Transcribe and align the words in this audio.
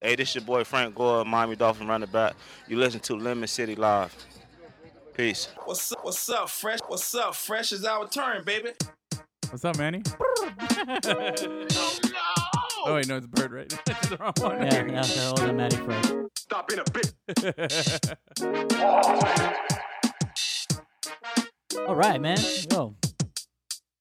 Hey, 0.00 0.14
this 0.14 0.32
your 0.32 0.44
boy 0.44 0.62
Frank 0.62 0.94
Gore, 0.94 1.24
Miami 1.24 1.56
Dolphin 1.56 1.88
running 1.88 2.08
back. 2.10 2.36
You 2.68 2.76
listen 2.76 3.00
to 3.00 3.16
Lemon 3.16 3.48
City 3.48 3.74
Live. 3.74 4.14
Peace. 5.12 5.48
What's 5.64 5.90
up? 5.90 6.04
What's 6.04 6.30
up, 6.30 6.48
Fresh? 6.48 6.78
What's 6.86 7.12
up? 7.16 7.34
Fresh 7.34 7.72
is 7.72 7.84
our 7.84 8.08
turn, 8.08 8.44
baby. 8.44 8.70
What's 9.50 9.64
up, 9.64 9.76
Manny? 9.78 10.02
Oh, 12.80 12.92
oh 12.92 12.94
wait, 12.94 13.08
no, 13.08 13.16
it's 13.16 13.26
Bird, 13.26 13.50
right? 13.50 13.68
That's 13.86 14.08
the 14.08 14.16
wrong 14.18 14.32
one. 14.38 14.62
Yeah, 14.62 14.86
yeah, 14.86 15.02
the 15.02 15.32
automatic 15.36 15.80
Fresh. 15.80 16.04
Stop 16.36 16.68
being 16.68 16.80
a 16.80 16.84
bitch. 16.84 18.14
All 21.88 21.96
right, 21.96 22.20
man. 22.20 22.38
Yo, 22.70 22.94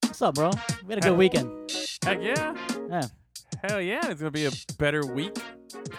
what's 0.03 0.21
up, 0.21 0.35
bro? 0.35 0.51
We 0.85 0.93
had 0.93 1.03
a 1.03 1.09
good 1.09 1.17
weekend. 1.17 1.71
Heck 2.05 2.21
yeah. 2.21 2.53
Yeah, 2.87 3.07
Hell 3.63 3.81
yeah. 3.81 4.11
It's 4.11 4.21
gonna 4.21 4.29
be 4.29 4.45
a 4.45 4.51
better 4.77 5.03
week 5.03 5.35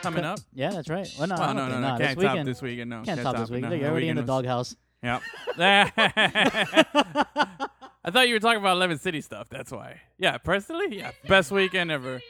coming 0.02 0.24
up. 0.24 0.38
yeah, 0.54 0.70
that's 0.70 0.88
right. 0.88 1.08
Well, 1.18 1.28
no, 1.28 1.34
I 1.36 1.38
Oh 1.38 1.46
don't 1.54 1.56
no, 1.56 1.68
no, 1.68 1.80
no. 1.80 1.86
Can't 1.88 1.98
this 1.98 2.14
top 2.14 2.18
weekend, 2.32 2.48
this 2.48 2.62
weekend. 2.62 2.90
No. 2.90 3.02
Can't 3.02 3.20
top 3.20 3.36
this 3.36 3.50
it, 3.50 3.54
week. 3.54 3.62
no. 3.62 3.70
You're 3.70 3.78
The 3.80 3.88
already 3.90 4.08
in 4.08 4.16
the 4.16 4.22
weekend 4.22 4.28
was- 4.28 4.44
doghouse. 4.44 4.76
Yep. 5.02 5.22
I 8.04 8.10
thought 8.10 8.28
you 8.28 8.34
were 8.34 8.40
talking 8.40 8.60
about 8.60 8.78
Lemon 8.78 8.98
City 8.98 9.20
stuff. 9.20 9.48
That's 9.50 9.70
why. 9.70 10.00
Yeah, 10.18 10.38
personally, 10.38 10.96
yeah, 10.98 11.10
best 11.28 11.50
weekend 11.50 11.90
ever. 11.90 12.20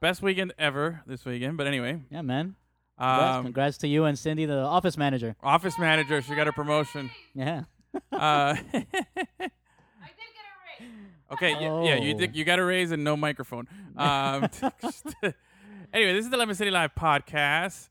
Best 0.00 0.22
weekend 0.22 0.54
ever 0.58 1.02
this 1.06 1.24
weekend. 1.24 1.56
But 1.56 1.66
anyway, 1.66 2.00
Yeah, 2.10 2.22
man. 2.22 2.56
Congrats, 2.98 3.36
um, 3.38 3.44
congrats 3.44 3.78
to 3.78 3.88
you 3.88 4.04
and 4.04 4.18
Cindy, 4.18 4.46
the 4.46 4.58
office 4.58 4.96
manager. 4.96 5.34
office 5.42 5.78
manager, 5.78 6.22
she 6.22 6.34
got 6.34 6.46
a 6.48 6.52
promotion. 6.52 7.10
Yeah. 7.34 7.62
Uh, 8.12 8.56
okay, 11.32 11.50
yeah, 11.60 11.82
yeah, 11.82 11.94
you 11.96 12.14
Oh. 12.14 12.18
did, 12.18 12.36
you 12.36 12.44
got 12.44 12.58
a 12.58 12.64
raise 12.64 12.92
and 12.92 13.02
no 13.02 13.16
microphone. 13.16 13.66
Um, 13.96 14.48
anyway, 15.94 16.12
this 16.12 16.24
is 16.24 16.30
the 16.30 16.36
Lemon 16.36 16.56
City 16.56 16.72
Live 16.72 16.92
podcast. 16.96 17.88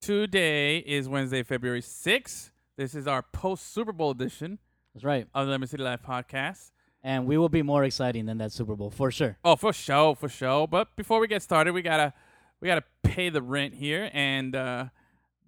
Today 0.00 0.78
is 0.78 1.08
Wednesday, 1.08 1.42
February 1.42 1.82
6th. 1.82 2.50
This 2.76 2.94
is 2.94 3.08
our 3.08 3.22
post 3.22 3.74
Super 3.74 3.92
Bowl 3.92 4.12
edition 4.12 4.60
That's 4.94 5.04
right. 5.04 5.26
of 5.34 5.46
the 5.46 5.50
Lemon 5.50 5.66
City 5.66 5.82
Live 5.82 6.00
podcast. 6.00 6.70
And 7.02 7.26
we 7.26 7.36
will 7.36 7.48
be 7.48 7.62
more 7.62 7.82
exciting 7.82 8.26
than 8.26 8.38
that 8.38 8.52
Super 8.52 8.76
Bowl 8.76 8.88
for 8.88 9.10
sure. 9.10 9.36
Oh, 9.44 9.56
for 9.56 9.72
sure, 9.72 10.14
for 10.14 10.28
sure. 10.28 10.68
But 10.68 10.94
before 10.94 11.18
we 11.18 11.26
get 11.26 11.42
started, 11.42 11.72
we 11.72 11.82
gotta 11.82 12.14
we 12.60 12.68
gotta 12.68 12.84
pay 13.02 13.30
the 13.30 13.42
rent 13.42 13.74
here, 13.74 14.10
and 14.14 14.54
uh, 14.54 14.86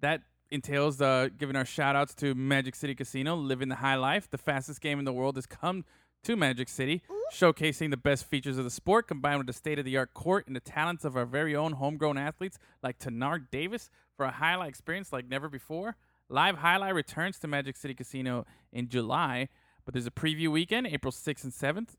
that 0.01 0.21
entails 0.51 1.01
uh, 1.01 1.29
giving 1.35 1.55
our 1.55 1.65
shout 1.65 1.95
outs 1.95 2.13
to 2.15 2.35
Magic 2.35 2.75
City 2.75 2.95
Casino, 2.95 3.35
living 3.35 3.69
the 3.69 3.75
high 3.75 3.95
life. 3.95 4.29
The 4.29 4.37
fastest 4.37 4.81
game 4.81 4.99
in 4.99 5.05
the 5.05 5.13
world 5.13 5.35
has 5.35 5.45
come 5.45 5.85
to 6.27 6.35
Magic 6.35 6.67
City, 6.67 7.01
showcasing 7.33 7.89
the 7.89 7.95
best 7.95 8.25
features 8.25 8.57
of 8.57 8.65
the 8.65 8.69
sport 8.69 9.07
combined 9.07 9.37
with 9.37 9.47
the 9.47 9.53
state 9.53 9.79
of 9.79 9.85
the 9.85 9.95
art 9.95 10.13
court 10.13 10.45
and 10.45 10.53
the 10.53 10.59
talents 10.59 11.05
of 11.05 11.15
our 11.15 11.25
very 11.25 11.55
own 11.55 11.71
homegrown 11.71 12.17
athletes 12.17 12.59
like 12.83 12.99
Tenard 12.99 13.49
Davis 13.49 13.89
for 14.17 14.25
a 14.25 14.31
highlight 14.31 14.67
experience 14.67 15.13
like 15.13 15.25
never 15.29 15.47
before. 15.47 15.95
Live 16.27 16.57
Highlight 16.57 16.93
returns 16.93 17.39
to 17.39 17.47
Magic 17.47 17.77
City 17.77 17.93
Casino 17.93 18.45
in 18.73 18.89
July, 18.89 19.47
but 19.85 19.93
there's 19.93 20.05
a 20.05 20.11
preview 20.11 20.49
weekend, 20.51 20.85
April 20.87 21.13
6th 21.13 21.45
and 21.45 21.53
7th. 21.53 21.91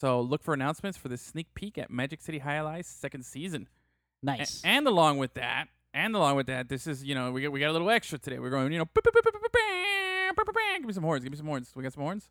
So 0.00 0.22
look 0.22 0.42
for 0.42 0.54
announcements 0.54 0.96
for 0.96 1.08
the 1.08 1.18
sneak 1.18 1.48
peek 1.54 1.76
at 1.76 1.90
Magic 1.90 2.22
City 2.22 2.38
Jai-Alai's 2.40 2.86
second 2.86 3.26
season. 3.26 3.68
A- 4.22 4.24
Nice. 4.24 4.62
and 4.64 4.86
along 4.86 5.18
with 5.18 5.34
that, 5.34 5.66
and 5.92 6.16
along 6.16 6.36
with 6.36 6.46
that, 6.46 6.70
this 6.70 6.86
is 6.86 7.04
you 7.04 7.14
know 7.14 7.30
we 7.30 7.42
got 7.42 7.52
we 7.52 7.60
got 7.60 7.68
a 7.68 7.72
little 7.72 7.90
extra 7.90 8.18
today. 8.18 8.38
We're 8.38 8.48
going 8.48 8.72
you 8.72 8.78
know 8.78 8.88
give 10.78 10.86
me 10.86 10.92
some 10.94 11.04
horns, 11.04 11.22
give 11.22 11.32
me 11.32 11.36
some 11.36 11.46
horns. 11.46 11.70
We 11.76 11.82
got 11.82 11.92
some 11.92 12.02
horns. 12.02 12.30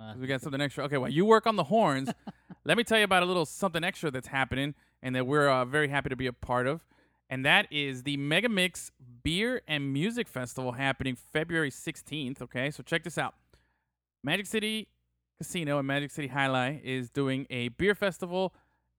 Uh, 0.00 0.14
We 0.18 0.26
got 0.26 0.40
something 0.40 0.60
extra. 0.60 0.84
Okay, 0.84 0.96
while 0.96 1.10
you 1.10 1.24
work 1.24 1.46
on 1.46 1.56
the 1.56 1.64
horns, 1.64 2.10
let 2.64 2.76
me 2.76 2.84
tell 2.84 2.98
you 2.98 3.04
about 3.04 3.22
a 3.22 3.26
little 3.26 3.46
something 3.46 3.84
extra 3.84 4.10
that's 4.10 4.28
happening 4.28 4.74
and 5.02 5.14
that 5.14 5.26
we're 5.26 5.48
uh, 5.48 5.64
very 5.64 5.88
happy 5.88 6.08
to 6.08 6.16
be 6.16 6.26
a 6.26 6.32
part 6.32 6.66
of. 6.66 6.84
And 7.28 7.44
that 7.44 7.66
is 7.70 8.02
the 8.02 8.16
Mega 8.16 8.48
Mix 8.48 8.90
Beer 9.22 9.62
and 9.68 9.92
Music 9.92 10.26
Festival 10.26 10.72
happening 10.72 11.14
February 11.14 11.70
16th. 11.70 12.42
Okay, 12.42 12.70
so 12.70 12.82
check 12.82 13.04
this 13.04 13.18
out. 13.18 13.34
Magic 14.24 14.46
City 14.46 14.88
Casino 15.38 15.78
and 15.78 15.86
Magic 15.86 16.10
City 16.10 16.28
Jai-Alai 16.28 16.82
is 16.82 17.08
doing 17.08 17.46
a 17.48 17.68
beer 17.68 17.94
festival 17.94 18.54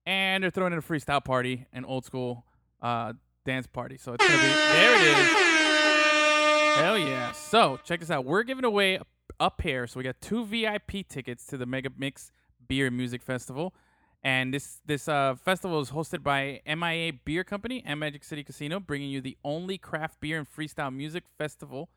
and 0.06 0.42
they're 0.42 0.50
throwing 0.50 0.72
in 0.72 0.78
a 0.78 0.82
freestyle 0.82 1.24
party, 1.24 1.66
an 1.72 1.84
old 1.84 2.04
school 2.04 2.44
uh, 2.80 3.12
dance 3.44 3.66
party. 3.66 3.96
So 3.96 4.14
it's 4.14 4.26
going 4.26 4.38
to 4.40 4.44
be, 4.46 4.52
there 4.52 4.94
it 4.96 5.18
is. 5.18 5.52
Hell 6.76 6.98
yeah. 6.98 7.32
So 7.32 7.78
check 7.84 8.00
this 8.00 8.10
out. 8.10 8.24
We're 8.24 8.42
giving 8.42 8.64
away 8.64 8.94
a, 8.94 9.02
a 9.40 9.50
here. 9.62 9.86
So 9.86 9.98
we 9.98 10.04
got 10.04 10.20
two 10.20 10.44
VIP 10.44 11.08
tickets 11.08 11.46
to 11.46 11.56
the 11.56 11.66
Mega 11.66 11.90
Mix 11.96 12.30
Beer 12.66 12.90
Music 12.90 13.22
Festival. 13.22 13.74
And 14.24 14.54
this 14.54 14.78
this 14.86 15.08
uh, 15.08 15.34
festival 15.34 15.80
is 15.80 15.90
hosted 15.90 16.22
by 16.22 16.60
MIA 16.66 17.12
Beer 17.24 17.42
Company 17.42 17.82
and 17.84 17.98
Magic 17.98 18.22
City 18.22 18.44
Casino, 18.44 18.78
bringing 18.78 19.10
you 19.10 19.20
the 19.20 19.36
only 19.44 19.78
craft 19.78 20.20
beer 20.20 20.38
and 20.38 20.46
freestyle 20.48 20.94
music 20.94 21.24
festival 21.38 21.88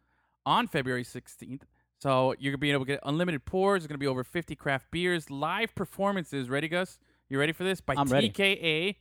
on 0.45 0.67
February 0.67 1.03
16th. 1.03 1.61
So 1.99 2.33
you're 2.39 2.51
gonna 2.51 2.57
be 2.57 2.71
able 2.71 2.85
to 2.85 2.91
get 2.93 2.99
unlimited 3.03 3.45
pours. 3.45 3.81
There's 3.81 3.87
gonna 3.87 3.99
be 3.99 4.07
over 4.07 4.23
50 4.23 4.55
craft 4.55 4.89
beers, 4.89 5.29
live 5.29 5.75
performances. 5.75 6.49
Ready, 6.49 6.67
Gus? 6.67 6.97
You 7.29 7.39
ready 7.39 7.53
for 7.53 7.63
this? 7.63 7.79
By 7.79 7.93
I'm 7.95 8.07
ready. 8.07 8.29
TKA, 8.29 8.95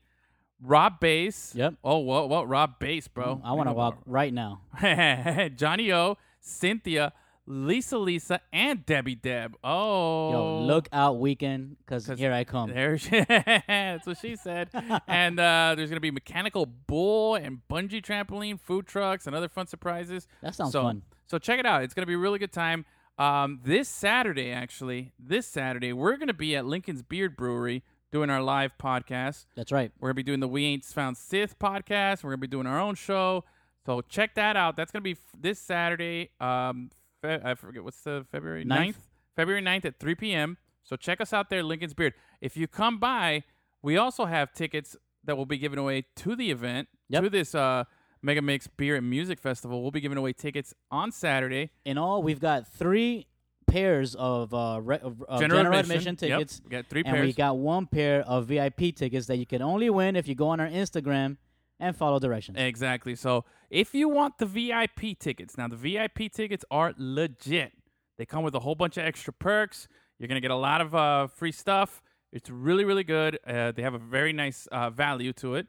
Rob 0.62 1.00
Base. 1.00 1.54
Yep. 1.54 1.74
Oh, 1.82 1.98
what? 1.98 2.28
What? 2.28 2.48
Rob 2.48 2.78
Base, 2.78 3.08
bro. 3.08 3.40
I 3.44 3.52
want 3.52 3.68
to 3.68 3.72
walk 3.72 3.98
right 4.06 4.32
now. 4.32 4.60
Johnny 5.56 5.92
O, 5.92 6.16
Cynthia, 6.40 7.12
Lisa 7.46 7.98
Lisa, 7.98 8.40
and 8.52 8.86
Debbie 8.86 9.14
Deb. 9.14 9.56
Oh, 9.62 10.30
Yo, 10.32 10.60
look 10.62 10.88
out 10.92 11.18
weekend 11.18 11.76
because 11.78 12.06
here 12.06 12.32
I 12.32 12.44
come. 12.44 12.70
There, 12.70 12.96
she, 12.96 13.20
that's 13.28 14.06
what 14.06 14.18
she 14.18 14.36
said. 14.36 14.70
and 15.06 15.38
uh, 15.38 15.74
there's 15.76 15.90
gonna 15.90 16.00
be 16.00 16.10
mechanical 16.10 16.64
bull 16.66 17.34
and 17.34 17.60
bungee 17.70 18.02
trampoline, 18.02 18.58
food 18.58 18.86
trucks, 18.86 19.26
and 19.26 19.36
other 19.36 19.48
fun 19.48 19.66
surprises. 19.66 20.26
That 20.42 20.54
sounds 20.54 20.72
so, 20.72 20.82
fun. 20.82 21.02
So 21.26 21.38
check 21.38 21.58
it 21.58 21.66
out. 21.66 21.82
It's 21.82 21.94
gonna 21.94 22.06
be 22.06 22.14
a 22.14 22.18
really 22.18 22.38
good 22.38 22.52
time. 22.52 22.86
Um, 23.18 23.60
this 23.62 23.88
Saturday, 23.88 24.50
actually, 24.50 25.12
this 25.18 25.46
Saturday, 25.46 25.92
we're 25.92 26.16
gonna 26.16 26.32
be 26.32 26.56
at 26.56 26.64
Lincoln's 26.64 27.02
Beard 27.02 27.36
Brewery 27.36 27.84
doing 28.10 28.30
our 28.30 28.42
live 28.42 28.72
podcast. 28.78 29.46
That's 29.54 29.70
right. 29.70 29.92
We're 30.00 30.08
gonna 30.08 30.14
be 30.14 30.22
doing 30.22 30.40
the 30.40 30.48
We 30.48 30.64
Ain't 30.64 30.84
Found 30.84 31.18
Sith 31.18 31.58
podcast. 31.58 32.24
We're 32.24 32.30
gonna 32.30 32.38
be 32.38 32.46
doing 32.46 32.66
our 32.66 32.80
own 32.80 32.94
show. 32.94 33.44
So 33.84 34.00
check 34.00 34.34
that 34.36 34.56
out. 34.56 34.76
That's 34.76 34.90
gonna 34.90 35.02
be 35.02 35.12
f- 35.12 35.18
this 35.38 35.58
Saturday. 35.58 36.30
Um, 36.40 36.90
fe- 37.24 37.40
I 37.44 37.54
forget 37.54 37.82
what's 37.84 38.00
the 38.02 38.26
February 38.30 38.64
9th? 38.64 38.68
Ninth. 38.68 39.08
February 39.36 39.62
9th 39.62 39.84
at 39.86 39.98
3 39.98 40.14
p.m. 40.14 40.56
So 40.82 40.96
check 40.96 41.20
us 41.20 41.32
out 41.32 41.48
there, 41.50 41.62
Lincoln's 41.62 41.94
Beard. 41.94 42.12
If 42.40 42.56
you 42.56 42.68
come 42.68 42.98
by, 42.98 43.42
we 43.82 43.96
also 43.96 44.26
have 44.26 44.52
tickets 44.52 44.96
that 45.24 45.36
will 45.36 45.46
be 45.46 45.56
given 45.58 45.78
away 45.78 46.04
to 46.16 46.36
the 46.36 46.50
event 46.50 46.88
Yep. 47.08 47.22
to 47.24 47.30
this 47.30 47.54
uh, 47.54 47.84
Mega 48.22 48.42
Mix 48.42 48.66
Beer 48.66 48.96
and 48.96 49.08
Music 49.08 49.40
Festival. 49.40 49.80
We'll 49.82 49.90
be 49.90 50.00
giving 50.00 50.18
away 50.18 50.32
tickets 50.34 50.74
on 50.90 51.10
Saturday. 51.10 51.70
In 51.84 51.96
all, 51.98 52.22
we've 52.22 52.40
got 52.40 52.66
three 52.68 53.26
pairs 53.66 54.14
of, 54.14 54.52
uh, 54.52 54.78
re- 54.82 54.98
of, 54.98 55.22
of 55.22 55.40
General 55.40 55.60
general, 55.62 55.78
admission. 55.80 56.12
admission, 56.14 56.38
Yep. 56.38 56.48
We 56.64 56.70
got 56.70 56.86
three 56.86 57.02
and 57.04 57.14
pairs. 57.14 57.26
we 57.26 57.32
got 57.32 57.56
one 57.56 57.86
pair 57.86 58.20
of 58.22 58.46
VIP 58.46 58.94
tickets 58.94 59.26
that 59.28 59.38
you 59.38 59.46
can 59.46 59.62
only 59.62 59.88
win 59.90 60.16
if 60.16 60.28
you 60.28 60.34
go 60.34 60.48
on 60.48 60.60
our 60.60 60.68
Instagram 60.68 61.38
and 61.80 61.96
follow 61.96 62.18
directions. 62.18 62.58
Exactly. 62.60 63.14
So 63.16 63.44
if 63.74 63.94
you 63.94 64.08
want 64.08 64.38
the 64.38 64.46
VIP 64.46 65.18
tickets, 65.18 65.58
now 65.58 65.68
the 65.68 65.76
VIP 65.76 66.32
tickets 66.32 66.64
are 66.70 66.94
legit. 66.96 67.72
They 68.18 68.24
come 68.24 68.44
with 68.44 68.54
a 68.54 68.60
whole 68.60 68.74
bunch 68.76 68.96
of 68.96 69.04
extra 69.04 69.32
perks. 69.32 69.88
You're 70.18 70.28
gonna 70.28 70.40
get 70.40 70.50
a 70.52 70.56
lot 70.56 70.80
of 70.80 70.94
uh, 70.94 71.26
free 71.26 71.52
stuff. 71.52 72.02
It's 72.32 72.48
really, 72.50 72.84
really 72.84 73.04
good. 73.04 73.38
Uh, 73.46 73.72
they 73.72 73.82
have 73.82 73.94
a 73.94 73.98
very 73.98 74.32
nice 74.32 74.66
uh, 74.72 74.90
value 74.90 75.32
to 75.34 75.54
it. 75.56 75.68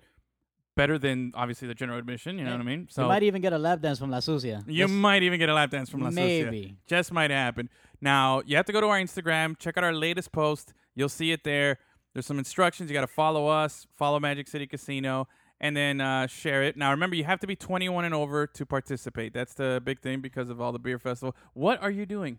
Better 0.76 0.98
than 1.00 1.32
obviously 1.36 1.68
the 1.68 1.74
general 1.74 1.98
admission. 1.98 2.38
You 2.38 2.44
know 2.44 2.52
Yeah. 2.52 2.58
what 2.58 2.62
I 2.62 2.66
mean? 2.66 2.88
So 2.92 3.04
you 3.04 3.08
might 3.08 3.24
even 3.24 3.42
get 3.42 3.54
a 3.54 3.58
lap 3.58 3.82
dance 3.82 3.98
from 3.98 4.12
La 4.12 4.20
Sucia. 4.20 4.64
you 4.68 4.84
Just- 4.86 4.94
might 4.94 5.24
even 5.24 5.40
get 5.40 5.48
a 5.50 5.54
lap 5.54 5.70
dance 5.72 5.90
from 5.90 6.02
La 6.02 6.10
Sucia. 6.10 6.52
Maybe. 6.52 6.76
Just 6.88 7.12
might 7.14 7.32
happen. 7.32 7.70
Now, 8.02 8.42
you 8.46 8.56
have 8.58 8.66
to 8.66 8.74
go 8.74 8.82
to 8.82 8.88
our 8.88 9.00
Instagram, 9.00 9.58
check 9.58 9.78
out 9.78 9.84
our 9.84 9.94
latest 9.94 10.32
post. 10.32 10.74
You'll 10.94 11.08
see 11.10 11.32
it 11.32 11.44
there. 11.44 11.78
There's 12.14 12.26
some 12.26 12.38
instructions. 12.40 12.90
You 12.90 12.94
got 12.94 13.02
to 13.02 13.08
follow 13.08 13.48
us, 13.48 13.88
follow 13.96 14.20
Magic 14.20 14.48
City 14.48 14.68
Casino, 14.68 15.28
and 15.66 15.76
then 15.76 16.00
uh, 16.00 16.28
share 16.28 16.62
it. 16.62 16.78
Now, 16.78 16.92
remember, 16.92 17.16
you 17.16 17.24
have 17.24 17.40
to 17.40 17.48
be 17.48 17.56
21 17.56 18.06
and 18.06 18.14
over 18.14 18.46
to 18.46 18.66
participate. 18.68 19.34
That's 19.34 19.56
the 19.56 19.82
big 19.84 20.00
thing 20.00 20.22
because 20.22 20.52
of 20.52 20.62
all 20.62 20.72
the 20.72 20.78
beer 20.78 21.00
festival. 21.00 21.36
What 21.54 21.82
are 21.82 21.90
you 21.90 22.06
doing? 22.06 22.38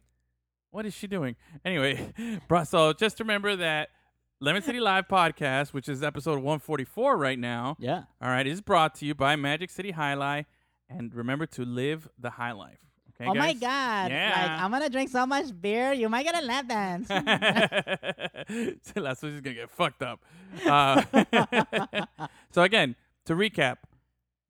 What 0.71 0.87
is 0.87 0.95
she 0.95 1.09
doing? 1.09 1.35
Anyway, 1.65 2.13
so 2.65 2.93
just 2.93 3.19
remember 3.19 3.57
that 3.57 3.89
Lemon 4.41 4.63
City 4.63 4.79
Live 4.79 5.09
podcast, 5.09 5.73
which 5.73 5.89
is 5.89 6.05
episode 6.05 6.37
144 6.37 7.17
right 7.17 7.39
now, 7.39 7.77
Yeah. 7.81 8.05
all 8.23 8.29
right, 8.29 8.47
is 8.47 8.61
brought 8.61 8.95
to 8.97 9.07
you 9.07 9.15
by 9.17 9.35
Magic 9.35 9.71
City 9.71 9.91
High 9.91 10.15
Life, 10.15 10.47
And 10.89 11.13
remember 11.13 11.47
to 11.47 11.65
live 11.65 12.09
the 12.17 12.31
high 12.31 12.53
life. 12.53 12.79
Okay, 13.19 13.29
oh 13.31 13.35
my? 13.35 13.55
God! 13.55 14.11
Yeah. 14.11 14.31
Like 14.37 14.61
I'm 14.63 14.71
gonna 14.71 14.91
drink 14.91 15.09
so 15.11 15.25
much 15.27 15.47
beer, 15.59 15.93
you 15.95 16.09
might 16.09 16.25
get 16.25 16.37
a 16.41 16.47
lap 16.47 16.69
dance. 16.69 17.09
That's 18.95 19.23
what 19.23 19.33
she's 19.33 19.41
gonna 19.41 19.55
get 19.57 19.71
fucked 19.71 20.03
up. 20.03 20.21
Uh, 20.67 21.03
so 22.53 22.63
again, 22.63 22.95
to 23.27 23.35
recap, 23.35 23.77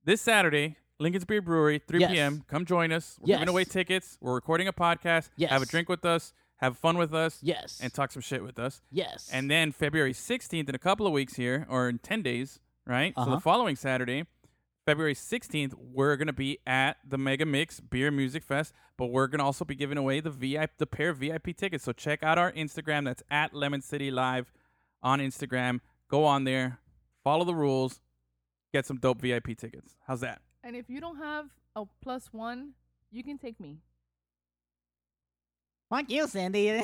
this 0.03 0.21
Saturday, 0.21 0.77
Lincoln's 0.99 1.25
Beard 1.25 1.45
Brewery, 1.45 1.79
3 1.85 1.99
Yes. 1.99 2.11
p.m. 2.11 2.43
Come 2.47 2.65
join 2.65 2.91
us. 2.91 3.17
We're 3.21 3.35
giving 3.35 3.49
away 3.49 3.65
tickets. 3.65 4.17
We're 4.21 4.33
recording 4.35 4.67
a 4.67 4.73
podcast. 4.73 5.29
Yes. 5.35 5.51
Have 5.51 5.61
a 5.61 5.65
drink 5.65 5.89
with 5.89 6.05
us. 6.05 6.33
Have 6.57 6.77
fun 6.77 6.97
with 6.97 7.13
us. 7.13 7.37
yes. 7.43 7.79
And 7.83 7.93
talk 7.93 8.11
some 8.11 8.21
shit 8.23 8.41
with 8.43 8.57
us. 8.57 8.81
yes. 8.91 9.29
And 9.31 9.51
then 9.51 9.71
February 9.71 10.13
16th, 10.13 10.67
in 10.69 10.73
a 10.73 10.79
couple 10.79 11.05
of 11.05 11.13
weeks 11.13 11.35
here, 11.35 11.67
or 11.69 11.87
in 11.87 11.99
10 11.99 12.23
days, 12.23 12.59
right? 12.87 13.13
So 13.15 13.21
Uh-huh. 13.21 13.35
the 13.35 13.39
following 13.41 13.75
Saturday, 13.75 14.23
February 14.85 15.13
16th, 15.13 15.75
we're 15.77 16.15
gonna 16.15 16.33
be 16.33 16.57
at 16.65 16.97
the 17.07 17.17
Mega 17.17 17.45
Mix 17.45 17.79
Beer 17.79 18.09
Music 18.09 18.41
Fest, 18.43 18.73
but 18.97 19.07
we're 19.07 19.27
gonna 19.27 19.43
also 19.45 19.65
be 19.65 19.75
giving 19.75 19.97
away 19.99 20.19
the 20.19 20.31
VIP, 20.31 20.71
the 20.79 20.87
pair 20.87 21.09
of 21.09 21.17
VIP 21.17 21.53
tickets. 21.53 21.83
So 21.83 21.91
check 21.91 22.23
out 22.23 22.39
our 22.39 22.51
Instagram. 22.53 23.05
That's 23.05 23.21
at 23.29 23.53
Lemon 23.53 23.81
City 23.81 24.09
Live 24.09 24.51
on 25.03 25.19
Instagram. 25.19 25.81
Go 26.09 26.23
on 26.23 26.45
there, 26.45 26.79
follow 27.23 27.43
the 27.45 27.53
rules, 27.53 27.99
get 28.77 28.85
some 28.85 28.97
dope 28.97 29.19
VIP 29.21 29.57
tickets. 29.57 29.95
How's 30.05 30.19
that? 30.21 30.39
And 30.63 30.75
if 30.75 30.87
you 30.87 31.01
don't 31.01 31.17
have 31.17 31.47
a 31.75 31.85
plus 32.03 32.29
one, 32.31 32.73
you 33.09 33.23
can 33.23 33.39
take 33.39 33.59
me. 33.59 33.79
Fuck 35.89 36.11
you, 36.11 36.27
Cindy. 36.27 36.83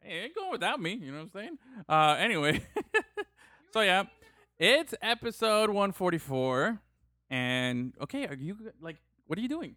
ain't 0.02 0.34
going 0.34 0.50
without 0.50 0.82
me. 0.82 0.98
You 1.00 1.12
know 1.12 1.18
what 1.18 1.24
I'm 1.24 1.30
saying? 1.30 1.56
Uh, 1.88 2.16
anyway, 2.18 2.60
so 3.72 3.80
yeah, 3.80 4.02
it's 4.58 4.94
episode 5.00 5.70
144, 5.70 6.78
and 7.30 7.94
okay, 8.02 8.26
are 8.26 8.34
you 8.34 8.58
like, 8.82 8.96
what 9.26 9.38
are 9.38 9.42
you 9.42 9.48
doing? 9.48 9.76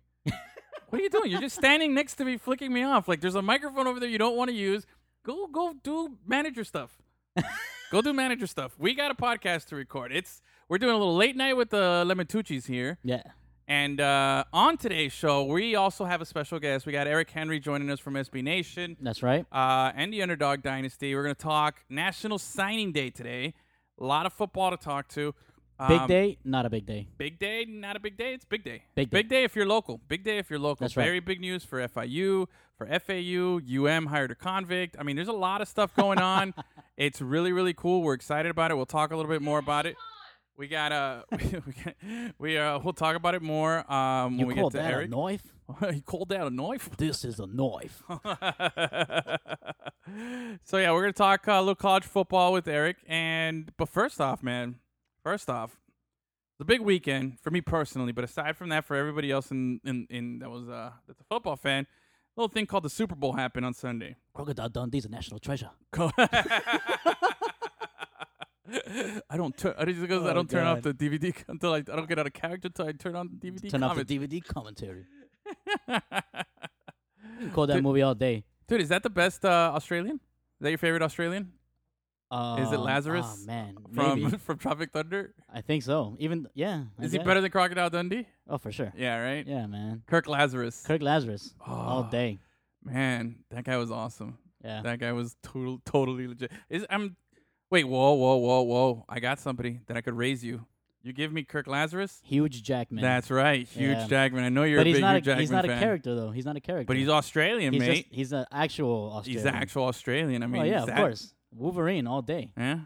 What 0.89 1.00
are 1.00 1.04
you 1.04 1.10
doing? 1.10 1.31
You're 1.31 1.42
just 1.42 1.56
standing 1.56 1.94
next 1.94 2.16
to 2.16 2.25
me, 2.25 2.38
flicking 2.38 2.72
me 2.74 2.84
off. 2.84 3.07
Like, 3.07 3.22
there's 3.22 3.36
a 3.36 3.42
microphone 3.42 3.88
over 3.88 4.00
there 4.00 4.10
you 4.10 4.18
don't 4.18 4.36
want 4.38 4.50
to 4.50 4.56
use. 4.56 4.86
Go, 5.24 5.48
go, 5.48 5.74
do 5.84 6.18
manager 6.25 6.63
stuff. 6.63 6.98
go 7.92 8.01
do 8.01 8.13
manager 8.13 8.48
stuff. 8.48 8.75
We 8.80 8.94
got 8.94 9.12
a 9.12 9.16
podcast 9.16 9.66
to 9.68 9.75
record. 9.75 10.12
It's 10.12 10.42
we're 10.69 10.78
doing 10.78 10.94
a 10.94 10.98
little 10.98 11.16
late 11.16 11.36
night 11.36 11.56
with 11.57 11.69
the 11.69 12.04
Lemontucci's 12.07 12.66
here. 12.66 12.98
yeah. 13.04 13.24
And 13.69 14.00
uh, 14.00 14.45
on 14.54 14.78
today's 14.78 15.12
show, 15.12 15.44
we 15.44 15.75
also 15.75 16.06
have 16.06 16.22
a 16.22 16.25
special 16.25 16.57
guest. 16.57 16.86
We 16.86 16.94
got 16.94 17.06
Eric 17.06 17.30
Henry 17.31 17.60
joining 17.60 17.89
us 17.89 18.00
from 18.00 18.13
SB 18.13 18.42
Nation 18.42 18.95
That's 19.01 19.22
right. 19.22 19.45
uh, 19.51 19.92
and 19.94 20.13
the 20.13 20.22
Underdog 20.22 20.62
Dynasty. 20.62 21.13
We're 21.13 21.24
going 21.24 21.36
to 21.36 21.42
talk 21.42 21.84
National 21.89 22.38
Signing 22.38 22.94
Day 22.94 23.10
today. 23.10 23.54
A 24.00 24.06
lot 24.06 24.25
of 24.25 24.31
football 24.31 24.72
to 24.72 24.78
talk 24.78 25.10
to. 25.10 25.36
Big 25.88 26.00
Um, 26.01 26.07
day, 26.07 26.38
not 26.44 26.65
a 26.65 26.69
big 26.71 26.85
day. 26.88 27.07
Big 27.18 27.38
day, 27.38 27.65
not 27.68 27.95
a 27.95 28.00
big 28.00 28.18
day. 28.18 28.33
It's 28.33 28.45
big 28.45 28.63
day. 28.63 28.83
Big 28.95 29.09
Big 29.12 29.29
day. 29.29 29.38
day 29.38 29.44
if 29.44 29.56
you're 29.56 29.68
local. 29.68 30.00
Big 30.07 30.24
day 30.24 30.39
if 30.39 30.50
you're 30.50 30.57
local. 30.59 30.85
That's 30.85 30.97
right. 30.97 31.03
Very 31.03 31.19
big 31.19 31.39
news 31.39 31.63
for 31.63 31.79
FIU, 31.88 32.47
for 32.77 32.88
FAU. 32.88 33.59
UM 33.85 34.07
hired 34.07 34.31
a 34.31 34.35
convict. 34.35 34.95
I 35.00 35.03
mean, 35.03 35.15
there's 35.15 35.27
a 35.27 35.33
lot 35.33 35.62
of 35.62 35.68
stuff 35.68 35.95
going 35.95 36.18
on. 36.19 36.56
it's 36.97 37.21
really, 37.21 37.51
really 37.51 37.74
cool. 37.75 38.01
We're 38.01 38.15
excited 38.15 38.50
about 38.50 38.71
it. 38.71 38.75
We'll 38.75 38.88
talk 38.88 39.12
a 39.12 39.15
little 39.15 39.29
bit 39.31 39.41
more 39.44 39.59
about 39.59 39.85
it. 39.85 39.95
We 40.57 40.68
got 40.68 40.91
uh, 40.91 41.21
we 41.31 41.62
we 42.39 42.57
uh, 42.57 42.79
we'll 42.79 42.94
talk 42.94 43.15
about 43.15 43.35
it 43.35 43.44
more 43.44 43.79
um, 43.94 44.31
when 44.38 44.39
You 44.39 44.47
we 44.47 44.56
call 44.56 44.71
get 44.71 44.77
to 44.79 44.83
that 44.83 44.94
Eric. 44.94 45.07
a 45.09 45.15
knife? 45.15 45.44
you 45.94 46.01
called 46.01 46.33
out 46.33 46.47
a 46.47 46.50
knife. 46.50 46.89
This 46.97 47.24
is 47.24 47.39
a 47.39 47.45
knife. 47.45 48.01
so 50.63 50.77
yeah, 50.77 50.91
we're 50.91 51.01
gonna 51.01 51.13
talk 51.13 51.47
uh, 51.47 51.51
a 51.51 51.59
little 51.59 51.75
college 51.75 52.06
football 52.06 52.53
with 52.53 52.68
Eric. 52.68 52.97
And 53.07 53.71
but 53.77 53.89
first 53.89 54.19
off, 54.19 54.41
man, 54.41 54.75
first 55.27 55.50
off, 55.50 55.71
it's 56.53 56.62
a 56.62 56.65
big 56.65 56.79
weekend 56.81 57.38
for 57.41 57.51
me 57.51 57.59
personally. 57.62 58.13
But 58.13 58.24
aside 58.24 58.56
from 58.56 58.69
that, 58.69 58.85
for 58.85 58.95
everybody 58.95 59.29
else 59.29 59.51
in 59.51 59.81
in, 59.83 60.07
in 60.09 60.39
that 60.39 60.50
was 60.50 60.69
uh 60.69 60.91
that's 61.06 61.19
a 61.19 61.24
football 61.25 61.57
fan, 61.57 61.83
a 61.83 61.88
little 62.39 62.47
thing 62.53 62.65
called 62.65 62.83
the 62.83 62.89
Super 62.89 63.15
Bowl 63.15 63.33
happened 63.33 63.65
on 63.65 63.74
Sunday. 63.74 64.15
Crocodile 64.33 64.69
Dundee's 64.69 65.06
a 65.06 65.09
national 65.09 65.39
treasure. 65.39 65.69
I 69.29 69.38
don't 69.38 69.56
turn. 69.57 69.74
I 69.77 69.85
just 69.85 70.00
I 70.12 70.15
Oh, 70.15 70.33
don't 70.33 70.50
turn 70.50 70.65
off 70.68 70.81
the 70.81 70.94
DVD 70.94 71.33
until 71.47 71.74
I, 71.74 71.77
I 71.77 71.81
don't 71.81 72.07
get 72.07 72.19
out 72.19 72.27
of 72.27 72.33
character 72.33 72.68
until 72.68 72.88
I 72.88 72.91
turn 72.94 73.15
on 73.15 73.29
the 73.31 73.51
DVD. 73.51 73.69
Turn 73.71 73.83
off 73.83 73.95
the 73.97 74.06
DVD 74.06 74.44
commentary. 74.44 75.06
You 77.41 77.50
call 77.53 77.68
that 77.68 77.75
Dude- 77.75 77.83
movie 77.83 78.01
all 78.01 78.15
day. 78.15 78.44
Dude, 78.68 78.81
is 78.81 78.89
that 78.89 79.03
the 79.03 79.09
best 79.09 79.45
uh, 79.45 79.71
Australian? 79.75 80.15
Is 80.15 80.62
that 80.62 80.69
your 80.69 80.77
favorite 80.79 81.01
Australian 81.03 81.51
Um, 82.29 82.59
Is 82.62 82.71
it 82.74 82.79
Lazarus 82.79 83.25
Oh 83.25 83.45
man, 83.45 83.77
from 83.94 84.21
maybe. 84.24 84.38
from 84.45 84.57
Tropic 84.57 84.91
Thunder? 84.91 85.33
I 85.53 85.62
think 85.62 85.83
so. 85.83 86.15
Even 86.19 86.47
yeah. 86.53 86.83
I 87.00 87.03
Is 87.06 87.12
he 87.13 87.18
guess. 87.19 87.25
better 87.25 87.39
than 87.41 87.51
Crocodile 87.51 87.89
Dundee? 87.89 88.27
Oh, 88.50 88.57
for 88.57 88.71
sure. 88.71 88.91
Yeah, 88.97 89.19
right. 89.21 89.47
Yeah, 89.47 89.65
man. 89.68 90.03
Kirk 90.07 90.27
Lazarus. 90.27 90.83
Kirk 90.85 91.01
Lazarus 91.01 91.53
all 91.65 92.06
Oh, 92.07 92.12
day. 92.12 92.39
Man, 92.83 93.38
that 93.51 93.63
guy 93.63 93.77
was 93.77 93.91
awesome. 93.91 94.38
Yeah. 94.63 94.81
That 94.81 95.00
guy 95.00 95.13
was 95.13 95.35
total, 95.41 95.79
totally 95.85 96.27
legit. 96.27 96.51
Is 96.69 96.85
I'm 96.89 97.15
wait, 97.71 97.85
whoa, 97.85 98.13
whoa, 98.13 98.35
whoa, 98.38 98.62
whoa. 98.63 99.06
I 99.07 99.19
got 99.19 99.39
somebody 99.39 99.79
that 99.88 99.95
I 99.95 100.01
could 100.01 100.15
raise 100.15 100.44
you. 100.44 100.65
You 101.03 101.13
give 101.13 101.31
me 101.31 101.44
Kirk 101.44 101.68
Lazarus? 101.68 102.19
Huge 102.25 102.62
Jackman. 102.63 103.01
That's 103.01 103.31
right, 103.31 103.65
huge 103.65 103.97
Yeah. 103.97 104.07
Jackman. 104.07 104.44
I 104.44 104.50
know 104.50 104.63
you're 104.63 104.79
but 104.79 104.88
a 104.88 104.89
he's 104.89 104.97
big 104.97 105.01
not. 105.01 105.12
Hugh 105.12 105.18
A, 105.18 105.21
Jackman 105.21 105.39
he's 105.41 105.51
not 105.51 105.65
fan. 105.65 105.77
a 105.77 105.79
character 105.79 106.15
though. 106.15 106.31
He's 106.31 106.45
not 106.45 106.57
a 106.57 106.59
character. 106.59 106.88
But 106.88 106.97
he's 106.97 107.07
Australian, 107.07 107.71
He's 107.71 107.79
mate. 107.79 107.95
just 108.07 108.15
he's 108.15 108.31
an 108.33 108.45
actual 108.51 109.13
Australian. 109.13 109.38
he's 109.38 109.44
the 109.44 109.56
actual 109.56 109.85
Australian. 109.85 110.44
I 110.44 110.47
mean, 110.47 110.62
oh 110.63 110.65
yeah, 110.65 110.81
of 110.81 110.88
that- 110.88 110.97
course. 110.97 111.33
Wolverine 111.52 112.08
all 112.08 112.22
day. 112.22 112.52
Yeah. 112.58 112.80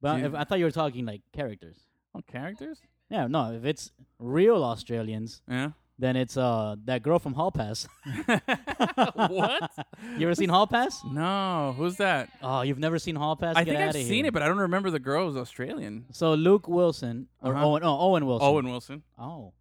But 0.00 0.16
Dude. 0.16 0.24
if, 0.26 0.34
I 0.34 0.44
thought 0.44 0.58
you 0.58 0.64
were 0.64 0.70
talking 0.70 1.04
like 1.06 1.22
characters. 1.32 1.76
Oh, 2.14 2.22
characters? 2.26 2.80
Yeah, 3.10 3.26
no. 3.26 3.52
If 3.52 3.64
it's 3.64 3.92
real 4.18 4.62
Australians, 4.64 5.42
Yeah. 5.48 5.70
then 5.98 6.16
it's 6.16 6.36
uh 6.36 6.76
that 6.86 7.02
girl 7.02 7.18
from 7.18 7.34
Hall 7.34 7.50
Pass. 7.52 7.86
what? 9.28 9.70
you 10.16 10.26
ever 10.26 10.34
seen 10.34 10.48
Hall 10.48 10.66
Pass? 10.66 11.00
No, 11.04 11.74
who's 11.76 11.96
that? 11.96 12.30
Oh, 12.42 12.62
you've 12.62 12.78
never 12.78 12.98
seen 12.98 13.16
Hall 13.16 13.36
Pass? 13.36 13.56
I 13.56 13.64
Get 13.64 13.72
think 13.72 13.82
I've 13.82 13.88
outta 13.90 13.98
seen 14.04 14.24
here. 14.24 14.26
it, 14.26 14.32
but 14.32 14.42
I 14.42 14.48
don't 14.48 14.58
remember 14.58 14.90
the 14.90 14.98
girl 14.98 15.26
was 15.26 15.36
Australian. 15.36 16.06
So 16.12 16.34
Luke 16.34 16.66
Wilson 16.68 17.28
or 17.42 17.54
Uh-huh. 17.54 17.66
Owen? 17.68 17.82
Oh, 17.84 17.98
Owen 18.00 18.26
Wilson. 18.26 18.48
Owen 18.48 18.68
Wilson. 18.68 19.02
Oh, 19.18 19.52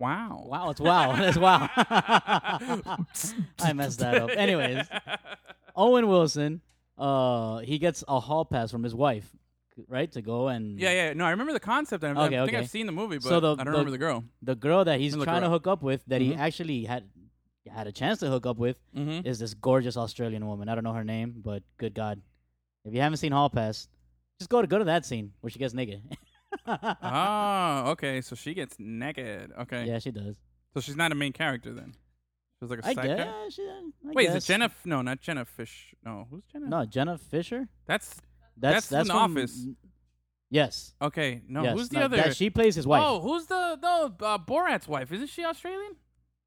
Wow. 0.00 0.44
wow! 0.46 0.70
It's 0.70 0.80
wow. 0.80 1.16
That's 1.16 1.36
wow. 1.38 1.68
I 3.58 3.72
messed 3.74 3.98
that 3.98 4.14
up. 4.22 4.30
Anyways, 4.30 4.86
Owen 5.74 6.06
Wilson, 6.06 6.60
uh, 6.98 7.58
he 7.58 7.78
gets 7.78 8.02
a 8.08 8.18
hall 8.20 8.44
pass 8.44 8.70
from 8.70 8.82
his 8.82 8.94
wife, 8.94 9.30
right, 9.88 10.10
to 10.12 10.20
go 10.22 10.48
and 10.48 10.78
Yeah, 10.78 10.90
yeah. 10.92 11.12
No, 11.14 11.24
I 11.24 11.30
remember 11.30 11.52
the 11.52 11.60
concept. 11.60 12.02
I, 12.04 12.08
I 12.08 12.10
Okay, 12.12 12.36
think 12.36 12.48
okay. 12.48 12.56
I've 12.58 12.70
seen 12.70 12.86
the 12.86 12.92
movie, 12.92 13.16
but 13.18 13.24
So 13.28 13.40
the- 13.40 13.52
I 13.52 13.56
don't 13.56 13.64
the- 13.66 13.70
remember 13.72 13.90
the 13.90 13.98
girl. 13.98 14.24
the 14.42 14.54
girl 14.54 14.84
that 14.84 14.98
he's 15.00 15.14
look 15.16 15.24
trying 15.26 15.42
to 15.42 15.48
hook 15.50 15.66
up 15.66 15.82
with, 15.82 16.04
that 16.06 16.20
he 16.20 16.32
Mhm. 16.32 16.38
actually 16.38 16.84
had 16.84 17.04
had 17.70 17.86
a 17.86 17.92
chance 17.92 18.18
to 18.20 18.28
hook 18.28 18.46
up 18.46 18.56
with, 18.56 18.78
Mm-hmm. 18.96 19.26
is 19.26 19.38
this 19.38 19.52
gorgeous 19.52 19.96
Australian 19.98 20.46
woman. 20.46 20.68
I 20.70 20.74
don't 20.74 20.84
know 20.84 20.94
her 20.94 21.04
name, 21.04 21.34
but 21.44 21.62
good 21.76 21.92
God, 21.94 22.20
if 22.86 22.94
you 22.94 23.00
haven't 23.02 23.18
seen 23.18 23.32
Hall 23.32 23.50
Pass, 23.50 23.88
just 24.40 24.48
go 24.48 24.62
to 24.62 24.66
go 24.66 24.78
to 24.78 24.84
that 24.84 25.04
scene 25.04 25.32
where 25.42 25.50
she 25.50 25.58
gets 25.58 25.74
naked. 25.74 26.00
oh, 26.66 27.82
okay. 27.92 28.20
So 28.20 28.34
she 28.36 28.54
gets 28.54 28.76
naked. 28.78 29.52
Okay. 29.60 29.84
yeah, 29.86 29.98
she 29.98 30.10
does. 30.10 30.36
So 30.74 30.80
she's 30.80 30.96
not 30.96 31.12
a 31.12 31.14
main 31.14 31.32
character 31.32 31.72
then. 31.72 31.94
She's 32.60 32.70
like 32.70 32.80
a 32.80 32.86
I 32.86 32.94
guess. 32.94 33.04
character. 33.04 33.50
She, 33.50 33.62
I 33.62 34.12
Wait, 34.14 34.24
guess. 34.26 34.36
is 34.36 34.44
it 34.44 34.46
Jenna? 34.48 34.64
F- 34.66 34.86
no, 34.86 35.02
not 35.02 35.20
Jenna 35.20 35.44
Fish. 35.44 35.94
No, 36.04 36.26
who's 36.30 36.42
Jenna? 36.52 36.66
No, 36.68 36.84
Jenna 36.84 37.16
Fischer. 37.18 37.68
That's 37.86 38.16
That's 38.56 38.88
That's 38.88 38.88
that's, 38.88 39.08
from 39.10 39.18
from- 39.18 39.34
The 39.34 39.40
Office. 39.42 39.66
Yes. 40.50 40.94
okay. 41.00 41.42
No, 41.48 41.62
yes. 41.62 41.74
who's 41.76 41.88
the 41.90 41.98
no, 41.98 42.04
other? 42.06 42.16
That 42.16 42.36
she 42.36 42.50
plays 42.50 42.74
his 42.74 42.86
wife. 42.86 43.02
Oh, 43.04 43.20
who's 43.20 43.46
the 43.46 43.76
no 43.82 44.12
uh, 44.20 44.38
Borat's 44.38 44.88
wife? 44.88 45.12
Isn't 45.12 45.28
she 45.28 45.44
Australian? 45.44 45.96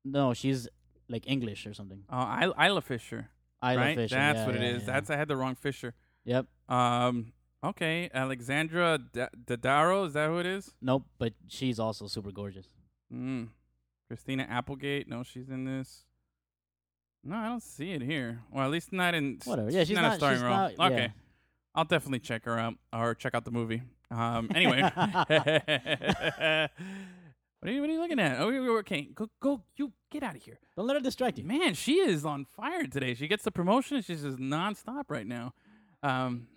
No, 0.04 0.34
she's 0.34 0.68
like 1.08 1.24
English 1.28 1.66
or 1.68 1.74
something. 1.74 2.04
Oh, 2.10 2.18
I- 2.18 2.68
Isla 2.68 2.82
Fisher. 2.82 3.30
Isla 3.64 3.76
right. 3.78 3.96
Fisher. 3.96 4.16
That's 4.16 4.40
yeah, 4.40 4.46
what 4.48 4.56
it 4.56 4.62
yeah, 4.62 4.68
is. 4.70 4.82
yeah. 4.82 4.94
That's 4.94 5.10
I 5.12 5.18
had 5.18 5.28
the 5.28 5.38
wrong 5.38 5.56
Fisher. 5.56 5.94
Yep. 6.26 6.48
Um. 6.68 7.34
Okay, 7.64 8.10
Alexandra 8.12 8.98
D- 9.14 9.22
Daddario. 9.46 10.08
Is 10.08 10.14
that 10.14 10.28
who 10.30 10.40
it 10.40 10.48
is? 10.48 10.74
Nope. 10.82 11.04
But 11.20 11.34
she's 11.48 11.80
also 11.80 12.08
super 12.08 12.32
gorgeous. 12.32 12.66
Mm. 13.14 13.50
Christina 14.12 14.46
Applegate. 14.50 15.08
No, 15.08 15.24
she's 15.24 15.48
in 15.48 15.64
this. 15.64 16.04
No, 17.24 17.38
I 17.38 17.48
don't 17.48 17.64
see 17.64 17.94
it 17.94 18.02
here. 18.02 18.42
Well, 18.52 18.66
at 18.66 18.70
least 18.70 18.92
not 18.92 19.16
in. 19.16 19.40
Whatever. 19.46 19.72
Yeah, 19.72 19.86
she's 19.86 19.96
not, 19.96 20.02
not. 20.02 20.12
a 20.12 20.16
starring 20.18 20.42
role. 20.42 20.52
not, 20.52 20.92
okay, 20.92 21.04
yeah. 21.04 21.08
I'll 21.74 21.86
definitely 21.86 22.20
check 22.20 22.44
her 22.44 22.60
out 22.60 22.74
or 22.92 23.16
check 23.16 23.34
out 23.34 23.46
the 23.46 23.52
movie. 23.52 23.84
Um. 24.14 24.52
Anyway. 24.54 24.82
what 24.96 25.00
are 25.00 26.70
you 27.72 27.80
What 27.80 27.90
are 27.90 27.94
you 27.94 28.02
looking 28.02 28.20
at? 28.20 28.42
Oh, 28.42 28.50
okay. 28.80 29.04
Go, 29.16 29.30
go. 29.40 29.64
You 29.78 29.94
get 30.10 30.24
out 30.24 30.36
of 30.36 30.42
here. 30.42 30.60
Don't 30.76 30.88
let 30.88 30.98
her 30.98 31.02
distract 31.02 31.38
you. 31.38 31.46
Man, 31.46 31.74
she 31.74 31.94
is 31.94 32.26
on 32.26 32.44
fire 32.44 32.86
today. 32.88 33.14
She 33.14 33.30
gets 33.30 33.46
the 33.46 33.52
promotion. 33.52 34.02
She's 34.02 34.24
just 34.24 34.40
nonstop 34.40 35.04
right 35.08 35.26
now. 35.26 35.54
Um, 36.04 36.48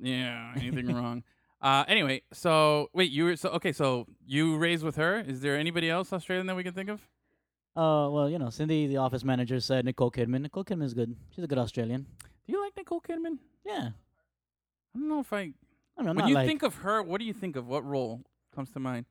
yeah, 0.00 0.54
anything 0.56 0.86
wrong? 0.94 1.24
Uh, 1.62 1.84
anyway, 1.86 2.22
so 2.32 2.90
wait, 2.92 3.12
you 3.12 3.24
were 3.24 3.36
so 3.36 3.50
okay. 3.50 3.72
So 3.72 4.06
you 4.26 4.56
raised 4.56 4.82
with 4.82 4.96
her. 4.96 5.20
Is 5.20 5.40
there 5.40 5.56
anybody 5.56 5.88
else 5.88 6.12
Australian 6.12 6.46
that 6.48 6.56
we 6.56 6.64
can 6.64 6.74
think 6.74 6.90
of? 6.90 7.00
Uh, 7.74 8.10
well, 8.10 8.28
you 8.28 8.38
know, 8.38 8.50
Cindy, 8.50 8.86
the 8.88 8.96
office 8.98 9.24
manager, 9.24 9.60
said 9.60 9.84
Nicole 9.84 10.10
Kidman. 10.10 10.42
Nicole 10.42 10.64
Kidman 10.64 10.84
is 10.84 10.92
good. 10.92 11.14
She's 11.30 11.44
a 11.44 11.46
good 11.46 11.58
Australian. 11.58 12.06
Do 12.46 12.52
you 12.52 12.60
like 12.62 12.76
Nicole 12.76 13.00
Kidman? 13.00 13.38
Yeah. 13.64 13.90
I 14.94 14.98
don't 14.98 15.08
know 15.08 15.20
if 15.20 15.32
I. 15.32 15.52
I 15.96 16.02
don't 16.02 16.16
know. 16.16 16.22
when 16.22 16.28
you 16.28 16.34
like, 16.34 16.46
think 16.46 16.62
of 16.62 16.74
her, 16.76 17.02
what 17.02 17.20
do 17.20 17.24
you 17.24 17.32
think 17.32 17.54
of? 17.56 17.66
What 17.66 17.84
role 17.84 18.22
comes 18.54 18.70
to 18.70 18.80
mind? 18.80 19.06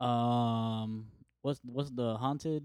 um, 0.00 1.06
what's 1.42 1.60
what's 1.64 1.90
the 1.90 2.16
haunted? 2.16 2.64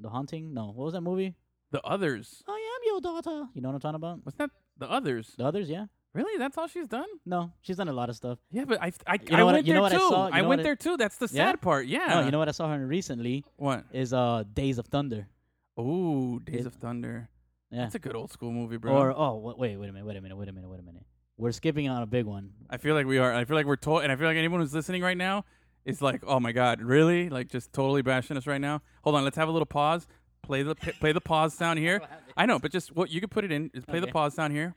The 0.00 0.08
haunting? 0.08 0.54
No, 0.54 0.66
what 0.66 0.84
was 0.84 0.94
that 0.94 1.02
movie? 1.02 1.34
The 1.72 1.82
others. 1.82 2.42
I 2.48 2.52
am 2.52 2.82
your 2.86 3.00
daughter. 3.00 3.48
You 3.54 3.60
know 3.60 3.68
what 3.68 3.74
I'm 3.74 3.80
talking 3.80 3.96
about? 3.96 4.20
What's 4.22 4.38
that? 4.38 4.50
The 4.78 4.90
others. 4.90 5.34
The 5.36 5.44
others, 5.44 5.68
yeah. 5.68 5.86
Really? 6.16 6.38
That's 6.38 6.56
all 6.58 6.66
she's 6.66 6.88
done? 6.88 7.06
No, 7.26 7.52
she's 7.60 7.76
done 7.76 7.88
a 7.88 7.92
lot 7.92 8.08
of 8.08 8.16
stuff. 8.16 8.38
Yeah, 8.50 8.64
but 8.64 8.80
I 8.82 8.90
I, 9.06 9.18
You 9.22 9.36
know 9.36 9.36
I 9.36 9.42
what 9.44 9.54
went 9.54 9.66
you 9.66 9.72
there 9.74 9.76
know 9.76 9.82
what 9.82 9.92
I 9.92 9.98
saw? 9.98 10.28
I 10.32 10.42
went 10.42 10.62
there 10.62 10.74
too. 10.76 10.96
That's 10.96 11.18
the 11.18 11.26
Yeah? 11.30 11.50
sad 11.52 11.60
part. 11.60 11.86
Yeah. 11.86 12.06
No, 12.08 12.20
you 12.24 12.30
know 12.30 12.38
what 12.38 12.48
I 12.48 12.52
saw 12.52 12.68
her 12.68 12.74
in 12.74 12.88
recently 12.88 13.44
what? 13.56 13.84
is 13.92 14.12
uh 14.12 14.44
Days 14.54 14.78
of 14.78 14.86
Thunder. 14.86 15.28
Oh, 15.76 16.38
Days 16.38 16.60
It- 16.62 16.66
of 16.66 16.74
Thunder. 16.74 17.28
Yeah. 17.70 17.82
That's 17.82 17.96
a 17.96 17.98
good 17.98 18.14
old 18.16 18.30
school 18.32 18.52
movie, 18.52 18.76
bro. 18.78 18.92
Or 18.96 19.10
oh 19.16 19.54
wait 19.58 19.76
wait 19.78 19.88
a 19.90 19.92
minute 19.92 20.06
wait 20.06 20.16
a 20.16 20.20
minute 20.20 20.36
wait 20.36 20.48
a 20.48 20.52
minute 20.52 20.70
wait 20.70 20.80
a 20.80 20.82
minute. 20.82 21.02
We're 21.36 21.52
skipping 21.52 21.88
on 21.88 22.02
a 22.02 22.06
big 22.06 22.24
one. 22.24 22.50
I 22.70 22.78
feel 22.78 22.94
like 22.94 23.06
we 23.06 23.18
are. 23.18 23.34
I 23.34 23.44
feel 23.44 23.56
like 23.56 23.66
we're 23.66 23.76
told, 23.76 24.02
and 24.02 24.10
I 24.10 24.16
feel 24.16 24.26
like 24.26 24.38
anyone 24.38 24.60
who's 24.60 24.72
listening 24.72 25.02
right 25.02 25.16
now 25.18 25.44
is 25.84 26.00
like, 26.00 26.22
"Oh 26.26 26.40
my 26.40 26.52
god, 26.52 26.80
really?" 26.80 27.28
Like 27.28 27.48
just 27.50 27.72
totally 27.74 28.00
bashing 28.02 28.36
us 28.38 28.46
right 28.46 28.60
now. 28.60 28.80
Hold 29.02 29.16
on, 29.16 29.24
let's 29.24 29.36
have 29.36 29.48
a 29.48 29.52
little 29.52 29.66
pause. 29.66 30.06
Play 30.42 30.62
the 30.62 30.74
play 30.76 31.12
the 31.12 31.20
pause 31.20 31.52
sound 31.52 31.78
here. 31.78 32.00
I 32.38 32.46
know, 32.46 32.58
but 32.58 32.70
just 32.72 32.94
what 32.96 33.10
you 33.10 33.20
could 33.20 33.30
put 33.30 33.44
it 33.44 33.52
in. 33.52 33.70
Just 33.74 33.86
play 33.86 34.00
the 34.00 34.06
pause 34.06 34.32
sound 34.32 34.54
here. 34.54 34.74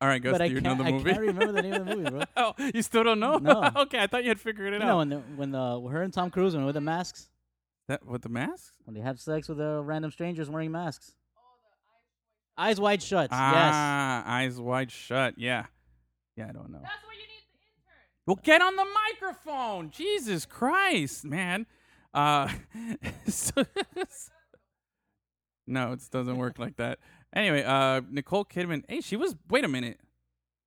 All 0.00 0.08
right, 0.08 0.22
Gus, 0.22 0.32
but 0.32 0.38
do 0.38 0.44
I 0.44 0.46
you 0.48 0.60
can't 0.60 0.64
know 0.78 0.84
the 0.84 0.88
I 0.88 0.92
movie? 0.92 1.10
can't 1.10 1.20
remember 1.22 1.52
the 1.52 1.62
name 1.62 1.72
of 1.74 1.86
the 1.86 1.96
movie, 1.96 2.10
bro. 2.10 2.22
oh, 2.36 2.52
you 2.74 2.82
still 2.82 3.02
don't 3.04 3.18
know? 3.20 3.38
No. 3.38 3.70
okay, 3.76 3.98
I 3.98 4.06
thought 4.06 4.24
you 4.24 4.28
had 4.28 4.38
figured 4.40 4.74
it 4.74 4.80
You 4.80 4.86
know 4.86 4.92
out. 4.94 4.98
when 4.98 5.08
the 5.08 5.16
when 5.36 5.50
the 5.52 5.80
her 5.88 6.02
and 6.02 6.12
Tom 6.12 6.30
Cruise 6.30 6.54
when 6.54 6.66
with 6.66 6.74
the 6.74 6.80
masks 6.82 7.30
that 7.88 8.04
with 8.04 8.22
the 8.22 8.28
masks? 8.28 8.72
when 8.84 8.94
they 8.94 9.00
have 9.00 9.18
sex 9.20 9.48
with 9.48 9.58
uh, 9.60 9.82
random 9.82 10.10
strangers 10.10 10.50
wearing 10.50 10.70
masks. 10.70 11.14
Eyes 12.58 12.80
wide 12.80 13.02
shut. 13.02 13.28
yes. 13.30 13.38
Ah, 13.40 14.22
eyes 14.26 14.58
wide 14.60 14.90
shut. 14.90 15.34
Yeah, 15.38 15.66
yeah. 16.36 16.48
I 16.48 16.52
don't 16.52 16.70
know. 16.70 16.80
That's 16.82 17.04
what 17.04 17.14
you 17.16 17.22
need 17.22 17.44
the 17.52 17.58
intern. 17.58 18.26
Well, 18.26 18.40
get 18.42 18.60
on 18.62 18.76
the 18.76 18.86
microphone. 19.12 19.90
Jesus 19.90 20.44
Christ, 20.46 21.24
man. 21.24 21.66
Uh, 22.14 22.48
so- 23.28 23.64
no, 25.66 25.92
it 25.92 26.00
doesn't 26.10 26.36
work 26.36 26.58
like 26.58 26.76
that. 26.76 26.98
Anyway, 27.36 27.62
uh, 27.62 28.00
Nicole 28.10 28.46
Kidman. 28.46 28.82
Hey, 28.88 29.00
she 29.02 29.14
was. 29.14 29.36
Wait 29.50 29.62
a 29.64 29.68
minute. 29.68 30.00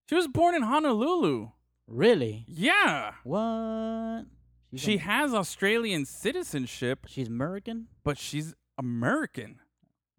She 0.08 0.14
was 0.16 0.28
born 0.28 0.54
in 0.56 0.62
Honolulu. 0.62 1.50
Really? 1.88 2.46
Yeah. 2.48 3.14
What? 3.24 4.26
She's 4.72 4.80
She 4.82 4.96
a- 4.96 5.00
has 5.00 5.34
Australian 5.34 6.06
citizenship, 6.06 7.08
she's 7.08 7.28
American. 7.28 7.88
but 8.04 8.18
she's 8.20 8.54
American. 8.78 9.58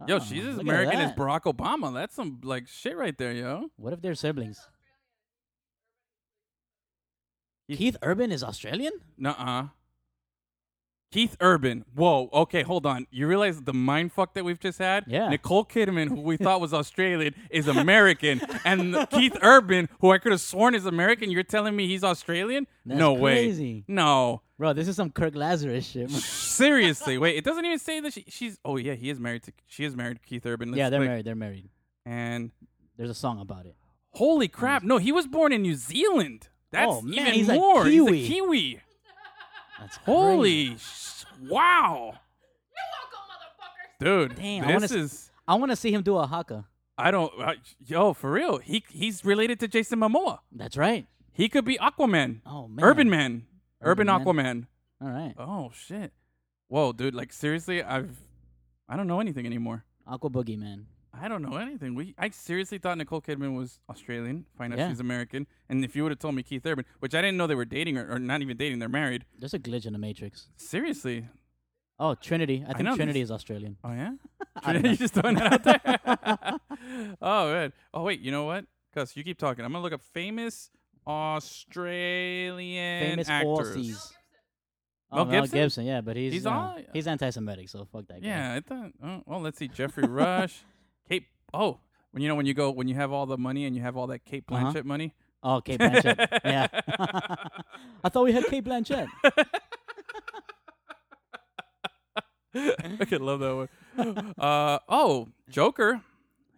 Yo, 0.09 0.17
Oh, 0.17 0.19
she's 0.19 0.45
as 0.45 0.59
American 0.59 0.99
as. 1.01 1.13
Barack 1.13 1.43
Obama. 1.43 1.95
That's 1.95 2.15
some 2.17 2.41
like 2.43 2.67
shit 2.67 2.97
right 2.97 3.17
there, 3.17 3.33
yo. 3.33 3.71
What 3.77 3.93
if 3.93 4.01
they're 4.03 4.15
siblings? 4.17 4.59
Keith- 7.71 7.97
Urban 8.03 8.33
is 8.33 8.43
Australian. 8.43 8.93
Nuh-uh. 9.17 9.69
Keith 11.11 11.37
Urban. 11.41 11.85
Whoa. 11.95 12.29
Okay, 12.33 12.63
hold 12.63 12.87
on. 12.87 13.07
You 13.11 13.27
realize 13.27 13.61
the 13.63 13.73
mind 13.75 14.13
fuck 14.13 14.35
that 14.35 14.45
we've 14.45 14.61
just 14.61 14.79
had? 14.79 15.05
Yeah. 15.09 15.29
Nicole 15.29 15.65
Kidman, 15.65 16.09
who 16.09 16.21
we 16.21 16.37
thought 16.37 16.61
was 16.61 16.73
Australian, 16.83 17.35
is 17.51 17.67
American, 17.67 18.41
and 18.65 18.95
Keith 19.11 19.37
Urban, 19.43 19.89
who 20.01 20.13
I 20.13 20.19
could 20.19 20.31
have 20.33 20.41
sworn 20.41 20.75
is 20.77 20.87
American, 20.87 21.31
you're 21.31 21.43
telling 21.43 21.75
me 21.75 21.89
he's 21.89 22.05
Australian? 22.05 22.67
That's 22.87 22.99
no 22.99 23.17
crazy. 23.19 23.75
way. 23.75 23.85
No. 23.89 24.43
Bro, 24.57 24.75
this 24.75 24.87
is 24.89 24.95
some 24.97 25.11
Kirk 25.11 25.35
Lazarus 25.35 25.87
shit. 25.87 26.11
Seriously. 26.11 27.19
Wait. 27.19 27.37
It 27.37 27.45
doesn't 27.45 27.65
even 27.65 27.79
say 27.79 28.01
that 28.01 28.13
she, 28.13 28.25
she's. 28.29 28.59
Oh 28.65 28.77
yeah, 28.77 28.95
he 28.95 29.11
is 29.11 29.19
married 29.19 29.43
to. 29.45 29.53
She 29.67 29.85
is 29.85 29.97
married 29.97 30.19
to 30.21 30.23
Keith 30.29 30.45
Urban. 30.47 30.71
Let's 30.71 30.79
yeah, 30.79 30.91
they're 30.91 31.01
click. 31.01 31.09
married. 31.09 31.25
They're 31.25 31.35
married. 31.35 31.69
And 32.07 32.51
There's 32.97 33.11
a 33.11 33.15
song 33.15 33.41
about 33.41 33.67
it. 33.67 33.75
holy 34.11 34.49
crap! 34.49 34.83
No, 34.83 34.99
he 34.99 35.13
was 35.13 35.27
born 35.27 35.53
in 35.53 35.63
New 35.63 35.75
Zealand. 35.75 36.49
That's 36.71 36.93
Oh, 36.93 37.01
man, 37.03 37.19
even 37.29 37.33
he's 37.35 37.49
a. 37.49 37.53
Kiwi. 37.57 38.19
He's 38.19 38.29
a 38.29 38.33
Kiwi. 38.33 38.81
That's 39.79 39.97
crazy. 39.99 40.13
Holy 40.13 40.77
wow, 41.49 42.13
You're 42.77 42.91
welcome, 42.99 43.25
motherfuckers. 43.31 44.29
dude. 44.29 44.37
Damn, 44.37 44.65
I 44.65 44.67
wanna 44.69 44.81
this 44.81 44.93
s- 44.93 44.97
is. 44.97 45.31
I 45.49 45.55
want 45.57 45.71
to 45.73 45.77
see 45.77 45.93
him 45.93 46.03
do 46.03 46.17
a 46.17 46.27
haka. 46.27 46.65
I 46.99 47.11
don't. 47.11 47.33
Uh, 47.41 47.55
yo, 47.85 48.13
for 48.13 48.31
real. 48.31 48.59
He 48.59 48.85
he's 48.91 49.25
related 49.25 49.59
to 49.61 49.69
Jason 49.69 49.99
Momoa. 50.01 50.41
That's 50.53 50.77
right. 50.77 51.07
He 51.33 51.49
could 51.49 51.65
be 51.65 51.79
Aquaman. 51.79 52.41
Oh 52.47 52.69
man. 52.69 52.85
Urban 52.85 53.09
Man. 53.11 53.47
Urban, 53.83 54.09
Urban 54.09 54.27
Aquaman. 54.27 54.67
All 55.03 55.09
right. 55.09 55.35
Oh 55.39 55.71
shit. 55.75 56.13
Whoa, 56.69 56.93
dude. 56.93 57.15
Like 57.15 57.33
seriously, 57.33 57.83
I've. 57.83 58.17
I 58.89 58.97
don't 58.97 59.07
know 59.07 59.21
anything 59.21 59.47
anymore. 59.47 59.85
Aqua 60.07 60.29
Boogie 60.31 60.59
Man. 60.59 60.87
I 61.13 61.29
don't 61.29 61.43
know 61.43 61.57
anything. 61.57 61.95
We 61.95 62.15
I 62.19 62.31
seriously 62.31 62.79
thought 62.79 62.97
Nicole 62.99 63.21
Kidman 63.21 63.57
was 63.57 63.81
Australian. 63.89 64.47
Find 64.57 64.73
out 64.73 64.79
Yeah. 64.79 64.89
she's 64.91 65.01
American. 65.01 65.47
And 65.69 65.85
if 65.85 65.97
you 65.97 66.03
would 66.05 66.13
have 66.13 66.19
told 66.21 66.35
me 66.37 66.43
Keith 66.43 66.65
Urban, 66.65 66.85
which 67.01 67.15
I 67.15 67.21
didn't 67.21 67.37
know 67.37 67.47
they 67.47 67.55
were 67.57 67.65
dating 67.65 67.99
or, 67.99 68.13
or 68.13 68.19
not 68.19 68.43
even 68.43 68.57
dating, 68.57 68.79
they're 68.79 68.89
married. 68.89 69.25
There's 69.39 69.55
a 69.55 69.59
glitch 69.59 69.87
in 69.87 69.93
the 69.93 69.99
Matrix. 69.99 70.49
Seriously. 70.57 71.27
Oh, 71.99 72.15
Trinity. 72.15 72.65
I 72.67 72.71
I 72.71 72.75
think 72.75 72.85
know 72.89 72.97
Trinity 72.97 73.21
is 73.21 73.31
Australian. 73.31 73.77
Oh 73.85 73.93
yeah. 73.93 74.13
I 74.65 74.73
don't 74.73 74.85
you 74.85 74.91
know. 74.91 74.97
just 74.97 75.15
throwing 75.15 75.35
that 75.37 75.53
out 75.53 75.65
there. 75.65 75.81
oh 77.21 77.53
good. 77.53 77.73
Oh 77.93 78.03
wait. 78.05 78.21
You 78.21 78.31
know 78.31 78.45
what? 78.45 78.65
Cause 78.95 79.17
you 79.17 79.25
keep 79.25 79.39
talking. 79.39 79.65
I'm 79.65 79.73
gonna 79.73 79.83
look 79.83 79.93
up 79.93 80.03
famous 80.03 80.71
Australian 81.07 83.11
Famous 83.11 83.29
actors. 83.29 83.77
Aussies. 83.77 84.13
Mel 85.13 85.23
Oh, 85.23 85.25
Mel 85.25 85.43
Gibson? 85.43 85.59
Gibson, 85.59 85.85
yeah, 85.87 86.01
but 86.01 86.17
he's 86.17 86.33
He's 86.33 86.47
uh, 86.47 86.51
all- 86.51 86.79
he's 86.93 87.09
anti-Semitic, 87.09 87.69
so 87.69 87.85
fuck 87.85 88.07
that 88.07 88.23
guy. 88.23 88.29
Yeah, 88.29 88.55
I 88.55 88.61
thought. 88.61 88.93
Oh, 89.05 89.23
well, 89.27 89.41
let's 89.41 89.59
see. 89.59 89.67
Geoffrey 89.67 90.05
Rush, 90.07 90.63
Kate. 91.11 91.25
Oh, 91.53 91.81
when 92.13 92.23
you 92.23 92.29
know 92.29 92.35
when 92.37 92.47
you 92.47 92.55
go 92.55 92.71
when 92.71 92.87
you 92.89 92.95
have 92.95 93.11
all 93.13 93.27
the 93.27 93.37
money 93.39 93.67
and 93.67 93.75
you 93.77 93.83
have 93.83 93.97
all 93.97 94.07
that 94.07 94.25
Kate 94.25 94.45
Uh-huh. 94.49 94.73
Blanchett 94.73 94.85
money. 94.85 95.13
Oh, 95.43 95.61
Cate 95.61 95.81
Blanchett. 95.81 96.39
yeah. 96.45 96.67
I 98.05 98.09
thought 98.09 98.25
we 98.25 98.33
had 98.33 98.45
Cate 98.47 98.65
Blanchett. 98.65 99.09
I 102.55 103.05
could 103.09 103.21
love 103.23 103.41
that 103.41 103.55
one. 103.55 104.35
Uh 104.39 104.79
oh, 104.89 105.29
Joker, 105.49 106.03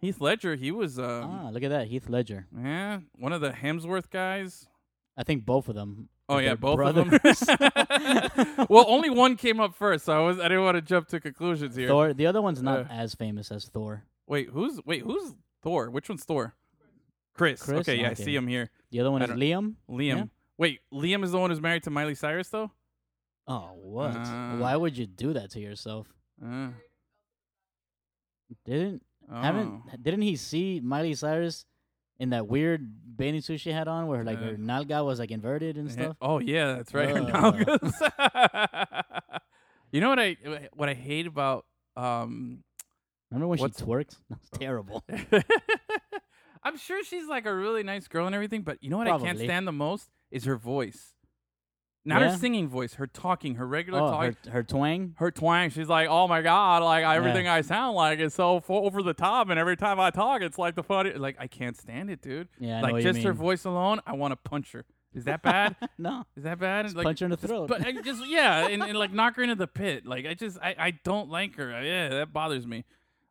Heath 0.01 0.19
Ledger. 0.21 0.55
He 0.55 0.71
was 0.71 0.97
um, 0.97 1.23
ah, 1.45 1.49
look 1.51 1.63
at 1.63 1.69
that, 1.69 1.87
Heath 1.87 2.09
Ledger. 2.09 2.47
yeah 2.57 2.99
one 3.17 3.31
of 3.33 3.41
the 3.41 3.51
Hemsworth 3.51 4.09
guys. 4.09 4.67
I 5.17 5.23
think 5.23 5.45
both 5.45 5.69
of 5.69 5.75
them. 5.75 6.09
Oh 6.29 6.37
yeah, 6.39 6.55
both 6.55 6.77
brothers. 6.77 7.13
of 7.13 7.47
them. 7.59 8.65
well, 8.69 8.85
only 8.87 9.09
one 9.11 9.35
came 9.35 9.59
up 9.59 9.75
first, 9.75 10.05
so 10.05 10.13
I 10.13 10.25
was 10.25 10.39
I 10.39 10.43
didn't 10.47 10.63
want 10.63 10.75
to 10.75 10.81
jump 10.81 11.07
to 11.09 11.19
conclusions 11.19 11.75
here. 11.75 11.89
Thor. 11.89 12.13
The 12.13 12.25
other 12.25 12.41
one's 12.41 12.61
not 12.63 12.79
Uh. 12.79 12.85
as 12.89 13.13
famous 13.13 13.51
as 13.51 13.65
Thor. 13.65 14.03
Wait, 14.27 14.49
who's 14.49 14.79
wait 14.85 15.01
who's 15.03 15.33
Thor? 15.61 15.89
Which 15.89 16.09
one's 16.09 16.23
Thor? 16.23 16.55
Chris. 17.33 17.61
Chris? 17.63 17.79
Okay, 17.81 17.95
yeah, 17.97 18.09
I 18.09 18.11
Okay. 18.11 18.23
see 18.23 18.35
him 18.35 18.47
here. 18.47 18.69
The 18.91 18.99
other 18.99 19.11
one 19.11 19.21
I 19.21 19.25
is 19.25 19.29
don't- 19.29 19.39
Liam. 19.39 19.75
Liam. 19.89 20.17
Yeah. 20.17 20.23
Wait, 20.57 20.81
Liam 20.93 21.23
is 21.23 21.31
the 21.31 21.39
one 21.39 21.49
who's 21.49 21.59
married 21.61 21.83
to 21.83 21.89
Miley 21.89 22.15
Cyrus 22.15 22.49
though. 22.49 22.71
Oh, 23.47 23.71
what? 23.75 24.15
Uh. 24.15 24.57
Why 24.57 24.75
would 24.75 24.97
you 24.97 25.05
do 25.07 25.33
that 25.33 25.49
to 25.51 25.59
yourself? 25.59 26.07
Uh, 26.43 26.69
Didn't 28.65 29.01
oh. 29.31 29.41
haven't 29.41 30.03
didn't 30.03 30.21
he 30.21 30.35
see 30.35 30.79
Miley 30.79 31.15
Cyrus 31.15 31.65
in 32.19 32.29
that 32.29 32.47
weird 32.47 33.17
bathing 33.17 33.41
suit 33.41 33.59
she 33.59 33.71
had 33.71 33.87
on, 33.87 34.07
where 34.07 34.23
like 34.23 34.37
Uh. 34.37 34.41
her 34.43 34.53
nalga 34.55 35.03
was 35.03 35.19
like 35.19 35.31
inverted 35.31 35.75
and 35.77 35.87
Yeah. 35.89 35.93
stuff? 35.93 36.17
Oh 36.21 36.39
yeah, 36.39 36.73
that's 36.75 36.93
right. 36.93 37.09
Her 37.09 37.17
Uh. 37.23 37.51
nalgas. 37.51 39.39
you 39.91 40.01
know 40.01 40.09
what 40.09 40.19
I 40.19 40.37
what 40.73 40.87
I 40.89 40.93
hate 40.93 41.25
about 41.27 41.65
um 41.97 42.63
I 43.33 43.35
remember 43.35 43.47
when 43.47 43.59
What's- 43.59 43.79
she 43.79 43.85
twerked? 43.85 44.17
That 44.29 44.39
was 44.39 44.49
terrible. 44.59 45.03
I'm 46.63 46.77
sure 46.77 47.03
she's 47.03 47.27
like 47.27 47.47
a 47.47 47.53
really 47.53 47.81
nice 47.81 48.07
girl 48.07 48.27
and 48.27 48.35
everything, 48.35 48.61
but 48.61 48.77
you 48.81 48.91
know 48.91 48.97
what 48.97 49.07
I 49.07 49.11
can't 49.11 49.23
Probably. 49.23 49.45
stand 49.45 49.67
the 49.67 49.71
most 49.71 50.11
is 50.29 50.45
her 50.45 50.55
voice. 50.55 51.13
Not 52.05 52.21
her 52.21 52.37
singing 52.37 52.67
voice, 52.67 52.95
her 52.95 53.07
talking, 53.07 53.55
her 53.55 53.65
regular 53.65 54.01
oh, 54.01 54.11
talking. 54.11 54.37
her, 54.45 54.51
her 54.51 54.63
twang. 54.63 55.15
her 55.17 55.31
twang. 55.31 55.69
She's 55.69 55.87
like, 55.87 56.09
"Oh 56.09 56.27
my 56.27 56.41
god, 56.41 56.83
like 56.83 57.05
everything 57.05 57.47
I 57.47 57.61
sound 57.61 57.95
like 57.95 58.19
is 58.19 58.33
so 58.33 58.61
over 58.67 59.01
the 59.01 59.13
top, 59.13 59.49
and 59.49 59.57
every 59.57 59.77
time 59.77 60.01
I 60.01 60.09
talk, 60.11 60.41
it's 60.41 60.57
like 60.57 60.75
the 60.75 60.83
funny. 60.83 61.13
Like 61.13 61.37
I 61.39 61.47
can't 61.47 61.77
stand 61.77 62.09
it, 62.09 62.21
dude. 62.21 62.49
Yeah, 62.59 62.79
I 62.79 62.81
know 62.81 62.83
like 62.83 62.91
what 62.93 63.03
you 63.03 63.13
just 63.13 63.23
her 63.23 63.33
mean. 63.33 63.41
voice 63.41 63.63
alone, 63.63 64.01
I 64.05 64.13
want 64.13 64.33
to 64.33 64.35
punch 64.35 64.73
her. 64.73 64.83
Is 65.13 65.23
that 65.25 65.43
bad? 65.43 65.77
no, 65.97 66.25
is 66.35 66.43
that 66.43 66.59
bad? 66.59 66.93
like, 66.93 67.05
punch 67.05 67.19
her 67.19 67.25
in 67.25 67.31
the 67.31 67.37
throat. 67.37 67.69
But 67.69 67.85
I 67.85 67.93
just 67.93 68.27
yeah, 68.27 68.67
and, 68.67 68.83
and 68.83 68.97
like 68.97 69.13
knock 69.13 69.37
her 69.37 69.43
into 69.43 69.55
the 69.55 69.67
pit. 69.67 70.05
Like 70.05 70.25
I 70.25 70.33
just 70.33 70.57
I, 70.61 70.75
I 70.77 70.91
don't 71.05 71.29
like 71.29 71.55
her. 71.55 71.81
Yeah, 71.83 72.09
that 72.09 72.33
bothers 72.33 72.67
me. 72.67 72.83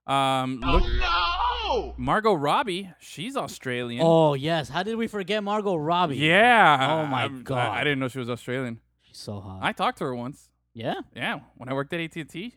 Um, 0.06 0.60
look, 0.64 0.82
no! 0.84 1.94
Margot 1.96 2.34
Robbie, 2.34 2.90
she's 2.98 3.36
Australian. 3.36 4.02
oh 4.04 4.34
yes, 4.34 4.68
how 4.68 4.82
did 4.82 4.96
we 4.96 5.06
forget 5.06 5.42
Margot 5.44 5.76
Robbie? 5.76 6.16
yeah. 6.16 7.02
Oh, 7.02 7.06
my 7.06 7.22
I'm- 7.22 7.38
I- 7.38 7.42
God. 7.42 7.58
I, 7.78 7.84
didn't 7.84 8.00
know 8.00 8.08
she 8.08 8.18
was 8.18 8.28
Australian. 8.30 8.80
she's 9.02 9.18
so 9.18 9.40
hot. 9.40 9.60
I 9.62 9.72
talked 9.72 9.98
to 9.98 10.04
her 10.04 10.14
once. 10.14 10.50
yeah, 10.74 10.94
Yeah, 11.14 11.40
when 11.56 11.68
I 11.68 11.72
worked 11.74 11.92
at 11.92 12.00
AT 12.00 12.16
and 12.16 12.28
T, 12.28 12.56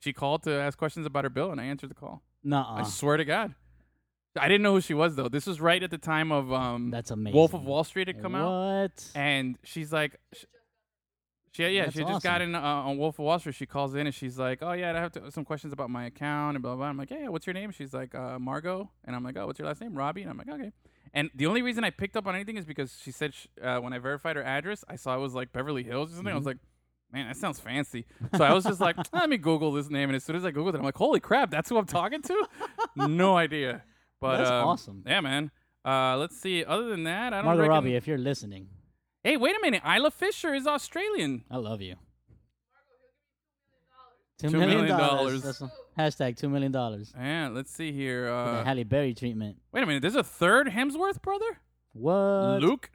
she 0.00 0.12
called 0.12 0.42
to 0.44 0.50
ask 0.52 0.76
questions 0.76 1.06
about 1.06 1.24
her 1.24 1.30
bill, 1.30 1.52
and 1.52 1.60
I 1.60 1.64
answered 1.64 1.90
the 1.90 1.94
call. 1.94 2.22
Nuh-uh. 2.42 2.80
I 2.80 2.82
swear 2.82 3.16
to 3.16 3.24
God. 3.24 3.54
I 4.36 4.48
didn't 4.48 4.62
know 4.62 4.72
who 4.72 4.80
she 4.80 4.94
was 4.94 5.14
though. 5.14 5.28
This 5.28 5.46
was 5.46 5.60
right 5.60 5.80
at 5.82 5.90
the 5.90 5.98
time 5.98 6.32
of 6.32 6.52
um 6.52 6.90
That's 6.90 7.10
amazing. 7.10 7.36
Wolf 7.36 7.54
of 7.54 7.64
Wall 7.64 7.84
Street 7.84 8.08
had 8.08 8.20
come 8.20 8.34
out, 8.34 8.50
What? 8.90 9.10
and 9.14 9.56
she's 9.62 9.92
like, 9.92 10.16
sh- 10.34 10.44
she 11.52 11.66
yeah, 11.68 11.84
That's 11.84 11.96
she 11.96 12.02
just 12.04 12.22
got 12.24 12.40
in 12.42 12.54
uh, 12.54 12.60
on 12.60 12.98
Wolf 12.98 13.16
of 13.18 13.24
Wall 13.24 13.38
Street. 13.38 13.54
She 13.54 13.66
calls 13.66 13.94
in 13.94 14.06
and 14.06 14.14
she's 14.14 14.38
like, 14.38 14.58
oh 14.62 14.72
yeah, 14.72 14.90
I 14.90 15.00
have 15.00 15.12
to, 15.12 15.30
some 15.30 15.44
questions 15.44 15.72
about 15.72 15.90
my 15.90 16.06
account 16.06 16.56
and 16.56 16.62
blah 16.62 16.72
blah. 16.72 16.78
blah. 16.78 16.86
I'm 16.88 16.96
like, 16.96 17.10
yeah, 17.10 17.28
what's 17.28 17.46
your 17.46 17.54
name? 17.54 17.70
She's 17.70 17.92
like, 17.94 18.14
uh, 18.14 18.38
Margot, 18.38 18.90
and 19.04 19.14
I'm 19.14 19.22
like, 19.22 19.36
oh, 19.36 19.46
what's 19.46 19.58
your 19.58 19.68
last 19.68 19.80
name? 19.80 19.94
Robbie, 19.94 20.22
and 20.22 20.30
I'm 20.30 20.38
like, 20.38 20.48
okay. 20.48 20.72
And 21.14 21.30
the 21.34 21.46
only 21.46 21.60
reason 21.62 21.84
I 21.84 21.90
picked 21.90 22.16
up 22.16 22.26
on 22.26 22.34
anything 22.34 22.56
is 22.56 22.64
because 22.64 22.98
she 23.02 23.10
said 23.12 23.34
sh- 23.34 23.46
uh, 23.62 23.78
when 23.78 23.92
I 23.92 23.98
verified 23.98 24.36
her 24.36 24.42
address, 24.42 24.82
I 24.88 24.96
saw 24.96 25.14
it 25.14 25.20
was 25.20 25.34
like 25.34 25.52
Beverly 25.52 25.82
Hills 25.82 26.10
or 26.12 26.16
something. 26.16 26.28
I 26.28 26.30
Mm-hmm. 26.30 26.38
was 26.38 26.46
like. 26.46 26.58
Man, 27.14 27.26
that 27.26 27.36
sounds 27.36 27.60
fancy. 27.60 28.06
So 28.38 28.42
I 28.42 28.54
was 28.54 28.64
just 28.64 28.80
like, 28.80 28.96
let 29.12 29.28
me 29.28 29.36
Google 29.36 29.70
this 29.70 29.90
name. 29.90 30.08
And 30.08 30.16
as 30.16 30.24
soon 30.24 30.34
as 30.34 30.46
I 30.46 30.50
Googled 30.50 30.70
it, 30.72 30.76
I'm 30.76 30.82
like, 30.82 30.96
holy 30.96 31.20
crap, 31.20 31.50
that's 31.50 31.68
who 31.68 31.76
I'm 31.76 31.84
talking 31.84 32.22
to? 32.22 32.46
no 32.96 33.36
idea. 33.36 33.82
But 34.18 34.38
That's 34.38 34.48
um, 34.50 34.68
awesome. 34.68 35.02
Yeah, 35.06 35.20
man. 35.20 35.50
Uh, 35.84 36.16
let's 36.16 36.40
see. 36.40 36.64
Other 36.64 36.88
than 36.88 37.04
that, 37.04 37.34
I 37.34 37.36
don't. 37.36 37.44
Margot 37.44 37.60
reckon- 37.64 37.70
Robbie, 37.74 37.96
if 37.96 38.08
you're 38.08 38.16
listening, 38.16 38.66
Hey, 39.24 39.36
wait 39.36 39.54
a 39.56 39.60
minute. 39.62 39.82
Isla 39.86 40.10
Fisher 40.10 40.52
is 40.54 40.66
Australian. 40.66 41.44
I 41.50 41.56
love 41.58 41.80
you. 41.80 41.94
Two 44.38 44.48
Two 44.48 44.58
million 44.58 44.78
million 44.80 44.98
dollars. 44.98 45.42
dollars. 45.42 45.58
That's 45.96 46.16
hashtag 46.20 46.36
two 46.36 46.48
million 46.48 46.72
dollars. 46.72 47.12
Yeah, 47.16 47.48
let's 47.52 47.70
see 47.70 47.92
here. 47.92 48.26
For 48.26 48.30
the 48.32 48.58
Uh, 48.60 48.64
Halle 48.64 48.82
Berry 48.84 49.14
treatment. 49.14 49.58
wait 49.70 49.82
a 49.84 49.86
minute. 49.86 50.00
There's 50.02 50.16
a 50.16 50.24
third 50.24 50.68
Hemsworth 50.68 51.22
brother? 51.22 51.58
What? 51.92 52.60
Luke 52.60 52.90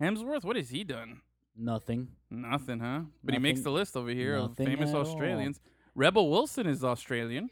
Hemsworth? 0.00 0.44
What 0.44 0.54
has 0.56 0.70
he 0.70 0.84
done? 0.84 1.22
Nothing. 1.56 2.08
Nothing, 2.30 2.78
huh? 2.80 3.02
But 3.24 3.34
he 3.34 3.40
makes 3.40 3.58
Nothing- 3.58 3.64
the 3.72 3.78
list 3.78 3.96
over 3.96 4.10
here 4.10 4.36
of 4.36 4.50
nothing 4.50 4.66
famous 4.66 4.90
at 4.90 4.94
all. 4.96 5.00
Australians. 5.02 5.60
Rebel 5.96 6.30
Wilson 6.30 6.66
is 6.68 6.84
Australian. 6.84 7.50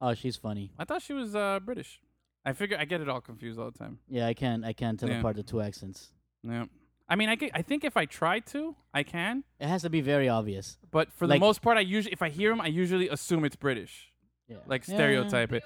Oh, 0.00 0.12
she's 0.14 0.36
funny. 0.36 0.72
I 0.78 0.84
thought 0.84 1.00
she 1.02 1.12
was 1.14 1.34
uh, 1.34 1.60
British. 1.60 2.00
I 2.44 2.52
figure 2.54 2.76
I 2.78 2.84
get 2.84 3.00
it 3.00 3.08
all 3.08 3.20
confused 3.20 3.58
all 3.58 3.70
the 3.70 3.78
time. 3.78 4.00
Yeah, 4.08 4.26
I 4.26 4.34
can't. 4.34 4.64
I 4.64 4.72
can't 4.74 4.98
tell 5.00 5.08
Yeah. 5.08 5.20
apart 5.20 5.36
the 5.36 5.42
two 5.44 5.60
accents. 5.62 6.12
Yeah. 6.42 6.64
I 7.12 7.14
mean, 7.14 7.28
I, 7.28 7.34
get, 7.34 7.50
I 7.52 7.60
think 7.60 7.84
if 7.84 7.94
I 7.94 8.06
try 8.06 8.40
to, 8.40 8.74
I 8.94 9.02
can. 9.02 9.44
It 9.60 9.68
has 9.68 9.82
to 9.82 9.90
be 9.90 10.00
very 10.00 10.30
obvious. 10.30 10.78
But 10.90 11.12
for 11.12 11.26
the 11.26 11.34
Like- 11.34 11.40
most 11.40 11.60
part, 11.60 11.76
I 11.76 11.80
usually, 11.80 12.12
if 12.14 12.22
I 12.22 12.30
hear 12.30 12.50
him, 12.50 12.58
I 12.60 12.68
usually 12.68 13.06
assume 13.10 13.44
it's 13.44 13.54
British. 13.56 14.10
Yeah. 14.48 14.60
Like 14.66 14.88
Yeah. 14.88 14.94
stereotype 14.94 15.52
it. 15.52 15.62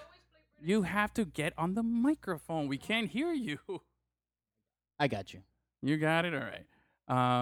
You 0.61 0.83
have 0.83 1.15
to 1.15 1.25
get 1.25 1.53
on 1.57 1.75
the 1.75 1.85
microphone. 1.85 2.67
We 2.67 2.79
can't 2.79 3.09
hear 3.09 3.33
you. 3.33 3.59
I 4.99 5.07
got 5.07 5.33
you. 5.35 5.43
You 5.83 5.99
got 5.99 6.25
it. 6.25 6.35
All 6.35 6.41
right. 6.41 6.67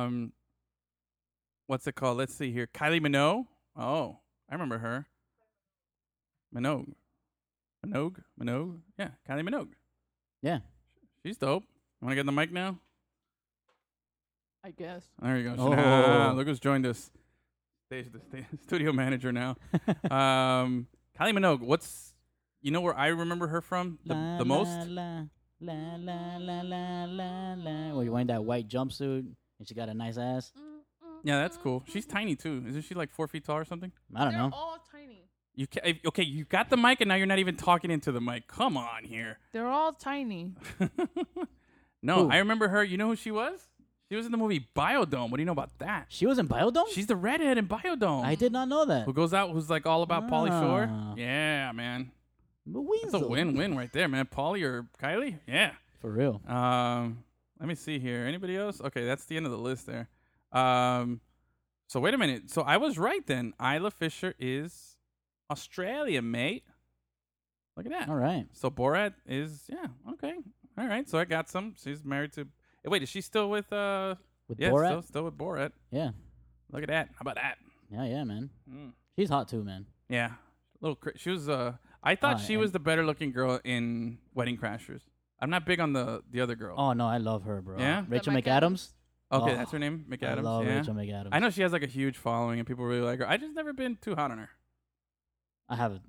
Um, 0.04 0.34
what's 1.66 1.86
it 1.86 1.94
called? 1.94 2.18
Let's 2.18 2.34
see 2.34 2.52
here. 2.52 2.66
Kylie 2.66 3.00
Minogue. 3.00 3.46
Oh, 3.74 4.18
I 4.50 4.54
remember 4.54 4.78
her. 4.78 5.06
Minogue. 6.54 6.92
Minogue. 7.86 8.22
Minogue. 8.38 8.80
Yeah, 8.98 9.12
Kylie 9.26 9.48
Minogue. 9.48 9.72
Yeah. 10.42 10.58
She's 11.24 11.38
dope. 11.38 11.64
Want 12.02 12.10
to 12.10 12.16
get 12.16 12.20
on 12.20 12.26
the 12.26 12.32
mic 12.32 12.52
now? 12.52 12.78
I 14.64 14.70
guess. 14.70 15.04
There 15.20 15.36
you 15.36 15.54
go. 15.54 15.56
Oh. 15.58 16.32
Look 16.34 16.46
who's 16.46 16.58
joined 16.60 16.86
us. 16.86 17.10
Stage 17.86 18.06
the 18.10 18.18
sta- 18.20 18.46
studio 18.66 18.92
manager 18.92 19.30
now. 19.30 19.56
um, 20.10 20.86
Kylie 21.18 21.36
Minogue. 21.36 21.60
What's 21.60 22.14
you 22.62 22.70
know 22.70 22.80
where 22.80 22.96
I 22.96 23.08
remember 23.08 23.46
her 23.48 23.60
from 23.60 23.98
the, 24.06 24.14
La, 24.14 24.38
the 24.38 24.44
most? 24.46 24.70
La, 24.88 25.24
la, 25.60 25.74
la, 25.96 26.36
la, 26.38 26.62
la, 26.62 27.04
la, 27.04 27.54
la. 27.58 27.94
Where 27.94 28.04
you're 28.04 28.12
wearing 28.12 28.28
that 28.28 28.42
white 28.44 28.66
jumpsuit 28.68 29.26
and 29.58 29.68
she 29.68 29.74
got 29.74 29.90
a 29.90 29.94
nice 29.94 30.16
ass. 30.16 30.50
Yeah, 31.24 31.38
that's 31.38 31.58
cool. 31.58 31.82
She's 31.86 32.06
tiny 32.06 32.34
too. 32.36 32.64
Isn't 32.66 32.82
she 32.82 32.94
like 32.94 33.10
four 33.10 33.28
feet 33.28 33.44
tall 33.44 33.56
or 33.56 33.64
something? 33.66 33.92
I 34.14 34.24
don't 34.24 34.32
They're 34.32 34.42
know. 34.42 34.50
all 34.52 34.78
tiny. 34.90 35.28
You 35.54 35.66
ca- 35.66 36.00
okay? 36.06 36.22
You 36.22 36.44
got 36.44 36.70
the 36.70 36.76
mic 36.78 37.00
and 37.02 37.08
now 37.08 37.14
you're 37.16 37.26
not 37.26 37.38
even 37.38 37.56
talking 37.56 37.90
into 37.90 38.12
the 38.12 38.20
mic. 38.20 38.48
Come 38.48 38.76
on 38.78 39.04
here. 39.04 39.38
They're 39.52 39.68
all 39.68 39.92
tiny. 39.92 40.52
no, 42.02 42.24
Who? 42.24 42.30
I 42.30 42.38
remember 42.38 42.68
her. 42.68 42.82
You 42.82 42.96
know 42.96 43.08
who 43.08 43.16
she 43.16 43.30
was? 43.30 43.60
She 44.14 44.16
was 44.16 44.26
in 44.26 44.30
the 44.30 44.38
movie 44.38 44.68
Biodome. 44.76 45.28
What 45.28 45.38
do 45.38 45.40
you 45.40 45.44
know 45.44 45.50
about 45.50 45.76
that? 45.80 46.06
She 46.08 46.24
was 46.24 46.38
in 46.38 46.46
Biodome? 46.46 46.84
She's 46.92 47.08
the 47.08 47.16
redhead 47.16 47.58
in 47.58 47.66
Biodome. 47.66 48.24
I 48.24 48.36
did 48.36 48.52
not 48.52 48.68
know 48.68 48.84
that. 48.84 49.06
Who 49.06 49.12
goes 49.12 49.34
out? 49.34 49.50
Who's 49.50 49.68
like 49.68 49.86
all 49.86 50.04
about 50.04 50.28
Pauly 50.28 50.50
Shore? 50.50 50.88
Ah. 50.88 51.14
Yeah, 51.16 51.72
man. 51.72 52.12
It's 52.64 53.12
a 53.12 53.26
win-win 53.26 53.76
right 53.76 53.92
there, 53.92 54.06
man. 54.06 54.26
Polly 54.26 54.62
or 54.62 54.86
Kylie? 55.02 55.40
Yeah. 55.48 55.72
For 56.00 56.12
real. 56.12 56.40
Um, 56.46 57.24
let 57.58 57.68
me 57.68 57.74
see 57.74 57.98
here. 57.98 58.24
Anybody 58.24 58.56
else? 58.56 58.80
Okay, 58.80 59.04
that's 59.04 59.24
the 59.24 59.36
end 59.36 59.46
of 59.46 59.50
the 59.50 59.58
list 59.58 59.84
there. 59.88 60.08
Um, 60.52 61.20
so 61.88 61.98
wait 61.98 62.14
a 62.14 62.18
minute. 62.18 62.52
So 62.52 62.62
I 62.62 62.76
was 62.76 62.96
right 62.96 63.26
then. 63.26 63.52
Isla 63.60 63.90
Fisher 63.90 64.36
is 64.38 64.96
Australia, 65.50 66.22
mate. 66.22 66.62
Look 67.76 67.86
at 67.86 67.90
that. 67.90 68.08
All 68.08 68.14
right. 68.14 68.46
So 68.52 68.70
Borat 68.70 69.14
is 69.26 69.64
yeah 69.68 69.86
okay. 70.12 70.34
All 70.78 70.86
right. 70.86 71.08
So 71.08 71.18
I 71.18 71.24
got 71.24 71.48
some. 71.48 71.74
She's 71.82 72.04
married 72.04 72.32
to. 72.34 72.46
Wait, 72.84 73.02
is 73.02 73.08
she 73.08 73.20
still 73.20 73.48
with 73.50 73.72
uh? 73.72 74.14
With 74.48 74.60
Yeah, 74.60 74.70
Borat? 74.70 74.88
still 74.88 75.02
still 75.02 75.24
with 75.24 75.36
Borat. 75.38 75.72
Yeah. 75.90 76.10
Look 76.70 76.82
at 76.82 76.88
that. 76.88 77.08
How 77.14 77.20
about 77.22 77.36
that? 77.36 77.56
Yeah, 77.90 78.04
yeah, 78.04 78.24
man. 78.24 78.50
Mm. 78.70 78.92
She's 79.16 79.28
hot 79.28 79.48
too, 79.48 79.62
man. 79.64 79.86
Yeah, 80.08 80.32
little. 80.80 80.96
Cra- 80.96 81.16
she 81.16 81.30
was. 81.30 81.48
Uh, 81.48 81.74
I 82.02 82.14
thought 82.14 82.36
Ah, 82.36 82.38
she 82.38 82.54
and- 82.54 82.60
was 82.60 82.72
the 82.72 82.78
better 82.80 83.04
looking 83.06 83.32
girl 83.32 83.60
in 83.64 84.18
Wedding 84.34 84.58
Crashers. 84.58 85.02
I'm 85.40 85.50
not 85.50 85.64
big 85.66 85.80
on 85.80 85.92
the 85.92 86.22
the 86.30 86.40
other 86.40 86.54
girl. 86.56 86.74
Oh 86.78 86.92
no, 86.92 87.06
I 87.06 87.18
love 87.18 87.44
her, 87.44 87.60
bro. 87.62 87.78
Yeah? 87.78 88.04
Rachel 88.08 88.32
Mike 88.32 88.44
McAdams. 88.44 88.92
okay, 89.32 89.52
oh, 89.52 89.56
that's 89.56 89.70
her 89.72 89.78
name, 89.78 90.04
McAdams. 90.08 90.22
I 90.24 90.34
McAdams. 90.36 90.42
love 90.42 90.64
yeah. 90.66 90.76
Rachel 90.78 90.94
McAdams. 90.94 91.28
I 91.32 91.38
know 91.38 91.50
she 91.50 91.62
has 91.62 91.72
like 91.72 91.82
a 91.82 91.86
huge 91.88 92.16
following 92.18 92.58
and 92.58 92.66
people 92.68 92.84
really 92.84 93.00
like 93.02 93.18
her. 93.20 93.28
I 93.28 93.36
just 93.36 93.54
never 93.54 93.72
been 93.72 93.96
too 94.00 94.14
hot 94.14 94.30
on 94.30 94.38
her. 94.38 94.50
I 95.68 95.76
have 95.76 95.92
a, 95.92 96.00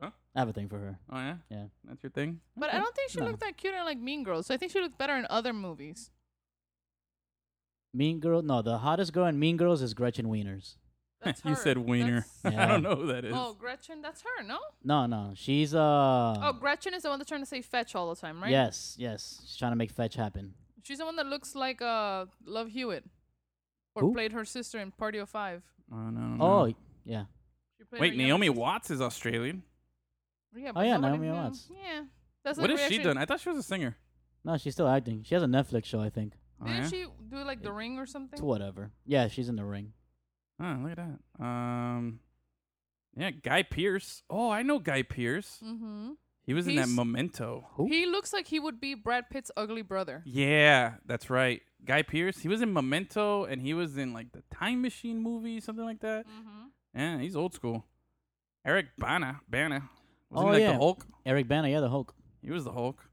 Huh? 0.00 0.10
I 0.36 0.38
have 0.40 0.48
a 0.48 0.52
thing 0.52 0.68
for 0.68 0.78
her. 0.78 0.98
Oh 1.10 1.16
yeah, 1.18 1.36
Yeah. 1.50 1.64
that's 1.84 2.02
your 2.02 2.10
thing. 2.10 2.40
But 2.56 2.72
I 2.72 2.78
don't 2.78 2.94
think 2.94 3.10
she 3.10 3.18
No. 3.20 3.26
looked 3.26 3.40
that 3.40 3.56
cute 3.56 3.74
in 3.74 3.84
like 3.84 3.98
Mean 3.98 4.22
Girls. 4.24 4.46
So 4.46 4.54
I 4.54 4.56
think 4.58 4.72
she 4.72 4.80
looked 4.80 4.98
better 4.98 5.16
in 5.16 5.26
other 5.30 5.52
movies. 5.52 6.10
Mean 7.94 8.20
Girl. 8.20 8.42
No, 8.42 8.62
the 8.62 8.78
hottest 8.78 9.12
girl 9.12 9.26
in 9.26 9.38
Mean 9.38 9.56
Girls 9.56 9.82
is 9.82 9.94
Gretchen 9.94 10.26
Wieners. 10.26 10.76
That's 11.24 11.44
you 11.44 11.56
said 11.56 11.78
wiener. 11.78 12.24
That's- 12.44 12.60
I 12.62 12.66
don't 12.68 12.82
know 12.84 12.94
who 12.94 13.06
that 13.08 13.24
is. 13.24 13.32
Oh, 13.36 13.52
Gretchen, 13.58 14.00
that's 14.02 14.22
her, 14.22 14.44
no? 14.44 14.58
No, 14.84 15.06
no, 15.06 15.32
she's 15.34 15.74
uh. 15.74 15.80
oh, 16.40 16.52
Gretchen 16.60 16.94
is 16.94 17.02
the 17.02 17.08
one 17.08 17.18
that's 17.18 17.28
trying 17.28 17.40
to 17.42 17.46
say 17.46 17.60
fetch 17.60 17.96
all 17.96 18.08
the 18.14 18.20
time, 18.20 18.40
right? 18.40 18.52
Yes, 18.52 18.94
yes. 19.00 19.40
She's 19.44 19.56
trying 19.56 19.72
to 19.72 19.76
make 19.76 19.90
fetch 19.90 20.14
happen. 20.14 20.54
She's 20.84 20.98
the 20.98 21.04
one 21.04 21.16
that 21.16 21.26
looks 21.26 21.56
like 21.56 21.82
uh 21.82 22.26
Love 22.44 22.68
Hewitt. 22.68 23.04
Or 23.96 24.02
Who? 24.02 24.12
played 24.14 24.32
her 24.32 24.44
sister 24.44 24.78
in 24.78 24.92
Party 24.92 25.18
of 25.18 25.28
Five. 25.28 25.64
Oh, 25.92 25.96
no, 25.96 26.20
no. 26.20 26.44
Oh, 26.44 26.74
yeah. 27.04 27.24
She 27.78 27.84
played 27.84 28.00
wait, 28.00 28.10
her 28.10 28.14
younger 28.14 28.26
Naomi 28.28 28.46
sister. 28.46 28.60
Watts 28.60 28.90
is 28.92 29.00
Australian. 29.00 29.62
Yeah, 30.56 30.68
Oh, 30.70 30.72
but 30.74 30.86
yeah, 30.86 30.96
nobody- 30.98 31.12
Naomi 31.18 31.26
yeah, 31.26 31.42
Watts. 31.44 31.68
Yeah. 31.70 32.00
That's 32.44 32.58
What 32.60 32.70
has 32.70 32.78
she 32.78 32.84
reaction- 32.98 33.02
done? 33.04 33.18
I 33.18 33.24
thought 33.24 33.40
she 33.40 33.48
was 33.48 33.58
a 33.58 33.62
singer. 33.64 33.96
No, 34.44 34.56
she's 34.56 34.74
still 34.74 34.86
acting. 34.88 35.24
She 35.24 35.34
has 35.34 35.42
a 35.42 35.46
Netflix 35.46 35.86
show, 35.86 36.00
I 36.00 36.10
think. 36.10 36.34
Oh, 36.60 36.66
Didn't 36.66 36.82
yeah? 36.84 36.88
she 36.88 37.06
do 37.30 37.44
like 37.44 37.62
The 37.62 37.72
Ring 37.72 37.98
or 37.98 38.06
something? 38.06 38.34
It's 38.38 38.42
whatever. 38.42 38.90
Yeah, 39.06 39.28
she's 39.28 39.48
in 39.48 39.56
the 39.56 39.64
ring. 39.64 39.92
Oh, 40.60 40.76
look 40.82 40.92
at 40.92 40.96
that. 40.98 41.44
Um, 41.44 42.20
yeah, 43.16 43.30
Guy 43.30 43.62
Pearce. 43.62 44.22
Oh, 44.28 44.50
I 44.50 44.62
know 44.62 44.78
Guy 44.80 45.02
Pearce. 45.02 45.60
Mm-hmm. 45.64 46.10
He 46.44 46.54
was 46.54 46.66
in 46.66 46.76
that 46.76 46.88
Memento. 46.88 47.66
Who? 47.74 47.86
He 47.88 48.06
looks 48.06 48.32
like 48.32 48.46
he 48.48 48.58
would 48.58 48.80
be 48.80 48.94
Brad 48.94 49.28
Pitt's 49.30 49.50
ugly 49.56 49.82
brother. 49.82 50.22
Yeah, 50.24 50.94
that's 51.06 51.28
right. 51.30 51.60
Guy 51.84 52.02
Pearce. 52.02 52.38
He 52.38 52.48
was 52.48 52.62
in 52.62 52.72
Memento, 52.72 53.44
and 53.44 53.60
he 53.62 53.74
was 53.74 53.96
in 53.98 54.12
like 54.14 54.32
the 54.32 54.42
Time 54.52 54.80
Machine 54.82 55.20
movie, 55.22 55.60
something 55.60 55.84
like 55.84 56.00
that. 56.00 56.26
Mm-hmm. 56.26 56.98
Yeah, 56.98 57.18
he's 57.20 57.36
old 57.36 57.54
school. 57.54 57.84
Eric 58.64 58.86
Bana, 58.98 59.40
Bana. 59.48 59.88
Was 60.30 60.42
Oh, 60.42 60.46
he 60.46 60.52
like 60.54 60.60
yeah. 60.62 60.72
the 60.72 60.78
Hulk? 60.78 61.06
Eric 61.24 61.46
Bana, 61.48 61.68
yeah, 61.68 61.80
the 61.80 61.88
Hulk. 61.90 62.14
He 62.42 62.50
was 62.50 62.64
the 62.64 62.72
Hulk. 62.72 63.07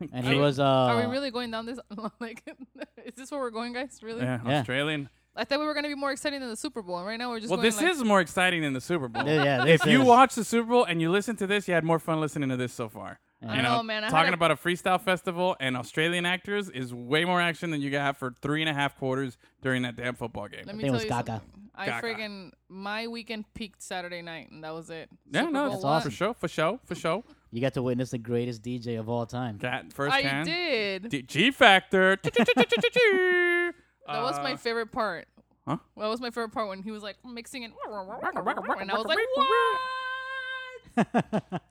And 0.12 0.26
Are 0.26 0.30
he 0.30 0.36
we- 0.36 0.40
was 0.42 0.58
uh. 0.58 0.64
Are 0.64 0.96
we 0.96 1.06
really 1.06 1.30
going 1.30 1.50
down 1.50 1.66
this? 1.66 1.78
like, 2.20 2.42
is 3.04 3.14
this 3.16 3.30
where 3.30 3.40
we're 3.40 3.50
going, 3.50 3.72
guys? 3.72 3.98
Really? 4.02 4.22
Yeah, 4.22 4.40
Yeah. 4.46 4.60
Australian. 4.60 5.08
I 5.36 5.44
thought 5.44 5.60
we 5.60 5.66
were 5.66 5.74
gonna 5.74 5.88
be 5.88 5.94
more 5.94 6.10
exciting 6.10 6.40
than 6.40 6.48
the 6.48 6.56
Super 6.56 6.82
Bowl, 6.82 6.98
and 6.98 7.06
right 7.06 7.16
now 7.16 7.30
we're 7.30 7.38
just 7.38 7.50
Well, 7.50 7.58
going 7.58 7.68
this 7.70 7.80
like, 7.80 7.92
is 7.92 8.02
more 8.02 8.20
exciting 8.20 8.62
than 8.62 8.72
the 8.72 8.80
Super 8.80 9.06
Bowl. 9.08 9.24
Yeah, 9.24 9.44
yeah. 9.44 9.64
if 9.66 9.82
this 9.82 9.92
you 9.92 10.00
is- 10.02 10.06
watch 10.08 10.34
the 10.34 10.42
Super 10.44 10.68
Bowl 10.68 10.84
and 10.84 11.00
you 11.00 11.10
listen 11.12 11.36
to 11.36 11.46
this, 11.46 11.68
you 11.68 11.74
had 11.74 11.84
more 11.84 11.98
fun 12.00 12.20
listening 12.20 12.48
to 12.48 12.56
this 12.56 12.72
so 12.72 12.88
far. 12.88 13.20
Yeah. 13.40 13.52
I 13.52 13.56
You 13.56 13.62
know, 13.62 13.76
know, 13.76 13.82
man. 13.84 14.02
I 14.02 14.06
had 14.06 14.10
talking 14.10 14.32
a- 14.32 14.34
about 14.34 14.50
a 14.50 14.56
freestyle 14.56 15.00
festival 15.00 15.54
and 15.60 15.76
Australian 15.76 16.26
actors 16.26 16.68
is 16.70 16.92
way 16.92 17.24
more 17.24 17.40
action 17.40 17.70
than 17.70 17.80
you 17.80 17.88
got 17.90 18.16
for 18.16 18.34
three 18.42 18.62
and 18.62 18.68
a 18.68 18.74
half 18.74 18.96
quarters 18.98 19.38
during 19.62 19.82
that 19.82 19.94
damn 19.94 20.16
football 20.16 20.48
game. 20.48 20.64
Let 20.66 20.74
me 20.74 20.82
think 20.82 20.82
it 20.82 20.86
tell 20.86 20.94
was 20.94 21.02
you 21.04 21.08
Gaga. 21.10 21.32
something. 21.34 21.70
I 21.76 21.86
Gaga. 21.86 22.04
friggin' 22.08 22.50
my 22.68 23.06
weekend 23.06 23.44
peaked 23.54 23.80
Saturday 23.80 24.22
night, 24.22 24.50
and 24.50 24.64
that 24.64 24.74
was 24.74 24.90
it. 24.90 25.08
yeah, 25.30 25.42
Super 25.42 25.52
no, 25.52 25.62
Bowl 25.66 25.70
that's 25.70 25.84
won. 25.84 26.02
for 26.02 26.10
sure, 26.10 26.34
for 26.34 26.48
sure, 26.48 26.80
for 26.84 26.96
sure. 26.96 27.22
You 27.50 27.60
got 27.60 27.74
to 27.74 27.82
witness 27.82 28.10
the 28.10 28.18
greatest 28.18 28.62
DJ 28.62 28.98
of 28.98 29.08
all 29.08 29.24
time. 29.24 29.58
Cat 29.58 29.92
first 29.92 30.14
I 30.14 30.20
hand. 30.20 30.46
did. 30.46 31.08
D- 31.08 31.22
G 31.22 31.50
Factor. 31.50 32.18
that 32.22 33.72
That 34.06 34.22
was 34.22 34.38
my 34.40 34.56
favorite 34.56 34.92
part. 34.92 35.28
Uh, 35.66 35.72
huh? 35.72 35.76
That 35.96 36.08
was 36.08 36.20
my 36.20 36.30
favorite 36.30 36.52
part 36.52 36.68
when 36.68 36.82
he 36.82 36.90
was 36.90 37.02
like 37.02 37.16
mixing 37.24 37.62
it, 37.62 37.72
and 37.86 38.90
I 38.90 38.96
was 38.96 39.06
like, 39.06 39.18
"What?" 39.34 39.78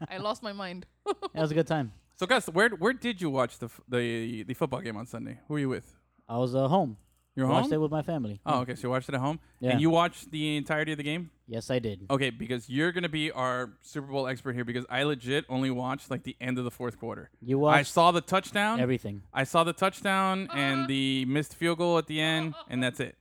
I 0.10 0.18
lost 0.18 0.44
my 0.44 0.54
mind. 0.54 0.86
That 1.34 1.42
was 1.42 1.52
a 1.52 1.56
good 1.56 1.68
time. 1.68 1.94
So, 2.16 2.26
guys, 2.26 2.48
where 2.48 2.70
where 2.70 2.94
did 2.94 3.22
you 3.22 3.30
watch 3.30 3.60
the 3.60 3.68
f- 3.68 3.82
the 3.88 4.44
the 4.44 4.54
football 4.54 4.82
game 4.82 4.98
on 4.98 5.06
Sunday? 5.06 5.40
Who 5.48 5.54
were 5.54 5.60
you 5.60 5.70
with? 5.70 5.94
I 6.28 6.38
was 6.38 6.56
uh, 6.56 6.68
home. 6.68 6.98
You're 7.38 7.46
Watched 7.48 7.66
home. 7.66 7.74
it 7.74 7.78
with 7.82 7.92
my 7.92 8.02
family. 8.02 8.42
Oh, 8.48 8.62
okay. 8.62 8.74
So 8.74 8.88
you 8.88 8.90
watched 8.90 9.10
it 9.10 9.14
at 9.16 9.22
home, 9.22 9.40
Yeah. 9.60 9.70
and 9.70 9.80
you 9.80 9.92
watched 9.92 10.32
the 10.32 10.58
entirety 10.58 10.92
of 10.94 10.98
the 10.98 11.04
game. 11.04 11.30
Yes, 11.48 11.70
I 11.70 11.78
did. 11.78 12.08
Okay, 12.10 12.32
because 12.32 12.68
you're 12.68 12.92
gonna 12.92 13.10
be 13.10 13.32
our 13.32 13.74
Super 13.82 14.08
Bowl 14.08 14.28
expert 14.28 14.56
here, 14.56 14.66
because 14.66 14.86
I 14.90 15.04
legit 15.04 15.46
only 15.48 15.70
watched 15.70 16.10
like 16.10 16.24
the 16.24 16.36
end 16.42 16.58
of 16.58 16.64
the 16.64 16.72
fourth 16.72 16.98
quarter. 17.00 17.30
You 17.40 17.60
watched 17.60 17.76
I 17.76 17.80
watched 17.82 17.94
saw 17.94 18.12
the 18.12 18.22
touchdown. 18.22 18.80
everything. 18.80 19.22
I 19.32 19.44
saw 19.44 19.64
the 19.64 19.72
touchdown 19.72 20.50
and 20.52 20.88
the 20.88 21.26
missed 21.26 21.54
field 21.54 21.78
goal 21.78 22.00
at 22.00 22.08
the 22.08 22.20
end, 22.20 22.56
and 22.70 22.82
that's 22.82 23.00
it. 23.00 23.16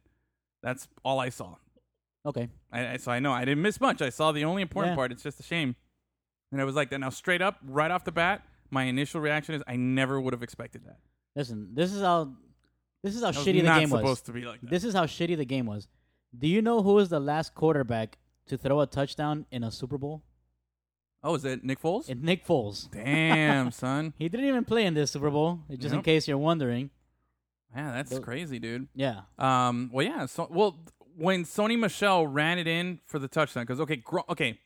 That's 0.63 0.89
all 1.05 1.21
I 1.21 1.29
saw. 1.29 1.57
Okay. 2.25 2.49
I, 2.73 2.95
I 2.95 2.97
so 2.97 3.13
I 3.13 3.21
know 3.21 3.33
I 3.33 3.45
didn't 3.45 3.61
miss 3.63 3.81
much. 3.83 4.01
I 4.01 4.09
saw 4.09 4.33
the 4.33 4.45
only 4.45 4.63
important 4.63 4.93
Yeah. 4.93 4.97
part. 4.97 5.13
It's 5.13 5.23
just 5.23 5.39
a 5.41 5.43
shame. 5.43 5.77
And 6.53 6.61
I 6.61 6.65
was 6.65 6.75
like 6.75 6.89
that. 6.89 7.01
Now, 7.01 7.11
straight 7.11 7.43
up, 7.43 7.59
right 7.63 7.91
off 7.91 8.05
the 8.05 8.13
bat, 8.13 8.47
my 8.71 8.85
initial 8.85 9.21
reaction 9.21 9.55
is 9.55 9.63
I 9.69 9.77
never 9.77 10.19
would 10.21 10.33
have 10.33 10.43
expected 10.43 10.85
that. 10.87 11.01
Listen, 11.35 11.69
this 11.75 11.93
is 11.93 12.01
how 12.01 12.33
this 13.07 13.17
is 13.17 13.23
how 13.23 13.31
That 13.31 13.41
shitty 13.41 13.63
the 13.63 13.81
game 13.81 13.89
supposed 13.89 14.05
was. 14.05 14.21
to 14.23 14.33
be 14.33 14.43
like 14.45 14.61
that. 14.61 14.71
This 14.71 14.85
is 14.85 14.95
how 14.95 15.05
shitty 15.07 15.37
the 15.37 15.45
game 15.45 15.67
was. 15.67 15.89
Do 16.37 16.47
you 16.47 16.61
know 16.61 16.83
who 16.83 16.95
was 16.95 17.09
the 17.09 17.21
last 17.21 17.55
quarterback 17.55 18.19
to 18.49 18.59
throw 18.59 18.81
a 18.81 18.87
touchdown 18.87 19.47
in 19.51 19.65
a 19.65 19.71
Super 19.71 19.99
Bowl? 19.99 20.23
oh, 21.23 21.35
is 21.35 21.45
it 21.45 21.65
Nick 21.65 21.81
Foles? 21.83 22.09
It's 22.09 22.21
Nick 22.23 22.47
Foles. 22.47 22.89
Damn, 22.91 23.71
son. 23.85 24.13
He 24.17 24.29
didn't 24.29 24.47
even 24.47 24.65
play 24.65 24.85
in 24.87 24.95
this 24.95 25.11
Super 25.11 25.31
Bowl. 25.31 25.61
Just 25.71 25.87
in 25.93 25.95
Yep. 25.99 26.05
case 26.05 26.29
you're 26.29 26.39
wondering. 26.39 26.91
Yeah, 27.75 27.91
that's 27.93 28.11
Those- 28.11 28.21
crazy, 28.21 28.59
dude. 28.61 28.87
Yeah. 28.95 29.23
Um. 29.39 29.91
Well, 29.93 30.07
yeah. 30.07 30.27
So, 30.27 30.47
well, 30.51 30.79
when 31.17 31.45
Sony 31.45 31.77
Michel 31.79 32.27
ran 32.29 32.59
it 32.61 32.69
in 32.69 33.01
for 33.07 33.19
the 33.19 33.27
touchdown, 33.29 33.65
because 33.65 33.81
okay, 33.81 33.97
Gro- 33.97 34.25
okay, 34.29 34.61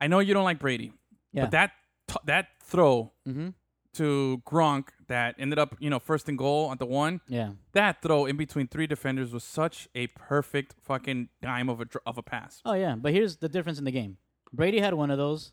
I 0.00 0.06
know 0.06 0.20
you 0.20 0.32
don't 0.34 0.44
like 0.44 0.58
Brady, 0.60 0.92
Yeah. 1.32 1.42
but 1.42 1.50
that 1.52 1.70
t- 2.08 2.20
that 2.26 2.48
throw 2.62 3.12
mm-hmm. 3.26 3.48
To 3.94 4.42
Gronk 4.46 4.88
that 5.08 5.34
ended 5.38 5.58
up 5.58 5.76
you 5.78 5.88
know 5.90 5.98
first 5.98 6.28
and 6.28 6.36
goal 6.38 6.70
at 6.72 6.78
the 6.78 6.86
one, 6.86 7.20
Yeah. 7.28 7.50
that 7.72 8.02
throw 8.02 8.26
in 8.26 8.36
between 8.36 8.66
three 8.68 8.86
defenders 8.86 9.32
was 9.32 9.44
such 9.44 9.88
a 9.94 10.06
perfect 10.08 10.74
fucking 10.82 11.28
dime 11.42 11.68
of 11.68 11.80
a 11.80 11.86
of 12.06 12.18
a 12.18 12.22
pass. 12.22 12.60
Oh 12.64 12.74
yeah, 12.74 12.94
but 12.96 13.12
here's 13.12 13.36
the 13.36 13.48
difference 13.48 13.78
in 13.78 13.84
the 13.84 13.90
game. 13.92 14.16
Brady 14.52 14.80
had 14.80 14.94
one 14.94 15.10
of 15.10 15.18
those, 15.18 15.52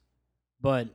but 0.60 0.90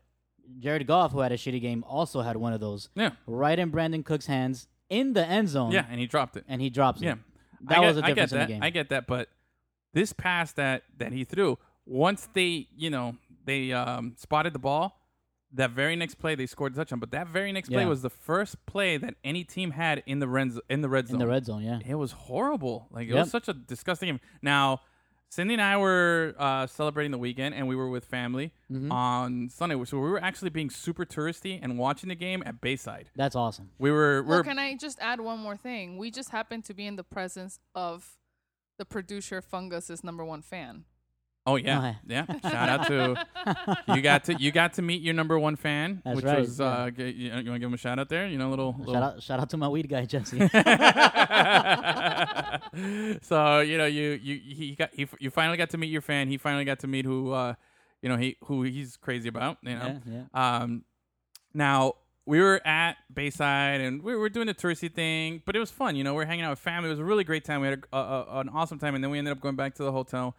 Jared 0.60 0.86
Goff, 0.86 1.12
who 1.12 1.20
had 1.20 1.32
a 1.32 1.36
shitty 1.36 1.60
game, 1.60 1.84
also 1.88 2.20
had 2.20 2.36
one 2.36 2.52
of 2.52 2.60
those 2.60 2.88
Yeah, 2.94 3.10
right 3.26 3.58
in 3.58 3.70
Brandin 3.72 4.04
Cooks' 4.04 4.26
hands 4.26 4.68
in 4.88 5.12
the 5.12 5.26
end 5.26 5.48
zone. 5.48 5.72
yeah, 5.72 5.86
and 5.90 5.98
he 6.00 6.06
dropped 6.06 6.36
it. 6.36 6.44
and 6.48 6.60
he 6.62 6.70
drops 6.70 7.00
Yeah, 7.00 7.12
it. 7.12 7.18
Yeah. 7.18 7.68
That 7.68 7.80
get, 7.80 7.86
was 7.86 7.96
get 7.96 8.06
difference 8.06 8.32
in 8.32 8.38
that. 8.38 8.46
the 8.48 8.52
game. 8.54 8.62
I 8.62 8.70
get 8.70 8.88
that, 8.90 9.06
but 9.06 9.28
this 9.92 10.12
pass 10.12 10.52
that 10.52 10.82
that 10.98 11.12
he 11.12 11.24
threw, 11.24 11.58
once 11.84 12.28
they 12.34 12.68
you 12.76 12.90
know 12.90 13.16
they 13.44 13.72
um, 13.72 14.14
spotted 14.16 14.52
the 14.52 14.58
ball, 14.58 14.95
that 15.56 15.70
very 15.72 15.96
next 15.96 16.14
play 16.16 16.34
they 16.34 16.46
scored 16.46 16.72
a 16.72 16.76
touchdown. 16.76 17.00
But 17.00 17.10
that 17.12 17.26
very 17.28 17.50
next 17.52 17.68
play 17.70 17.82
Yeah. 17.82 17.88
was 17.88 18.02
the 18.02 18.10
first 18.10 18.64
play 18.66 18.96
that 18.98 19.14
any 19.24 19.42
team 19.44 19.72
had 19.72 20.02
in 20.06 20.18
the 20.20 20.28
red 20.28 20.52
in 20.68 20.80
the 20.82 20.88
red 20.88 21.08
zone. 21.08 21.14
in 21.16 21.18
the 21.18 21.26
red 21.26 21.44
zone. 21.46 21.62
Yeah. 21.62 21.80
It 21.84 21.94
was 21.96 22.12
horrible. 22.12 22.88
Like 22.90 23.08
it 23.08 23.14
Yep. 23.14 23.18
was 23.24 23.30
such 23.30 23.48
a 23.48 23.54
disgusting 23.54 24.08
game. 24.08 24.20
Now, 24.42 24.80
Cindy 25.28 25.54
and 25.54 25.62
I 25.62 25.76
were 25.76 26.34
uh, 26.38 26.66
celebrating 26.68 27.10
the 27.10 27.18
weekend, 27.18 27.54
and 27.56 27.66
we 27.66 27.74
were 27.74 27.88
with 27.90 28.04
family 28.04 28.52
Mhm. 28.70 28.92
on 28.92 29.48
Sunday. 29.48 29.82
So 29.84 29.98
we 29.98 30.08
were 30.08 30.22
actually 30.22 30.50
being 30.50 30.70
super 30.70 31.04
touristy 31.04 31.58
and 31.60 31.78
watching 31.78 32.08
the 32.10 32.14
game 32.14 32.42
at 32.46 32.60
Bayside. 32.60 33.10
That's 33.16 33.34
awesome. 33.34 33.70
We 33.78 33.90
were 33.90 34.22
we 34.22 34.28
Well, 34.28 34.38
were 34.38 34.44
can 34.44 34.58
I 34.60 34.76
just 34.76 34.98
add 35.00 35.20
one 35.20 35.40
more 35.40 35.56
thing? 35.56 35.98
We 35.98 36.12
just 36.12 36.30
happened 36.30 36.64
to 36.66 36.74
be 36.74 36.86
in 36.86 36.94
the 36.96 37.02
presence 37.04 37.58
of 37.74 38.16
the 38.78 38.84
producer 38.84 39.42
Fungus's 39.42 40.04
number 40.04 40.24
one 40.24 40.42
fan. 40.42 40.84
Oh 41.48 41.54
yeah, 41.56 41.94
yeah. 42.06 42.26
Shout 42.42 42.68
out 42.68 42.86
to 42.88 43.24
you 43.94 44.02
got 44.02 44.24
to 44.24 44.34
you 44.34 44.50
got 44.50 44.74
to 44.74 44.82
meet 44.82 45.00
your 45.00 45.14
number 45.14 45.38
one 45.38 45.54
fan, 45.54 46.02
That's 46.04 46.16
which 46.16 46.24
right, 46.24 46.40
was 46.40 46.58
yeah. 46.58 46.66
uh, 46.66 46.90
g- 46.90 47.08
you, 47.10 47.30
want 47.30 47.46
to 47.46 47.58
give 47.60 47.68
him 47.68 47.74
a 47.74 47.76
shout 47.76 48.00
out 48.00 48.08
there? 48.08 48.26
You 48.26 48.36
know, 48.36 48.50
little, 48.50 48.74
little 48.78 48.94
Shout 48.94 49.02
out, 49.02 49.22
shout 49.22 49.40
out 49.40 49.50
to 49.50 49.56
my 49.56 49.68
weed 49.68 49.88
guy 49.88 50.06
Jesse. 50.06 50.38
so 53.22 53.60
you 53.60 53.78
know 53.78 53.86
you 53.86 54.18
you 54.22 54.40
he 54.54 54.74
got 54.76 54.90
he, 54.92 55.06
you 55.20 55.30
finally 55.30 55.56
got 55.56 55.70
to 55.70 55.78
meet 55.78 55.88
your 55.90 56.00
fan. 56.02 56.28
He 56.28 56.36
finally 56.36 56.64
got 56.64 56.80
to 56.80 56.86
meet 56.86 57.04
who 57.04 57.32
uh 57.32 57.54
you 58.02 58.08
know 58.08 58.16
he 58.16 58.36
who 58.44 58.62
he's 58.62 58.96
crazy 58.96 59.28
about. 59.28 59.58
You 59.62 59.74
know, 59.76 60.00
yeah, 60.04 60.22
yeah. 60.34 60.58
um, 60.62 60.84
now 61.54 61.94
we 62.26 62.40
were 62.40 62.60
at 62.66 62.96
Bayside 63.12 63.80
and 63.80 64.02
we 64.02 64.16
were 64.16 64.28
doing 64.28 64.48
the 64.48 64.54
touristy 64.54 64.92
thing, 64.92 65.42
but 65.46 65.54
it 65.54 65.60
was 65.60 65.70
fun. 65.70 65.94
You 65.94 66.02
know, 66.02 66.14
we 66.14 66.24
are 66.24 66.26
hanging 66.26 66.44
out 66.44 66.50
with 66.50 66.58
family. 66.58 66.88
It 66.88 66.92
was 66.92 66.98
a 66.98 67.04
really 67.04 67.22
great 67.24 67.44
time. 67.44 67.60
We 67.60 67.68
had 67.68 67.84
a, 67.92 67.96
a, 67.96 68.00
a- 68.00 68.40
an 68.40 68.48
awesome 68.48 68.80
time, 68.80 68.96
and 68.96 69.04
then 69.04 69.10
we 69.12 69.18
ended 69.18 69.30
up 69.32 69.40
going 69.40 69.54
back 69.54 69.76
to 69.76 69.84
the 69.84 69.92
hotel 69.92 70.34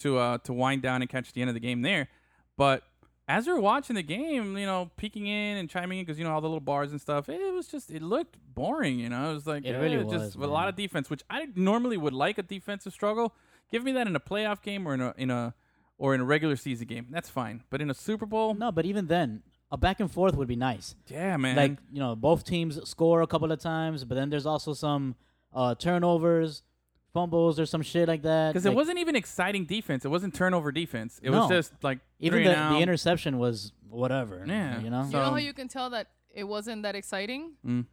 to 0.00 0.18
uh 0.18 0.38
to 0.38 0.52
wind 0.52 0.82
down 0.82 1.02
and 1.02 1.10
catch 1.10 1.32
the 1.32 1.40
end 1.40 1.50
of 1.50 1.54
the 1.54 1.60
game 1.60 1.82
there. 1.82 2.08
But 2.56 2.82
as 3.28 3.46
we 3.46 3.52
were 3.52 3.60
watching 3.60 3.94
the 3.94 4.02
game, 4.02 4.58
you 4.58 4.66
know, 4.66 4.90
peeking 4.96 5.26
in 5.28 5.56
and 5.56 5.70
chiming 5.70 6.00
in 6.00 6.04
because 6.04 6.18
you 6.18 6.24
know 6.24 6.32
all 6.32 6.40
the 6.40 6.48
little 6.48 6.60
bars 6.60 6.90
and 6.90 7.00
stuff, 7.00 7.28
it 7.28 7.54
was 7.54 7.68
just 7.68 7.90
it 7.90 8.02
looked 8.02 8.36
boring. 8.54 8.98
You 8.98 9.08
know, 9.08 9.30
it 9.30 9.34
was 9.34 9.46
like 9.46 9.64
It 9.64 9.74
eh, 9.74 9.78
really 9.80 10.02
just 10.04 10.36
was, 10.36 10.48
a 10.48 10.50
lot 10.50 10.68
of 10.68 10.74
defense, 10.74 11.08
which 11.08 11.22
I 11.30 11.46
normally 11.54 11.96
would 11.96 12.12
like 12.12 12.38
a 12.38 12.42
defensive 12.42 12.92
struggle. 12.92 13.34
Give 13.70 13.84
me 13.84 13.92
that 13.92 14.06
in 14.08 14.16
a 14.16 14.20
playoff 14.20 14.62
game 14.62 14.86
or 14.86 14.94
in 14.94 15.00
a 15.00 15.14
in 15.16 15.30
a 15.30 15.54
or 15.96 16.14
in 16.14 16.20
a 16.20 16.24
regular 16.24 16.56
season 16.56 16.88
game. 16.88 17.06
That's 17.10 17.28
fine. 17.30 17.62
But 17.70 17.80
in 17.80 17.88
a 17.90 17.94
Super 17.94 18.26
Bowl, 18.26 18.54
No, 18.54 18.72
but 18.72 18.84
even 18.84 19.06
then, 19.06 19.42
a 19.70 19.76
back 19.76 20.00
and 20.00 20.10
forth 20.10 20.34
would 20.34 20.48
be 20.48 20.56
nice. 20.56 20.96
yeah, 21.06 21.36
man. 21.36 21.54
Like 21.54 21.78
you 21.92 22.00
know, 22.00 22.16
both 22.16 22.42
teams 22.42 22.80
score 22.88 23.22
a 23.22 23.26
couple 23.28 23.52
of 23.52 23.60
times, 23.60 24.04
but 24.04 24.16
then 24.16 24.30
there's 24.30 24.46
also 24.46 24.72
some 24.72 25.14
uh, 25.54 25.74
turnovers, 25.76 26.62
fumbles, 27.12 27.58
or 27.60 27.66
some 27.66 27.82
shit 27.82 28.08
like 28.08 28.22
that. 28.22 28.52
Because 28.52 28.64
Like, 28.64 28.72
it 28.72 28.76
wasn't 28.76 28.98
even 28.98 29.16
exciting 29.16 29.64
defense. 29.64 30.04
It 30.04 30.08
wasn't 30.08 30.34
turnover 30.34 30.72
defense. 30.72 31.20
It 31.22 31.30
was 31.30 31.48
just 31.48 31.72
like 31.82 31.98
even 32.18 32.44
the, 32.44 32.50
the 32.54 32.78
interception 32.78 33.38
was 33.38 33.72
whatever. 33.88 34.44
Yeah. 34.46 34.80
you 34.80 34.90
know. 34.90 35.04
You 35.04 35.12
know 35.12 35.30
how 35.30 35.36
you 35.36 35.52
can 35.52 35.68
tell 35.68 35.90
that 35.90 36.08
it 36.34 36.44
wasn't 36.44 36.82
that 36.84 36.94
exciting? 36.94 37.52
Mm. 37.66 37.86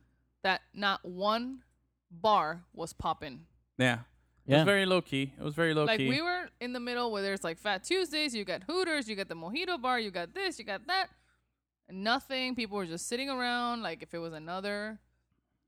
That 0.44 0.62
not 0.74 1.04
one 1.04 1.60
bar 2.12 2.64
was 2.74 2.94
popping. 2.94 3.42
Yeah. 3.78 4.00
It 4.46 4.52
Yeah. 4.52 4.58
was 4.60 4.66
very 4.66 4.86
low 4.86 5.02
key. 5.02 5.34
It 5.38 5.44
was 5.44 5.56
very 5.56 5.74
low 5.74 5.84
Like 5.86 5.98
key. 5.98 6.08
Like 6.08 6.18
we 6.18 6.22
were 6.22 6.50
in 6.62 6.72
the 6.74 6.80
middle 6.80 7.12
where 7.12 7.22
there's 7.22 7.44
like 7.44 7.58
Fat 7.58 7.84
Tuesdays, 7.84 8.34
you 8.36 8.46
got 8.46 8.64
Hooters, 8.64 9.10
you 9.10 9.16
got 9.16 9.28
the 9.28 9.36
Mojito 9.36 9.82
Bar, 9.82 10.00
you 10.00 10.12
got 10.12 10.34
this, 10.34 10.58
you 10.60 10.64
got 10.66 10.86
that. 10.88 11.10
Nothing. 11.90 12.56
People 12.56 12.78
were 12.78 12.86
just 12.86 13.08
sitting 13.08 13.30
around. 13.30 13.82
Like 13.82 14.04
if 14.04 14.14
it 14.14 14.20
was 14.20 14.34
another. 14.34 15.00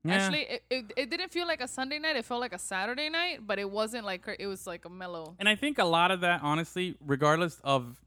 Yeah. 0.02 0.14
Actually, 0.14 0.42
it, 0.42 0.62
it 0.70 0.92
it 0.96 1.10
didn't 1.10 1.30
feel 1.30 1.46
like 1.46 1.60
a 1.60 1.68
Sunday 1.68 1.98
night. 1.98 2.16
It 2.16 2.24
felt 2.24 2.40
like 2.40 2.54
a 2.54 2.58
Saturday 2.58 3.10
night, 3.10 3.40
but 3.46 3.58
it 3.58 3.70
wasn't 3.70 4.04
like 4.06 4.26
it 4.38 4.46
was 4.46 4.66
like 4.66 4.84
a 4.86 4.88
mellow. 4.88 5.34
And 5.38 5.48
I 5.48 5.56
think 5.56 5.78
a 5.78 5.84
lot 5.84 6.10
of 6.10 6.20
that, 6.22 6.40
honestly, 6.42 6.96
regardless 7.04 7.60
of 7.64 8.00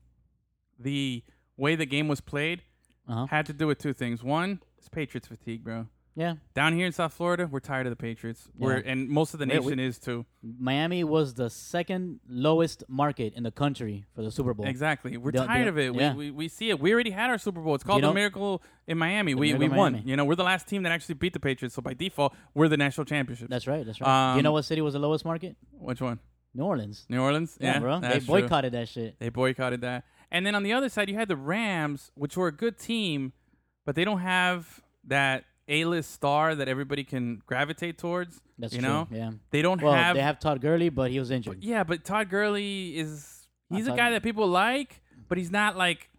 the 0.80 1.24
way 1.56 1.76
the 1.76 1.86
game 1.86 2.08
was 2.08 2.20
played, 2.22 2.64
Uh-huh. 3.08 3.28
had 3.28 3.46
to 3.46 3.54
do 3.54 3.68
with 3.68 3.78
two 3.78 3.94
things. 3.94 4.24
One, 4.24 4.60
it's 4.80 4.90
Patriots 4.90 5.28
fatigue, 5.28 5.64
bro. 5.64 5.88
Yeah, 6.16 6.36
Down 6.54 6.74
here 6.74 6.86
in 6.86 6.92
South 6.92 7.12
Florida, 7.12 7.48
we're 7.52 7.60
tired 7.60 7.88
of 7.88 7.92
the 7.92 7.96
Patriots. 7.96 8.48
We're 8.56 8.76
and 8.78 9.10
most 9.10 9.34
of 9.34 9.40
the 9.40 9.48
We- 9.48 9.58
we- 9.58 9.66
nation 9.66 9.80
is 9.80 9.98
too. 9.98 10.28
Miami 10.44 11.04
was 11.04 11.34
the 11.34 11.50
second 11.50 12.20
lowest 12.30 12.84
market 12.88 13.34
in 13.36 13.42
the 13.42 13.50
country 13.50 14.06
for 14.14 14.22
the 14.22 14.30
Super 14.30 14.54
Bowl. 14.54 14.68
Exactly. 14.68 15.18
We're 15.18 15.32
The- 15.32 15.46
tired 15.48 15.66
the- 15.66 15.70
of 15.70 15.78
it. 15.80 15.96
yeah. 15.96 16.14
We, 16.14 16.26
we 16.30 16.32
we 16.32 16.48
see 16.50 16.70
it. 16.70 16.80
We 16.80 16.94
already 16.94 17.10
had 17.10 17.32
our 17.32 17.40
Super 17.40 17.62
Bowl. 17.62 17.74
It's 17.74 17.84
called 17.84 18.04
know- 18.04 18.10
the 18.10 18.14
Miracle 18.14 18.62
in 18.86 19.00
Miami. 19.00 19.34
We 19.34 19.56
we 19.56 19.68
won. 19.68 19.94
Miami. 19.94 20.08
You 20.08 20.16
know, 20.16 20.24
we're 20.26 20.36
the 20.36 20.44
last 20.44 20.68
team 20.68 20.84
that 20.84 20.92
actually 20.92 21.16
beat 21.16 21.34
the 21.34 21.40
Patriots. 21.40 21.74
So 21.74 21.82
by 21.82 21.96
default, 21.96 22.36
we're 22.54 22.68
the 22.68 22.78
national 22.78 23.06
championship. 23.06 23.50
That's 23.50 23.66
right. 23.66 23.84
That's 23.84 24.00
right. 24.00 24.34
you 24.34 24.38
Um, 24.40 24.44
know 24.44 24.52
what 24.52 24.66
city 24.66 24.82
was 24.82 24.94
the 24.94 25.00
lowest 25.00 25.26
market? 25.26 25.56
Which 25.72 26.00
one? 26.00 26.20
New 26.54 26.64
Orleans. 26.66 27.08
New 27.10 27.20
Orleans. 27.24 27.58
Yeah, 27.60 27.80
bro. 27.80 28.00
They 28.02 28.08
that's 28.10 28.26
true. 28.26 28.42
boycotted 28.42 28.74
that 28.74 28.88
shit. 28.88 29.18
They 29.18 29.30
boycotted 29.30 29.82
that. 29.82 30.06
And 30.30 30.46
then 30.46 30.54
on 30.54 30.62
the 30.62 30.74
other 30.74 30.90
side, 30.90 31.10
you 31.10 31.16
had 31.16 31.28
the 31.28 31.36
Rams, 31.36 32.12
which 32.14 32.38
were 32.38 32.48
a 32.48 32.52
good 32.52 32.78
team, 32.78 33.34
but 33.84 33.96
they 33.96 34.06
don't 34.06 34.20
have 34.20 34.84
that 35.06 35.46
A-list 35.68 36.12
star 36.12 36.56
that 36.56 36.68
everybody 36.68 37.04
can 37.04 37.42
gravitate 37.46 37.98
towards. 37.98 38.42
That's 38.60 38.74
you 38.74 38.82
true. 38.82 38.90
know, 38.90 39.08
Yeah. 39.12 39.32
they 39.52 39.62
don't 39.62 39.82
Well, 39.82 39.94
have. 39.94 40.16
they 40.16 40.22
have 40.22 40.40
Todd 40.40 40.62
Gurley, 40.62 40.90
but 40.90 41.10
he 41.12 41.20
was 41.20 41.32
injured. 41.32 41.60
but 41.60 41.64
yeah, 41.64 41.84
but 41.84 42.04
Todd 42.04 42.30
Gurley 42.30 42.98
is 42.98 43.48
he's 43.70 43.86
a 43.86 43.90
Todd- 43.90 43.98
guy 43.98 44.12
that 44.12 44.24
people 44.24 44.48
like, 44.48 45.02
but 45.30 45.38
he's 45.38 45.52
not 45.52 45.78
like 45.78 46.10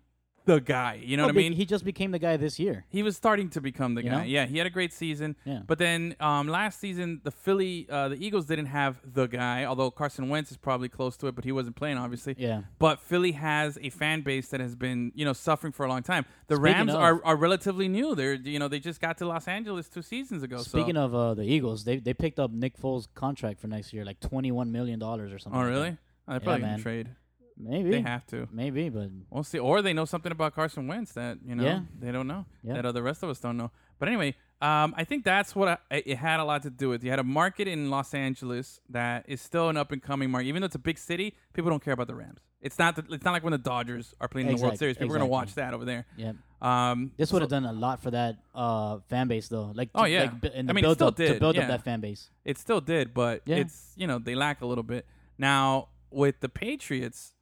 the 0.47 0.61
guy. 0.61 1.01
You 1.03 1.17
know 1.17 1.23
No, 1.23 1.29
what 1.29 1.35
I 1.37 1.39
mean? 1.39 1.53
He 1.55 1.65
just 1.65 1.85
became 1.85 2.11
the 2.11 2.19
guy 2.19 2.37
this 2.37 2.59
year. 2.59 2.85
He 2.89 3.03
was 3.03 3.17
starting 3.17 3.49
to 3.51 3.61
become 3.61 3.95
the 3.95 4.05
You 4.05 4.11
guy. 4.11 4.17
know? 4.19 4.23
Yeah, 4.25 4.45
he 4.47 4.59
had 4.59 4.67
a 4.67 4.71
great 4.71 4.93
season. 4.93 5.37
Yeah. 5.45 5.61
But 5.67 5.79
then 5.79 6.17
um, 6.21 6.49
last 6.49 6.81
season, 6.81 7.21
the 7.25 7.31
Philly, 7.31 7.87
uh, 7.89 8.09
the 8.11 8.17
Eagles 8.25 8.45
didn't 8.45 8.67
have 8.67 9.01
the 9.05 9.27
guy. 9.27 9.65
Although 9.65 9.91
Carson 9.91 10.29
Wentz 10.29 10.51
is 10.51 10.57
probably 10.59 10.89
close 10.91 11.17
to 11.19 11.29
it, 11.29 11.35
but 11.35 11.45
he 11.45 11.53
wasn't 11.53 11.77
playing, 11.77 11.97
obviously. 11.97 12.35
Yeah. 12.39 12.63
But 12.79 13.01
Philly 13.01 13.33
has 13.33 13.79
a 13.81 13.89
fan 13.91 14.21
base 14.21 14.49
that 14.49 14.61
has 14.61 14.75
been, 14.75 15.13
you 15.15 15.25
know, 15.25 15.33
suffering 15.33 15.73
for 15.73 15.87
a 15.87 15.89
long 15.89 16.03
time. 16.03 16.27
The 16.49 16.57
Speaking 16.57 16.73
Rams 16.75 16.91
of- 16.93 17.01
are, 17.01 17.25
are 17.25 17.37
relatively 17.37 17.89
new. 17.89 18.15
They're, 18.15 18.35
you 18.35 18.59
know, 18.59 18.69
they 18.69 18.81
just 18.81 19.01
got 19.01 19.17
to 19.19 19.27
Los 19.27 19.49
Angeles 19.49 19.89
two 19.89 20.03
seasons 20.03 20.43
ago. 20.43 20.59
Speaking 20.59 20.97
so. 20.97 21.05
of 21.05 21.15
uh, 21.15 21.35
the 21.35 21.45
Eagles, 21.45 21.85
they 21.85 21.97
they 21.99 22.13
picked 22.13 22.39
up 22.39 22.51
Nick 22.51 22.77
Foles' 22.79 23.07
contract 23.15 23.61
for 23.61 23.69
next 23.69 23.93
year, 23.95 24.05
like 24.05 24.21
twenty 24.21 24.53
one 24.53 24.71
million 24.73 24.99
dollars 24.99 25.33
or 25.33 25.39
something. 25.39 25.59
oh 25.61 25.65
like 25.65 25.73
really? 25.73 25.91
that. 25.91 25.99
Oh, 26.29 26.33
they're 26.33 26.41
probably 26.41 26.61
gonna 26.63 26.83
trade. 26.83 27.09
Maybe. 27.57 27.91
They 27.91 28.01
have 28.01 28.27
to. 28.29 28.49
Maybe, 28.51 28.89
but 28.89 29.11
We'll 29.31 29.45
see. 29.45 29.59
Or 29.59 29.81
they 29.83 29.93
know 29.93 30.05
something 30.05 30.33
about 30.33 30.55
Carson 30.55 30.87
Wentz 30.87 31.13
that 31.13 31.39
you 31.47 31.55
know 31.55 31.63
Yeah. 31.65 31.81
they 31.99 32.11
don't 32.13 32.27
know 32.27 32.47
Yeah. 32.63 32.81
that 32.83 32.93
the 32.93 33.03
rest 33.03 33.23
of 33.23 33.31
us 33.31 33.39
don't 33.41 33.57
know. 33.57 33.71
But 33.99 34.09
anyway, 34.09 34.35
um, 34.61 34.93
I 34.97 35.05
think 35.05 35.25
that's 35.25 35.55
what 35.55 35.69
I, 35.91 36.03
it 36.05 36.17
had 36.19 36.41
a 36.41 36.45
lot 36.45 36.63
to 36.65 36.71
do 36.71 36.89
with. 36.89 37.05
You 37.05 37.11
had 37.11 37.21
a 37.21 37.25
market 37.25 37.69
in 37.69 37.91
Los 37.91 38.13
Angeles 38.13 38.81
that 38.91 39.25
is 39.29 39.41
still 39.41 39.69
an 39.69 39.77
up 39.77 39.93
and 39.93 40.03
coming 40.03 40.31
market, 40.31 40.49
even 40.49 40.63
though 40.63 40.67
it's 40.67 40.75
a 40.75 40.81
big 40.81 40.99
city. 40.99 41.35
People 41.53 41.71
don't 41.71 41.83
care 41.83 41.95
about 41.95 42.09
the 42.09 42.15
Rams. 42.17 42.41
It's 42.61 42.79
not. 42.79 42.97
The, 42.97 43.05
it's 43.15 43.25
not 43.25 43.33
like 43.33 43.45
when 43.45 43.53
the 43.53 43.59
Dodgers 43.59 44.15
are 44.21 44.27
playing 44.27 44.49
in 44.49 44.57
the 44.57 44.63
World 44.63 44.79
Series. 44.79 44.97
People 44.97 45.15
are 45.15 45.19
gonna 45.19 45.31
watch 45.31 45.55
that 45.55 45.75
over 45.75 45.85
there. 45.85 46.07
yeah. 46.17 46.33
Um, 46.63 47.13
This 47.19 47.31
would 47.31 47.43
have 47.43 47.51
done 47.51 47.67
a 47.67 47.73
lot 47.75 48.03
for 48.03 48.11
that 48.13 48.39
uh, 48.55 48.99
fan 49.11 49.29
base, 49.29 49.49
though. 49.49 49.71
Like, 49.75 49.91
Oh, 49.95 50.07
yeah. 50.07 50.31
like, 50.43 50.55
I 50.57 50.63
mean, 50.63 50.79
it 50.79 50.81
build 50.83 50.97
still 50.97 51.09
up 51.09 51.17
to 51.17 51.29
did, 51.29 51.39
build 51.41 51.57
yeah. 51.57 51.63
up 51.63 51.69
that 51.69 51.83
fan 51.85 52.01
base. 52.01 52.31
It 52.43 52.57
still 52.57 52.81
did, 52.81 53.13
but 53.13 53.43
Yeah. 53.45 53.57
it's 53.57 53.93
you 53.97 54.07
know 54.07 54.19
they 54.19 54.35
lack 54.35 54.63
a 54.63 54.67
little 54.67 54.83
bit. 54.83 55.07
Now 55.39 55.89
with 56.11 56.41
the 56.41 56.49
Patriots, 56.49 57.34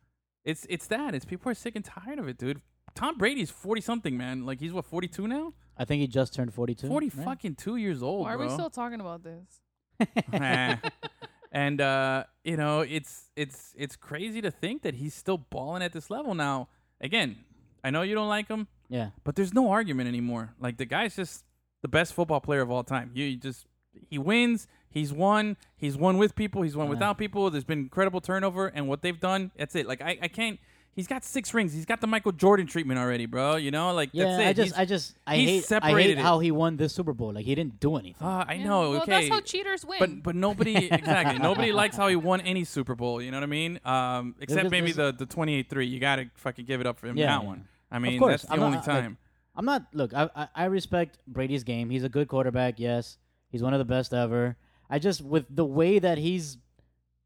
it's 0.44 0.66
it's 0.68 0.86
that 0.88 1.14
it's 1.14 1.24
people 1.24 1.50
are 1.50 1.54
sick 1.54 1.76
and 1.76 1.84
tired 1.84 2.18
of 2.18 2.28
it, 2.28 2.38
dude. 2.38 2.60
Tom 2.94 3.16
Brady's 3.16 3.50
forty 3.50 3.80
something, 3.80 4.16
man. 4.16 4.44
Like 4.44 4.60
he's 4.60 4.72
what 4.72 4.84
forty 4.84 5.08
two 5.08 5.26
now, 5.28 5.54
I 5.78 5.84
think 5.84 6.00
he 6.00 6.06
just 6.06 6.34
turned 6.34 6.52
forty 6.52 6.74
two. 6.74 6.88
forty 6.88 7.08
fucking 7.08 7.54
two 7.56 7.76
years 7.76 8.02
old, 8.02 8.24
Why 8.26 8.34
are 8.34 8.36
bro. 8.36 8.46
we 8.46 8.52
still 8.52 8.70
talking 8.70 9.00
about 9.00 9.22
this? 9.24 9.60
and 11.52 11.80
uh, 11.80 12.24
you 12.44 12.56
know 12.56 12.80
it's 12.80 13.30
it's 13.36 13.74
it's 13.76 13.96
crazy 13.96 14.40
to 14.42 14.50
think 14.50 14.82
that 14.82 14.94
he's 14.94 15.14
still 15.14 15.38
balling 15.38 15.82
at 15.82 15.92
this 15.92 16.10
level 16.10 16.34
now. 16.34 16.68
Again, 17.00 17.36
I 17.84 17.90
know 17.90 18.02
you 18.02 18.14
don't 18.14 18.28
like 18.28 18.48
him, 18.48 18.68
Yeah. 18.88 19.10
but 19.24 19.34
there's 19.34 19.52
no 19.52 19.70
argument 19.70 20.08
anymore. 20.08 20.54
Like 20.60 20.76
the 20.76 20.84
guy's 20.84 21.16
just 21.16 21.44
the 21.82 21.88
best 21.88 22.14
football 22.14 22.40
player 22.40 22.60
of 22.60 22.70
all 22.70 22.84
time. 22.84 23.10
You, 23.14 23.24
you 23.24 23.36
just 23.36 23.66
he 24.08 24.18
wins. 24.18 24.66
He's 24.90 25.12
won. 25.12 25.56
He's 25.76 25.96
won 25.96 26.18
with 26.18 26.34
people. 26.34 26.62
He's 26.62 26.76
won 26.76 26.86
Yeah. 26.86 26.90
without 26.90 27.16
people. 27.18 27.50
There's 27.50 27.64
been 27.64 27.78
incredible 27.80 28.20
turnover, 28.20 28.66
and 28.68 28.88
what 28.88 29.00
they've 29.02 29.18
done, 29.18 29.50
that's 29.56 29.74
it. 29.74 29.86
Like 29.86 30.02
I, 30.02 30.18
I 30.22 30.28
can't 30.28 30.58
He's 30.94 31.06
got 31.06 31.24
six 31.24 31.54
rings. 31.54 31.72
He's 31.72 31.86
got 31.86 32.02
the 32.02 32.06
Michael 32.06 32.32
Jordan 32.32 32.66
treatment 32.66 33.00
already, 33.00 33.24
bro. 33.24 33.56
You 33.56 33.70
know, 33.70 33.94
like 33.94 34.10
Yeah, 34.12 34.36
that's 34.36 34.42
it. 34.42 34.46
I 34.46 34.52
just, 34.52 34.66
He's- 34.66 34.78
I 34.78 34.84
just, 34.84 35.14
I 35.26 35.36
he's 35.36 35.48
hate, 35.48 35.56
I 35.56 35.60
separated 35.62 36.02
hate 36.10 36.18
it. 36.18 36.22
how 36.22 36.38
he 36.40 36.50
won 36.50 36.76
this 36.76 36.92
Super 36.92 37.14
Bowl. 37.14 37.32
Like 37.32 37.46
he 37.46 37.54
didn't 37.54 37.80
do 37.80 37.96
anything. 37.96 38.16
Ah, 38.20 38.44
I 38.46 38.54
Yeah, 38.56 38.64
know. 38.64 38.90
Well, 38.90 39.00
okay, 39.04 39.10
that's 39.12 39.28
how 39.30 39.40
cheaters 39.40 39.86
win. 39.86 39.98
but 39.98 40.22
but 40.22 40.36
nobody 40.36 40.76
exactly 40.92 41.38
nobody 41.38 41.72
likes 41.72 41.96
how 41.96 42.08
he 42.08 42.16
won 42.16 42.42
any 42.42 42.64
Super 42.64 42.94
Bowl. 42.94 43.22
You 43.22 43.30
know 43.30 43.38
what 43.38 43.44
I 43.44 43.46
mean? 43.46 43.80
Um, 43.86 44.34
except 44.38 44.56
There's- 44.56 44.70
maybe 44.70 44.92
there's- 44.92 45.14
the 45.16 45.24
the 45.24 45.32
twenty 45.32 45.54
eight 45.54 45.70
three. 45.70 45.86
You 45.86 45.98
gotta 45.98 46.28
fucking 46.34 46.66
give 46.66 46.82
it 46.82 46.86
up 46.86 46.98
for 46.98 47.06
him 47.06 47.16
Yeah, 47.16 47.36
that 47.38 47.40
yeah. 47.42 47.48
one. 47.48 47.64
I 47.90 47.98
mean, 47.98 48.18
course. 48.18 48.42
that's 48.42 48.44
the 48.44 48.52
I'm 48.52 48.60
not- 48.60 48.66
only 48.66 48.76
like, 48.76 48.84
time. 48.84 49.16
I'm 49.56 49.64
not. 49.64 49.86
Look, 49.94 50.12
I, 50.12 50.28
I 50.36 50.48
I 50.54 50.64
respect 50.66 51.16
Brady's 51.26 51.64
game. 51.64 51.88
He's 51.88 52.04
a 52.04 52.10
good 52.10 52.28
quarterback. 52.28 52.78
Yes, 52.78 53.16
he's 53.52 53.62
one 53.62 53.72
of 53.74 53.78
the 53.78 53.84
best 53.84 54.12
ever. 54.12 54.56
I 54.90 54.98
just 54.98 55.22
with 55.22 55.46
the 55.48 55.64
way 55.64 56.00
that 56.00 56.18
he's 56.18 56.58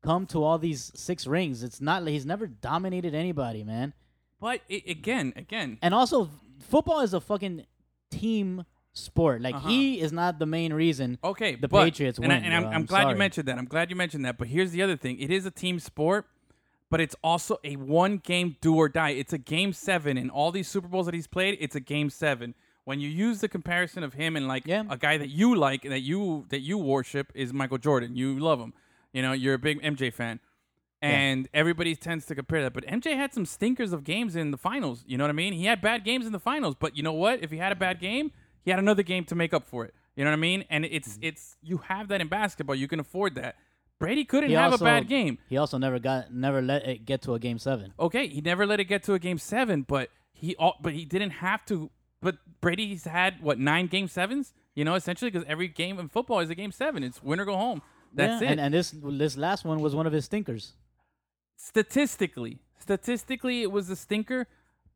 come 0.03 0.27
to 0.27 0.45
all 0.45 0.59
these 0.59 0.93
six 0.95 1.27
rings, 1.27 1.63
it's 1.63 1.81
not. 1.81 2.03
Like 2.03 2.13
he's 2.13 2.27
never 2.27 2.47
dominated 2.47 3.15
anybody, 3.15 3.65
man. 3.65 3.95
but 4.41 4.61
i 4.71 4.83
again, 4.87 5.33
again, 5.37 5.79
And 5.81 5.95
also, 5.95 6.29
football 6.61 7.01
is 7.01 7.15
a 7.15 7.21
fucking 7.21 7.65
team 8.11 8.65
sport. 8.93 9.41
Like 9.43 9.55
Uh-huh. 9.55 9.69
he 9.69 10.01
is 10.01 10.13
not 10.13 10.39
the 10.39 10.47
main 10.47 10.73
reason. 10.73 11.19
okay, 11.25 11.55
the 11.57 11.69
but- 11.69 11.85
Patriots 11.85 12.19
and, 12.19 12.33
I, 12.33 12.37
win, 12.37 12.45
and 12.45 12.55
I'm. 12.55 12.67
I'm 12.67 12.73
I'm 12.75 12.85
glad 12.85 13.09
you 13.09 13.17
mentioned 13.17 13.49
that. 13.49 13.59
I'm 13.59 13.65
glad 13.67 13.91
you 13.91 13.97
mentioned 13.97 14.25
that. 14.27 14.37
But 14.39 14.49
here's 14.49 14.71
the 14.73 14.83
other 14.83 14.97
thing: 14.97 15.19
it 15.19 15.31
is 15.31 15.47
a 15.47 15.51
team 15.51 15.79
sport. 15.81 16.27
But 16.89 17.01
it's 17.01 17.17
also 17.25 17.59
a 17.65 17.75
one 17.75 18.19
game 18.19 18.55
do 18.61 18.77
or 18.77 18.89
die. 18.89 19.11
It's 19.11 19.33
a 19.33 19.39
game 19.39 19.73
seven. 19.73 20.17
In 20.17 20.31
all 20.31 20.53
these 20.53 20.69
Super 20.69 20.87
Bowls 20.87 21.07
that 21.07 21.17
he's 21.17 21.27
played, 21.27 21.59
it's 21.61 21.75
a 21.75 21.81
game 21.81 22.11
seven. 22.11 22.55
When 22.87 23.01
you 23.01 23.09
use 23.11 23.41
the 23.41 23.49
comparison 23.49 24.03
of 24.03 24.15
him 24.15 24.37
and 24.37 24.47
like 24.49 24.67
Yeah. 24.67 24.85
a 24.89 24.97
guy 24.97 25.19
that 25.19 25.29
you 25.29 25.55
like 25.55 25.85
and 25.85 25.93
that 25.93 26.01
you 26.01 26.47
that 26.49 26.61
you 26.61 26.79
worship 26.79 27.31
is 27.35 27.53
Michael 27.53 27.79
Jordan. 27.79 28.17
You 28.17 28.39
love 28.39 28.59
him. 28.61 28.73
You 29.13 29.23
know, 29.23 29.33
you're 29.33 29.55
a 29.55 29.59
big 29.59 29.83
MJ 29.83 30.11
fan. 30.13 30.41
And 31.03 31.49
everybody 31.53 31.95
tends 31.95 32.25
to 32.27 32.35
compare 32.35 32.63
that. 32.63 32.73
But 32.73 32.85
MJ 32.87 33.17
had 33.17 33.35
some 33.35 33.45
stinkers 33.45 33.93
of 33.93 34.03
games 34.03 34.35
in 34.35 34.51
the 34.51 34.57
finals. 34.57 35.05
You 35.07 35.19
know 35.19 35.25
what 35.25 35.31
I 35.31 35.35
mean? 35.35 35.53
He 35.53 35.67
had 35.67 35.81
bad 35.83 36.05
games 36.05 36.27
in 36.27 36.33
the 36.33 36.39
finals. 36.41 36.75
But 36.79 36.97
you 36.97 37.03
know 37.03 37.13
what? 37.13 37.43
If 37.43 37.51
he 37.51 37.59
had 37.59 37.71
a 37.73 37.77
bad 37.77 38.01
game, 38.01 38.33
he 38.65 38.71
had 38.71 38.79
another 38.81 39.03
game 39.03 39.25
to 39.27 39.35
make 39.35 39.53
up 39.53 39.65
for 39.67 39.85
it. 39.85 39.93
You 40.17 40.25
know 40.25 40.31
what 40.31 40.37
I 40.39 40.41
mean? 40.41 40.65
And 40.71 40.85
it's 40.85 41.15
Mm-hmm. 41.15 41.25
it's 41.25 41.57
you 41.63 41.79
have 41.89 42.09
that 42.09 42.21
in 42.21 42.29
basketball. 42.29 42.77
You 42.77 42.89
can 42.89 43.01
afford 43.01 43.35
that. 43.35 43.57
Brady 43.99 44.25
couldn't 44.25 44.51
He 44.51 44.55
have 44.55 44.73
also- 44.73 44.85
a 44.85 44.89
bad 44.89 45.09
game. 45.09 45.39
He 45.49 45.57
also 45.57 45.77
never 45.79 45.99
got, 45.99 46.33
never 46.33 46.63
let 46.63 46.87
it 46.87 47.05
get 47.05 47.21
to 47.23 47.35
a 47.35 47.39
game 47.39 47.59
seven. 47.59 47.93
Okay, 47.99 48.29
he 48.29 48.41
never 48.41 48.65
let 48.65 48.79
it 48.81 48.85
get 48.85 49.03
to 49.05 49.15
a 49.15 49.19
game 49.19 49.39
seven, 49.39 49.83
but 49.83 50.11
he 50.33 50.55
but 50.81 50.93
he 50.93 51.05
didn't 51.05 51.31
have 51.31 51.65
to. 51.67 51.91
But 52.23 52.37
Brady's 52.61 53.05
had 53.05 53.43
what 53.43 53.59
nine 53.59 53.87
game 53.87 54.09
sevens? 54.09 54.55
You 54.75 54.85
know, 54.85 54.95
essentially 54.95 55.31
because 55.31 55.47
every 55.49 55.69
game 55.69 55.99
in 55.99 56.09
football 56.09 56.41
is 56.41 56.51
a 56.51 56.55
game 56.55 56.73
seven. 56.73 57.03
It's 57.03 57.23
win 57.23 57.41
or 57.41 57.45
go 57.45 57.57
home. 57.57 57.83
That's 58.13 58.41
Yeah, 58.43 58.49
it. 58.49 58.51
And, 58.53 58.61
and 58.61 58.75
this 58.75 58.95
this 59.03 59.37
last 59.37 59.65
one 59.65 59.81
was 59.81 59.95
one 59.95 60.07
of 60.07 60.13
his 60.13 60.25
stinkers. 60.27 60.73
statistically, 61.57 62.59
statistically, 62.79 63.63
it 63.63 63.71
was 63.73 63.91
a 63.91 63.97
stinker, 63.97 64.47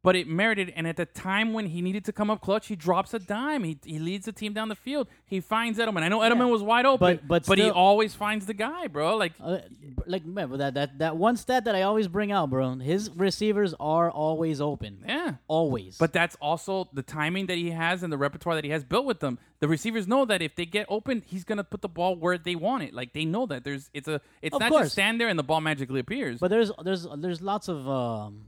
but 0.02 0.16
it 0.16 0.26
merited. 0.26 0.72
And 0.74 0.86
at 0.86 0.96
the 0.96 1.04
time 1.06 1.52
when 1.52 1.66
he 1.66 1.82
needed 1.82 2.04
to 2.06 2.12
come 2.12 2.30
up 2.30 2.40
clutch, 2.40 2.68
he 2.68 2.76
drops 2.76 3.12
a 3.12 3.18
dime. 3.18 3.64
He, 3.64 3.78
he 3.84 3.98
leads 3.98 4.24
the 4.26 4.32
team 4.32 4.52
down 4.54 4.68
the 4.68 4.74
field. 4.74 5.08
He 5.26 5.40
finds 5.40 5.78
Edelman. 5.78 6.02
I 6.02 6.08
know 6.08 6.20
Edelman 6.20 6.50
was 6.50 6.62
wide 6.62 6.86
open, 6.86 7.20
But- 7.26 7.46
but 7.46 7.58
he 7.58 7.64
still- 7.64 7.74
always 7.74 8.14
finds 8.14 8.46
the 8.46 8.54
guy, 8.54 8.86
bro. 8.86 9.16
Like 9.16 9.32
Uh, 9.40 9.58
like 10.06 10.22
remember 10.24 10.56
that 10.58 10.74
that 10.74 10.98
that 10.98 11.16
one 11.16 11.36
stat 11.36 11.64
that 11.64 11.74
I 11.74 11.82
always 11.82 12.08
bring 12.08 12.32
out, 12.32 12.50
bro. 12.50 12.76
His 12.76 13.10
receivers 13.14 13.74
are 13.78 14.10
always 14.10 14.60
open. 14.60 15.04
yeah. 15.06 15.34
Always. 15.48 15.98
But 15.98 16.12
that's 16.12 16.36
also 16.40 16.88
the 16.92 17.02
timing 17.02 17.46
that 17.46 17.58
he 17.58 17.70
has 17.70 18.02
and 18.02 18.12
the 18.12 18.18
repertoire 18.18 18.54
that 18.54 18.64
he 18.64 18.70
has 18.70 18.84
built 18.84 19.04
with 19.04 19.20
them. 19.20 19.38
The 19.60 19.68
receivers 19.68 20.08
know 20.08 20.24
that 20.24 20.40
if 20.40 20.54
they 20.56 20.64
get 20.64 20.86
open, 20.88 21.22
he's 21.26 21.44
gonna 21.44 21.64
put 21.64 21.82
the 21.82 21.88
ball 21.88 22.16
where 22.16 22.38
they 22.38 22.54
want 22.56 22.82
it. 22.84 22.94
Like 22.94 23.12
they 23.12 23.26
know 23.26 23.44
that 23.46 23.64
there's 23.64 23.90
it's 23.92 24.08
a 24.08 24.20
it's 24.40 24.54
Of 24.54 24.60
not 24.60 24.70
course. 24.70 24.84
just 24.86 24.92
stand 24.92 25.20
there 25.20 25.28
and 25.28 25.38
the 25.38 25.42
ball 25.42 25.60
magically 25.60 26.00
appears. 26.00 26.40
But 26.40 26.48
there's 26.48 26.72
there's 26.82 27.06
there's 27.18 27.42
lots 27.42 27.68
of 27.68 27.86
um 27.88 28.46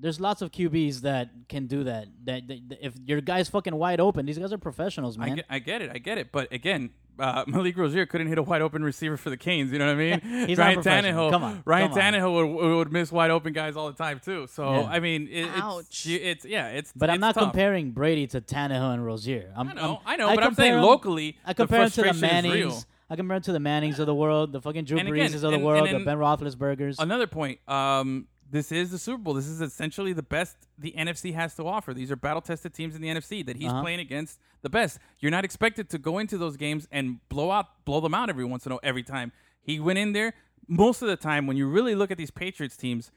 there's 0.00 0.20
lots 0.20 0.42
of 0.42 0.50
QBs 0.52 1.00
that 1.02 1.30
can 1.48 1.66
do 1.66 1.84
that. 1.84 2.06
That, 2.24 2.48
that- 2.48 2.68
that 2.68 2.78
if 2.84 2.94
your 3.04 3.20
guy's 3.20 3.48
fucking 3.48 3.74
wide 3.74 4.00
open, 4.00 4.26
these 4.26 4.38
guys 4.38 4.52
are 4.52 4.58
professionals, 4.58 5.18
I 5.18 5.26
man. 5.26 5.36
get, 5.36 5.44
I 5.50 5.58
get 5.58 5.82
it, 5.82 5.90
I 5.94 5.98
get 5.98 6.18
it. 6.18 6.30
But 6.32 6.52
again, 6.52 6.90
uh, 7.18 7.44
Malik 7.48 7.76
Rosier 7.76 8.06
couldn't 8.06 8.28
hit 8.28 8.38
a 8.38 8.42
wide 8.42 8.62
open 8.62 8.84
receiver 8.84 9.16
for 9.16 9.28
the 9.30 9.36
Canes. 9.36 9.72
You 9.72 9.78
know 9.80 9.86
what 9.86 9.92
I 9.92 9.96
mean? 9.96 10.20
He's 10.48 10.58
not 10.58 10.64
Ryan 10.66 10.74
professional. 10.82 11.28
Tannehill, 11.28 11.30
Come 11.32 11.42
on, 11.44 11.62
Ryan 11.64 11.88
come 11.90 11.98
on. 11.98 12.04
Tannehill 12.14 12.54
would, 12.54 12.76
would 12.76 12.92
miss 12.92 13.10
wide 13.10 13.30
open 13.30 13.52
guys 13.52 13.76
all 13.76 13.88
the 13.88 13.96
time 13.98 14.20
too. 14.24 14.46
So 14.46 14.72
Yeah. 14.72 14.82
I 14.84 15.00
mean, 15.00 15.26
it, 15.28 15.46
it's 15.46 15.50
Ouch. 15.56 16.06
it's 16.06 16.44
yeah, 16.44 16.68
it's. 16.68 16.92
but 16.94 17.10
I'm 17.10 17.18
not 17.20 17.34
tough. 17.34 17.44
comparing 17.44 17.90
Brady 17.90 18.26
to 18.28 18.40
Tannehill 18.40 18.94
and 18.94 19.04
Rosier. 19.04 19.52
I'm, 19.56 19.68
I 19.68 19.72
know, 19.72 19.80
I'm- 19.82 19.98
I 20.06 20.16
know, 20.16 20.28
but 20.34 20.44
I'm 20.44 20.50
compare 20.50 20.64
saying 20.66 20.74
him- 20.74 20.82
locally, 20.82 21.36
I 21.44 21.50
the 21.52 21.54
compare 21.56 21.82
him 21.82 21.90
to 21.90 21.96
the 21.96 22.02
frustration 22.08 22.44
is 22.46 22.52
real. 22.54 22.66
Mannings. 22.68 22.86
I 23.10 23.16
compare 23.16 23.36
him 23.38 23.42
to 23.44 23.52
the 23.52 23.60
Mannings 23.60 23.98
of 23.98 24.06
the 24.06 24.14
world, 24.14 24.52
the 24.52 24.60
fucking 24.60 24.84
Drew 24.84 24.98
Breeses 25.00 25.36
of 25.36 25.40
the 25.50 25.52
and- 25.54 25.64
world, 25.64 25.88
and 25.88 26.00
the 26.00 26.04
Ben 26.04 26.18
Roethlisbergers. 26.18 26.96
Another 26.98 27.26
point. 27.26 27.58
Um, 27.66 28.26
this 28.50 28.72
is 28.72 28.90
the 28.90 28.98
Super 28.98 29.18
Bowl. 29.18 29.34
This 29.34 29.46
is 29.46 29.60
essentially 29.60 30.12
the 30.12 30.22
best 30.22 30.56
the 30.78 30.94
NFC 30.96 31.34
has 31.34 31.54
to 31.56 31.66
offer. 31.66 31.92
These 31.92 32.10
are 32.10 32.16
battle 32.16 32.40
tested 32.40 32.72
teams 32.74 32.94
in 32.94 33.02
the 33.02 33.08
NFC 33.08 33.42
that 33.44 33.56
he's 33.56 33.68
Uh-huh. 33.70 33.82
playing 33.82 34.00
against 34.00 34.38
the 34.62 34.70
best. 34.70 34.98
You're 35.18 35.30
not 35.30 35.44
expected 35.44 35.90
to 35.90 35.98
go 35.98 36.18
into 36.18 36.38
those 36.38 36.56
games 36.56 36.88
and 36.90 37.20
blow 37.28 37.50
out 37.50 37.84
blow 37.84 38.00
them 38.00 38.14
out 38.14 38.28
every 38.30 38.44
once 38.44 38.64
in 38.66 38.72
a 38.72 38.76
while 38.76 38.80
every 38.82 39.02
time. 39.02 39.32
He 39.60 39.78
went 39.80 39.98
in 39.98 40.12
there 40.12 40.34
most 40.66 41.02
of 41.02 41.08
the 41.08 41.16
time 41.16 41.46
when 41.46 41.56
you 41.56 41.68
really 41.68 41.94
look 41.94 42.10
at 42.10 42.18
these 42.18 42.30
Patriots 42.30 42.76
teams, 42.76 43.10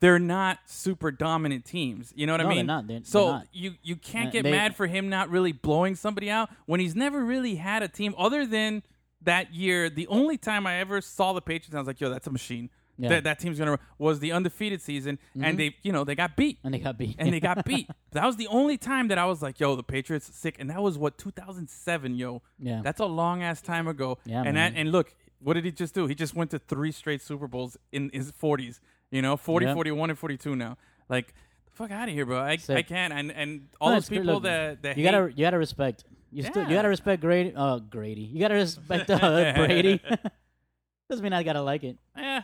they're 0.00 0.18
not 0.18 0.58
super 0.66 1.10
dominant 1.10 1.64
teams. 1.64 2.12
You 2.16 2.26
know 2.26 2.34
what 2.34 2.38
No, 2.38 2.44
I 2.44 2.48
they're 2.48 2.56
mean? 2.56 2.66
not. 2.66 2.86
They're- 2.86 3.00
so 3.04 3.24
they're 3.24 3.32
not. 3.32 3.46
you 3.52 3.74
you 3.82 3.96
can't 3.96 4.28
Uh, 4.28 4.32
get 4.32 4.42
they- 4.44 4.50
mad 4.50 4.76
for 4.76 4.86
him 4.86 5.08
not 5.08 5.30
really 5.30 5.52
blowing 5.52 5.94
somebody 5.94 6.28
out 6.30 6.50
when 6.66 6.80
he's 6.80 6.94
never 6.94 7.24
really 7.24 7.54
had 7.56 7.82
a 7.82 7.88
team 7.88 8.14
other 8.18 8.44
than 8.44 8.82
that 9.22 9.54
year. 9.54 9.88
The 9.88 10.06
only 10.08 10.36
time 10.36 10.66
I 10.66 10.74
ever 10.76 11.00
saw 11.00 11.32
the 11.32 11.40
Patriots, 11.40 11.74
I 11.74 11.78
was 11.78 11.86
like, 11.86 12.00
"Yo, 12.00 12.10
that's 12.10 12.26
a 12.26 12.30
machine." 12.30 12.68
Yeah. 12.96 13.08
That 13.08 13.24
that 13.24 13.38
team's 13.40 13.58
gonna 13.58 13.78
was 13.98 14.20
the 14.20 14.30
undefeated 14.32 14.80
season, 14.80 15.18
and 15.40 15.58
they 15.58 15.74
you 15.82 15.90
know 15.92 16.04
they 16.04 16.14
got 16.14 16.36
beat 16.36 16.58
and 16.62 16.72
they 16.72 16.78
got 16.78 16.96
beat. 16.96 17.16
and 17.18 17.32
they 17.32 17.40
got 17.40 17.64
beat. 17.70 17.88
That 18.12 18.24
was 18.24 18.36
the 18.36 18.46
only 18.46 18.76
time 18.78 19.08
that 19.08 19.18
I 19.18 19.24
was 19.24 19.42
like, 19.42 19.58
"Yo, 19.58 19.74
the 19.74 19.82
Patriots 19.82 20.30
sick," 20.32 20.56
and 20.60 20.70
that 20.70 20.80
was 20.82 20.96
what 20.96 21.18
2007. 21.18 22.14
Yo, 22.14 22.42
Yeah. 22.58 22.80
that's 22.84 23.00
a 23.00 23.06
long 23.06 23.42
ass 23.42 23.60
time 23.60 23.88
ago. 23.88 24.18
Yeah, 24.24 24.42
and 24.46 24.56
that, 24.56 24.74
and 24.76 24.92
look, 24.92 25.14
what 25.40 25.54
did 25.54 25.64
he 25.64 25.72
just 25.72 25.92
do? 25.94 26.06
He 26.06 26.14
just 26.14 26.34
went 26.36 26.50
to 26.52 26.58
three 26.60 26.92
straight 26.92 27.20
Super 27.20 27.48
Bowls 27.48 27.76
in 27.92 28.10
his 28.12 28.30
40s. 28.32 28.80
You 29.10 29.22
know, 29.22 29.36
40, 29.36 29.66
Yep. 29.66 29.74
41, 29.74 30.10
and 30.10 30.18
42 30.18 30.56
now. 30.56 30.76
Like, 31.08 31.34
fuck 31.72 31.90
out 31.90 32.08
of 32.08 32.14
here, 32.14 32.26
bro. 32.26 32.40
I, 32.40 32.56
Sick. 32.56 32.76
I 32.76 32.82
can't. 32.82 33.12
And 33.12 33.30
and 33.32 33.68
all 33.80 33.90
No, 33.90 33.94
those 33.96 34.08
people 34.08 34.24
Look, 34.34 34.42
that 34.44 34.82
that 34.82 34.96
you 34.96 35.04
hate, 35.04 35.10
gotta 35.12 35.30
you 35.32 35.44
gotta 35.44 35.58
respect. 35.58 36.04
You 36.30 36.42
still 36.44 36.62
you 36.64 36.74
gotta 36.74 36.88
respect 36.88 37.20
Grady. 37.22 37.52
Uh, 37.56 37.78
Grady. 37.78 38.22
You 38.22 38.40
gotta 38.40 38.54
respect 38.64 39.10
uh, 39.10 39.52
Brady. 39.56 40.00
Doesn't 41.10 41.22
mean 41.22 41.32
I 41.32 41.42
gotta 41.42 41.60
like 41.62 41.84
it. 41.84 41.98
Yeah, 42.16 42.42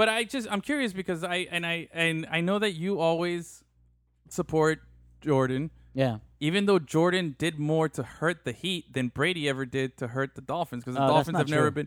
but 0.00 0.08
I 0.08 0.24
just 0.24 0.48
I'm 0.50 0.62
curious 0.62 0.94
because 0.94 1.22
I 1.22 1.46
and 1.50 1.66
I 1.66 1.86
and 1.92 2.26
I 2.30 2.40
know 2.40 2.58
that 2.58 2.72
you 2.72 2.98
always 3.00 3.62
support 4.30 4.80
Jordan, 5.20 5.70
Yeah. 5.92 6.20
even 6.40 6.64
though 6.64 6.78
Jordan 6.78 7.36
did 7.38 7.58
more 7.58 7.86
to 7.90 8.02
hurt 8.02 8.46
the 8.46 8.52
Heat 8.52 8.94
than 8.94 9.08
Brady 9.08 9.46
ever 9.46 9.66
did 9.66 9.98
to 9.98 10.06
hurt 10.08 10.36
the 10.36 10.40
Dolphins 10.40 10.84
because 10.84 10.96
the 10.96 11.04
Oh, 11.04 11.08
Dolphins 11.08 11.36
have 11.36 11.50
never 11.50 11.70
been. 11.70 11.86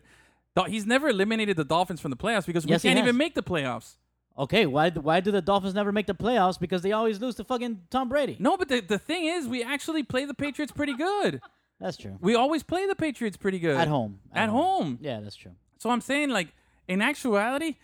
He's 0.68 0.86
never 0.86 1.08
eliminated 1.08 1.56
the 1.56 1.64
Dolphins 1.64 2.00
from 2.00 2.12
the 2.12 2.16
playoffs 2.16 2.46
because 2.46 2.64
Yes, 2.64 2.84
we 2.84 2.90
can't 2.90 3.00
even 3.00 3.16
make 3.16 3.34
the 3.34 3.42
playoffs. 3.42 3.96
Okay. 4.38 4.64
Why 4.66 4.90
why 4.90 5.18
do 5.18 5.32
the 5.32 5.42
Dolphins 5.42 5.74
never 5.74 5.90
make 5.90 6.06
the 6.06 6.14
playoffs? 6.14 6.60
Because 6.60 6.82
they 6.82 6.92
always 6.92 7.20
lose 7.20 7.34
to 7.34 7.42
fucking 7.44 7.80
Tom 7.90 8.08
Brady. 8.08 8.36
No, 8.38 8.56
but 8.56 8.68
the, 8.68 8.78
the 8.78 8.98
thing 8.98 9.24
is, 9.24 9.48
we 9.48 9.64
actually 9.64 10.04
play 10.04 10.24
the 10.24 10.34
Patriots 10.34 10.70
pretty 10.70 10.94
good. 10.94 11.40
That's 11.80 11.96
true. 11.96 12.16
We 12.20 12.36
always 12.36 12.62
play 12.62 12.86
the 12.86 12.94
Patriots 12.94 13.36
pretty 13.36 13.58
good 13.58 13.76
At 13.76 13.88
home. 13.88 14.20
At 14.32 14.50
home. 14.50 14.98
Yeah, 15.02 15.18
that's 15.20 15.34
true. 15.34 15.56
So 15.78 15.90
I'm 15.90 16.00
saying, 16.00 16.30
like, 16.30 16.48
in 16.86 17.02
actuality, 17.02 17.74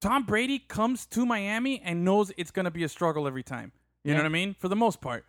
Tom 0.00 0.24
Brady 0.24 0.58
comes 0.58 1.06
to 1.06 1.26
Miami 1.26 1.80
and 1.84 2.04
knows 2.04 2.32
it's 2.36 2.50
going 2.50 2.64
to 2.64 2.70
be 2.70 2.84
a 2.84 2.88
struggle 2.88 3.26
every 3.26 3.42
time. 3.42 3.72
You 4.04 4.12
know 4.12 4.20
what 4.20 4.26
I 4.26 4.30
mean? 4.30 4.54
For 4.58 4.68
the 4.68 4.76
most 4.76 5.00
part. 5.00 5.24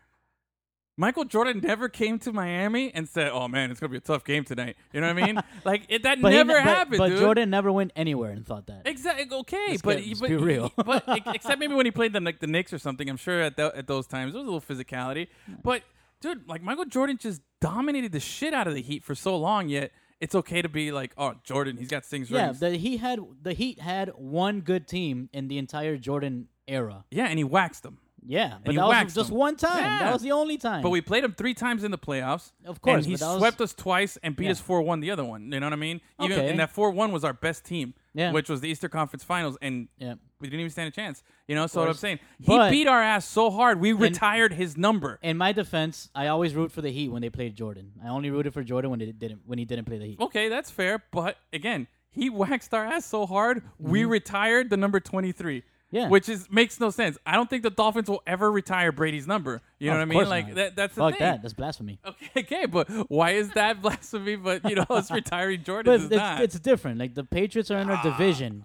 Michael 0.97 1.25
Jordan 1.25 1.61
never 1.63 1.89
came 1.89 2.19
to 2.19 2.31
Miami 2.33 2.93
and 2.93 3.07
said, 3.07 3.29
"Oh 3.33 3.47
man, 3.47 3.71
it's 3.71 3.79
gonna 3.79 3.89
be 3.89 3.97
a 3.97 4.01
tough 4.01 4.23
game 4.23 4.43
tonight." 4.43 4.75
You 4.93 5.01
know 5.01 5.11
what 5.11 5.23
I 5.23 5.25
mean? 5.25 5.41
like 5.65 5.83
it, 5.89 6.03
that 6.03 6.21
But 6.21 6.31
he 6.31 6.37
never 6.37 6.53
but- 6.53 6.61
happened, 6.63 6.97
But 6.99 7.09
dude. 7.09 7.19
Jordan 7.19 7.49
never 7.49 7.71
went 7.71 7.91
anywhere 7.95 8.29
and 8.31 8.45
thought 8.45 8.67
that. 8.67 8.83
Exactly. 8.85 9.25
Okay, 9.39 9.65
Let's 9.69 9.81
but 9.81 9.97
get- 10.03 10.19
but 10.19 10.29
be 10.29 10.35
real. 10.35 10.71
but 10.75 11.03
except 11.33 11.59
maybe 11.59 11.73
when 11.73 11.85
he 11.87 11.91
played 11.91 12.13
the 12.13 12.19
like 12.19 12.39
the 12.39 12.45
Knicks 12.47 12.71
or 12.73 12.77
something, 12.77 13.09
I'm 13.09 13.17
sure 13.17 13.41
at 13.41 13.55
the, 13.55 13.75
at 13.75 13.87
those 13.87 14.05
times 14.05 14.33
there 14.33 14.41
was 14.43 14.47
a 14.47 14.51
little 14.51 14.61
physicality. 14.75 15.27
But 15.63 15.81
dude, 16.19 16.47
like 16.47 16.61
Michael 16.61 16.85
Jordan 16.85 17.17
just 17.17 17.41
dominated 17.61 18.11
the 18.11 18.19
shit 18.19 18.53
out 18.53 18.67
of 18.67 18.75
the 18.75 18.81
Heat 18.81 19.03
for 19.03 19.15
so 19.15 19.35
long. 19.37 19.69
Yet 19.69 19.91
it's 20.21 20.35
okay 20.35 20.61
to 20.61 20.69
be 20.69 20.91
like, 20.91 21.11
oh, 21.17 21.33
Jordan, 21.43 21.75
he's 21.77 21.89
got 21.89 22.05
six 22.05 22.29
Yeah, 22.29 22.45
rings. 22.47 22.59
the 22.59 22.71
he 22.77 22.97
had 22.97 23.19
the 23.41 23.53
Heat 23.53 23.79
had 23.81 24.09
one 24.15 24.61
good 24.61 24.87
team 24.87 25.29
in 25.33 25.47
the 25.49 25.57
entire 25.57 25.97
Jordan 25.97 26.47
era. 26.67 27.03
yeah, 27.11 27.25
and 27.25 27.37
he 27.37 27.43
waxed 27.43 27.83
them. 27.83 27.97
Yeah, 28.23 28.57
but 28.63 28.71
he 28.73 28.77
that 28.77 28.83
was 28.85 28.91
waxed 28.91 29.15
just 29.15 29.29
them. 29.29 29.37
one 29.39 29.55
time. 29.55 29.83
Yeah. 29.83 29.99
That 30.03 30.13
was 30.13 30.21
the 30.21 30.31
only 30.31 30.57
time. 30.59 30.83
But 30.83 30.91
we 30.91 31.01
played 31.01 31.23
him 31.23 31.33
three 31.33 31.55
times 31.55 31.83
in 31.83 31.89
the 31.89 31.97
playoffs. 31.97 32.51
Of 32.65 32.79
course, 32.79 32.97
and 32.97 33.05
he 33.07 33.13
but 33.13 33.19
that 33.21 33.27
was- 33.29 33.37
swept 33.39 33.61
us 33.61 33.73
twice 33.73 34.15
and 34.21 34.35
beat 34.35 34.45
Yeah. 34.45 34.51
us 34.51 34.59
four 34.59 34.83
one 34.83 34.99
the 34.99 35.09
other 35.09 35.25
one. 35.25 35.51
You 35.51 35.59
know 35.59 35.65
what 35.65 35.73
I 35.73 35.77
mean? 35.77 36.01
Even 36.21 36.37
Okay. 36.37 36.49
and 36.51 36.59
that 36.59 36.69
four 36.69 36.91
one 36.91 37.11
was 37.11 37.23
our 37.23 37.33
best 37.33 37.65
team, 37.65 37.95
Yeah. 38.13 38.31
which 38.31 38.47
was 38.47 38.61
the 38.61 38.69
Easter 38.69 38.87
Conference 38.89 39.23
Finals, 39.23 39.57
and 39.59 39.87
yeah. 39.97 40.13
We 40.41 40.47
didn't 40.47 40.61
even 40.61 40.71
stand 40.71 40.87
a 40.87 40.91
chance. 40.91 41.23
You 41.47 41.55
know, 41.55 41.67
so 41.67 41.81
what 41.81 41.89
I'm 41.89 41.95
saying, 41.95 42.19
he 42.39 42.45
But- 42.47 42.71
beat 42.71 42.87
our 42.87 43.01
ass 43.01 43.25
so 43.25 43.49
hard 43.49 43.79
we 43.79 43.93
retired 43.93 44.53
his 44.53 44.77
number. 44.77 45.19
In 45.21 45.37
my 45.37 45.51
defense, 45.51 46.09
I 46.15 46.27
always 46.27 46.55
root 46.55 46.71
for 46.71 46.81
the 46.81 46.91
Heat 46.91 47.09
when 47.09 47.21
they 47.21 47.29
played 47.29 47.55
Jordan. 47.55 47.91
I 48.03 48.07
only 48.09 48.29
rooted 48.29 48.53
for 48.53 48.63
Jordan 48.63 48.89
when 48.91 48.99
they 48.99 49.11
didn't 49.11 49.41
when 49.45 49.59
he 49.59 49.65
didn't 49.65 49.85
play 49.85 49.97
the 49.97 50.05
Heat. 50.05 50.19
Okay, 50.19 50.49
that's 50.49 50.71
fair, 50.71 51.03
but 51.11 51.37
again, 51.53 51.87
he 52.09 52.29
waxed 52.41 52.73
our 52.73 52.85
ass 52.85 53.05
so 53.05 53.25
hard 53.25 53.63
we 53.79 54.01
Mm-hmm. 54.01 54.09
retired 54.11 54.69
the 54.69 54.77
number 54.77 54.99
23. 54.99 55.63
Yeah. 55.93 56.07
which 56.07 56.29
is 56.29 56.49
makes 56.49 56.79
no 56.79 56.89
sense. 56.89 57.17
I 57.25 57.35
don't 57.35 57.49
think 57.49 57.63
the 57.63 57.69
Dolphins 57.69 58.07
will 58.09 58.23
ever 58.25 58.49
retire 58.49 58.93
Brady's 58.93 59.27
number. 59.27 59.61
You 59.77 59.87
know 59.89 59.95
Of 59.95 59.97
what 59.97 60.01
I 60.01 60.05
mean? 60.05 60.17
course 60.19 60.29
Like 60.29 60.45
not. 60.47 60.55
that. 60.55 60.75
That's 60.77 60.95
the 60.95 61.01
Fuck 61.01 61.17
thing. 61.17 61.19
that. 61.19 61.41
That's 61.41 61.53
blasphemy. 61.53 61.99
Okay, 62.07 62.29
okay, 62.37 62.65
but 62.65 62.87
why 63.11 63.31
is 63.31 63.49
that 63.55 63.81
blasphemy? 63.81 64.37
But 64.37 64.63
you 64.69 64.75
know, 64.77 64.85
us 64.89 65.11
retiring 65.11 65.63
Jordan 65.65 65.91
But 65.91 65.99
is 65.99 66.05
it's, 66.05 66.15
not. 66.15 66.41
it's 66.43 66.57
different. 66.61 66.97
Like 66.97 67.13
the 67.15 67.25
Patriots 67.25 67.69
are 67.71 67.77
in 67.79 67.89
our 67.89 68.01
division. 68.03 68.63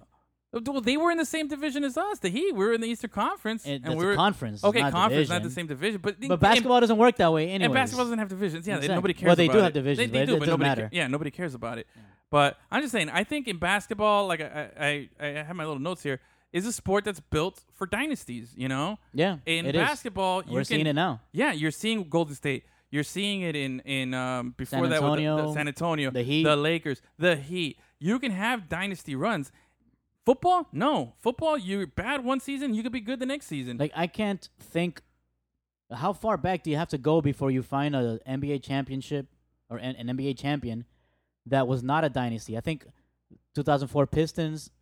Well, 0.64 0.80
they 0.80 0.96
were 0.96 1.10
in 1.10 1.18
the 1.18 1.24
same 1.24 1.48
division 1.48 1.84
as 1.84 1.96
us. 1.96 2.18
The 2.20 2.28
Heat. 2.28 2.52
We 2.54 2.64
were 2.64 2.72
in 2.72 2.80
the 2.80 2.86
Eastern 2.88 3.10
Conference, 3.10 3.66
It- 3.66 3.74
and 3.76 3.84
that's 3.84 3.96
we 3.96 4.04
a 4.04 4.06
were 4.08 4.14
conference, 4.16 4.62
Okay, 4.64 4.80
not 4.80 4.92
conference, 4.92 5.28
not 5.28 5.42
the 5.42 5.50
same 5.50 5.66
division. 5.66 6.00
But 6.02 6.16
But 6.20 6.40
basketball 6.40 6.80
doesn't 6.80 6.96
work 6.96 7.16
that 7.16 7.32
way, 7.32 7.48
anyway. 7.48 7.64
and 7.66 7.74
basketball 7.74 8.04
doesn't 8.06 8.18
have 8.18 8.28
divisions. 8.28 8.66
Yeah, 8.66 8.76
Exactly. 8.76 8.94
nobody 8.94 9.14
cares. 9.14 9.26
Well, 9.28 9.36
they 9.36 9.44
about 9.46 9.52
do 9.54 9.58
it. 9.58 9.62
have 9.64 9.72
divisions, 9.72 9.98
They, 9.98 10.06
but 10.06 10.12
they 10.12 10.22
it 10.22 10.26
do, 10.26 10.32
but 10.34 10.38
doesn't 10.46 10.52
nobody. 10.60 10.68
matter. 10.68 10.82
ca- 10.88 10.96
yeah, 10.96 11.06
nobody 11.08 11.30
cares 11.30 11.54
about 11.54 11.78
it. 11.78 11.86
But 12.30 12.58
I'm 12.70 12.82
just 12.82 12.92
saying. 12.92 13.08
I 13.10 13.24
think 13.24 13.46
in 13.48 13.58
basketball, 13.58 14.26
like 14.26 14.40
I, 14.40 14.70
I, 14.78 15.08
I 15.20 15.26
have 15.44 15.54
my 15.56 15.64
little 15.64 15.80
notes 15.80 16.02
here, 16.02 16.20
is 16.52 16.66
a 16.66 16.72
sport 16.72 17.04
that's 17.04 17.20
built 17.20 17.62
for 17.74 17.86
dynasties. 17.86 18.52
You 18.56 18.68
know, 18.68 18.98
Yeah, 19.12 19.38
in 19.46 19.66
it 19.66 19.74
basketball, 19.74 20.42
you 20.44 20.52
We're 20.52 20.60
can, 20.60 20.64
seeing 20.64 20.86
it 20.86 20.94
now. 20.94 21.20
Yeah, 21.32 21.52
you're 21.52 21.70
seeing 21.70 22.08
Golden 22.08 22.34
State. 22.34 22.64
You're 22.90 23.02
seeing 23.04 23.42
it 23.42 23.54
in 23.56 23.80
in 23.80 24.14
um, 24.14 24.54
before 24.56 24.80
San 24.80 24.90
that 24.90 25.02
with 25.02 25.18
the- 25.18 25.24
the, 25.42 25.52
San 25.52 25.68
Antonio, 25.68 26.10
the 26.10 26.22
Heat. 26.22 26.44
the 26.44 26.56
Lakers, 26.56 27.02
the 27.18 27.36
Heat. 27.36 27.78
You 27.98 28.18
can 28.18 28.30
have 28.32 28.68
dynasty 28.68 29.14
runs. 29.14 29.50
Football, 30.26 30.66
no. 30.72 31.14
Football, 31.20 31.56
you're 31.56 31.86
bad 31.86 32.24
one 32.24 32.40
season, 32.40 32.74
you 32.74 32.82
could 32.82 32.92
be 32.92 33.00
good 33.00 33.20
the 33.20 33.26
next 33.26 33.46
season. 33.46 33.78
Like 33.78 33.92
I 33.94 34.08
can't 34.08 34.48
think. 34.58 35.00
How 35.92 36.12
far 36.12 36.36
back 36.36 36.64
do 36.64 36.70
you 36.70 36.76
have 36.76 36.88
to 36.88 36.98
go 36.98 37.20
before 37.20 37.52
you 37.52 37.62
find 37.62 37.94
an 37.94 38.18
NBA 38.28 38.64
championship 38.64 39.28
or 39.70 39.76
an, 39.76 39.94
an 39.94 40.08
NBA 40.08 40.36
champion 40.36 40.84
that 41.46 41.68
was 41.68 41.84
not 41.84 42.02
a 42.02 42.08
dynasty? 42.08 42.56
I 42.56 42.60
think 42.60 42.84
2004 43.54 44.08
Pistons. 44.08 44.72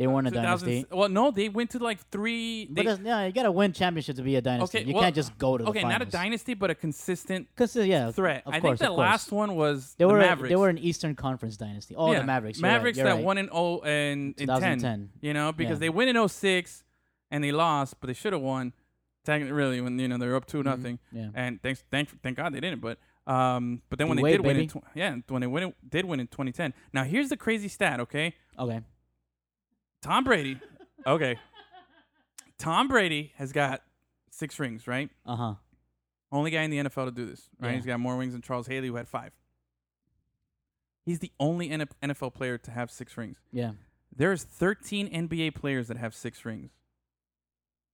They 0.00 0.06
weren't 0.06 0.26
a 0.28 0.30
dynasty. 0.30 0.86
Well, 0.90 1.10
no, 1.10 1.30
they 1.30 1.50
went 1.50 1.68
to 1.72 1.78
like 1.78 1.98
three. 2.10 2.66
They, 2.70 2.84
that's- 2.84 3.00
yeah, 3.04 3.26
you 3.26 3.32
gotta 3.32 3.52
win 3.52 3.74
championships 3.74 4.16
to 4.16 4.22
be 4.22 4.34
a 4.36 4.40
dynasty. 4.40 4.78
okay, 4.78 4.88
you 4.88 4.94
well, 4.94 5.02
can't 5.02 5.14
just 5.14 5.36
go 5.36 5.58
to 5.58 5.64
the 5.64 5.68
okay, 5.68 5.82
not 5.82 6.00
a 6.00 6.06
dynasty, 6.06 6.54
but 6.54 6.70
a 6.70 6.74
consistent 6.74 7.48
Cause 7.54 7.76
yeah, 7.76 8.10
threat. 8.10 8.44
Of 8.46 8.54
I 8.54 8.60
course, 8.60 8.78
think 8.78 8.88
the 8.90 8.96
last 8.96 9.30
one 9.30 9.56
was 9.56 9.94
They 9.98 10.06
the 10.06 10.08
were 10.08 10.18
Mavericks. 10.18 10.48
they 10.48 10.56
were 10.56 10.70
an 10.70 10.78
Eastern 10.78 11.14
Conference 11.14 11.58
dynasty. 11.58 11.94
Oh, 11.94 12.12
yeah. 12.12 12.20
the 12.20 12.24
Mavericks. 12.24 12.58
You're 12.60 12.70
Mavericks 12.70 12.96
you're 12.96 13.08
that 13.08 13.16
right. 13.16 13.24
won 13.24 13.36
in 13.36 13.50
oh 13.52 13.80
and 13.80 14.34
in 14.40 14.48
10. 14.48 15.10
You 15.20 15.34
know, 15.34 15.52
because 15.52 15.74
Yeah. 15.76 15.80
they 15.80 15.88
win 15.90 16.08
in 16.08 16.28
06 16.28 16.82
and 17.30 17.44
they 17.44 17.52
lost, 17.52 18.00
but 18.00 18.06
they 18.06 18.14
should 18.14 18.32
have 18.32 18.40
won. 18.42 18.72
Technically, 19.26 19.52
really, 19.52 19.82
when 19.82 19.98
you 19.98 20.08
know 20.08 20.16
they're 20.16 20.34
up 20.34 20.46
two 20.46 20.62
nothing. 20.62 20.98
Mm-hmm. 21.14 21.18
Yeah. 21.18 21.28
And 21.34 21.62
thanks, 21.62 21.84
thank, 21.90 22.08
thank 22.22 22.38
God 22.38 22.54
they 22.54 22.60
didn't. 22.60 22.80
But 22.80 22.96
um, 23.26 23.82
but 23.90 23.98
then 23.98 24.08
when 24.08 24.16
they 24.16 24.32
did 24.32 24.40
win, 24.40 24.56
in 24.56 24.66
baby. 24.66 24.80
tw- 24.80 24.84
yeah, 24.96 25.14
when 25.28 25.42
they 25.42 25.46
win, 25.46 25.74
did 25.86 26.06
win 26.06 26.20
in 26.20 26.26
2010. 26.26 26.72
Now 26.94 27.04
here's 27.04 27.28
the 27.28 27.36
crazy 27.36 27.68
stat. 27.68 28.00
Okay, 28.00 28.34
Okay. 28.58 28.80
Tom 30.02 30.24
Brady. 30.24 30.58
okay, 31.06 31.36
Tom 32.58 32.88
Brady 32.88 33.32
has 33.36 33.52
got 33.52 33.82
six 34.30 34.58
rings. 34.58 34.86
Right, 34.86 35.10
Uh 35.26 35.36
huh. 35.36 35.54
only 36.32 36.50
guy 36.50 36.62
in 36.62 36.70
the 36.70 36.78
NFL 36.78 37.06
to 37.06 37.10
do 37.10 37.26
this. 37.26 37.48
Right, 37.60 37.70
Yeah. 37.70 37.76
he's 37.76 37.86
got 37.86 38.00
more 38.00 38.16
rings 38.16 38.32
than 38.32 38.42
Charles 38.42 38.66
Haley, 38.66 38.88
who 38.88 38.96
had 38.96 39.08
five. 39.08 39.32
He's 41.04 41.18
the 41.18 41.32
only 41.40 41.70
NFL 41.70 42.34
player 42.34 42.58
to 42.58 42.70
have 42.70 42.90
six 42.90 43.16
rings. 43.16 43.38
Yeah. 43.52 43.72
There's 44.14 44.44
13 44.44 45.08
NBA 45.08 45.54
players 45.54 45.88
that 45.88 45.96
have 45.96 46.14
six 46.14 46.44
rings. 46.44 46.70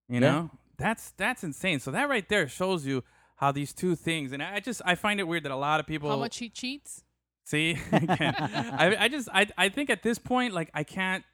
You 0.09 0.15
Yeah. 0.17 0.21
know, 0.21 0.51
that's 0.77 1.13
that's 1.13 1.43
insane. 1.45 1.81
So 1.81 1.91
that 1.93 2.09
right 2.09 2.29
there 2.29 2.49
shows 2.49 2.85
you 2.87 3.05
how 3.37 3.53
these 3.53 3.73
two 3.73 3.95
things. 3.95 4.33
And 4.33 4.43
I 4.43 4.61
just 4.61 4.83
I 4.85 4.95
find 4.97 5.21
it 5.21 5.25
weird 5.25 5.45
that 5.45 5.53
a 5.53 5.57
lot 5.57 5.81
of 5.81 5.87
people 5.87 6.11
How 6.11 6.17
much 6.17 6.39
he 6.39 6.49
cheats? 6.49 7.05
see. 7.45 7.73
Again, 7.93 8.35
I 8.37 8.97
I 9.05 9.09
just 9.09 9.29
I 9.33 9.47
I 9.57 9.69
think 9.69 9.89
at 9.89 10.03
this 10.03 10.19
point 10.19 10.53
like 10.53 10.71
I 10.75 10.85
can't 10.85 11.25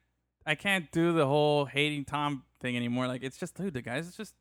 I 0.46 0.54
can't 0.54 0.90
do 0.90 1.12
the 1.12 1.26
whole 1.26 1.66
hating 1.66 2.04
Tom 2.04 2.44
thing 2.60 2.76
anymore. 2.76 3.06
Like 3.06 3.22
it's 3.22 3.36
just 3.36 3.56
dude, 3.56 3.74
the 3.74 3.82
guys. 3.82 4.08
It's 4.08 4.16
just 4.16 4.34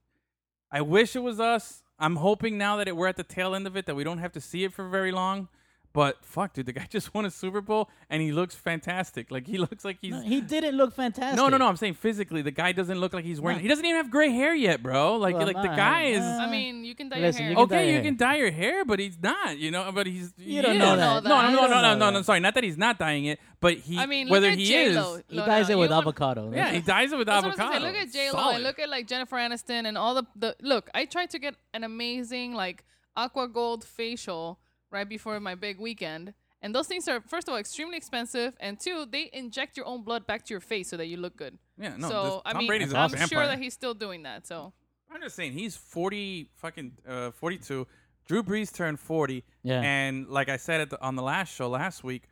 I 0.72 0.82
wish 0.82 1.16
it 1.16 1.20
was 1.24 1.40
us. 1.40 1.84
I'm 2.00 2.16
hoping 2.16 2.58
now 2.58 2.78
that 2.78 2.88
it, 2.88 2.96
we're 2.96 3.08
at 3.08 3.18
the 3.18 3.24
tail 3.24 3.54
end 3.54 3.68
of 3.68 3.76
it 3.76 3.86
that 3.86 3.96
we 3.96 4.04
don't 4.04 4.18
have 4.18 4.32
to 4.34 4.42
see 4.42 4.64
it 4.64 4.74
for 4.74 4.88
very 4.88 5.12
long. 5.12 5.50
But 5.94 6.24
fuck, 6.24 6.54
dude, 6.54 6.68
the 6.68 6.72
guy 6.74 6.88
just 6.90 7.14
won 7.14 7.26
a 7.26 7.30
Super 7.32 7.60
Bowl 7.60 7.90
and 8.10 8.22
he 8.22 8.32
looks 8.32 8.56
fantastic. 8.56 9.30
Like 9.30 9.46
he 9.46 9.58
looks 9.66 9.84
like 9.84 9.98
he's 10.02 10.12
No, 10.14 10.22
he 10.22 10.40
didn't 10.40 10.76
look 10.78 10.94
fantastic. 10.96 11.36
no, 11.36 11.50
no, 11.50 11.58
no. 11.58 11.68
I'm 11.68 11.76
saying 11.76 11.96
physically, 11.96 12.42
the 12.42 12.52
guy 12.52 12.72
doesn't 12.72 12.98
look 13.00 13.14
like 13.14 13.26
he's 13.26 13.42
wearing. 13.42 13.58
No. 13.58 13.62
He 13.62 13.68
doesn't 13.68 13.84
even 13.84 13.98
have 13.98 14.10
gray 14.10 14.30
hair 14.32 14.56
yet, 14.56 14.82
bro. 14.82 15.18
Like, 15.18 15.36
Well, 15.36 15.46
like 15.48 15.56
the 15.58 15.68
no, 15.70 15.76
guy 15.76 16.04
is. 16.06 16.22
I 16.24 16.50
mean, 16.50 16.86
you 16.86 16.96
can 16.96 17.10
dye 17.10 17.20
listen, 17.20 17.44
your 17.46 17.52
you 17.52 17.58
hair. 17.58 17.66
can 17.68 17.68
dye 17.68 17.76
okay, 17.76 17.84
your 17.84 17.90
you 17.90 17.94
hair. 17.96 18.04
can 18.04 18.16
dye 18.16 18.36
your 18.38 18.52
hair, 18.52 18.86
but 18.86 19.00
he's 19.00 19.18
not. 19.22 19.58
You 19.58 19.72
know, 19.72 19.92
but 19.94 20.08
he's. 20.08 20.34
You 20.38 20.46
he 20.56 20.62
don't 20.62 20.76
is. 20.76 20.80
know 20.80 20.96
that. 20.96 21.24
No, 21.26 21.30
no, 21.42 21.50
You 21.50 21.56
no, 21.56 21.62
don't 21.62 21.70
no, 21.72 21.76
no, 21.76 21.82
know 21.82 21.96
no, 22.00 22.10
no. 22.12 22.18
that. 22.20 22.26
Sorry, 22.26 22.40
not 22.40 22.54
that 22.56 22.64
he's 22.64 22.78
not 22.78 22.98
dyeing 22.98 23.26
it, 23.26 23.40
but 23.60 23.74
he. 23.74 23.98
I 24.00 24.06
mean, 24.06 24.30
whether 24.30 24.48
look 24.48 24.54
at 24.54 24.60
he 24.60 24.66
J-Lo. 24.68 25.16
is. 25.16 25.24
He 25.28 25.36
No, 25.38 25.46
dyes 25.46 25.68
no, 25.68 25.76
it 25.76 25.80
with 25.80 25.90
you 25.92 25.96
avocado. 25.98 26.52
Yeah, 26.54 26.72
he 26.72 26.80
dyes 26.80 27.12
it 27.12 27.18
with 27.18 27.28
That's 27.28 27.44
what 27.44 27.46
I 27.46 27.48
was 27.50 27.60
avocado. 27.60 27.80
gonna 27.86 27.94
say. 27.94 28.00
Look 28.00 28.08
at 28.08 28.14
J 28.14 28.32
Lo 28.32 28.40
Solid. 28.40 28.56
and 28.56 28.64
look 28.64 28.80
at 28.80 28.90
like 28.90 29.08
Jennifer 29.08 29.36
Aniston 29.36 29.86
and 29.88 29.98
all 29.98 30.16
the 30.16 30.24
the 30.38 30.56
look. 30.62 30.90
I 30.96 31.04
tried 31.06 31.32
to 31.32 31.40
get 31.40 31.56
an 31.74 31.84
amazing 31.84 32.54
like 32.54 32.86
aqua 33.18 33.48
gold 33.50 33.84
facial 33.84 34.58
right 34.92 35.08
before 35.08 35.40
my 35.40 35.56
big 35.56 35.80
weekend, 35.80 36.34
and 36.62 36.76
those 36.76 36.88
things 36.88 37.08
are 37.08 37.22
first 37.22 37.48
of 37.48 37.54
all 37.54 37.58
extremely 37.60 37.98
expensive, 37.98 38.54
and 38.60 38.80
two, 38.80 39.06
they 39.10 39.30
inject 39.34 39.78
your 39.78 39.86
own 39.88 40.04
blood 40.04 40.28
back 40.28 40.46
to 40.46 40.54
your 40.54 40.62
face 40.62 40.90
so 40.90 40.98
that 40.98 41.08
you 41.08 41.18
look 41.18 41.36
good. 41.38 41.58
Yeah, 41.80 41.96
no. 41.98 42.10
so 42.10 42.24
this, 42.24 42.34
I 42.46 42.52
Tom 42.54 42.60
mean, 42.60 42.68
Brady's 42.68 42.94
I'm 42.94 43.06
a 43.06 43.10
vampire. 43.10 43.28
sure 43.28 43.46
that 43.48 43.60
he's 43.60 43.74
still 43.74 43.94
doing 43.96 44.24
that. 44.24 44.46
So 44.46 44.74
I'm 45.12 45.22
just 45.22 45.36
saying 45.36 45.54
he's 45.54 45.76
40 45.76 46.50
fucking 46.58 46.92
uh, 47.08 47.32
42. 47.32 47.88
Drew 48.28 48.44
Brees 48.44 48.72
turned 48.74 49.00
40. 49.00 49.44
Yeah. 49.64 49.82
And 49.82 50.28
like 50.30 50.48
I 50.50 50.58
said 50.58 50.82
at 50.82 50.90
the, 50.92 51.02
on 51.02 51.16
the 51.16 51.24
last 51.24 51.54
show 51.56 51.68
last 51.70 52.04
week, 52.04 52.24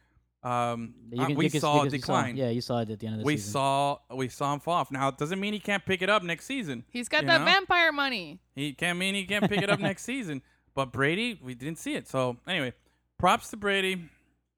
um, 0.43 0.93
You 1.11 1.21
uh, 1.23 1.29
we 1.29 1.45
you 1.45 1.51
can- 1.51 1.59
saw 1.61 1.73
you 1.73 1.79
a 1.79 1.83
can- 1.85 1.91
you 1.93 1.99
decline. 1.99 2.37
yeah, 2.37 2.49
you 2.49 2.61
saw 2.61 2.79
it 2.79 2.89
at 2.89 2.99
the 2.99 3.07
end 3.07 3.15
of 3.15 3.19
the 3.21 3.25
we 3.25 3.35
season. 3.35 3.51
saw 3.53 3.97
we 4.15 4.29
saw 4.29 4.53
him 4.53 4.59
fall 4.61 4.75
off. 4.75 4.91
Now 4.91 5.09
it 5.09 5.17
doesn't 5.17 5.39
mean 5.39 5.51
he 5.53 5.59
can't 5.59 5.85
pick 5.85 6.01
it 6.01 6.09
up 6.09 6.23
next 6.23 6.45
season. 6.45 6.85
he's 6.89 7.09
got 7.09 7.23
you 7.23 7.27
that 7.27 7.39
know? 7.39 7.45
vampire 7.45 7.91
money. 7.91 8.39
He 8.55 8.71
can't 8.73 8.97
mean 8.97 9.15
he 9.15 9.25
can't 9.25 9.49
pick 9.49 9.61
it 9.61 9.69
up 9.69 9.79
next 9.89 10.03
season. 10.03 10.41
But 10.75 10.91
Brady, 10.91 11.39
we 11.43 11.55
didn't 11.55 11.77
see 11.77 11.95
it. 11.95 12.07
So 12.07 12.37
anyway, 12.47 12.73
props 13.17 13.49
to 13.51 13.57
Brady. 13.57 14.09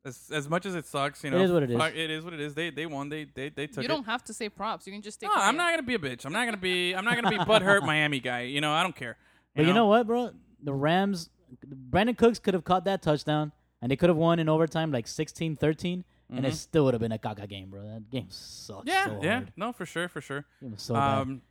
As, 0.04 0.32
as 0.34 0.50
much 0.50 0.66
as 0.66 0.74
it 0.74 0.88
sucks, 0.88 1.24
you 1.24 1.30
know, 1.30 1.38
is 1.40 1.52
what 1.52 1.62
it 1.62 1.70
is. 1.70 1.80
It 1.94 2.10
is 2.10 2.24
what 2.24 2.34
it 2.34 2.40
is. 2.40 2.56
They 2.56 2.72
they 2.72 2.88
won. 2.88 3.10
They 3.10 3.26
they 3.26 3.50
they 3.50 3.68
took 3.68 3.80
it. 3.80 3.82
You 3.84 3.88
don't 3.88 4.06
have 4.06 4.24
to 4.24 4.34
say 4.34 4.50
props. 4.50 4.88
You 4.88 4.94
can 4.94 5.04
just 5.04 5.20
stay. 5.20 5.28
No, 5.28 5.34
I'm 5.36 5.56
not 5.56 5.70
gonna 5.72 5.84
be 5.84 5.94
a 5.94 6.00
bitch. 6.00 6.26
I'm 6.26 6.34
not 6.34 6.46
gonna 6.46 6.58
be. 6.58 6.94
I'm 6.94 7.06
not 7.06 7.16
gonna 7.16 7.30
be 7.30 7.38
butthurt 7.38 7.86
Miami 7.86 8.20
guy. 8.20 8.42
You 8.42 8.62
know, 8.62 8.74
I 8.74 8.82
don't 8.82 8.96
care. 8.96 9.18
But 9.56 9.66
you 9.66 9.74
know 9.74 9.86
what, 9.86 10.08
bro? 10.08 10.32
The 10.64 10.74
Rams, 10.74 11.30
Brandin 11.92 12.18
Cooks 12.18 12.40
could 12.40 12.56
have 12.56 12.64
caught 12.64 12.86
that 12.86 13.02
touchdown, 13.04 13.52
and 13.82 13.92
they 13.92 13.96
could 13.96 14.10
have 14.10 14.18
won 14.18 14.40
in 14.40 14.48
overtime 14.50 14.92
like 14.92 15.06
16-13, 15.06 16.04
and 16.30 16.46
it 16.46 16.54
still 16.54 16.86
would 16.86 16.94
have 16.94 17.02
been 17.02 17.12
a 17.12 17.18
caca 17.20 17.48
game, 17.50 17.70
bro. 17.70 17.82
That 17.84 18.10
game 18.10 18.28
sucked 18.30 18.88
Mm-hmm. 18.88 18.88
Yeah, 18.88 19.06
so 19.06 19.20
yeah. 19.24 19.34
hard. 19.36 19.54
No, 19.58 19.74
for 19.74 19.86
sure, 19.86 20.08
for 20.08 20.22
sure. 20.22 20.46
It 20.62 20.72
was 20.72 20.82
so 20.82 20.94
bad. 20.94 21.18
Um, 21.20 21.42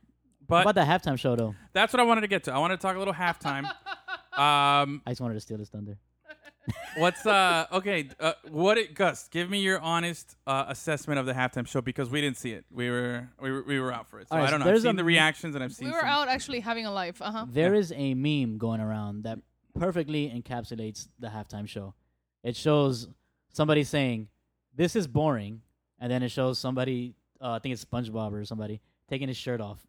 but 0.51 0.61
about 0.67 0.75
the 0.75 0.81
halftime 1.09 1.17
show, 1.17 1.35
though? 1.35 1.55
that's 1.73 1.91
what 1.93 1.99
I 1.99 2.03
wanted 2.03 2.21
to 2.21 2.27
get 2.27 2.43
to. 2.45 2.53
I 2.53 2.57
wanted 2.59 2.77
to 2.77 2.81
talk 2.81 2.95
a 2.95 2.99
little 2.99 3.13
halftime. 3.13 3.65
um, 4.37 5.01
I 5.05 5.09
just 5.09 5.21
wanted 5.21 5.33
to 5.35 5.39
steal 5.41 5.57
his 5.57 5.69
thunder. 5.69 5.97
what's 6.97 7.25
uh 7.25 7.65
okay? 7.71 8.07
Uh, 8.19 8.33
what 8.49 8.77
it 8.77 8.93
Gus? 8.93 9.27
Give 9.29 9.49
me 9.49 9.61
your 9.61 9.79
honest 9.79 10.35
uh, 10.45 10.65
assessment 10.67 11.19
of 11.19 11.25
the 11.25 11.33
halftime 11.33 11.67
show 11.67 11.81
because 11.81 12.09
we 12.09 12.21
didn't 12.21 12.37
see 12.37 12.51
it. 12.51 12.65
We 12.71 12.89
were 12.89 13.27
we 13.41 13.51
were, 13.51 13.63
we 13.63 13.79
were 13.79 13.91
out 13.91 14.07
for 14.07 14.19
it. 14.19 14.27
So 14.29 14.35
All 14.35 14.39
right, 14.39 14.47
I 14.47 14.51
don't 14.51 14.59
so 14.59 14.65
know. 14.65 14.69
I've 14.69 14.73
there's 14.75 14.83
seen 14.83 14.91
a- 14.91 14.97
the 14.97 15.03
reactions 15.03 15.55
and 15.55 15.63
I've 15.63 15.73
seen. 15.73 15.87
We 15.87 15.93
were 15.93 16.01
some- 16.01 16.09
out 16.09 16.27
actually 16.27 16.59
having 16.59 16.85
a 16.85 16.91
life. 16.91 17.19
Uh 17.21 17.31
huh. 17.31 17.45
There 17.49 17.73
Yeah. 17.73 17.79
is 17.79 17.91
a 17.95 18.13
meme 18.13 18.57
going 18.59 18.79
around 18.79 19.23
that 19.23 19.39
perfectly 19.77 20.29
encapsulates 20.29 21.07
the 21.19 21.29
halftime 21.29 21.67
show. 21.67 21.95
It 22.43 22.55
shows 22.55 23.07
somebody 23.51 23.83
saying, 23.83 24.27
"This 24.75 24.95
is 24.95 25.07
boring," 25.07 25.61
and 25.99 26.11
then 26.11 26.21
it 26.21 26.29
shows 26.29 26.59
somebody, 26.59 27.15
uh, 27.41 27.53
I 27.53 27.59
think 27.59 27.73
it's 27.73 27.83
SpongeBob 27.83 28.33
or 28.33 28.45
somebody, 28.45 28.81
taking 29.09 29.27
his 29.29 29.37
shirt 29.37 29.61
off 29.61 29.79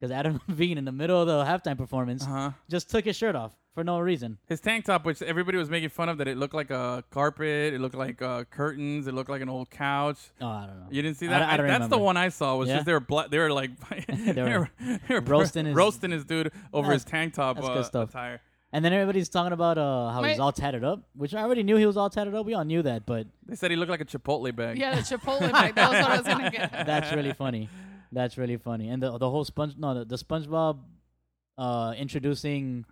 because 0.00 0.10
Adam 0.10 0.40
Levine 0.48 0.78
in 0.78 0.84
the 0.86 0.92
middle 0.92 1.20
of 1.20 1.26
the 1.26 1.44
halftime 1.44 1.76
performance 1.76 2.24
Uh-huh. 2.24 2.52
just 2.70 2.88
took 2.90 3.04
his 3.04 3.16
shirt 3.16 3.34
off 3.36 3.52
for 3.74 3.84
no 3.84 4.00
reason. 4.00 4.38
His 4.48 4.60
tank 4.60 4.86
top, 4.86 5.04
which 5.04 5.20
everybody 5.22 5.58
was 5.58 5.68
making 5.70 5.90
fun 5.90 6.08
of, 6.08 6.18
that 6.18 6.26
it 6.26 6.36
looked 6.36 6.54
like 6.54 6.70
a 6.70 7.04
carpet, 7.10 7.74
it 7.74 7.80
looked 7.80 7.94
like 7.94 8.20
uh, 8.22 8.44
curtains, 8.44 9.06
it 9.06 9.14
looked 9.14 9.30
like 9.30 9.42
an 9.42 9.48
old 9.48 9.70
couch. 9.70 10.18
Oh, 10.40 10.46
I 10.46 10.66
don't 10.66 10.80
know. 10.80 10.86
You 10.90 11.02
didn't 11.02 11.18
see 11.18 11.26
I 11.26 11.30
that? 11.30 11.38
don't- 11.40 11.48
I 11.50 11.56
don't 11.58 11.66
that's 11.68 11.88
the 11.88 11.98
one 11.98 12.16
I 12.16 12.30
saw. 12.30 12.56
Was 12.56 12.68
Yeah? 12.68 12.76
just 12.76 12.86
they 12.86 12.92
were 12.92 13.00
bla- 13.00 13.28
they 13.28 13.38
were 13.38 13.52
like 13.52 13.70
they 14.08 14.42
were 14.42 14.60
were, 14.60 14.70
they 15.08 15.14
were 15.14 15.20
roasting 15.20 15.66
his- 15.66 15.74
roasting 15.74 16.10
his 16.10 16.24
dude 16.24 16.50
over 16.72 16.92
his 16.92 17.04
tank 17.04 17.34
top 17.34 17.56
that's 17.56 17.68
uh, 17.68 17.74
good 17.74 17.84
stuff. 17.84 18.08
attire. 18.10 18.40
And 18.72 18.84
then 18.84 18.92
everybody's 18.92 19.28
talking 19.28 19.52
about 19.52 19.78
uh, 19.78 20.10
how 20.12 20.22
he's 20.22 20.38
My- 20.38 20.44
all 20.44 20.52
tatted 20.52 20.84
up, 20.84 21.02
which 21.14 21.34
I 21.34 21.42
already 21.42 21.62
knew 21.64 21.76
he 21.76 21.86
was 21.86 21.96
all 21.96 22.08
tatted 22.08 22.34
up. 22.34 22.46
We 22.46 22.54
all 22.54 22.64
knew 22.64 22.82
that, 22.82 23.04
but 23.04 23.26
They 23.46 23.56
said 23.56 23.70
he 23.72 23.76
looked 23.76 23.90
like 23.90 24.00
a 24.00 24.04
Chipotle 24.04 24.54
bag. 24.54 24.78
Yeah, 24.78 24.94
the 24.94 25.02
Chipotle 25.02 25.50
bag. 25.52 25.74
That 25.74 25.90
was 25.90 26.02
what 26.02 26.10
I 26.10 26.16
was 26.18 26.26
gonna 26.26 26.50
get. 26.50 26.86
that's 26.86 27.12
really 27.12 27.32
funny. 27.32 27.68
That's 28.12 28.36
really 28.36 28.56
funny. 28.56 28.88
And 28.88 29.02
the 29.02 29.16
the 29.18 29.30
whole 29.30 29.44
sponge 29.44 29.74
no 29.78 29.94
the, 29.94 30.04
the 30.04 30.16
SpongeBob 30.16 30.78
uh 31.58 31.94
introducing 31.96 32.84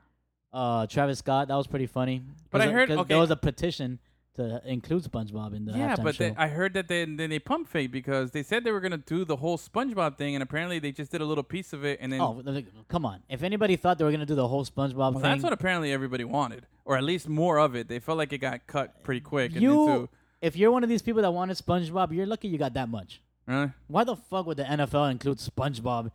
uh 0.52 0.86
Travis 0.86 1.18
Scott 1.18 1.48
that 1.48 1.56
was 1.56 1.66
pretty 1.66 1.86
funny. 1.86 2.22
But 2.50 2.60
I 2.60 2.70
heard- 2.70 2.90
okay. 2.90 3.08
there 3.08 3.18
was 3.18 3.30
a 3.30 3.36
petition 3.36 3.98
to 4.38 4.62
include 4.64 5.02
SpongeBob 5.02 5.54
in 5.54 5.64
the 5.66 5.76
Yeah, 5.76 5.96
but 5.96 6.16
they, 6.16 6.32
I 6.36 6.46
heard 6.46 6.74
that 6.74 6.86
they, 6.86 7.04
then 7.04 7.28
they 7.28 7.40
pump 7.40 7.68
fake 7.68 7.90
because 7.90 8.30
they 8.30 8.44
said 8.44 8.62
they 8.62 8.70
were 8.70 8.80
gonna 8.80 8.96
do 8.96 9.24
the 9.24 9.36
whole 9.36 9.58
SpongeBob 9.58 10.16
thing, 10.16 10.36
and 10.36 10.42
apparently 10.42 10.78
they 10.78 10.92
just 10.92 11.10
did 11.10 11.20
a 11.20 11.24
little 11.24 11.42
piece 11.42 11.72
of 11.72 11.84
it, 11.84 11.98
and 12.00 12.12
then 12.12 12.20
oh, 12.20 12.42
come 12.88 13.04
on! 13.04 13.20
If 13.28 13.42
anybody 13.42 13.74
thought 13.74 13.98
they 13.98 14.04
were 14.04 14.12
gonna 14.12 14.26
do 14.26 14.36
the 14.36 14.46
whole 14.46 14.64
SpongeBob 14.64 14.94
well, 14.94 15.12
thing, 15.14 15.22
that's 15.22 15.42
what 15.42 15.52
apparently 15.52 15.92
everybody 15.92 16.22
wanted, 16.22 16.66
or 16.84 16.96
at 16.96 17.02
least 17.02 17.28
more 17.28 17.58
of 17.58 17.74
it. 17.74 17.88
They 17.88 17.98
felt 17.98 18.16
like 18.16 18.32
it 18.32 18.38
got 18.38 18.66
cut 18.68 19.02
pretty 19.02 19.20
quick. 19.20 19.52
and 19.52 19.60
you, 19.60 19.88
into, 19.88 20.08
if 20.40 20.56
you're 20.56 20.70
one 20.70 20.84
of 20.84 20.88
these 20.88 21.02
people 21.02 21.22
that 21.22 21.32
wanted 21.32 21.56
SpongeBob, 21.56 22.14
you're 22.14 22.26
lucky 22.26 22.46
you 22.46 22.58
got 22.58 22.74
that 22.74 22.88
much. 22.88 23.20
Really? 23.48 23.72
Why 23.88 24.04
the 24.04 24.14
fuck 24.16 24.46
would 24.46 24.58
the 24.58 24.64
NFL 24.64 25.10
include 25.10 25.38
SpongeBob 25.38 26.10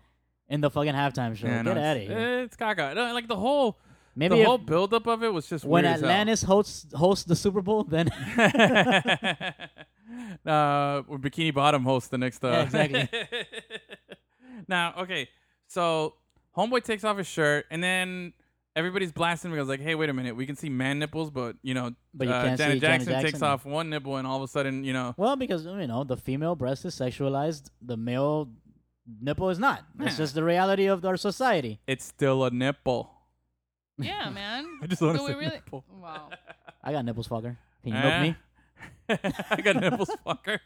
in 0.48 0.62
the 0.62 0.70
fucking 0.70 0.94
halftime 0.94 1.36
show. 1.36 1.48
Yeah, 1.48 1.64
no, 1.64 1.74
Get 1.74 1.78
it's- 1.78 1.86
out 1.90 1.98
of 1.98 2.04
here. 2.04 2.44
It's 2.44 2.56
caca. 2.56 2.94
No, 2.96 3.12
Like 3.14 3.28
the 3.28 3.36
whole 3.36 3.80
Maybe 4.16 4.38
the 4.38 4.44
whole 4.46 4.60
buildup 4.60 5.08
of 5.08 5.24
it 5.24 5.34
was 5.34 5.48
just 5.48 5.66
when 5.66 5.84
weird 5.86 5.96
as 5.96 6.02
hell. 6.02 6.10
Atlantis 6.12 6.44
hosts 6.44 6.86
hosts 6.94 7.26
the 7.26 7.36
Super 7.36 7.62
Bowl, 7.64 7.84
then 7.84 8.10
uh, 10.46 11.02
when 11.08 11.20
Bikini 11.20 11.54
Bottom 11.54 11.84
hosts 11.84 12.10
the 12.10 12.18
next. 12.20 12.44
Uh, 12.44 12.50
Yeah, 12.50 12.62
exactly. 12.64 13.10
now, 14.68 14.94
okay, 15.00 15.30
so 15.68 16.14
Homeboy 16.56 16.84
takes 16.84 17.04
off 17.04 17.18
his 17.18 17.26
shirt, 17.28 17.66
and 17.72 17.84
then 17.84 18.34
everybody's 18.76 19.12
blasting 19.12 19.52
because 19.52 19.68
like, 19.68 19.80
hey, 19.82 19.96
wait 19.96 20.10
a 20.10 20.14
minute, 20.14 20.36
we 20.36 20.46
can 20.46 20.56
see 20.56 20.70
man 20.70 21.00
nipples, 21.00 21.30
but 21.32 21.56
you 21.62 21.74
know, 21.74 21.92
But 22.14 22.28
you 22.28 22.34
uh, 22.34 22.44
can't 22.44 22.58
Janet 22.58 22.76
see 22.76 22.80
Janet 22.80 23.08
Jackson, 23.08 23.24
takes 23.32 23.42
off 23.42 23.66
one 23.66 23.90
nipple, 23.90 24.18
and 24.18 24.28
all 24.28 24.38
of 24.38 24.44
a 24.44 24.48
sudden, 24.48 24.84
you 24.84 24.94
know, 24.94 25.14
well, 25.18 25.36
because 25.36 25.66
you 25.66 25.88
know 25.88 26.04
the 26.04 26.18
female 26.18 26.56
breast 26.56 26.86
is 26.86 26.96
sexualized, 26.96 27.70
the 27.82 27.98
male 27.98 28.50
nipple 29.22 29.50
is 29.50 29.60
not. 29.60 29.84
It's 30.00 30.14
Yeah. 30.14 30.18
just 30.24 30.36
the 30.36 30.44
reality 30.44 30.86
of 30.88 31.04
our 31.06 31.18
society. 31.18 31.80
it's 31.88 32.06
still 32.06 32.44
a 32.46 32.50
nipple. 32.52 33.10
Yeah, 33.98 34.30
man. 34.34 34.66
I 34.82 34.88
just 34.88 35.02
want 35.02 35.18
Do 35.18 35.20
to 35.20 35.24
we 35.26 35.32
say 35.34 35.38
really? 35.40 35.56
nipple. 35.56 35.84
Wow. 35.90 36.30
I 36.84 36.92
got 36.92 37.06
nipples, 37.06 37.28
fucker. 37.28 37.58
Can 37.84 37.92
you 37.94 38.00
Eh? 38.00 38.10
milk 38.10 38.22
me? 38.22 38.36
I 39.50 39.62
got 39.62 39.76
nipples, 39.76 40.10
fucker. 40.26 40.60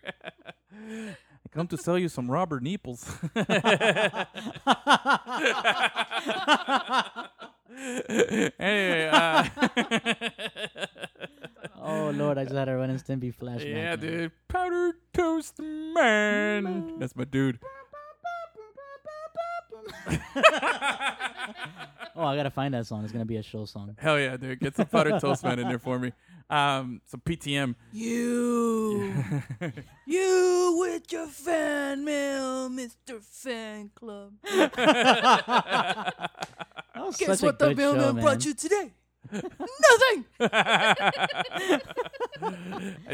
I 0.74 1.50
come 1.52 1.68
to 1.68 1.78
sell 1.78 1.98
you 1.98 2.08
some 2.10 2.30
Robert 2.32 2.62
Nipples. 2.64 3.04
anyway, 7.78 9.10
uh, 9.12 9.44
Oh 11.80 12.10
Lord, 12.10 12.38
I 12.38 12.44
just 12.44 12.56
had 12.56 12.68
a 12.70 12.76
Ren 12.76 12.90
and 12.90 13.00
Stimpy 13.04 13.34
flashback. 13.34 13.66
yeah, 13.74 13.96
dude, 13.96 14.32
powdered 14.48 14.96
toast 15.14 15.60
man. 15.60 16.98
That's 17.00 17.16
my 17.16 17.24
dude. 17.24 17.60
Oh, 22.18 22.26
I 22.26 22.36
gotta 22.36 22.50
find 22.50 22.74
that 22.74 22.88
song. 22.88 23.04
It's 23.04 23.14
gonna 23.14 23.26
be 23.26 23.38
a 23.38 23.44
show 23.44 23.66
song. 23.66 23.96
Hell 24.00 24.20
yeah, 24.20 24.38
dude. 24.38 24.60
Get 24.60 24.76
some 24.76 24.88
powdered 24.88 25.22
toast 25.22 25.44
man 25.44 25.60
in 25.60 25.68
there 25.68 25.78
for 25.78 26.00
me. 26.00 26.14
Um, 26.50 27.00
some 27.06 27.22
PTM. 27.24 27.76
You, 27.94 29.14
you 30.08 30.78
with 30.80 31.12
your 31.12 31.28
fan 31.28 32.04
mail, 32.04 32.72
Mr. 32.72 33.22
Fan 33.22 33.92
Club. 33.94 34.34
That 34.44 34.74
Guess 37.20 37.44
what 37.44 37.60
the 37.60 37.76
mailman 37.76 38.16
show, 38.16 38.22
brought 38.22 38.44
you 38.44 38.56
today? 38.56 38.94
Nothing. 39.32 40.26
I 40.40 40.96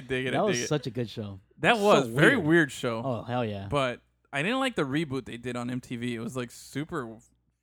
dig 0.07 0.28
it. 0.28 0.32
That 0.32 0.39
I 0.39 0.43
was 0.43 0.61
it. 0.61 0.67
such 0.67 0.88
a 0.88 0.91
good 0.91 1.09
show. 1.09 1.41
That 1.59 1.76
so 1.76 1.84
was 1.84 2.07
very 2.07 2.38
weird. 2.38 2.47
weird 2.47 2.71
show. 2.71 3.01
Oh 3.03 3.24
hell 3.24 3.43
yeah! 3.43 3.67
But 3.69 3.99
I 4.34 4.42
didn't 4.44 4.60
like 4.60 4.76
the 4.76 4.84
reboot 4.84 5.26
they 5.26 5.38
did 5.38 5.56
on 5.56 5.70
MTV. 5.70 6.14
It 6.14 6.20
was 6.20 6.36
like 6.36 6.52
super. 6.52 7.08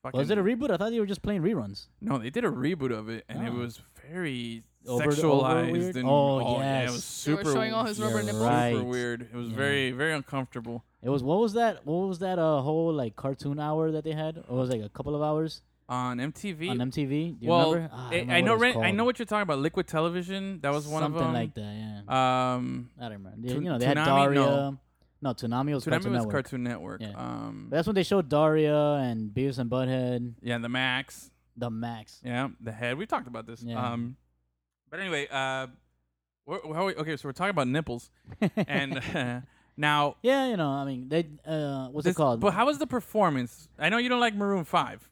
Fucking, 0.02 0.16
Was 0.18 0.30
it 0.30 0.38
a 0.38 0.42
reboot? 0.42 0.70
I 0.70 0.78
thought 0.78 0.92
you 0.92 1.00
were 1.00 1.06
just 1.06 1.20
playing 1.20 1.42
reruns. 1.42 1.88
No, 2.00 2.16
they 2.18 2.30
did 2.30 2.44
a 2.44 2.48
reboot 2.50 2.90
of 2.90 3.10
it, 3.10 3.24
and 3.28 3.46
it 3.46 3.50
Oh. 3.52 3.58
was 3.58 3.82
very 4.10 4.62
Over 4.86 5.10
the- 5.10 5.10
sexualized. 5.10 5.68
over 5.92 5.98
and 5.98 6.08
Oh, 6.08 6.58
yeah, 6.60 6.78
it 6.80 6.82
yes. 6.84 6.92
was 6.92 7.00
They 7.02 7.32
super. 7.32 7.44
were 7.44 7.52
showing 7.52 7.74
all 7.74 7.84
his 7.84 8.00
rubber 8.00 8.22
nipples. 8.22 8.42
right. 8.42 8.72
Super 8.74 8.84
weird. 8.86 9.22
It 9.22 9.34
was 9.34 9.48
Yeah. 9.50 9.56
very, 9.56 9.90
very 9.90 10.12
uncomfortable. 10.14 10.84
It 11.02 11.10
was 11.10 11.22
what 11.22 11.38
was 11.40 11.52
that? 11.52 11.84
What 11.84 12.08
was 12.08 12.18
that? 12.20 12.38
uh, 12.38 12.62
whole 12.62 12.92
like 12.94 13.14
cartoon 13.16 13.58
hour 13.60 13.90
that 13.90 14.04
they 14.04 14.12
had? 14.12 14.42
Or 14.48 14.56
was 14.58 14.70
it 14.70 14.76
like 14.78 14.86
a 14.86 14.88
couple 14.88 15.14
of 15.14 15.20
hours 15.22 15.60
On 15.90 16.18
MTV. 16.18 16.70
on 16.70 16.78
MTV? 16.80 17.32
Do 17.38 17.44
you 17.44 17.50
well, 17.50 17.74
remember? 17.74 17.94
Ah, 17.94 18.08
I, 18.08 18.16
don't 18.20 18.30
I 18.30 18.40
know. 18.40 18.52
what 18.52 18.60
Ren- 18.60 18.82
I 18.82 18.90
know 18.92 19.04
what 19.04 19.18
you're 19.18 19.26
talking 19.26 19.42
about. 19.42 19.58
Liquid 19.58 19.86
Television. 19.86 20.60
That 20.62 20.72
was 20.72 20.86
one 20.88 21.02
Something 21.02 21.20
of 21.20 21.34
them. 21.34 21.34
Something 21.34 21.42
like 21.42 21.54
that. 22.06 22.06
Yeah, 22.08 22.54
Um, 22.54 22.90
I 22.98 23.02
don't 23.02 23.12
remember. 23.12 23.36
They- 23.42 23.52
Tun- 23.54 23.62
you 23.64 23.68
know, 23.68 23.78
they 23.78 23.84
had 23.86 23.94
Daria. 23.96 24.34
No. 24.40 24.78
No, 25.22 25.34
Toonami 25.34 25.74
was 25.74 25.84
Tsunami 25.84 25.90
Cartoon 25.90 26.12
was 26.12 26.18
Network. 26.20 26.32
Cartoon 26.32 26.62
Network. 26.62 27.00
Yeah. 27.02 27.12
Um, 27.16 27.66
that's 27.70 27.86
when 27.86 27.94
they 27.94 28.02
showed 28.02 28.28
Daria 28.28 28.94
and 28.94 29.30
Beavis 29.30 29.58
and 29.58 29.70
Butthead, 29.70 30.34
yeah, 30.42 30.58
the 30.58 30.68
Max. 30.68 31.30
the 31.56 31.68
Max. 31.70 32.20
Yeah, 32.24 32.48
the 32.60 32.72
head. 32.72 32.96
We 32.96 33.06
talked 33.06 33.26
about 33.28 33.46
this. 33.46 33.62
Yeah. 33.62 33.92
Um, 33.92 34.16
but 34.90 34.98
anyway, 35.00 35.28
uh, 35.30 35.66
where, 36.46 36.60
where 36.60 36.78
are 36.80 36.84
we, 36.86 36.94
okay, 36.94 37.16
so 37.16 37.28
we're 37.28 37.32
talking 37.32 37.50
about 37.50 37.68
nipples, 37.68 38.10
and 38.56 39.42
now 39.76 40.16
yeah, 40.22 40.48
you 40.48 40.56
know, 40.56 40.70
I 40.70 40.84
mean, 40.86 41.08
they 41.08 41.26
uh, 41.46 41.88
what's 41.88 42.06
this- 42.06 42.14
it 42.14 42.16
called? 42.16 42.40
But 42.40 42.54
how 42.54 42.66
was 42.66 42.78
the 42.78 42.86
performance? 42.86 43.68
I 43.78 43.88
know 43.90 43.98
you 43.98 44.08
don't 44.08 44.20
like 44.20 44.34
Maroon 44.34 44.64
Five. 44.64 45.06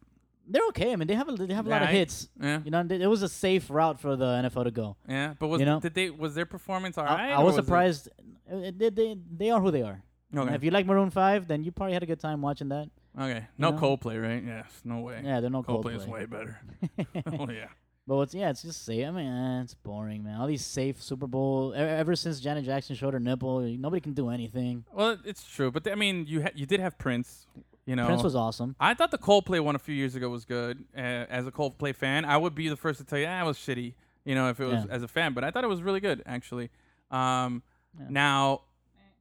They're 0.51 0.67
okay. 0.69 0.93
I 0.93 0.97
mean, 0.97 1.07
they 1.09 1.15
have 1.15 1.29
a, 1.29 1.33
they 1.33 1.53
have 1.55 1.67
a 1.67 1.71
lot 1.71 1.83
of 1.83 1.89
Right. 1.89 1.95
hits. 1.97 2.29
Yeah, 2.41 2.61
You 2.65 2.71
know, 2.71 2.83
they- 2.83 3.01
it 3.03 3.07
was 3.07 3.23
a 3.23 3.29
safe 3.29 3.69
route 3.71 4.01
for 4.01 4.17
the 4.17 4.25
NFL 4.43 4.65
to 4.65 4.71
go. 4.71 4.97
yeah. 5.09 5.35
But 5.39 5.49
was 5.49 5.61
You 5.61 5.67
know? 5.67 5.79
did 5.81 5.95
they 5.95 6.11
was 6.11 6.35
their 6.35 6.47
performance 6.47 6.97
all 6.99 7.05
I- 7.05 7.15
right? 7.15 7.33
I, 7.33 7.37
or 7.41 7.45
was 7.45 7.55
it- 7.59 7.65
surprised. 7.65 8.09
Uh, 8.51 8.71
They, 8.75 8.89
they, 8.91 9.17
they 9.41 9.51
are 9.51 9.61
who 9.61 9.71
they 9.71 9.83
are. 9.83 10.03
Okay. 10.35 10.55
If 10.55 10.63
you 10.65 10.71
like 10.71 10.87
Maroon 10.87 11.11
Five, 11.11 11.49
then 11.49 11.65
you 11.65 11.71
probably 11.73 11.95
had 11.95 12.03
a 12.03 12.07
good 12.07 12.21
time 12.21 12.41
watching 12.43 12.69
that. 12.71 12.89
okay. 13.19 13.47
No 13.59 13.71
know? 13.71 13.79
Coldplay, 13.79 14.17
right? 14.23 14.43
Yes. 14.45 14.81
No 14.85 15.01
way. 15.01 15.21
Yeah, 15.25 15.41
they're 15.41 15.51
no 15.51 15.63
Coldplay, 15.63 15.95
Coldplay. 15.95 15.97
is 15.97 16.07
way 16.07 16.25
better. 16.27 16.61
oh 17.39 17.51
yeah. 17.51 17.69
But 18.07 18.17
what's 18.17 18.33
yeah, 18.35 18.49
it's 18.49 18.63
just 18.63 18.87
safe. 18.87 19.07
I 19.07 19.11
mean, 19.11 19.27
eh, 19.27 19.63
it's 19.63 19.75
boring, 19.75 20.25
man. 20.25 20.41
All 20.41 20.47
these 20.47 20.65
safe 20.65 21.03
Super 21.03 21.27
Bowl. 21.27 21.75
e- 21.75 21.79
Ever 21.79 22.17
since 22.17 22.41
Janet 22.41 22.65
Jackson 22.65 22.97
showed 22.97 23.13
her 23.13 23.21
nipple, 23.21 23.61
nobody 23.61 24.01
can 24.01 24.15
do 24.15 24.31
anything. 24.31 24.85
Well, 24.93 25.19
it's 25.27 25.45
true, 25.45 25.71
but 25.71 25.87
I 25.91 25.95
mean, 25.95 26.25
you 26.27 26.43
ha- 26.45 26.55
you 26.55 26.65
did 26.65 26.81
have 26.81 26.97
Prince. 26.97 27.47
You 27.89 27.97
know, 27.97 28.05
Prince 28.07 28.23
was 28.23 28.37
awesome. 28.37 28.77
I 28.79 28.93
thought 28.93 29.11
the 29.11 29.17
Coldplay 29.19 29.61
one 29.61 29.75
a 29.75 29.79
few 29.79 29.95
years 29.95 30.15
ago 30.15 30.29
was 30.29 30.45
good. 30.45 30.85
Uh, 30.95 31.01
as 31.01 31.47
a 31.47 31.51
Coldplay 31.51 31.95
fan, 31.95 32.27
I 32.27 32.37
would 32.37 32.55
be 32.55 32.69
the 32.69 32.77
first 32.77 32.99
to 32.99 33.05
tell 33.07 33.19
you, 33.19 33.27
ah, 33.27 33.43
was 33.47 33.57
shitty. 33.57 33.95
You 34.27 34.35
know, 34.35 34.51
if 34.51 34.61
it 34.61 34.67
was 34.67 34.85
Yeah. 34.85 34.91
as 34.95 35.03
a 35.03 35.09
fan, 35.09 35.33
but 35.33 35.43
I 35.43 35.51
thought 35.51 35.65
it 35.65 35.69
was 35.69 35.81
really 35.83 36.01
good 36.01 36.23
actually. 36.27 36.69
Um, 37.11 37.63
Yeah. 37.99 38.07
Now, 38.11 38.61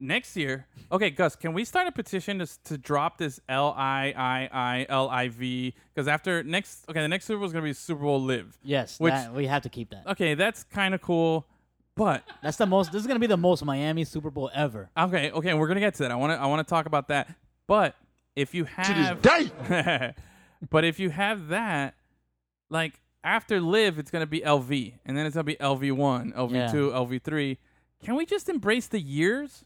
next 0.01 0.35
year, 0.35 0.67
okay, 0.91 1.09
Gus, 1.09 1.37
can 1.37 1.53
we 1.53 1.63
start 1.63 1.87
a 1.87 1.93
petition 1.93 2.39
to 2.39 2.63
to 2.65 2.77
drop 2.77 3.17
this 3.17 3.39
L 3.47 3.73
I 3.77 4.13
I 4.17 4.49
I 4.51 4.85
L 4.89 5.09
I 5.09 5.29
V? 5.29 5.73
Because 5.95 6.09
after 6.09 6.43
next, 6.43 6.83
okay, 6.89 7.01
the 7.01 7.07
next 7.07 7.23
Super 7.25 7.37
Bowl 7.39 7.47
is 7.47 7.53
gonna 7.53 7.63
be 7.63 7.71
Super 7.71 8.01
Bowl 8.03 8.21
Live. 8.21 8.57
Yes, 8.63 8.99
Which- 8.99 9.13
that, 9.13 9.33
we 9.33 9.47
have 9.47 9.63
to 9.63 9.69
keep 9.69 9.91
that. 9.91 10.05
Okay, 10.07 10.33
that's 10.35 10.65
kind 10.65 10.93
of 10.93 11.01
cool, 11.01 11.47
but 11.95 12.23
That's 12.43 12.57
the 12.57 12.65
most. 12.65 12.91
This 12.91 12.99
is 12.99 13.07
gonna 13.07 13.17
be 13.21 13.27
the 13.27 13.37
most 13.37 13.63
Miami 13.63 14.03
Super 14.03 14.29
Bowl 14.29 14.51
ever. 14.53 14.89
Okay, 14.97 15.31
okay, 15.31 15.53
we're 15.53 15.69
gonna 15.69 15.79
get 15.79 15.93
to 15.95 16.03
that. 16.03 16.11
I 16.11 16.15
want 16.15 16.33
to 16.33 16.37
I 16.37 16.45
want 16.47 16.67
to 16.67 16.69
talk 16.69 16.85
about 16.85 17.07
that. 17.07 17.33
But 17.65 17.95
if 18.37 18.53
you 18.53 18.63
have, 18.65 19.21
but 20.69 20.83
if 20.85 20.99
you 20.99 21.09
have 21.09 21.47
that, 21.49 21.95
like 22.69 22.99
after 23.23 23.59
live, 23.59 23.97
it's 23.99 24.11
gonna 24.11 24.25
be 24.27 24.41
LV, 24.41 24.93
and 25.05 25.17
then 25.17 25.25
it's 25.25 25.35
gonna 25.35 25.43
be 25.43 25.55
LV 25.55 25.91
one, 25.93 26.33
LV 26.33 26.71
two, 26.71 26.89
LV 26.91 27.21
three. 27.23 27.57
Can 28.03 28.15
we 28.15 28.25
just 28.25 28.47
embrace 28.47 28.87
the 28.87 28.99
years? 29.01 29.65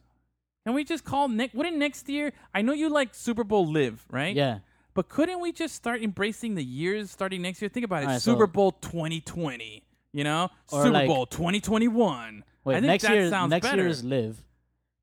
Can 0.66 0.74
we 0.74 0.84
just 0.84 1.04
call 1.04 1.28
next? 1.28 1.54
Wouldn't 1.54 1.78
next 1.78 2.08
year? 2.08 2.32
I 2.54 2.62
know 2.62 2.74
you 2.74 2.88
like 2.90 3.14
Super 3.14 3.44
Bowl 3.44 3.68
live, 3.68 4.06
right? 4.10 4.36
Yeah. 4.36 4.60
But 4.94 5.10
couldn't 5.10 5.40
we 5.42 5.52
just 5.52 5.76
start 5.76 6.02
embracing 6.02 6.56
the 6.56 6.64
years 6.64 7.12
starting 7.12 7.42
next 7.42 7.62
year? 7.62 7.70
Think 7.70 7.86
about 7.86 8.04
it. 8.04 8.06
All 8.06 8.12
right, 8.14 8.22
so- 8.22 8.34
Super 8.34 8.48
Bowl 8.48 8.72
2020. 8.74 9.84
You 10.14 10.24
know, 10.26 10.50
Or 10.72 10.84
Super 10.84 10.92
like- 10.94 11.08
Bowl 11.08 11.26
2021. 11.26 12.44
Wait, 12.64 12.76
I 12.76 12.80
think 12.80 12.88
next 12.88 13.04
that 13.04 13.14
year. 13.14 13.30
sounds 13.30 13.50
Next 13.50 13.66
better. 13.68 13.82
year 13.84 13.88
is 13.90 14.04
live. 14.04 14.44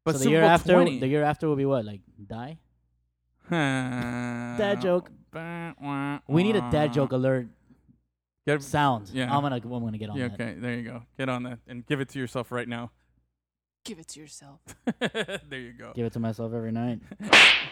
but 0.05 0.13
so 0.13 0.19
the 0.19 0.25
Super 0.25 0.31
year 0.33 0.41
Bowl 0.43 0.51
after, 0.51 0.73
20. 0.75 0.99
the 1.01 1.07
year 1.09 1.25
after 1.25 1.49
will 1.49 1.57
be 1.57 1.65
what? 1.65 1.85
Like 1.85 2.01
die. 2.27 2.59
Dad 3.51 4.81
joke. 4.81 5.11
We 6.29 6.43
need 6.43 6.57
a 6.57 6.71
dad 6.71 6.93
joke 6.93 7.13
alert 7.13 7.47
Get, 8.47 8.63
sound. 8.63 9.11
Yeah. 9.13 9.35
I'm 9.35 9.43
gonna. 9.43 9.57
I'm 9.57 9.63
gonna 9.69 9.99
get 9.99 10.09
on 10.09 10.17
yeah, 10.17 10.29
that. 10.29 10.41
okay, 10.41 10.55
there 10.59 10.75
you 10.75 10.83
go. 10.83 11.03
Get 11.19 11.29
on 11.29 11.43
that 11.43 11.59
and 11.67 11.87
give 11.87 12.01
it 12.01 12.09
to 12.11 12.19
yourself 12.19 12.51
right 12.51 12.67
now. 12.67 12.91
Give 13.85 13.99
it 13.99 14.09
to 14.09 14.21
yourself. 14.21 14.61
there 15.01 15.61
you 15.61 15.73
go. 15.73 15.93
Give 15.95 16.07
it 16.07 16.13
to 16.15 16.21
myself 16.21 16.53
every 16.55 16.73
night. 16.73 17.01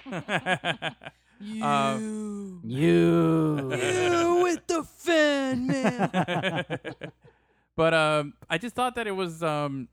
You. 1.39 1.63
Um, 1.63 2.61
You. 2.65 3.71
you 3.75 4.43
with 4.43 4.67
the 4.67 4.83
fan 4.85 5.67
man. 5.67 6.79
but 7.77 7.93
um, 7.93 8.35
I 8.49 8.57
just 8.57 8.75
thought 8.75 8.95
that 8.95 9.07
it 9.07 9.13
was 9.13 9.43
um, 9.43 9.89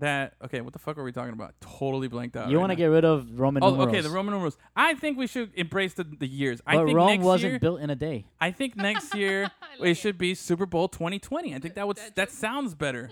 that 0.00 0.34
okay. 0.44 0.60
What 0.60 0.72
the 0.72 0.78
fuck 0.78 0.98
are 0.98 1.02
we 1.04 1.12
talking 1.12 1.32
about? 1.32 1.54
Totally 1.60 2.08
blanked 2.08 2.36
out. 2.36 2.50
you 2.50 2.56
right 2.56 2.60
want 2.60 2.70
to 2.70 2.74
now. 2.76 2.78
get 2.78 2.86
rid 2.86 3.04
of 3.04 3.38
Roman 3.38 3.62
Oh, 3.62 3.70
numerals. 3.70 3.88
okay. 3.88 4.00
The 4.00 4.10
Roman 4.10 4.32
numerals. 4.34 4.58
I 4.76 4.94
think 4.94 5.16
we 5.16 5.26
should 5.26 5.50
embrace 5.54 5.94
the, 5.94 6.04
the 6.04 6.26
years. 6.28 6.60
I 6.66 6.76
But 6.76 6.86
think 6.86 6.96
Rome 6.96 7.06
next 7.08 7.24
wasn't 7.24 7.52
year. 7.52 7.60
built 7.60 7.80
in 7.80 7.90
a 7.90 7.96
day. 7.96 8.26
I 8.40 8.50
think 8.50 8.76
next 8.90 9.14
year 9.14 9.50
I 9.62 9.80
like 9.80 9.88
it 9.90 9.94
should 9.94 10.18
be 10.18 10.34
Super 10.34 10.66
Bowl 10.66 10.88
2020. 10.88 11.54
I 11.54 11.58
think 11.58 11.74
that 11.74 11.86
would 11.86 11.96
That 11.96 12.16
that 12.16 12.28
joke. 12.28 12.36
sounds 12.36 12.74
better. 12.74 13.10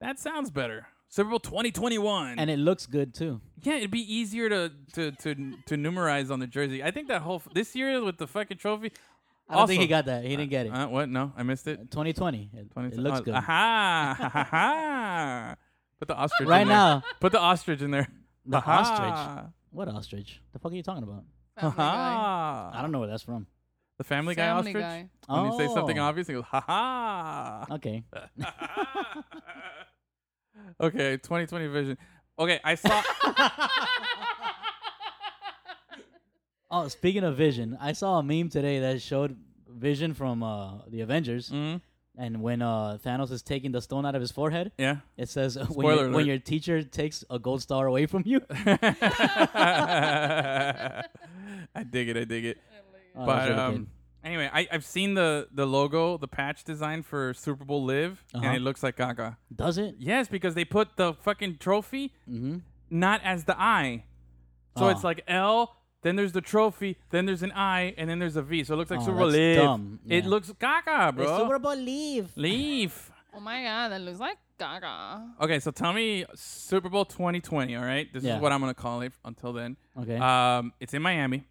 That 0.00 0.18
sounds 0.18 0.50
better. 0.50 0.86
Super 1.08 1.30
Bowl 1.30 1.38
2021. 1.40 2.38
And 2.38 2.50
it 2.50 2.58
looks 2.58 2.86
good 2.86 3.14
too. 3.14 3.40
yeah, 3.62 3.76
it'd 3.76 3.90
be 3.90 4.00
easier 4.12 4.48
to 4.48 4.72
to 4.94 5.12
to 5.12 5.34
to 5.66 5.74
numerize 5.76 6.30
on 6.30 6.40
the 6.40 6.46
jersey. 6.46 6.82
I 6.82 6.90
think 6.90 7.08
that 7.08 7.22
whole 7.22 7.42
this 7.54 7.74
year 7.74 8.02
with 8.04 8.18
the 8.18 8.26
fucking 8.26 8.58
trophy. 8.58 8.92
I 9.48 9.54
don't 9.54 9.68
think 9.68 9.80
he 9.80 9.86
got 9.86 10.06
that. 10.06 10.24
He 10.24 10.30
didn't 10.30 10.50
get 10.50 10.66
it. 10.66 10.70
Uh, 10.70 10.88
what? 10.88 11.08
No, 11.08 11.32
I 11.36 11.44
missed 11.44 11.68
it. 11.68 11.76
2020. 11.92 12.50
It, 12.52 12.70
20, 12.72 12.88
it 12.88 12.98
looks 12.98 13.20
oh, 13.20 13.22
good. 13.22 13.34
Aha! 13.34 14.16
ha, 14.18 14.28
ha, 14.28 14.44
ha. 14.50 15.54
Put 15.98 16.08
the 16.08 16.14
ostrich 16.16 16.48
Right 16.48 16.62
in 16.62 16.68
there. 16.68 16.76
now, 16.76 17.02
Put 17.20 17.32
the 17.32 17.40
ostrich 17.40 17.80
in 17.82 17.90
there. 17.90 18.08
the 18.44 18.58
Aha. 18.58 18.78
ostrich. 18.80 19.52
What 19.70 19.88
ostrich? 19.88 20.40
The 20.52 20.58
fuck 20.58 20.72
are 20.72 20.74
you 20.74 20.82
talking 20.82 21.02
about? 21.02 21.24
Family 21.58 21.76
guy. 21.76 21.82
Aha. 21.84 22.70
I 22.74 22.82
don't 22.82 22.92
know 22.92 22.98
where 23.00 23.08
that's 23.08 23.22
from. 23.22 23.46
The 23.98 24.04
Family 24.04 24.34
Guy 24.34 24.46
Family 24.48 24.72
ostrich. 24.72 24.82
guy. 24.82 25.08
When 25.26 25.44
you 25.46 25.56
say 25.58 25.68
something 25.72 25.98
Oh. 25.98 26.04
obvious, 26.04 26.26
he 26.26 26.34
goes, 26.34 26.44
ha 26.44 26.60
ha. 26.60 27.66
Okay. 27.76 28.04
okay, 30.80 31.16
2020 31.16 31.66
vision. 31.68 31.98
Okay, 32.38 32.60
I 32.62 32.74
saw. 32.74 33.02
Oh, 36.68 36.88
speaking 36.88 37.22
of 37.22 37.36
Vision, 37.36 37.78
I 37.80 37.92
saw 37.92 38.18
a 38.18 38.22
meme 38.24 38.48
today 38.48 38.80
that 38.80 39.00
showed 39.00 39.36
Vision 39.68 40.14
from 40.14 40.42
uh, 40.42 40.78
the 40.88 41.00
Avengers, 41.00 41.48
Mhm. 41.50 41.80
And 42.16 42.40
when 42.42 42.62
uh, 42.62 42.98
Thanos 43.04 43.30
is 43.30 43.42
taking 43.42 43.72
the 43.72 43.80
stone 43.82 44.06
out 44.06 44.14
of 44.14 44.20
his 44.20 44.30
forehead, 44.30 44.72
Yeah. 44.78 44.96
it 45.16 45.28
says 45.28 45.56
when, 45.56 45.66
Spoiler 45.70 46.02
your, 46.04 46.10
when 46.12 46.26
your 46.26 46.38
teacher 46.38 46.82
takes 46.82 47.24
a 47.30 47.38
gold 47.38 47.62
star 47.62 47.86
away 47.86 48.06
from 48.06 48.22
you. 48.26 48.40
I 51.74 51.82
dig 51.88 52.08
it. 52.08 52.16
I 52.16 52.24
dig 52.24 52.44
it. 52.44 52.58
Oh, 53.14 53.26
that's 53.26 53.26
but 53.26 53.48
really 53.50 53.60
um, 53.76 53.86
anyway, 54.24 54.50
I, 54.52 54.68
I've 54.70 54.84
seen 54.84 55.14
the 55.14 55.48
the 55.52 55.66
logo, 55.66 56.18
the 56.18 56.28
patch 56.28 56.64
design 56.64 57.02
for 57.02 57.32
Super 57.34 57.64
Bowl 57.64 57.84
Live, 57.84 58.24
Uh-huh. 58.34 58.44
and 58.46 58.56
it 58.56 58.60
looks 58.60 58.82
like 58.82 58.96
Gaga. 58.96 59.38
does 59.54 59.78
it? 59.78 59.96
Yes, 59.98 60.28
because 60.28 60.54
they 60.54 60.64
put 60.64 60.96
the 60.96 61.14
fucking 61.14 61.58
trophy 61.58 62.12
Mm-hmm. 62.30 62.58
not 62.90 63.20
as 63.24 63.44
the 63.44 63.58
I, 63.60 64.04
so 64.76 64.86
Oh. 64.86 64.88
it's 64.88 65.04
like 65.04 65.22
L. 65.28 65.75
Then 66.06 66.14
there's 66.14 66.30
the 66.30 66.40
trophy. 66.40 66.98
Then 67.10 67.26
there's 67.26 67.42
an 67.42 67.50
I, 67.50 67.92
and 67.98 68.08
then 68.08 68.20
there's 68.20 68.36
a 68.36 68.42
V. 68.42 68.62
So 68.62 68.74
it 68.74 68.76
looks 68.76 68.92
like 68.92 69.00
Oh, 69.00 69.06
Super 69.06 69.16
Bowl 69.18 69.26
that's 69.26 69.38
Live. 69.38 69.56
dumb. 69.56 69.98
It 70.06 70.22
Yeah. 70.22 70.30
looks 70.30 70.52
Gaga, 70.52 71.12
bro. 71.16 71.38
Super 71.38 71.58
Bowl 71.58 71.74
leave. 71.74 72.30
Leave. 72.36 73.10
Oh 73.34 73.40
my 73.40 73.62
god, 73.64 73.88
that 73.90 74.00
looks 74.00 74.18
like 74.20 74.38
Gaga. 74.58 75.34
Okay, 75.42 75.58
so 75.60 75.70
tell 75.70 75.92
me 75.92 76.24
Super 76.36 76.88
Bowl 76.88 77.04
2020. 77.04 77.76
All 77.76 77.84
right, 77.84 78.10
this 78.14 78.22
Yeah. 78.24 78.36
is 78.36 78.40
what 78.40 78.50
I'm 78.52 78.60
gonna 78.60 78.72
call 78.72 79.02
it 79.02 79.12
until 79.26 79.52
then. 79.52 79.76
Okay. 80.00 80.16
Um, 80.16 80.72
it's 80.80 80.94
in 80.94 81.02
Miami, 81.02 81.44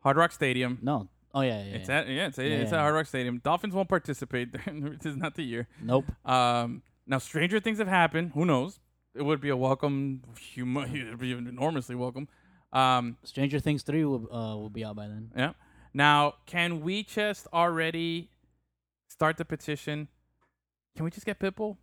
Hard 0.00 0.16
Rock 0.18 0.32
Stadium. 0.32 0.78
no. 0.82 1.08
Oh 1.32 1.40
yeah, 1.42 1.62
yeah. 1.64 1.76
It's 1.76 1.88
yeah. 1.88 1.98
at 2.00 2.08
yeah, 2.08 2.26
it's, 2.26 2.36
Yeah, 2.38 2.44
it's 2.44 2.72
yeah. 2.72 2.78
at 2.78 2.82
Hard 2.82 2.94
Rock 2.94 3.06
Stadium. 3.06 3.38
Dolphins 3.38 3.72
won't 3.72 3.88
participate. 3.88 4.52
this 4.66 5.06
is 5.06 5.16
not 5.16 5.34
the 5.36 5.44
year. 5.44 5.68
nope. 5.80 6.06
Um, 6.26 6.82
now 7.06 7.18
stranger 7.18 7.58
things 7.60 7.78
have 7.78 7.88
happened. 7.88 8.32
Who 8.34 8.44
knows? 8.44 8.80
It 9.14 9.22
would 9.22 9.40
be 9.40 9.48
a 9.48 9.56
welcome, 9.56 10.22
hum- 10.56 10.76
it 10.94 11.08
would 11.10 11.18
be 11.20 11.32
enormously 11.32 11.94
welcome. 11.94 12.28
Um, 12.72 13.16
Stranger 13.24 13.58
Things 13.58 13.82
three 13.82 14.04
will 14.04 14.28
uh, 14.32 14.56
will 14.56 14.70
be 14.70 14.84
out 14.84 14.96
by 14.96 15.08
then. 15.08 15.30
yeah. 15.36 15.52
Now, 15.92 16.34
can 16.46 16.82
we 16.82 17.02
just 17.02 17.48
already 17.52 18.30
start 19.08 19.36
the 19.38 19.44
petition? 19.44 20.06
Can 20.96 21.04
we 21.04 21.10
just 21.10 21.26
get 21.26 21.40
Pitbull? 21.40 21.76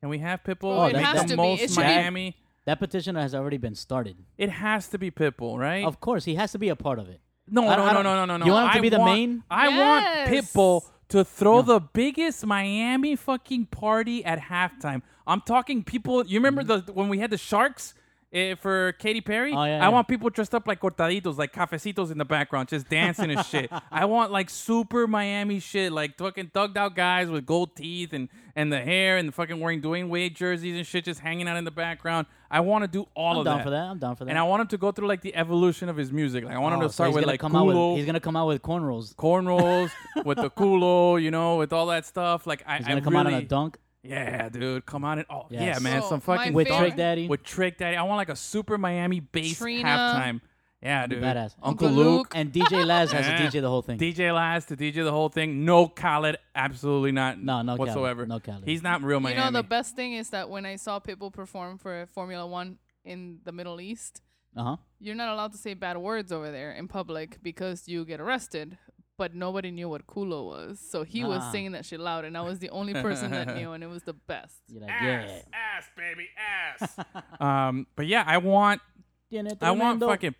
Can 0.00 0.10
we 0.10 0.18
have 0.18 0.42
Pitbull 0.44 0.76
Oh, 0.78 0.84
it 0.86 0.92
make 0.94 1.04
has 1.04 1.22
the 1.22 1.28
to 1.28 1.32
be. 1.34 1.36
most 1.36 1.62
It 1.62 1.70
should 1.70 1.76
be- 1.80 1.82
Miami? 1.86 2.36
That 2.66 2.78
petition 2.78 3.14
has 3.14 3.34
already 3.34 3.56
been 3.56 3.74
started. 3.74 4.16
It 4.36 4.50
has 4.50 4.88
to 4.88 4.98
be 4.98 5.10
Pitbull, 5.10 5.58
right? 5.58 5.84
Of 5.84 6.00
course, 6.00 6.26
he 6.26 6.34
has 6.34 6.52
to 6.52 6.58
be 6.58 6.68
a 6.68 6.76
part 6.76 6.98
of 6.98 7.08
it. 7.08 7.20
No, 7.50 7.62
I 7.62 7.70
no, 7.70 7.76
don't- 7.76 7.88
I 7.88 7.92
no, 7.92 7.94
don't- 7.94 8.04
no, 8.04 8.14
no, 8.16 8.24
no, 8.26 8.36
no. 8.36 8.44
You 8.44 8.52
want 8.52 8.66
him 8.66 8.72
to 8.72 8.78
I 8.78 8.82
be 8.82 8.88
the 8.90 8.98
want- 8.98 9.12
main? 9.12 9.42
I 9.50 9.68
Yes. 9.68 9.78
want 9.78 10.04
Pitbull 10.30 10.82
to 11.08 11.24
throw 11.24 11.56
No. 11.56 11.62
the 11.62 11.80
biggest 11.80 12.44
Miami 12.44 13.16
fucking 13.16 13.66
party 13.66 14.22
at 14.26 14.38
halftime. 14.38 15.00
I'm 15.26 15.40
talking 15.40 15.82
people. 15.82 16.26
You 16.26 16.38
remember 16.38 16.62
the 16.62 16.92
when 16.92 17.08
we 17.08 17.18
had 17.20 17.30
the 17.30 17.38
Sharks 17.38 17.94
eh, 18.32 18.54
for 18.54 18.92
Katy 18.92 19.20
Perry? 19.20 19.52
Oh, 19.52 19.64
yeah, 19.64 19.76
I 19.76 19.78
yeah. 19.78 19.88
want 19.88 20.08
people 20.08 20.30
dressed 20.30 20.54
up 20.54 20.66
like 20.66 20.80
cortaditos, 20.80 21.36
like 21.38 21.52
cafecitos 21.52 22.10
in 22.10 22.18
the 22.18 22.24
background, 22.24 22.68
just 22.68 22.88
dancing 22.88 23.30
and 23.30 23.44
shit. 23.46 23.70
I 23.90 24.04
want 24.04 24.32
like 24.32 24.50
super 24.50 25.06
Miami 25.06 25.60
shit, 25.60 25.92
like 25.92 26.16
fucking 26.18 26.48
thugged 26.54 26.76
out 26.76 26.94
guys 26.96 27.28
with 27.30 27.46
gold 27.46 27.76
teeth 27.76 28.12
and 28.12 28.28
and 28.56 28.72
the 28.72 28.80
hair 28.80 29.16
and 29.18 29.32
fucking 29.32 29.60
wearing 29.60 29.80
Dwyane 29.80 30.08
Wade 30.08 30.34
jerseys 30.34 30.76
and 30.76 30.86
shit, 30.86 31.04
just 31.04 31.20
hanging 31.20 31.46
out 31.48 31.56
in 31.56 31.64
the 31.64 31.70
background. 31.70 32.26
I 32.50 32.60
want 32.60 32.82
to 32.82 32.88
do 32.88 33.06
all. 33.14 33.32
I'm 33.34 33.38
of 33.40 33.44
down 33.44 33.58
that. 33.58 33.64
for 33.64 33.70
that. 33.70 33.84
I'm 33.84 33.98
down 33.98 34.16
for 34.16 34.24
that. 34.24 34.30
And 34.30 34.38
I 34.38 34.42
want 34.42 34.62
him 34.62 34.66
to 34.68 34.78
go 34.78 34.90
through 34.90 35.06
like 35.06 35.20
the 35.20 35.34
evolution 35.36 35.88
of 35.88 35.96
his 35.96 36.10
music. 36.10 36.44
Like 36.44 36.54
I 36.54 36.58
want 36.58 36.74
him 36.74 36.80
Oh, 36.80 36.84
to 36.84 36.88
so 36.88 36.92
start 36.94 37.08
he's 37.10 37.14
with 37.16 37.24
gonna 37.24 37.32
like 37.32 37.40
come 37.40 37.54
out 37.54 37.66
culo, 37.66 37.90
with, 37.92 37.98
he's 37.98 38.06
gonna 38.06 38.20
come 38.20 38.36
out 38.36 38.46
with 38.48 38.62
cornrows. 38.62 39.14
cornrows, 39.14 39.90
with 40.24 40.38
the 40.38 40.50
culo, 40.56 41.22
you 41.22 41.30
know, 41.30 41.56
with 41.56 41.72
all 41.72 41.86
that 41.86 42.06
stuff. 42.06 42.46
Like 42.46 42.62
I, 42.66 42.78
He's 42.78 42.86
I 42.86 42.90
gonna 42.90 43.02
come 43.02 43.16
out 43.16 43.26
on 43.26 43.34
a 43.34 43.42
dunk 43.42 43.78
yeah, 44.02 44.48
dude, 44.48 44.86
come 44.86 45.04
on 45.04 45.18
and 45.18 45.26
oh 45.30 45.46
yeah, 45.50 45.78
man, 45.80 46.02
So, 46.02 46.08
some 46.10 46.22
my 46.26 46.36
fucking 46.36 46.52
with 46.52 46.68
favorite- 46.68 46.80
Trick 46.88 46.96
Daddy. 46.96 47.28
with 47.28 47.42
Trick 47.42 47.78
Daddy. 47.78 47.96
I 47.96 48.02
want 48.02 48.18
like 48.18 48.28
a 48.28 48.36
super 48.36 48.78
Miami 48.78 49.20
bass 49.20 49.58
Trina. 49.58 49.88
halftime. 49.88 50.40
Yeah, 50.80 51.08
dude, 51.08 51.20
badass. 51.20 51.54
Uncle 51.60 51.88
Uncle 51.88 51.90
Luke, 51.90 52.06
Luke. 52.18 52.32
and 52.36 52.52
DJ 52.52 52.86
Laz 52.86 53.10
has 53.10 53.26
Yeah. 53.28 53.38
to 53.38 53.58
DJ 53.58 53.60
the 53.60 53.68
whole 53.68 53.82
thing. 53.82 53.98
DJ 53.98 54.32
Laz 54.32 54.64
to 54.66 54.76
DJ 54.76 55.02
the 55.02 55.10
whole 55.10 55.28
thing. 55.28 55.64
No 55.64 55.88
Khaled, 55.88 56.36
absolutely 56.54 57.10
not. 57.10 57.42
No, 57.42 57.62
no 57.62 57.72
Khaled. 57.72 57.78
whatsoever. 57.80 58.26
No 58.26 58.38
Khaled. 58.38 58.62
He's 58.64 58.80
not 58.82 59.02
real 59.02 59.18
Miami. 59.18 59.40
You 59.40 59.44
know 59.46 59.50
the 59.50 59.64
best 59.64 59.96
thing 59.96 60.12
is 60.12 60.30
that 60.30 60.48
when 60.48 60.64
I 60.64 60.76
saw 60.76 61.00
Pitbull 61.00 61.32
perform 61.32 61.78
for 61.78 62.06
Formula 62.06 62.46
One 62.46 62.78
in 63.04 63.40
the 63.44 63.50
Middle 63.50 63.80
East, 63.80 64.22
uh 64.56 64.62
huh. 64.62 64.76
you're 65.00 65.16
not 65.16 65.30
allowed 65.34 65.50
to 65.52 65.58
say 65.58 65.74
bad 65.74 65.96
words 65.98 66.30
over 66.30 66.52
there 66.52 66.70
in 66.70 66.86
public 66.86 67.42
because 67.42 67.88
you 67.88 68.04
get 68.04 68.20
arrested. 68.20 68.78
But 69.18 69.34
nobody 69.34 69.70
knew 69.72 69.88
what 69.88 70.06
culo 70.06 70.46
was, 70.46 70.78
so 70.78 71.02
he 71.02 71.24
was 71.24 71.40
Ah. 71.42 71.50
singing 71.50 71.72
that 71.72 71.84
shit 71.84 71.98
loud, 71.98 72.24
and 72.24 72.36
I 72.38 72.40
was 72.42 72.60
the 72.60 72.70
only 72.70 72.92
person 72.94 73.32
that 73.32 73.54
knew, 73.56 73.72
and 73.72 73.82
it 73.82 73.88
was 73.88 74.04
the 74.04 74.12
best. 74.14 74.54
You're 74.68 74.82
like, 74.82 74.90
ass, 74.92 75.28
yeah. 75.28 75.42
ass, 75.52 75.84
baby, 75.96 76.28
ass. 76.38 76.96
um, 77.40 77.88
but 77.96 78.06
yeah, 78.06 78.22
I 78.24 78.38
want 78.38 78.80
Tiene 79.28 79.48
I 79.60 79.72
want 79.72 80.00
tremendo- 80.00 80.06
fucking 80.08 80.34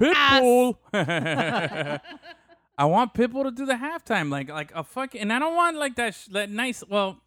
Pitbull. 0.00 0.76
I 2.76 2.84
want 2.86 3.14
Pitbull 3.14 3.44
to 3.44 3.50
do 3.50 3.66
the 3.66 3.74
halftime, 3.74 4.30
like 4.30 4.48
like 4.48 4.72
a 4.74 4.82
fucking, 4.84 5.20
and 5.20 5.32
I 5.32 5.38
don't 5.38 5.54
want 5.54 5.76
like 5.76 5.96
that 5.96 6.14
sh- 6.14 6.26
that 6.32 6.50
nice. 6.50 6.82
Well, 6.88 7.18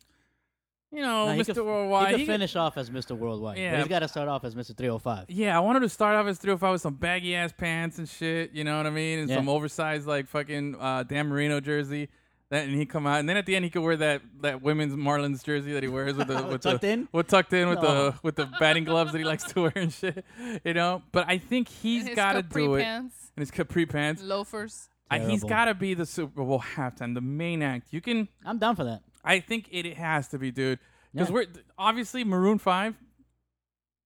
you 0.92 1.02
know, 1.02 1.26
Nah, 1.26 1.34
he 1.34 1.42
Mr. 1.42 1.54
could- 1.56 1.66
Worldwide. 1.66 2.08
He 2.08 2.12
could 2.14 2.20
he 2.22 2.26
could- 2.26 2.32
finish 2.34 2.56
off 2.56 2.78
as 2.78 2.90
Mr. 2.90 3.18
Worldwide. 3.18 3.58
Yeah. 3.58 3.72
But 3.72 3.80
he's 3.80 3.88
got 3.88 4.00
to 4.00 4.08
start 4.08 4.28
off 4.30 4.44
as 4.46 4.56
Mr. 4.56 4.76
305. 4.76 5.30
yeah, 5.30 5.56
I 5.58 5.60
wanted 5.60 5.82
to 5.82 5.90
start 5.90 6.16
off 6.16 6.28
as 6.28 6.38
305 6.40 6.72
with 6.74 6.82
some 6.82 6.96
baggy 6.96 7.36
ass 7.36 7.52
pants 7.56 7.98
and 7.98 8.08
shit. 8.08 8.52
You 8.54 8.64
know 8.64 8.78
what 8.78 8.86
I 8.88 8.90
mean? 8.92 9.20
And 9.20 9.30
Yeah. 9.30 9.36
some 9.38 9.50
oversized 9.50 10.08
like 10.08 10.28
fucking 10.28 10.76
uh, 10.80 11.04
Dan 11.04 11.28
Marino 11.28 11.60
jersey. 11.60 12.10
That 12.50 12.64
and 12.66 12.76
he 12.80 12.86
come 12.86 13.06
out, 13.06 13.20
and 13.20 13.28
then 13.28 13.36
at 13.36 13.46
the 13.46 13.58
end 13.58 13.66
he 13.66 13.70
could 13.70 13.82
wear 13.82 13.98
that 13.98 14.22
that 14.42 14.62
women's 14.62 14.94
Marlins 14.96 15.44
jersey 15.44 15.74
that 15.74 15.84
he 15.84 15.90
wears 15.90 16.16
with 16.16 16.30
the 16.30 16.44
with 16.50 16.62
Tucked 16.62 16.80
the, 16.80 16.88
in? 16.88 17.10
with 17.12 17.28
tucked 17.28 17.52
in 17.52 17.68
with 17.68 17.82
No. 17.82 18.12
the 18.12 18.20
with 18.24 18.38
the 18.38 18.46
batting 18.58 18.86
gloves 18.86 19.12
that 19.12 19.18
he 19.18 19.26
likes 19.26 19.44
to 19.52 19.64
wear 19.64 19.74
and 19.76 19.92
shit. 19.92 20.24
You 20.64 20.74
know, 20.74 21.04
but 21.12 21.26
I 21.28 21.40
think 21.40 21.68
he's 21.68 22.08
got 22.16 22.34
to 22.34 22.42
do 22.44 22.76
it. 22.76 22.84
pants, 22.86 23.34
And 23.36 23.42
his 23.42 23.52
capri 23.52 23.86
pants. 23.86 24.24
loafers. 24.24 24.88
Uh, 25.12 25.16
he's 25.20 25.28
Terrible. 25.42 25.50
got 25.50 25.66
to 25.66 25.74
be 25.74 25.94
the 25.94 26.06
Super 26.06 26.42
Bowl 26.46 26.62
halftime, 26.62 27.16
the 27.16 27.20
main 27.22 27.62
act. 27.62 27.88
You 27.92 28.00
can, 28.00 28.30
I'm 28.46 28.60
down 28.60 28.78
for 28.78 28.86
that. 28.86 29.02
I 29.28 29.40
think 29.40 29.68
it, 29.72 29.86
it 29.86 29.98
has 29.98 30.28
to 30.30 30.40
be, 30.40 30.52
dude. 30.52 30.80
Because 31.14 31.30
Yeah. 31.30 31.34
we're 31.36 31.46
obviously 31.78 32.24
Maroon 32.24 32.58
Five, 32.60 32.96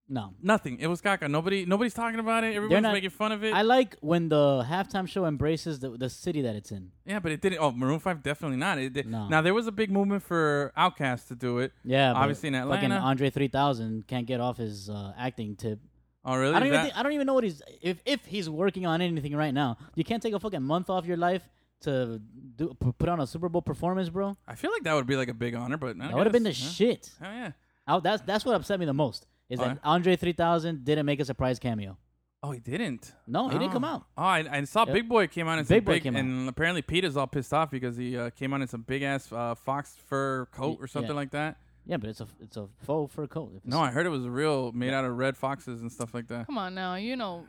No. 0.09 0.33
nothing. 0.41 0.77
It 0.79 0.87
was 0.87 0.99
Gaga. 0.99 1.29
Nobody, 1.29 1.65
nobody's 1.65 1.93
talking 1.93 2.19
about 2.19 2.43
it. 2.43 2.53
Everyone's 2.55 2.83
not- 2.83 2.91
making 2.93 3.11
fun 3.11 3.31
of 3.31 3.43
it. 3.45 3.53
I 3.53 3.61
like 3.61 3.95
when 4.01 4.27
the 4.27 4.65
halftime 4.69 5.07
show 5.07 5.25
embraces 5.25 5.79
the, 5.79 5.91
the 5.91 6.09
city 6.09 6.41
that 6.41 6.53
it's 6.55 6.71
in. 6.71 6.91
yeah, 7.05 7.19
but 7.19 7.31
it 7.31 7.39
didn't. 7.41 7.59
Oh, 7.59 7.71
Maroon 7.71 7.99
Five 7.99 8.21
definitely 8.21 8.57
not. 8.57 8.77
It 8.77 8.91
did. 8.93 9.05
No. 9.07 9.27
Now 9.29 9.41
there 9.41 9.53
was 9.53 9.67
a 9.67 9.71
big 9.71 9.89
movement 9.89 10.23
for 10.23 10.73
Outkast 10.77 11.27
to 11.29 11.35
do 11.35 11.59
it. 11.59 11.71
Yeah, 11.85 12.11
but 12.13 12.19
Obviously 12.19 12.47
in 12.49 12.55
Atlanta. 12.55 12.77
Fucking 12.81 12.91
Atlanta. 12.91 13.05
Andre 13.07 13.29
3000 13.29 14.05
can't 14.07 14.27
get 14.27 14.41
off 14.41 14.57
his 14.57 14.89
uh, 14.89 15.13
acting 15.17 15.55
tip. 15.55 15.79
Oh, 16.25 16.35
really? 16.35 16.53
I 16.53 16.59
don't 16.59 16.63
Is 16.63 16.67
even 16.67 16.73
that- 16.73 16.83
think, 16.83 16.97
I 16.97 17.03
don't 17.03 17.13
even 17.13 17.25
know 17.27 17.33
what 17.33 17.43
he's 17.45 17.61
if 17.81 18.01
if 18.05 18.25
he's 18.25 18.49
working 18.49 18.85
on 18.85 19.01
anything 19.01 19.35
right 19.35 19.53
now. 19.53 19.77
You 19.95 20.03
can't 20.03 20.21
take 20.21 20.33
a 20.33 20.39
fucking 20.39 20.61
month 20.61 20.89
off 20.89 21.05
your 21.05 21.17
life 21.17 21.47
to 21.81 22.19
do 22.55 22.75
p- 22.79 22.91
put 22.97 23.09
on 23.09 23.19
a 23.19 23.27
Super 23.27 23.49
Bowl 23.49 23.61
performance, 23.61 24.09
bro. 24.09 24.35
I 24.47 24.55
feel 24.55 24.71
like 24.71 24.83
that 24.83 24.93
would 24.93 25.07
be 25.07 25.15
like 25.15 25.29
a 25.29 25.33
big 25.33 25.55
honor, 25.55 25.77
but 25.77 25.97
That 25.97 26.13
would 26.13 26.25
have 26.25 26.33
been 26.33 26.43
the 26.43 26.53
shit. 26.53 27.05
shit. 27.05 27.11
Oh 27.21 27.31
yeah. 27.31 27.51
Oh, 27.87 27.99
that's 27.99 28.21
that's 28.23 28.45
what 28.45 28.55
upset 28.55 28.79
me 28.79 28.85
the 28.85 28.93
most 28.93 29.25
is 29.49 29.59
that 29.59 29.79
Andre 29.83 30.15
3000 30.15 30.85
didn't 30.85 31.05
make 31.05 31.19
a 31.19 31.25
surprise 31.25 31.59
cameo. 31.59 31.97
Oh, 32.43 32.51
he 32.51 32.59
didn't. 32.59 33.13
No, 33.27 33.49
he 33.49 33.59
didn't 33.59 33.71
come 33.73 33.83
Oh. 33.83 33.87
out. 33.87 34.05
Oh, 34.17 34.23
I, 34.23 34.45
I 34.51 34.63
saw 34.63 34.85
Yep. 34.85 34.93
Big 34.93 35.09
Boi 35.09 35.27
came 35.27 35.47
out 35.47 35.59
in 35.59 35.65
Big 35.65 35.85
Boi 35.85 35.93
big, 35.93 36.03
came 36.03 36.15
out. 36.15 36.19
and 36.21 36.49
apparently 36.49 36.81
PETA's 36.81 37.15
all 37.15 37.27
pissed 37.27 37.53
off 37.53 37.69
because 37.69 37.97
he 37.97 38.17
uh, 38.17 38.29
came 38.31 38.51
out 38.53 38.61
in 38.61 38.67
some 38.67 38.81
big 38.81 39.03
ass 39.03 39.31
uh, 39.31 39.53
fox 39.53 39.95
fur 40.07 40.47
coat 40.47 40.77
or 40.81 40.87
something 40.87 41.11
yeah. 41.11 41.15
like 41.15 41.31
that. 41.31 41.57
Yeah, 41.85 41.97
but 41.97 42.09
it's 42.09 42.21
a 42.21 42.27
it's 42.39 42.57
a 42.57 42.67
faux 42.83 43.13
fur 43.13 43.27
coat. 43.27 43.53
If 43.57 43.65
No, 43.65 43.79
I 43.79 43.91
heard 43.91 44.05
it 44.05 44.09
was 44.09 44.27
real, 44.27 44.71
made 44.71 44.93
out 44.93 45.03
of 45.05 45.17
red 45.17 45.35
foxes 45.37 45.81
and 45.81 45.91
stuff 45.91 46.13
like 46.13 46.27
that. 46.29 46.45
Come 46.47 46.57
on 46.57 46.73
now, 46.73 46.95
you 46.95 47.15
know, 47.15 47.45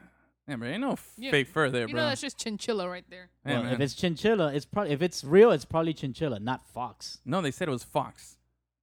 Yeah, 0.48 0.56
but 0.56 0.66
ain't 0.66 0.80
no 0.80 0.96
You- 1.16 1.30
fake 1.30 1.46
fur 1.48 1.70
there, 1.70 1.82
you 1.86 1.94
bro. 1.94 2.02
know 2.02 2.08
that's 2.08 2.20
just 2.20 2.36
chinchilla 2.38 2.88
right 2.88 3.04
there. 3.08 3.30
Yeah, 3.46 3.52
well, 3.54 3.62
man. 3.64 3.72
if 3.74 3.80
it's 3.80 3.94
chinchilla, 3.94 4.52
it's 4.52 4.64
probably 4.64 4.92
if 4.92 5.00
it's 5.02 5.22
real, 5.24 5.50
it's 5.52 5.64
probably 5.64 5.94
chinchilla, 5.94 6.40
not 6.40 6.66
fox. 6.66 7.20
no, 7.24 7.40
they 7.40 7.50
said 7.52 7.68
it 7.68 7.70
was 7.70 7.84
fox. 7.84 8.36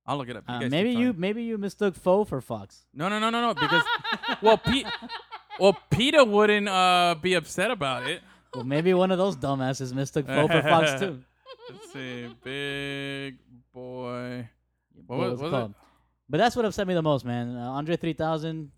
I'll 0.06 0.18
look 0.18 0.30
it 0.30 0.36
up. 0.38 0.46
You 0.48 0.56
Uh, 0.56 0.60
guys 0.62 0.72
maybe 0.72 0.90
you 0.92 1.08
talking. 1.10 1.20
maybe 1.20 1.44
you 1.44 1.58
mistook 1.58 1.96
faux 1.96 2.30
for 2.30 2.42
fox. 2.42 2.86
No, 2.94 3.10
no, 3.10 3.20
no, 3.20 3.30
no, 3.30 3.42
no. 3.42 3.54
Because 3.54 3.84
well, 4.42 4.58
Pete, 4.58 4.88
well, 5.60 5.78
PETA 5.92 6.24
wouldn't 6.24 6.68
uh, 6.68 7.16
be 7.22 7.34
upset 7.36 7.70
about 7.72 8.08
it. 8.08 8.22
Well, 8.56 8.64
maybe 8.64 8.94
one 8.96 9.12
of 9.12 9.18
those 9.20 9.36
dumbasses 9.36 9.94
mistook 9.94 10.26
faux 10.26 10.52
for 10.52 10.62
fox 10.64 10.94
too. 11.02 11.22
Let's 11.70 11.94
see, 11.94 12.28
big 12.44 13.38
boy. 13.74 14.50
What 15.06 15.20
What 15.20 15.20
was- 15.20 15.32
was 15.34 15.40
it 15.42 15.44
was 15.44 15.50
it? 15.50 15.56
called? 15.56 15.74
But 16.30 16.38
that's 16.38 16.56
what 16.56 16.64
upset 16.66 16.88
me 16.88 16.94
the 16.94 17.02
most, 17.02 17.26
man. 17.26 17.56
Uh, 17.56 17.70
Andre 17.72 17.96
3000. 17.98 18.72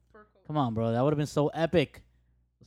Come 0.48 0.58
on, 0.58 0.74
bro. 0.74 0.92
That 0.92 1.02
would 1.04 1.12
have 1.14 1.18
been 1.18 1.28
so 1.28 1.48
epic. 1.50 2.02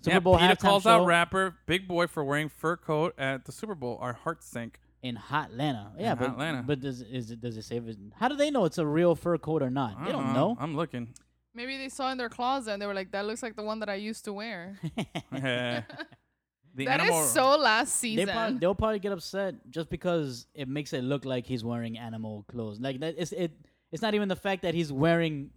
Super 0.05 0.14
yeah, 0.16 0.20
Bowl 0.20 0.38
PETA 0.38 0.55
halftime 0.57 0.59
calls 0.59 0.82
show 0.84 0.90
out 0.90 1.07
rapper 1.07 1.57
Big 1.66 1.88
Boi 1.88 2.07
for 2.07 2.22
wearing 2.24 2.48
fur 2.48 2.76
coat 2.76 3.14
at 3.18 3.44
the 3.46 3.52
Super 3.52 3.74
Bowl. 3.74 3.98
Our 4.00 4.12
hearts 4.12 4.46
sank. 4.46 4.78
in 5.02 5.16
Hot 5.16 5.50
Atlanta. 5.50 5.92
Yeah, 5.98 6.12
In 6.12 6.18
but 6.18 6.28
Atlanta. 6.30 6.62
but 6.66 6.80
does 6.80 7.00
is 7.02 7.30
it 7.30 7.40
does 7.40 7.57
it 7.57 7.62
say? 7.64 7.76
if- 7.76 7.96
How 8.14 8.28
do 8.28 8.36
they 8.36 8.50
know 8.50 8.64
it's 8.64 8.78
a 8.78 8.86
real 8.86 9.14
fur 9.14 9.38
coat 9.38 9.62
or 9.62 9.70
not? 9.70 9.96
I 9.98 10.05
They 10.07 10.12
don't 10.12 10.26
uh-uh, 10.26 10.32
know. 10.32 10.57
I'm 10.61 10.76
looking. 10.76 11.09
Maybe 11.55 11.76
they 11.78 11.88
saw 11.88 12.11
in 12.11 12.18
their 12.18 12.28
closet 12.28 12.72
and 12.72 12.82
they 12.82 12.86
were 12.86 12.94
like, 12.94 13.12
"That 13.12 13.26
looks 13.26 13.42
like 13.42 13.55
the 13.57 13.62
one 13.62 13.78
that 13.80 13.88
I 13.88 13.94
used 13.94 14.24
to 14.24 14.32
wear." 14.32 14.78
the 15.30 16.84
That 16.86 17.00
is 17.00 17.05
animal. 17.11 17.22
so 17.24 17.57
last 17.57 18.00
They 18.00 18.09
season. 18.09 18.28
probably, 18.28 18.59
they'll 18.59 18.74
probably 18.74 18.98
get 18.98 19.12
upset 19.12 19.55
just 19.70 19.88
because 19.90 20.46
it 20.55 20.68
makes 20.68 20.92
it 20.92 21.05
look 21.05 21.24
like 21.24 21.46
he's 21.46 21.64
wearing 21.64 21.96
animal 21.98 22.44
clothes. 22.48 22.80
Like 22.80 23.00
that, 23.00 23.14
it's 23.18 23.32
it. 23.32 23.52
It's 23.92 24.02
not 24.02 24.14
even 24.14 24.28
the 24.28 24.36
fact 24.36 24.62
that 24.62 24.74
he's 24.74 24.92
wearing 24.92 25.50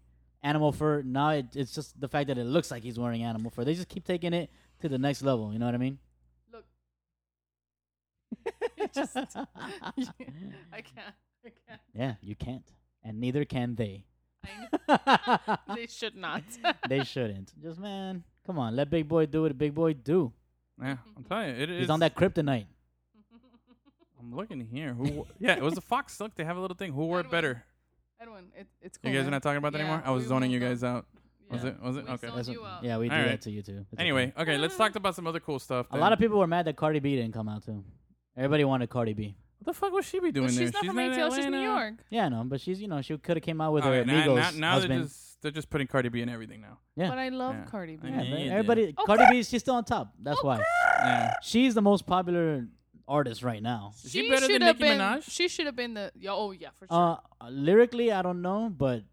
animal 0.47 0.71
fur. 0.71 1.01
Now 1.01 1.29
it, 1.29 1.47
it's 1.55 1.73
just 1.73 1.99
the 1.99 2.07
fact 2.07 2.27
that 2.27 2.37
it 2.37 2.45
looks 2.45 2.71
like 2.71 2.83
he's 2.83 2.97
wearing 2.99 3.23
animal 3.23 3.51
fur. 3.51 3.63
They 3.63 3.73
just 3.73 3.89
keep 3.89 4.05
taking 4.05 4.33
it 4.33 4.49
to 4.81 4.89
the 4.89 4.97
next 4.97 5.21
level. 5.21 5.51
You 5.51 5.59
know 5.59 5.65
what 5.65 5.75
I 5.75 5.79
mean? 5.79 5.99
Look, 6.51 6.65
just, 8.93 9.15
I 9.17 9.25
can't. 10.01 11.15
I 11.43 11.49
can't. 11.51 11.81
yeah, 11.93 12.15
you 12.21 12.35
can't, 12.35 12.67
and 13.03 13.19
neither 13.19 13.45
can 13.45 13.75
they. 13.75 14.05
I 14.87 15.57
they 15.75 15.87
should 15.87 16.15
not. 16.15 16.43
they 16.87 17.03
shouldn't. 17.03 17.51
Just 17.61 17.79
man, 17.79 18.23
come 18.45 18.57
on, 18.59 18.75
let 18.75 18.89
Big 18.89 19.07
Boi 19.07 19.25
do 19.25 19.41
what 19.41 19.51
a 19.51 19.53
Big 19.53 19.75
Boy 19.75 19.93
do. 19.93 20.31
Yeah, 20.81 20.97
I'm 21.15 21.23
telling 21.23 21.49
you, 21.49 21.63
it 21.63 21.69
is. 21.69 21.79
He's 21.81 21.89
on 21.89 21.99
that 21.99 22.15
kryptonite. 22.15 22.67
I'm 24.19 24.35
looking 24.35 24.61
here. 24.61 24.93
Who? 24.93 25.27
yeah, 25.39 25.55
it 25.55 25.61
was 25.61 25.73
the 25.73 25.81
Fox. 25.81 26.19
Look, 26.19 26.35
they 26.35 26.43
have 26.43 26.57
a 26.57 26.59
little 26.59 26.75
thing. 26.75 26.91
Who 26.93 27.05
wore 27.05 27.19
it 27.19 27.29
better? 27.29 27.63
Edwin, 28.19 28.45
it, 28.57 28.67
it's 28.81 28.97
cool. 28.97 29.11
You 29.11 29.17
guys 29.17 29.21
are 29.21 29.25
man. 29.25 29.31
not 29.33 29.43
talking 29.43 29.57
about 29.57 29.73
that 29.73 29.79
Yeah, 29.79 29.85
anymore. 29.85 30.03
I 30.05 30.11
was 30.11 30.23
we 30.23 30.29
zoning 30.29 30.51
you 30.51 30.59
won't 30.59 30.71
guys 30.71 30.83
out. 30.83 31.05
Was 31.49 31.63
Yeah. 31.63 31.69
it? 31.69 31.81
Was 31.81 31.97
it? 31.97 32.05
We 32.05 32.11
Okay. 32.11 32.27
zoned 32.27 32.37
That's 32.37 32.49
you 32.49 32.61
what- 32.61 32.69
out. 32.71 32.83
yeah, 32.83 32.97
we 32.97 33.09
do 33.09 33.15
Alright. 33.15 33.29
that 33.31 33.41
to 33.41 33.51
you 33.51 33.61
too. 33.61 33.77
It's 33.81 33.93
okay. 33.93 34.01
Anyway, 34.01 34.33
okay, 34.37 34.57
let's 34.57 34.75
talk 34.75 34.95
about 34.95 35.15
some 35.15 35.27
other 35.27 35.39
cool 35.39 35.59
stuff. 35.59 35.87
a 35.91 35.97
lot 35.97 36.11
of 36.13 36.19
people 36.19 36.39
were 36.39 36.47
mad 36.47 36.65
that 36.65 36.75
Cardi 36.75 36.99
B 36.99 37.15
didn't 37.15 37.33
come 37.33 37.47
out 37.47 37.63
too. 37.63 37.83
Everybody 38.35 38.63
wanted 38.65 38.89
Cardi 38.89 39.13
B. 39.13 39.35
What 39.59 39.73
the 39.73 39.79
fuck 39.79 39.91
was 39.93 40.05
she 40.05 40.19
be 40.19 40.31
doing 40.31 40.47
But 40.47 40.55
there? 40.55 40.65
she's 40.65 40.73
not 40.73 40.85
from 40.85 40.99
in 40.99 41.11
ATL. 41.11 41.29
She's 41.29 41.45
New 41.45 41.57
Atlanta. 41.57 41.63
York. 41.63 41.93
Yeah, 42.09 42.25
I 42.25 42.29
know, 42.29 42.43
but 42.45 42.59
she's 42.61 42.81
you 42.81 42.87
know 42.87 43.01
she 43.01 43.17
could 43.17 43.37
have 43.37 43.43
came 43.43 43.61
out 43.61 43.73
with 43.73 43.83
All 43.83 43.91
her 43.91 43.97
right, 43.99 44.07
now, 44.07 44.13
Migos 44.25 44.35
now, 44.35 44.51
now 44.51 44.79
they're 44.79 44.89
husband. 44.89 45.03
just 45.03 45.41
they're 45.41 45.51
just 45.51 45.69
putting 45.69 45.87
Cardi 45.87 46.09
B 46.09 46.21
in 46.21 46.29
everything 46.29 46.61
now. 46.61 46.79
Yeah. 46.95 47.09
But 47.09 47.17
I 47.19 47.29
love 47.29 47.55
Yeah. 47.55 47.65
Cardi 47.65 47.95
B. 47.97 48.07
yeah, 48.07 48.21
Yeah, 48.21 48.29
but 48.31 48.39
yeah. 48.39 48.51
everybody, 48.53 48.93
Cardi 48.93 49.23
B, 49.29 49.43
she's 49.43 49.61
still 49.61 49.75
on 49.75 49.83
top. 49.85 50.13
That's 50.19 50.43
why 50.43 50.59
Yeah. 51.03 51.33
she's 51.43 51.75
the 51.75 51.81
most 51.81 52.05
popular 52.07 52.67
artist 53.07 53.43
right 53.43 53.61
now. 53.61 53.93
Is 54.03 54.11
she 54.11 54.27
better 54.29 54.41
than 54.41 54.49
should 54.49 54.61
have 54.63 54.79
Nicki 54.79 54.89
been, 54.91 54.99
Minaj? 54.99 55.23
She 55.29 55.47
should 55.47 55.65
have 55.65 55.75
been 55.75 55.93
the. 55.93 56.11
yeah, 56.19 56.31
Oh 56.31 56.51
yeah, 56.51 56.69
for 56.77 56.87
sure. 56.87 57.19
Uh, 57.41 57.49
lyrically, 57.49 58.11
I 58.11 58.21
don't 58.21 58.41
know, 58.41 58.69
but 58.69 59.03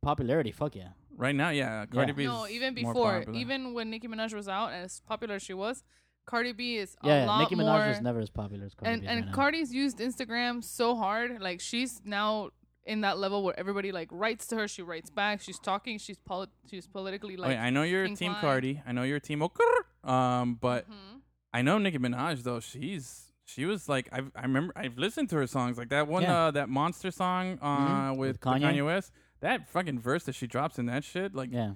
popularity, 0.00 0.52
fuck 0.52 0.74
yeah. 0.76 0.88
Right 1.16 1.34
now, 1.34 1.50
yeah, 1.50 1.84
Cardi 1.86 2.12
Yeah. 2.12 2.16
B 2.16 2.24
no, 2.24 2.46
even 2.48 2.74
before, 2.74 3.24
even 3.34 3.74
when 3.74 3.90
Nicki 3.90 4.08
Minaj 4.08 4.32
was 4.34 4.48
out 4.48 4.72
as 4.72 5.00
popular 5.06 5.34
as 5.36 5.42
she 5.42 5.52
was, 5.54 5.84
Cardi 6.24 6.52
B 6.52 6.76
is 6.76 6.96
a 7.02 7.06
Yeah, 7.06 7.26
lot 7.26 7.40
Nicki 7.40 7.54
more. 7.54 7.64
Minaj 7.66 7.88
was 7.88 8.00
never 8.00 8.20
as 8.20 8.30
popular 8.30 8.64
as 8.64 8.74
Cardi 8.74 8.92
and 8.92 9.02
B. 9.02 9.06
and 9.08 9.16
right 9.20 9.26
now. 9.26 9.32
Cardi's 9.34 9.72
used 9.74 9.98
Instagram 9.98 10.64
so 10.64 10.96
hard. 10.96 11.40
Like 11.42 11.60
she's 11.60 12.00
now 12.04 12.50
in 12.84 13.02
that 13.02 13.18
level 13.18 13.44
where 13.44 13.58
everybody 13.58 13.92
like 13.92 14.08
writes 14.10 14.46
to 14.48 14.56
her, 14.56 14.66
she 14.68 14.82
writes 14.82 15.10
back, 15.10 15.40
she's 15.40 15.58
talking, 15.58 15.98
she's 15.98 16.18
poli- 16.18 16.48
she's 16.70 16.86
politically 16.86 17.36
like. 17.36 17.50
okay, 17.52 17.58
I 17.60 17.70
know 17.70 17.82
you're 17.82 18.04
a 18.04 18.14
team. 18.16 18.34
Cardi. 18.40 18.82
I 18.86 18.92
know 18.92 19.02
you're 19.02 19.18
a 19.18 19.20
team 19.20 19.40
Okur. 19.40 20.08
Um, 20.08 20.54
but 20.54 20.88
Mhm. 20.90 21.20
I 21.52 21.62
know 21.62 21.78
Nicki 21.78 21.98
Minaj 21.98 22.42
though. 22.42 22.60
She's 22.60 23.31
she 23.44 23.64
was 23.64 23.88
like 23.88 24.08
I've, 24.12 24.30
I 24.36 24.42
remember 24.42 24.72
I've 24.76 24.96
listened 24.98 25.28
to 25.30 25.36
her 25.36 25.46
songs 25.46 25.76
like 25.78 25.88
that 25.90 26.06
one 26.08 26.22
Yeah. 26.22 26.44
uh 26.46 26.50
that 26.52 26.68
monster 26.68 27.10
song 27.10 27.58
uh 27.60 27.66
Mhm. 28.12 28.16
with, 28.16 28.18
With 28.18 28.40
the 28.40 28.48
Kanye. 28.48 28.60
Kanye 28.74 28.86
West. 28.86 29.12
That 29.40 29.68
fucking 29.68 29.98
verse 29.98 30.24
that 30.24 30.34
she 30.34 30.46
drops 30.46 30.78
in 30.78 30.86
that 30.86 31.02
shit, 31.04 31.34
like 31.34 31.50
yeah, 31.52 31.72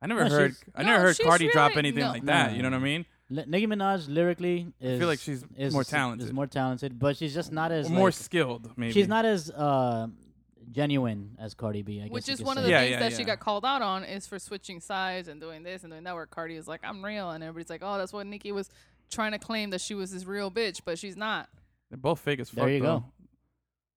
I 0.00 0.06
never 0.06 0.24
No, 0.24 0.30
heard 0.30 0.50
she's- 0.52 0.64
I 0.74 0.82
No, 0.82 0.88
never 0.90 1.02
heard 1.04 1.16
she's 1.16 1.26
Cardi 1.26 1.48
drop 1.50 1.70
really- 1.70 1.78
anything 1.80 2.04
no. 2.04 2.10
like 2.10 2.24
that. 2.24 2.50
no, 2.50 2.56
You 2.56 2.62
know 2.62 2.70
what 2.70 2.76
I 2.76 2.80
mean? 2.80 3.06
Li- 3.30 3.44
Nicki 3.46 3.66
Minaj 3.66 4.08
lyrically 4.08 4.72
is 4.80 4.96
I 4.96 4.98
feel 4.98 5.08
like 5.08 5.18
she's 5.20 5.44
is, 5.56 5.72
more 5.72 5.84
talented, 5.84 6.26
Is 6.28 6.32
more 6.34 6.46
talented, 6.46 6.98
but 6.98 7.16
she's 7.16 7.32
just 7.34 7.50
not 7.52 7.70
as 7.72 7.86
Or 7.88 7.94
more 7.94 8.08
like- 8.08 8.14
skilled. 8.14 8.76
Maybe 8.76 8.92
She's 8.92 9.08
not 9.08 9.24
as 9.24 9.50
uh, 9.50 10.08
genuine 10.70 11.36
as 11.38 11.54
Cardi 11.54 11.82
B. 11.82 12.00
I 12.00 12.04
guess 12.04 12.10
Which 12.12 12.28
you 12.28 12.32
is 12.34 12.38
could 12.40 12.46
one 12.46 12.58
of 12.58 12.64
say. 12.64 12.68
the 12.68 12.70
Yeah, 12.72 12.80
things 12.80 12.90
yeah, 12.92 12.98
that 13.00 13.12
she 13.12 13.18
yeah. 13.20 13.24
got 13.26 13.40
called 13.40 13.64
out 13.64 13.82
on 13.82 14.04
is 14.04 14.26
for 14.26 14.38
switching 14.38 14.80
sides 14.80 15.28
and 15.28 15.40
doing 15.40 15.62
this 15.62 15.82
and 15.82 15.92
doing 15.92 16.04
that. 16.04 16.14
Where 16.14 16.26
Cardi 16.26 16.56
is 16.56 16.66
like, 16.68 16.80
"I'm 16.84 17.04
real," 17.04 17.30
and 17.30 17.42
everybody's 17.44 17.70
like, 17.70 17.82
"Oh, 17.82 17.98
that's 17.98 18.12
what 18.12 18.26
Nicki 18.26 18.52
was 18.52 18.70
trying 19.12 19.32
to 19.32 19.38
claim 19.38 19.70
that 19.70 19.80
she 19.80 19.94
was 19.94 20.10
this 20.10 20.24
real 20.24 20.50
bitch," 20.50 20.80
but 20.84 20.98
she's 20.98 21.16
not. 21.16 21.48
They're 21.90 21.98
both 21.98 22.20
fake 22.20 22.40
as 22.40 22.50
fuck. 22.50 22.64
There 22.64 22.74
you 22.74 22.80
though. 22.80 22.98
go. 23.00 23.04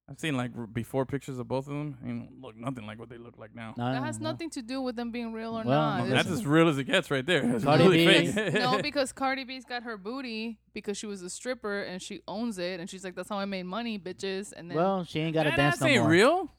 I've 0.08 0.20
seen 0.20 0.38
like 0.38 0.52
r- 0.56 0.68
before 0.68 1.04
pictures 1.08 1.40
of 1.40 1.48
both 1.48 1.66
of 1.68 1.74
them, 1.74 1.98
and 2.04 2.30
look 2.40 2.56
nothing 2.56 2.86
like 2.86 3.00
what 3.00 3.10
they 3.10 3.18
look 3.18 3.40
like 3.40 3.56
now. 3.56 3.74
No, 3.76 3.92
That 3.92 4.04
has 4.04 4.20
no. 4.20 4.30
nothing 4.30 4.52
to 4.52 4.62
do 4.62 4.80
with 4.80 4.96
them 4.96 5.10
being 5.10 5.34
real 5.34 5.58
or 5.58 5.64
Well, 5.64 5.66
not. 5.66 6.00
okay. 6.02 6.10
It's- 6.12 6.26
That's 6.26 6.38
as 6.42 6.46
real 6.46 6.68
as 6.70 6.78
it 6.78 6.84
gets, 6.84 7.10
right 7.10 7.26
there. 7.26 7.44
It's 7.56 7.64
Cardi 7.64 7.84
really 7.86 8.06
B- 8.06 8.28
fake. 8.32 8.54
no, 8.54 8.80
because 8.84 9.12
Cardi 9.12 9.46
B's 9.46 9.66
got 9.66 9.82
her 9.82 9.98
booty 9.98 10.60
because 10.74 10.96
she 10.96 11.08
was 11.08 11.24
a 11.24 11.30
stripper 11.32 11.82
and 11.82 12.00
she 12.04 12.22
owns 12.28 12.60
it, 12.60 12.80
and 12.80 12.88
she's 12.88 13.04
like, 13.04 13.16
"That's 13.16 13.30
how 13.30 13.40
I 13.40 13.46
made 13.46 13.64
money, 13.66 13.98
bitches." 13.98 14.54
And 14.56 14.70
then 14.70 14.78
Well, 14.78 15.06
she 15.06 15.22
ain't 15.22 15.34
got 15.34 15.44
to 15.44 15.50
Her 15.52 15.58
dance 15.58 15.76
ass 15.78 15.82
no 15.82 15.88
ain't 15.88 16.02
more. 16.04 16.12
real. 16.12 16.52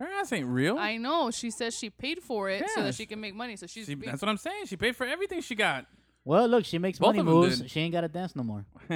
Her 0.00 0.06
ass 0.06 0.32
ain't 0.32 0.46
real. 0.46 0.78
I 0.78 0.96
know 0.98 1.30
she 1.30 1.50
says 1.50 1.76
she 1.76 1.90
paid 1.90 2.22
for 2.22 2.48
it 2.50 2.64
so 2.74 2.82
that 2.82 2.94
she 2.94 3.02
she- 3.02 3.06
can 3.06 3.20
make 3.20 3.34
money. 3.34 3.56
So 3.56 3.66
she's 3.66 3.84
She- 3.86 3.94
being- 3.94 4.10
that's 4.10 4.22
what 4.22 4.28
I'm 4.30 4.36
saying. 4.38 4.66
She 4.66 4.76
paid 4.78 4.96
for 4.96 5.06
everything 5.06 5.40
she 5.42 5.54
got. 5.54 5.86
Well, 6.26 6.48
look, 6.48 6.64
she 6.64 6.78
makes 6.78 6.98
Both 6.98 7.08
money 7.14 7.20
of 7.20 7.28
'em 7.28 7.32
moves. 7.34 7.60
did. 7.60 7.70
She 7.70 7.80
ain't 7.80 7.92
got 7.92 8.00
to 8.02 8.08
dance 8.08 8.34
no 8.34 8.42
more. 8.42 8.66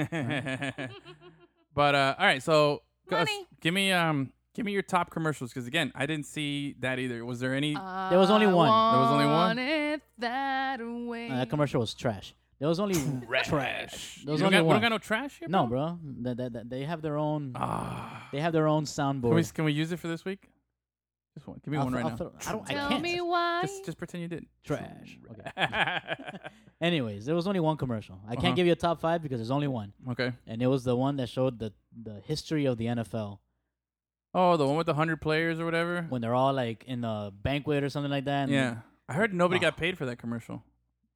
but 1.73 1.95
uh, 1.95 2.15
all 2.19 2.25
right, 2.25 2.43
so 2.43 2.81
go- 3.09 3.17
Money. 3.19 3.47
give 3.61 3.73
me 3.73 3.91
um, 3.91 4.31
give 4.53 4.65
me 4.65 4.73
your 4.73 4.81
top 4.81 5.09
commercials 5.11 5.51
because 5.51 5.65
again, 5.67 5.91
I 5.95 6.05
didn't 6.05 6.25
see 6.25 6.75
that 6.79 6.99
either. 6.99 7.23
Was 7.25 7.39
there 7.39 7.53
any? 7.55 7.73
There 7.73 8.19
was 8.19 8.29
only 8.29 8.47
one. 8.47 8.67
There 8.93 9.01
was 9.01 9.11
only 9.11 9.25
one? 9.25 9.59
it 9.59 10.01
that 10.19 10.79
way. 10.81 11.29
Uh, 11.29 11.35
that 11.37 11.49
commercial 11.49 11.79
was 11.79 11.93
trash. 11.93 12.35
There 12.59 12.67
was 12.67 12.79
only 12.79 12.95
trash. 13.43 14.21
There 14.23 14.33
was 14.33 14.41
You 14.41 14.45
don't 14.49 14.53
only 14.53 14.57
got, 14.57 14.61
we 14.63 14.67
one. 14.67 14.75
don't 14.75 14.81
got 14.81 14.89
no 14.89 14.97
trash 14.99 15.39
here. 15.39 15.47
no, 15.49 15.65
bro. 15.67 15.97
They, 16.03 16.33
they, 16.33 16.49
they- 16.49 16.63
they 16.65 16.83
have 16.83 17.01
their 17.01 17.17
own. 17.17 17.53
Ah, 17.55 18.27
They 18.31 18.39
have 18.41 18.53
their 18.53 18.67
own 18.67 18.85
can 18.85 19.21
we 19.21 19.21
soundboard. 19.41 19.53
can 19.53 19.65
we 19.65 19.71
use 19.71 19.91
it 19.91 19.97
for 19.99 20.07
this 20.09 20.25
week? 20.25 20.49
Just 21.33 21.47
one. 21.47 21.61
Give 21.63 21.71
me 21.71 21.77
I'll 21.77 21.85
one 21.85 21.93
th- 21.93 22.03
right 22.03 22.11
I'll 22.11 22.17
now. 22.17 22.31
th- 22.31 22.47
I 22.47 22.51
don't. 22.51 22.69
I 22.69 22.73
Tell 22.73 22.89
can't. 22.89 23.01
me 23.03 23.21
why. 23.21 23.61
Just 23.61 23.85
just 23.85 23.97
pretend 23.97 24.21
you 24.23 24.27
did. 24.27 24.45
Trash. 24.65 25.17
Okay. 25.31 25.49
Anyways, 26.81 27.25
there 27.25 27.35
was 27.35 27.47
only 27.47 27.59
one 27.59 27.77
commercial. 27.77 28.19
I 28.27 28.33
Uh-huh. 28.33 28.41
can't 28.41 28.55
give 28.55 28.65
you 28.65 28.73
a 28.73 28.75
top 28.75 28.99
five 28.99 29.21
because 29.21 29.39
there's 29.39 29.51
only 29.51 29.67
one, 29.67 29.93
okay. 30.09 30.33
and 30.47 30.61
it 30.61 30.67
was 30.67 30.83
the 30.83 30.95
one 30.95 31.17
that 31.17 31.29
showed 31.29 31.59
the 31.59 31.71
the 32.03 32.21
history 32.25 32.65
of 32.65 32.77
the 32.77 32.85
NFL 32.87 33.39
Oh, 34.33 34.55
the 34.57 34.65
one 34.65 34.77
with 34.77 34.87
the 34.87 34.93
hundred 34.93 35.21
players 35.21 35.59
or 35.59 35.65
whatever. 35.65 36.05
when 36.09 36.21
they're 36.21 36.33
all 36.33 36.53
like 36.53 36.83
in 36.85 37.03
a 37.03 37.31
banquet 37.33 37.83
or 37.83 37.89
something 37.89 38.11
like 38.11 38.25
that. 38.25 38.43
and 38.43 38.51
Yeah, 38.51 38.77
I 39.07 39.13
heard 39.13 39.33
nobody 39.33 39.57
Ah. 39.59 39.69
got 39.69 39.77
paid 39.77 39.97
for 39.97 40.05
that 40.07 40.17
commercial. 40.17 40.63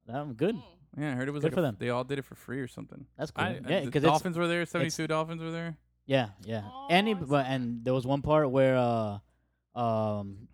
that 0.06 0.24
was 0.26 0.34
good. 0.36 0.56
Yeah, 0.98 1.12
I 1.12 1.14
heard 1.14 1.28
it 1.28 1.32
was 1.32 1.42
Good 1.42 1.48
like 1.48 1.54
for 1.54 1.60
a- 1.60 1.62
them. 1.62 1.76
They 1.78 1.90
all 1.90 2.04
did 2.04 2.18
it 2.18 2.24
for 2.24 2.36
free 2.36 2.60
or 2.60 2.68
something. 2.68 3.04
That's 3.18 3.30
cool. 3.30 3.44
I, 3.44 3.60
yeah, 3.68 3.80
the 3.80 3.86
because 3.86 4.02
it's 4.04 4.10
Dolphins 4.10 4.38
were 4.38 4.46
there. 4.48 4.64
Seventy-two 4.64 5.06
Dolphins 5.08 5.42
were 5.42 5.50
there. 5.50 5.76
yeah, 6.06 6.28
yeah. 6.44 6.62
Oh, 6.64 6.86
Any, 6.88 7.12
but 7.14 7.46
and 7.46 7.84
there 7.84 7.92
was 7.92 8.06
one 8.06 8.22
part 8.22 8.50
where 8.50 8.76
uh, 8.76 9.18
um, 9.76 10.48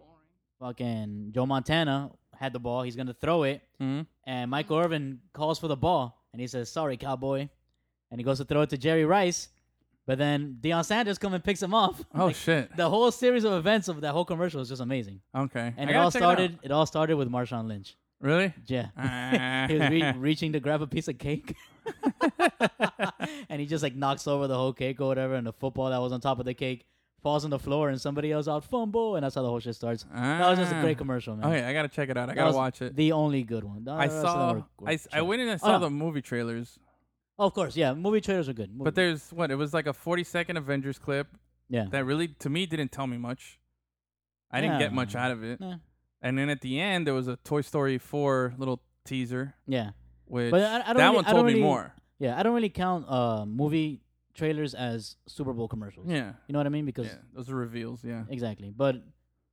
fucking 0.61 1.31
Joe 1.35 1.47
Montana 1.47 2.11
had 2.39 2.53
the 2.53 2.59
ball. 2.59 2.83
He's 2.83 2.97
gonna 2.97 3.15
throw 3.15 3.45
it, 3.45 3.63
Mm-hmm. 3.81 4.03
and 4.27 4.51
Michael 4.51 4.79
Irvin 4.79 5.21
calls 5.33 5.59
for 5.59 5.69
the 5.69 5.77
ball, 5.77 6.23
and 6.33 6.41
he 6.41 6.47
says, 6.47 6.71
"Sorry, 6.71 6.97
cowboy," 6.97 7.49
and 8.11 8.21
he 8.21 8.25
goes 8.25 8.39
to 8.39 8.45
throw 8.45 8.63
it 8.63 8.71
to 8.71 8.79
Jerry 8.79 9.05
Rice, 9.05 9.49
but 10.07 10.19
then 10.19 10.59
Deion 10.61 10.85
Sanders 10.85 11.19
come 11.19 11.35
and 11.35 11.43
picks 11.43 11.63
him 11.63 11.75
off. 11.75 12.03
Oh 12.15 12.27
Like, 12.27 12.37
shit. 12.37 12.77
The 12.77 12.89
whole 12.89 13.11
series 13.11 13.45
of 13.45 13.53
events 13.55 13.89
of 13.89 14.01
that 14.03 14.13
whole 14.13 14.25
commercial 14.25 14.61
is 14.61 14.69
just 14.69 14.83
amazing, 14.83 15.21
Okay. 15.35 15.73
and 15.77 15.89
I 15.91 15.93
it 15.93 15.97
all 15.97 16.11
started. 16.11 16.53
out. 16.55 16.59
It, 16.65 16.71
all 16.73 16.87
started 16.87 17.17
with 17.17 17.29
Marshawn 17.31 17.67
Lynch. 17.69 17.97
Really? 18.21 18.53
Yeah, 18.67 19.67
he 19.69 19.75
was 19.79 19.89
re- 19.91 20.13
reaching 20.17 20.53
to 20.53 20.61
grab 20.61 20.81
a 20.83 20.87
piece 20.87 21.09
of 21.09 21.19
cake, 21.19 21.57
and 23.49 23.61
he 23.61 23.67
just 23.67 23.83
like 23.83 23.95
knocks 23.97 24.27
over 24.27 24.47
the 24.47 24.55
whole 24.57 24.73
cake 24.73 25.01
or 25.01 25.09
whatever, 25.09 25.35
and 25.35 25.47
the 25.47 25.53
football 25.53 25.91
that 25.91 25.99
was 25.99 26.13
on 26.13 26.21
top 26.21 26.39
of 26.39 26.45
the 26.45 26.55
cake 26.55 26.87
falls 27.23 27.45
on 27.45 27.51
the 27.51 27.59
floor, 27.59 27.89
and 27.89 28.01
somebody 28.01 28.33
else 28.33 28.49
out 28.49 28.65
"fumble," 28.65 29.15
and 29.17 29.25
that's 29.25 29.35
how 29.37 29.43
the 29.43 29.49
whole 29.49 29.61
shit 29.61 29.75
starts. 29.75 30.05
That 30.13 30.49
was 30.51 30.59
just 30.59 30.73
a 30.73 30.81
great 30.81 30.97
Ah. 30.97 30.99
commercial, 30.99 31.37
man. 31.37 31.47
Okay, 31.47 31.65
I 31.65 31.73
gotta 31.73 31.89
check 31.89 32.09
it 32.09 32.17
out. 32.17 32.25
I 32.31 32.35
That 32.35 32.37
gotta 32.37 32.57
watch 32.57 32.83
it. 32.83 32.97
The 32.97 33.13
only 33.13 33.43
good 33.45 33.65
one. 33.65 33.85
The 33.85 33.93
I 33.93 33.99
rest 34.07 34.17
of 34.17 34.23
them 34.23 34.33
saw. 34.33 34.53
were- 34.55 34.65
were 34.81 34.91
I, 34.91 34.99
I 35.13 35.23
went 35.23 35.43
in 35.43 35.49
and 35.49 35.61
Oh, 35.63 35.67
saw 35.67 35.73
no. 35.79 35.85
the 35.85 35.91
movie 35.91 36.23
trailers, 36.23 36.79
Oh, 37.39 37.47
of 37.47 37.55
course, 37.55 37.77
yeah. 37.77 37.95
Movie 37.95 38.21
trailers 38.21 38.49
are 38.49 38.53
good. 38.53 38.71
Movie- 38.71 38.85
but 38.85 38.95
there's 38.95 39.33
what 39.33 39.51
it 39.51 39.55
was 39.57 39.73
like 39.73 39.87
a 39.87 39.93
40 39.93 40.23
second 40.25 40.57
Avengers 40.59 40.99
clip 40.99 41.29
yeah, 41.69 41.87
that 41.91 42.05
really 42.05 42.29
to 42.29 42.51
me 42.51 42.67
didn't 42.67 42.93
tell 42.93 43.07
me 43.07 43.17
much. 43.17 43.59
I 44.51 44.61
didn't 44.61 44.79
get 44.79 44.93
much 44.93 45.15
out 45.17 45.31
of 45.31 45.43
it. 45.43 45.59
Nah. 45.61 45.77
And 46.21 46.37
then 46.39 46.51
at 46.51 46.61
the 46.61 46.79
end 46.79 47.07
there 47.07 47.15
was 47.15 47.27
a 47.29 47.37
Toy 47.37 47.63
Story 47.63 47.97
4 47.99 48.55
little 48.59 48.83
teaser, 49.05 49.55
yeah, 49.67 49.91
which 50.27 50.53
I- 50.53 50.57
I 50.57 50.61
don't 50.93 50.97
that 50.99 51.05
really- 51.05 51.17
one 51.17 51.25
told 51.25 51.47
me 51.47 51.61
more. 51.61 51.95
yeah. 52.19 52.39
I 52.39 52.43
don't 52.43 52.55
really 52.55 52.69
count 52.69 53.09
uh 53.09 53.47
movie 53.47 54.02
trailers 54.35 54.75
as 54.75 55.17
Super 55.27 55.53
Bowl 55.53 55.69
commercials. 55.69 56.07
Yeah. 56.09 56.33
you 56.47 56.53
know 56.53 56.59
what 56.59 56.67
I 56.67 56.71
mean? 56.71 56.85
Because 56.87 57.07
Yeah, 57.07 57.19
those 57.35 57.51
are 57.51 57.55
reveals. 57.57 58.03
Yeah. 58.05 58.25
exactly. 58.29 58.71
But 58.75 58.97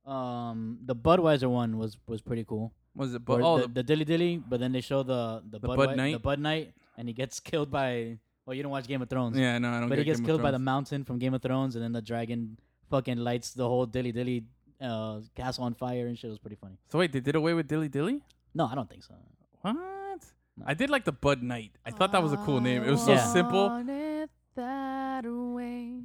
um, 0.06 0.78
the 0.84 0.94
Budweiser 0.96 1.48
one 1.50 1.78
was 1.78 1.96
was 2.06 2.20
pretty 2.22 2.44
cool. 2.44 2.72
Was 2.94 3.14
it? 3.14 3.24
Bud? 3.24 3.40
But 3.40 3.46
oh, 3.46 3.56
the, 3.58 3.62
the, 3.68 3.72
the 3.74 3.82
dilly 3.82 4.04
dilly, 4.04 4.36
but 4.38 4.58
then 4.60 4.72
they 4.72 4.80
show 4.80 5.02
the 5.02 5.42
the, 5.48 5.58
The 5.58 5.68
Bud, 5.68 5.76
Bud 5.76 5.96
Knight? 5.96 6.12
the 6.12 6.18
Bud 6.18 6.38
Knight, 6.40 6.72
and 6.96 7.08
he 7.08 7.14
gets 7.14 7.38
killed 7.50 7.70
by. 7.70 8.18
Well, 8.46 8.54
you 8.56 8.62
don't 8.62 8.72
watch 8.72 8.88
Game 8.88 9.00
of 9.02 9.08
Thrones. 9.08 9.36
yeah, 9.38 9.58
no, 9.58 9.68
I 9.70 9.80
don't. 9.80 9.88
but 9.88 9.98
he 9.98 10.04
gets 10.04 10.18
Game 10.18 10.26
killed 10.26 10.42
by 10.42 10.50
the 10.50 10.58
mountain 10.58 11.04
from 11.04 11.18
Game 11.18 11.34
of 11.34 11.42
Thrones, 11.42 11.76
and 11.76 11.84
then 11.84 11.92
the 11.92 12.02
dragon 12.02 12.58
fucking 12.88 13.18
lights 13.18 13.52
the 13.52 13.68
whole 13.68 13.86
dilly 13.86 14.10
dilly 14.10 14.44
uh, 14.80 15.20
castle 15.36 15.64
on 15.64 15.74
fire 15.74 16.06
and 16.08 16.18
shit. 16.18 16.28
It 16.28 16.30
was 16.30 16.38
pretty 16.40 16.56
funny. 16.56 16.76
So 16.90 16.98
wait, 16.98 17.12
they 17.12 17.20
did 17.20 17.36
away 17.36 17.54
with 17.54 17.68
Dilly 17.68 17.88
Dilly? 17.88 18.22
No, 18.54 18.66
I 18.66 18.74
don't 18.74 18.88
think 18.90 19.04
so. 19.04 19.14
What? 19.60 19.74
No. 19.74 20.64
I 20.66 20.74
did 20.74 20.90
like 20.90 21.04
the 21.04 21.12
Bud 21.12 21.42
Knight. 21.42 21.72
I 21.86 21.90
thought 21.92 22.10
that 22.12 22.22
was 22.22 22.32
a 22.32 22.38
cool 22.38 22.60
name. 22.60 22.82
It 22.82 22.90
was 22.90 23.04
so 23.04 23.12
Yeah. 23.12 23.24
simple. 23.32 23.68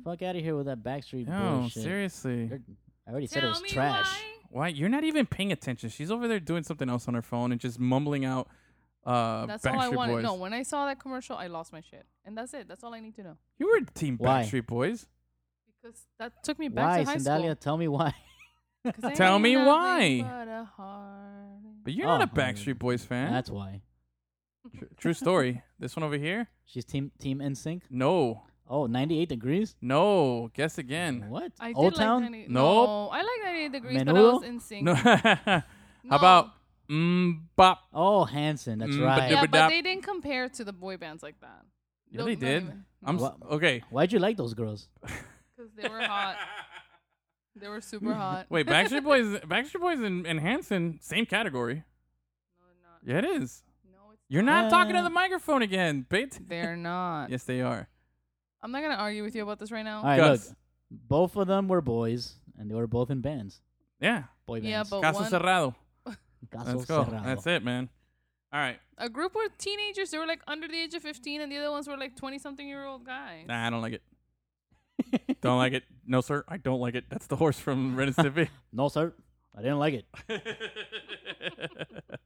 Fuck 0.05 0.21
out 0.21 0.35
of 0.37 0.41
here 0.41 0.55
with 0.55 0.67
that 0.67 0.81
Backstreet 0.83 1.27
No, 1.27 1.59
bullshit. 1.61 1.83
seriously. 1.83 2.45
You're- 2.45 2.61
I 3.07 3.11
already 3.11 3.27
said 3.27 3.39
it 3.39 3.41
Tell 3.41 3.49
was 3.51 3.61
me 3.61 3.69
trash. 3.69 4.05
why. 4.05 4.21
Why? 4.51 4.67
You're 4.69 4.87
not 4.89 5.03
even 5.03 5.25
paying 5.25 5.51
attention. 5.51 5.89
She's 5.89 6.09
over 6.09 6.27
there 6.27 6.39
doing 6.39 6.63
something 6.63 6.89
else 6.89 7.07
on 7.09 7.13
her 7.15 7.21
phone 7.21 7.51
and 7.51 7.59
just 7.59 7.77
mumbling 7.79 8.23
out 8.23 8.47
uh 9.05 9.45
That's 9.45 9.63
Backstreet 9.65 9.73
all 9.73 9.81
I 9.81 9.89
wanted. 9.89 10.13
Boys. 10.13 10.23
No, 10.23 10.33
when 10.35 10.53
I 10.53 10.63
saw 10.63 10.85
that 10.87 10.99
commercial, 10.99 11.35
I 11.37 11.47
lost 11.47 11.71
my 11.73 11.81
shit, 11.81 12.05
and 12.23 12.35
that's 12.37 12.53
it. 12.55 12.67
That's 12.67 12.83
all 12.83 12.93
I 12.93 12.99
need 13.01 13.15
to 13.15 13.23
know. 13.23 13.37
You 13.59 13.67
were 13.67 13.81
Team 13.93 14.17
Why? 14.17 14.43
Backstreet 14.43 14.65
Boys. 14.67 15.07
Because 15.83 16.07
that 16.17 16.43
took 16.43 16.57
me 16.57 16.69
back 16.69 16.85
Why, 16.97 17.03
to 17.03 17.09
high 17.11 17.15
Sandalia? 17.17 17.59
Tell 17.59 17.77
me 17.77 17.87
why. 17.87 18.09
school. 18.09 18.93
'Cause 19.01 19.13
Tell 19.17 19.37
me 19.39 19.53
nothing 19.55 19.67
why. 19.67 20.21
but 20.23 20.47
a 20.47 20.63
heartache. 20.77 21.83
But 21.83 21.93
you're 21.93 22.07
not 22.07 22.21
Oh, 22.21 22.23
a 22.23 22.27
Backstreet 22.27 22.79
Boys 22.79 23.03
fan. 23.03 23.31
That's 23.31 23.49
why. 23.51 23.81
Tr- 24.75 24.85
True 24.97 25.13
story. 25.13 25.61
This 25.77 25.95
one 25.95 26.03
over 26.03 26.17
here? 26.17 26.47
She's 26.65 26.85
team 26.85 27.11
team 27.19 27.39
NSYNC. 27.39 27.83
No. 27.91 28.43
Oh, 28.67 28.87
98 28.87 29.29
degrees? 29.29 29.75
No, 29.81 30.49
guess 30.53 30.77
again. 30.79 31.25
What? 31.29 31.51
I 31.59 31.67
did 31.67 31.77
Old 31.77 31.93
like 31.97 32.05
Town? 32.05 32.21
90, 32.23 32.45
Nope. 32.49 32.49
No, 32.49 33.09
I 33.09 33.17
like 33.17 33.27
98 33.43 33.71
degrees, 33.71 34.03
but 34.03 34.09
I 34.09 34.11
Menudo? 34.19 34.33
was 34.33 34.43
in 34.43 34.59
sync. 34.59 34.83
No. 34.83 34.93
How 34.95 35.63
about 36.09 36.49
mm, 36.89 37.41
bop? 37.55 37.81
Oh, 37.93 38.25
Hanson. 38.25 38.79
That's 38.79 38.91
Mm, 38.91 38.99
but 38.99 39.05
right. 39.05 39.27
the- 39.29 39.35
Yeah, 39.35 39.41
Dibba-dap. 39.45 39.51
but 39.51 39.69
they 39.69 39.81
didn't 39.81 40.03
compare 40.03 40.49
to 40.49 40.63
the 40.63 40.73
boy 40.73 40.97
bands 40.97 41.21
like 41.23 41.39
that. 41.41 41.61
Yeah, 42.09 42.19
No, 42.19 42.25
they 42.25 42.35
did. 42.35 42.71
I'm 43.03 43.15
s- 43.17 43.21
What? 43.21 43.37
okay. 43.51 43.83
Why'd 43.91 44.11
you 44.13 44.19
like 44.19 44.37
those 44.37 44.53
girls? 44.53 44.87
Because 45.57 45.71
they 45.77 45.87
were 45.87 46.01
hot. 46.01 46.35
They 47.55 47.69
were 47.69 47.79
super 47.79 48.13
hot. 48.23 48.47
Wait, 48.49 48.67
Backstreet 48.67 49.03
Boys, 49.05 49.39
Backstreet 49.41 49.79
Boys, 49.79 49.99
and, 50.01 50.27
and 50.27 50.37
Hanson, 50.39 50.99
same 51.01 51.25
category. 51.25 51.75
No, 52.59 52.65
not. 52.83 52.99
Yeah, 53.05 53.19
it 53.19 53.41
is. 53.41 53.63
No, 53.89 54.11
it's 54.11 54.21
You're 54.27 54.43
not 54.43 54.69
talking 54.69 54.91
to 54.93 54.99
Uh, 54.99 55.03
the 55.03 55.09
microphone 55.11 55.61
again, 55.61 56.05
bait. 56.09 56.37
They're 56.45 56.75
not. 56.75 57.29
Yes, 57.29 57.43
they 57.45 57.61
are. 57.61 57.87
I'm 58.65 58.71
not 58.71 58.81
gonna 58.81 58.95
argue 58.95 59.21
with 59.21 59.35
you 59.35 59.43
about 59.43 59.59
this 59.59 59.71
right 59.71 59.85
now. 59.85 59.99
All 59.99 60.05
right, 60.05 60.17
Gus. 60.17 60.49
look. 60.49 60.57
Both 60.89 61.35
of 61.35 61.45
them 61.45 61.67
were 61.67 61.81
boys, 61.81 62.33
and 62.57 62.69
they 62.69 62.73
were 62.73 62.87
both 62.87 63.11
in 63.11 63.21
bands. 63.21 63.61
Yeah. 64.01 64.23
Boy 64.47 64.55
bands. 64.59 64.69
Yeah, 64.69 64.77
bands. 64.77 64.89
but 64.89 65.01
Caso 65.03 65.13
one, 65.13 65.31
cerrado. 65.31 65.75
Caso 66.51 66.73
Let's 66.73 66.85
go. 66.85 67.03
cerrado. 67.03 67.23
That's 67.23 67.45
it, 67.45 67.63
man. 67.63 67.89
All 68.51 68.59
right. 68.59 68.79
a 68.97 69.07
group 69.07 69.35
of 69.35 69.55
teenagers. 69.59 70.09
They 70.09 70.17
were 70.17 70.25
like 70.25 70.41
under 70.47 70.67
the 70.67 70.79
age 70.79 70.95
of 70.95 71.03
15, 71.03 71.41
and 71.41 71.51
the 71.51 71.57
other 71.57 71.69
ones 71.69 71.87
were 71.87 71.95
like 71.97 72.15
20 72.15 72.39
something 72.39 72.67
year 72.67 72.85
old 72.85 73.05
guys. 73.05 73.45
Nah, 73.47 73.67
I 73.67 73.69
don't 73.69 73.81
like 73.81 73.93
it. 73.93 74.01
don't 75.41 75.59
like 75.59 75.73
it. 75.73 75.83
No, 76.07 76.21
sir. 76.21 76.43
I 76.47 76.57
don't 76.57 76.79
like 76.79 76.95
it. 76.95 77.05
That's 77.07 77.27
the 77.27 77.35
horse 77.35 77.59
from 77.59 77.95
Ren 77.95 78.07
and 78.07 78.17
Stimpy. 78.17 78.49
No, 78.73 78.89
sir. 78.89 79.13
I 79.57 79.61
didn't 79.61 79.79
like 79.79 79.93
it. 79.93 80.05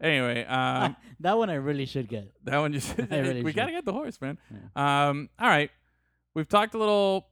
anyway, 0.00 0.44
um, 0.44 0.96
that 1.20 1.36
one 1.36 1.50
I 1.50 1.54
really 1.54 1.86
should 1.86 2.08
get. 2.08 2.32
that 2.44 2.58
one 2.58 2.72
you 2.74 2.80
should. 2.80 3.10
really 3.10 3.42
we 3.42 3.50
should. 3.50 3.56
gotta 3.56 3.72
get 3.72 3.84
the 3.84 3.92
horse, 3.92 4.20
man. 4.20 4.38
Um, 4.76 5.28
all 5.38 5.48
right, 5.48 5.70
we've 6.34 6.48
talked 6.48 6.74
a 6.74 6.78
little 6.78 7.26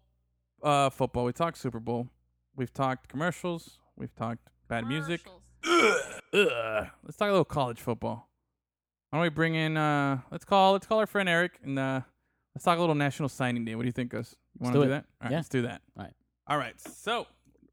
uh, 0.63 0.91
football. 0.91 1.25
We 1.25 1.33
talked 1.33 1.59
Super 1.59 1.81
Bowl. 1.81 2.09
We've 2.57 2.73
talked 2.73 3.09
commercials. 3.09 3.79
We've 3.97 4.15
talked 4.15 4.49
bad 4.69 4.87
music. 4.87 5.23
Commercials. 5.63 6.21
Ugh. 6.35 6.87
Let's 7.05 7.17
talk 7.17 7.29
a 7.29 7.33
little 7.33 7.45
college 7.45 7.81
football. 7.81 8.29
Why 9.11 9.19
don't 9.19 9.23
we 9.23 9.29
bring 9.29 9.55
in? 9.55 9.77
Uh, 9.77 10.19
let's 10.31 10.45
call 10.45 10.73
let's 10.73 10.87
call 10.87 10.99
our 10.99 11.07
friend 11.07 11.29
Eric 11.29 11.59
and 11.63 11.79
uh, 11.79 12.01
let's 12.55 12.65
talk 12.65 12.79
a 12.79 12.81
little 12.81 12.95
National 12.97 13.29
Signing 13.29 13.65
Day. 13.65 13.75
What 13.75 13.83
do 13.83 13.87
you 13.89 13.93
think, 13.93 14.11
Gus? 14.11 14.35
You 14.59 14.65
want 14.65 14.75
to 14.75 14.81
do 14.81 14.85
do, 14.87 14.91
that? 14.91 15.05
All 15.21 15.25
right, 15.27 15.31
Yeah. 15.31 15.37
let's 15.37 15.49
do 15.49 15.63
that. 15.63 15.83
All 15.97 16.05
right. 16.05 16.15
All 16.49 16.59
right. 16.59 16.75
So 16.81 17.27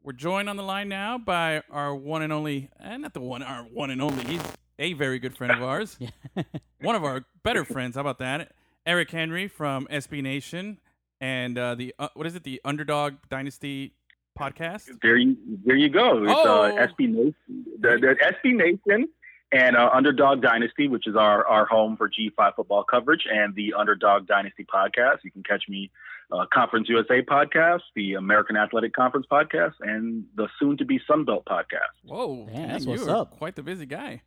we're 0.04 0.14
joined 0.14 0.50
on 0.50 0.56
the 0.58 0.64
line 0.64 0.90
now 0.90 1.18
by 1.18 1.62
our 1.70 1.94
one 1.94 2.22
and 2.22 2.32
only, 2.34 2.70
and 2.80 3.02
not 3.04 3.14
the 3.14 3.20
one, 3.22 3.44
our 3.44 3.64
one 3.64 3.90
and 3.90 4.02
only. 4.02 4.24
He's 4.24 4.42
a 4.80 4.94
very 4.94 5.20
good 5.20 5.36
friend 5.38 5.52
of 5.54 5.62
ours. 5.62 5.98
One 6.82 6.96
of 6.96 7.04
our 7.04 7.26
better 7.44 7.66
friends. 7.66 7.96
How 7.96 8.02
about 8.02 8.20
that? 8.20 8.54
Eric 8.86 9.12
Henry 9.12 9.50
from 9.50 9.86
SB 9.92 10.24
Nation 10.24 10.80
and 11.20 11.58
uh, 11.58 11.76
the 11.76 11.94
uh, 12.00 12.08
what 12.14 12.26
is 12.26 12.36
it? 12.36 12.44
The 12.44 12.62
Underdog 12.64 13.16
Dynasty 13.30 13.94
podcast. 14.40 14.86
There 15.02 15.18
you, 15.18 15.36
there 15.66 15.76
you 15.76 15.90
go. 15.90 16.24
It's 16.24 16.32
Oh. 16.34 16.62
uh, 16.64 16.88
SB 16.88 17.10
Nation, 17.10 17.34
the, 17.82 17.98
the 18.00 18.16
SB 18.24 18.56
Nation, 18.56 19.10
and 19.52 19.76
uh, 19.76 19.90
Underdog 19.94 20.42
Dynasty, 20.42 20.88
which 20.88 21.08
is 21.08 21.18
our 21.18 21.46
our 21.46 21.66
home 21.66 21.98
for 21.98 22.10
G5 22.10 22.56
football 22.56 22.86
coverage, 22.86 23.26
and 23.30 23.54
the 23.56 23.74
Underdog 23.78 24.28
Dynasty 24.28 24.66
podcast. 24.74 25.18
You 25.26 25.32
can 25.32 25.44
catch 25.44 25.64
me 25.68 25.92
uh, 26.32 26.46
Conference 26.54 26.88
USA 26.90 27.22
podcast, 27.22 27.82
the 27.96 28.14
American 28.14 28.56
Athletic 28.58 28.94
Conference 28.94 29.26
podcast, 29.32 29.74
and 29.82 30.24
the 30.36 30.48
soon 30.60 30.78
to 30.78 30.86
be 30.86 31.00
Sun 31.08 31.26
Belt 31.26 31.46
podcast. 31.46 31.94
Whoa, 32.04 32.46
Damn, 32.48 32.56
dang, 32.56 32.68
that's 32.70 32.86
you 32.86 32.92
what's 32.92 33.04
are 33.08 33.16
up. 33.18 33.38
Quite 33.38 33.56
the 33.56 33.64
busy 33.64 33.86
guy. 33.86 34.22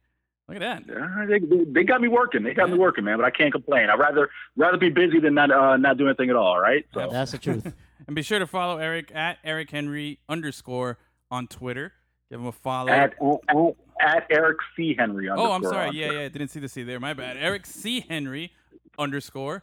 Look 0.49 0.61
at 0.61 0.87
that. 0.87 0.95
Uh, 0.97 1.27
they, 1.27 1.39
they, 1.39 1.65
they 1.71 1.85
got 1.85 2.01
me 2.01 2.09
working. 2.09 2.43
They 2.43 2.53
got 2.53 2.69
me 2.69 2.77
working, 2.77 3.05
man. 3.05 3.17
But 3.17 3.25
I 3.25 3.31
can't 3.31 3.53
complain. 3.53 3.89
I'd 3.89 3.99
rather 3.99 4.29
rather 4.57 4.77
be 4.77 4.91
busy 4.91 5.21
than 5.21 5.35
not 5.35 5.51
uh, 5.53 5.77
not 5.77 5.97
do 5.99 6.07
anything 6.07 6.31
at 6.31 6.37
all. 6.37 6.59
Right? 6.59 6.85
So 6.93 7.09
That's 7.11 7.33
the 7.33 7.39
truth. 7.39 7.73
And 8.05 8.17
be 8.17 8.23
sure 8.23 8.41
to 8.41 8.49
follow 8.49 8.79
Eric 8.79 9.13
at 9.15 9.39
Eric 9.45 9.71
Henry 9.71 10.19
underscore 10.29 10.99
on 11.31 11.47
Twitter. 11.47 11.93
Give 12.29 12.41
him 12.41 12.47
a 12.47 12.53
follow. 12.53 12.89
at, 12.91 13.15
at, 13.49 13.57
at 14.01 14.27
Eric 14.29 14.59
C 14.75 14.97
Henry. 14.99 15.29
oh, 15.31 15.53
I'm 15.53 15.63
sorry. 15.63 15.87
on 15.87 15.95
Yeah, 15.95 16.07
Twitter. 16.09 16.23
yeah. 16.23 16.29
Didn't 16.29 16.49
see 16.49 16.59
the 16.59 16.69
C 16.69 16.83
there. 16.83 16.99
My 16.99 17.13
bad. 17.15 17.37
Eric 17.37 17.65
C 17.65 18.01
Henry 18.01 18.51
underscore 18.99 19.63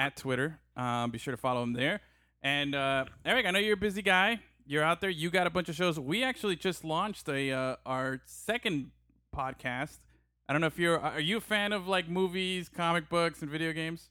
at 0.00 0.16
Twitter. 0.16 0.58
Um, 0.76 1.10
be 1.10 1.18
sure 1.18 1.32
to 1.32 1.36
follow 1.36 1.62
him 1.62 1.74
there. 1.74 2.00
And 2.42 2.74
uh, 2.74 3.04
Eric, 3.24 3.44
I 3.44 3.50
know 3.50 3.58
you're 3.58 3.74
a 3.74 3.76
busy 3.76 4.00
guy. 4.00 4.40
You're 4.66 4.82
out 4.82 5.02
there. 5.02 5.10
You 5.10 5.30
got 5.30 5.46
a 5.46 5.50
bunch 5.50 5.68
of 5.68 5.74
shows. 5.74 6.00
We 6.00 6.24
actually 6.24 6.56
just 6.56 6.84
launched 6.84 7.28
a 7.28 7.52
uh, 7.52 7.76
our 7.84 8.20
second 8.24 8.92
podcast. 9.36 9.98
I 10.48 10.52
don't 10.52 10.62
know 10.62 10.68
if 10.68 10.78
you're. 10.78 10.98
Are 10.98 11.20
you 11.20 11.36
a 11.36 11.40
fan 11.40 11.72
of 11.72 11.86
like 11.86 12.08
movies, 12.08 12.70
comic 12.70 13.10
books, 13.10 13.42
and 13.42 13.50
video 13.50 13.72
games? 13.72 14.08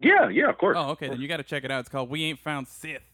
Yeah, 0.00 0.28
yeah, 0.30 0.48
of 0.48 0.56
course. 0.56 0.76
Oh, 0.78 0.90
okay. 0.90 1.08
Then 1.08 1.20
you 1.20 1.28
got 1.28 1.38
to 1.38 1.42
check 1.42 1.64
it 1.64 1.70
out. 1.70 1.80
It's 1.80 1.88
called 1.88 2.08
We 2.08 2.24
Ain't 2.24 2.38
Found 2.40 2.66
Sith. 2.66 3.02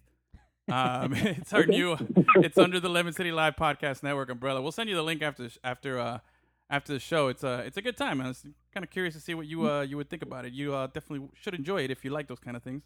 Um, 0.70 1.12
it's 1.16 1.52
our 1.52 1.66
new. 1.66 1.96
It's 2.36 2.56
under 2.56 2.78
the 2.78 2.88
Lemon 2.88 3.12
City 3.12 3.32
Live 3.32 3.56
Podcast 3.56 4.04
Network 4.04 4.30
umbrella. 4.30 4.62
We'll 4.62 4.70
send 4.70 4.88
you 4.88 4.94
the 4.94 5.02
link 5.02 5.20
after 5.20 5.48
after 5.64 5.98
uh, 5.98 6.18
after 6.72 6.92
the 6.92 6.98
show. 6.98 7.28
It's 7.28 7.44
a 7.44 7.58
it's 7.60 7.76
a 7.76 7.82
good 7.82 7.96
time. 7.96 8.20
I 8.20 8.28
was 8.28 8.44
kind 8.74 8.82
of 8.82 8.90
curious 8.90 9.14
to 9.14 9.20
see 9.20 9.34
what 9.34 9.46
you 9.46 9.70
uh, 9.70 9.82
you 9.82 9.96
would 9.98 10.10
think 10.10 10.22
about 10.22 10.44
it. 10.46 10.52
You 10.52 10.74
uh, 10.74 10.88
definitely 10.88 11.28
should 11.40 11.54
enjoy 11.54 11.82
it 11.84 11.90
if 11.92 12.04
you 12.04 12.10
like 12.10 12.26
those 12.26 12.40
kind 12.40 12.56
of 12.56 12.62
things. 12.64 12.82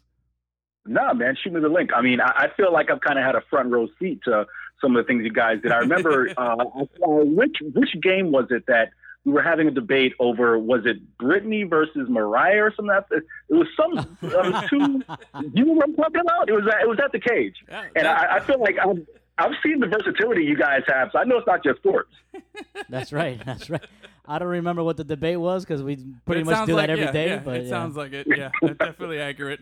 No, 0.85 1.13
man, 1.13 1.35
shoot 1.41 1.51
me 1.53 1.59
the 1.59 1.69
link. 1.69 1.89
I 1.95 2.01
mean, 2.01 2.21
I, 2.21 2.27
I 2.27 2.47
feel 2.55 2.71
like 2.71 2.91
I've 2.91 3.01
kind 3.01 3.17
of 3.17 3.25
had 3.25 3.35
a 3.35 3.41
front 3.49 3.71
row 3.71 3.87
seat 3.99 4.21
to 4.25 4.45
some 4.81 4.95
of 4.95 5.03
the 5.03 5.07
things 5.07 5.23
you 5.23 5.31
guys 5.31 5.61
did. 5.61 5.71
I 5.71 5.77
remember 5.79 6.29
uh, 6.37 6.65
which 7.01 7.57
which 7.73 7.89
game 8.01 8.31
was 8.31 8.45
it 8.51 8.65
that 8.67 8.89
we 9.25 9.33
were 9.33 9.41
having 9.41 9.67
a 9.67 9.71
debate 9.71 10.13
over? 10.19 10.59
Was 10.59 10.85
it 10.85 10.97
Britney 11.17 11.69
versus 11.69 12.07
Mariah 12.09 12.63
or 12.63 12.73
something? 12.75 12.93
That 12.93 13.05
it 13.49 13.53
was 13.53 13.67
some 13.75 14.17
it 14.21 14.53
was 14.53 14.69
two. 14.69 15.01
You 15.53 15.65
know 15.65 15.73
what 15.73 15.89
I'm 15.89 15.95
talking 15.95 16.21
about? 16.21 16.49
It 16.49 16.53
was 16.53 16.67
at, 16.67 16.81
it 16.81 16.89
was 16.89 16.99
at 17.03 17.11
the 17.11 17.19
cage, 17.19 17.55
Yeah, 17.67 17.85
and 17.95 18.07
I, 18.07 18.37
I 18.37 18.39
feel 18.41 18.59
like 18.59 18.77
I've 18.79 19.05
I've 19.39 19.51
seen 19.63 19.79
the 19.79 19.87
versatility 19.87 20.43
you 20.43 20.57
guys 20.57 20.81
have, 20.87 21.09
so 21.11 21.19
I 21.19 21.23
know 21.23 21.37
it's 21.37 21.47
not 21.47 21.63
just 21.63 21.77
sports. 21.79 22.11
That's 22.89 23.13
right. 23.13 23.39
That's 23.45 23.69
right. 23.69 23.85
I 24.25 24.39
don't 24.39 24.47
remember 24.47 24.83
what 24.83 24.97
the 24.97 25.03
debate 25.03 25.39
was 25.39 25.63
because 25.63 25.83
we 25.83 25.97
pretty 26.25 26.43
much 26.43 26.65
do 26.65 26.75
like, 26.75 26.87
that 26.87 26.89
every 26.91 27.05
yeah, 27.05 27.11
day. 27.11 27.27
yeah, 27.29 27.39
But 27.39 27.57
it 27.57 27.63
yeah. 27.65 27.69
sounds 27.69 27.95
like 27.95 28.13
it. 28.13 28.27
Yeah, 28.37 28.49
that's 28.61 28.77
definitely 28.77 29.19
accurate. 29.19 29.61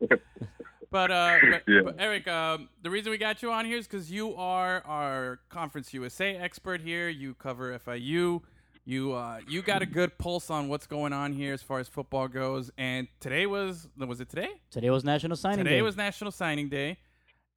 but, 0.90 1.10
uh, 1.10 1.36
but, 1.50 1.62
Yeah. 1.66 1.80
but 1.84 1.96
Eric, 1.98 2.28
um, 2.28 2.68
the 2.82 2.90
reason 2.90 3.10
we 3.10 3.18
got 3.18 3.42
you 3.42 3.50
on 3.50 3.64
here 3.64 3.78
is 3.78 3.86
because 3.86 4.10
you 4.10 4.34
are 4.36 4.82
our 4.86 5.40
Conference 5.48 5.92
USA 5.92 6.36
expert 6.36 6.80
here. 6.80 7.08
You 7.08 7.34
cover 7.34 7.78
FIU. 7.78 8.40
You 8.88 9.14
uh, 9.14 9.40
you 9.48 9.62
got 9.62 9.82
a 9.82 9.86
good 9.86 10.16
pulse 10.16 10.48
on 10.48 10.68
what's 10.68 10.86
going 10.86 11.12
on 11.12 11.32
here 11.32 11.52
as 11.52 11.60
far 11.60 11.80
as 11.80 11.88
football 11.88 12.28
goes. 12.28 12.70
And 12.78 13.08
today 13.18 13.44
was 13.46 13.88
was 13.96 14.20
it 14.20 14.28
today? 14.28 14.50
Today 14.70 14.90
was 14.90 15.02
National 15.04 15.36
Signing 15.36 15.58
Today 15.58 15.70
Day. 15.70 15.76
Today 15.76 15.82
was 15.82 15.96
National 15.96 16.30
Signing 16.30 16.68
Day, 16.68 16.96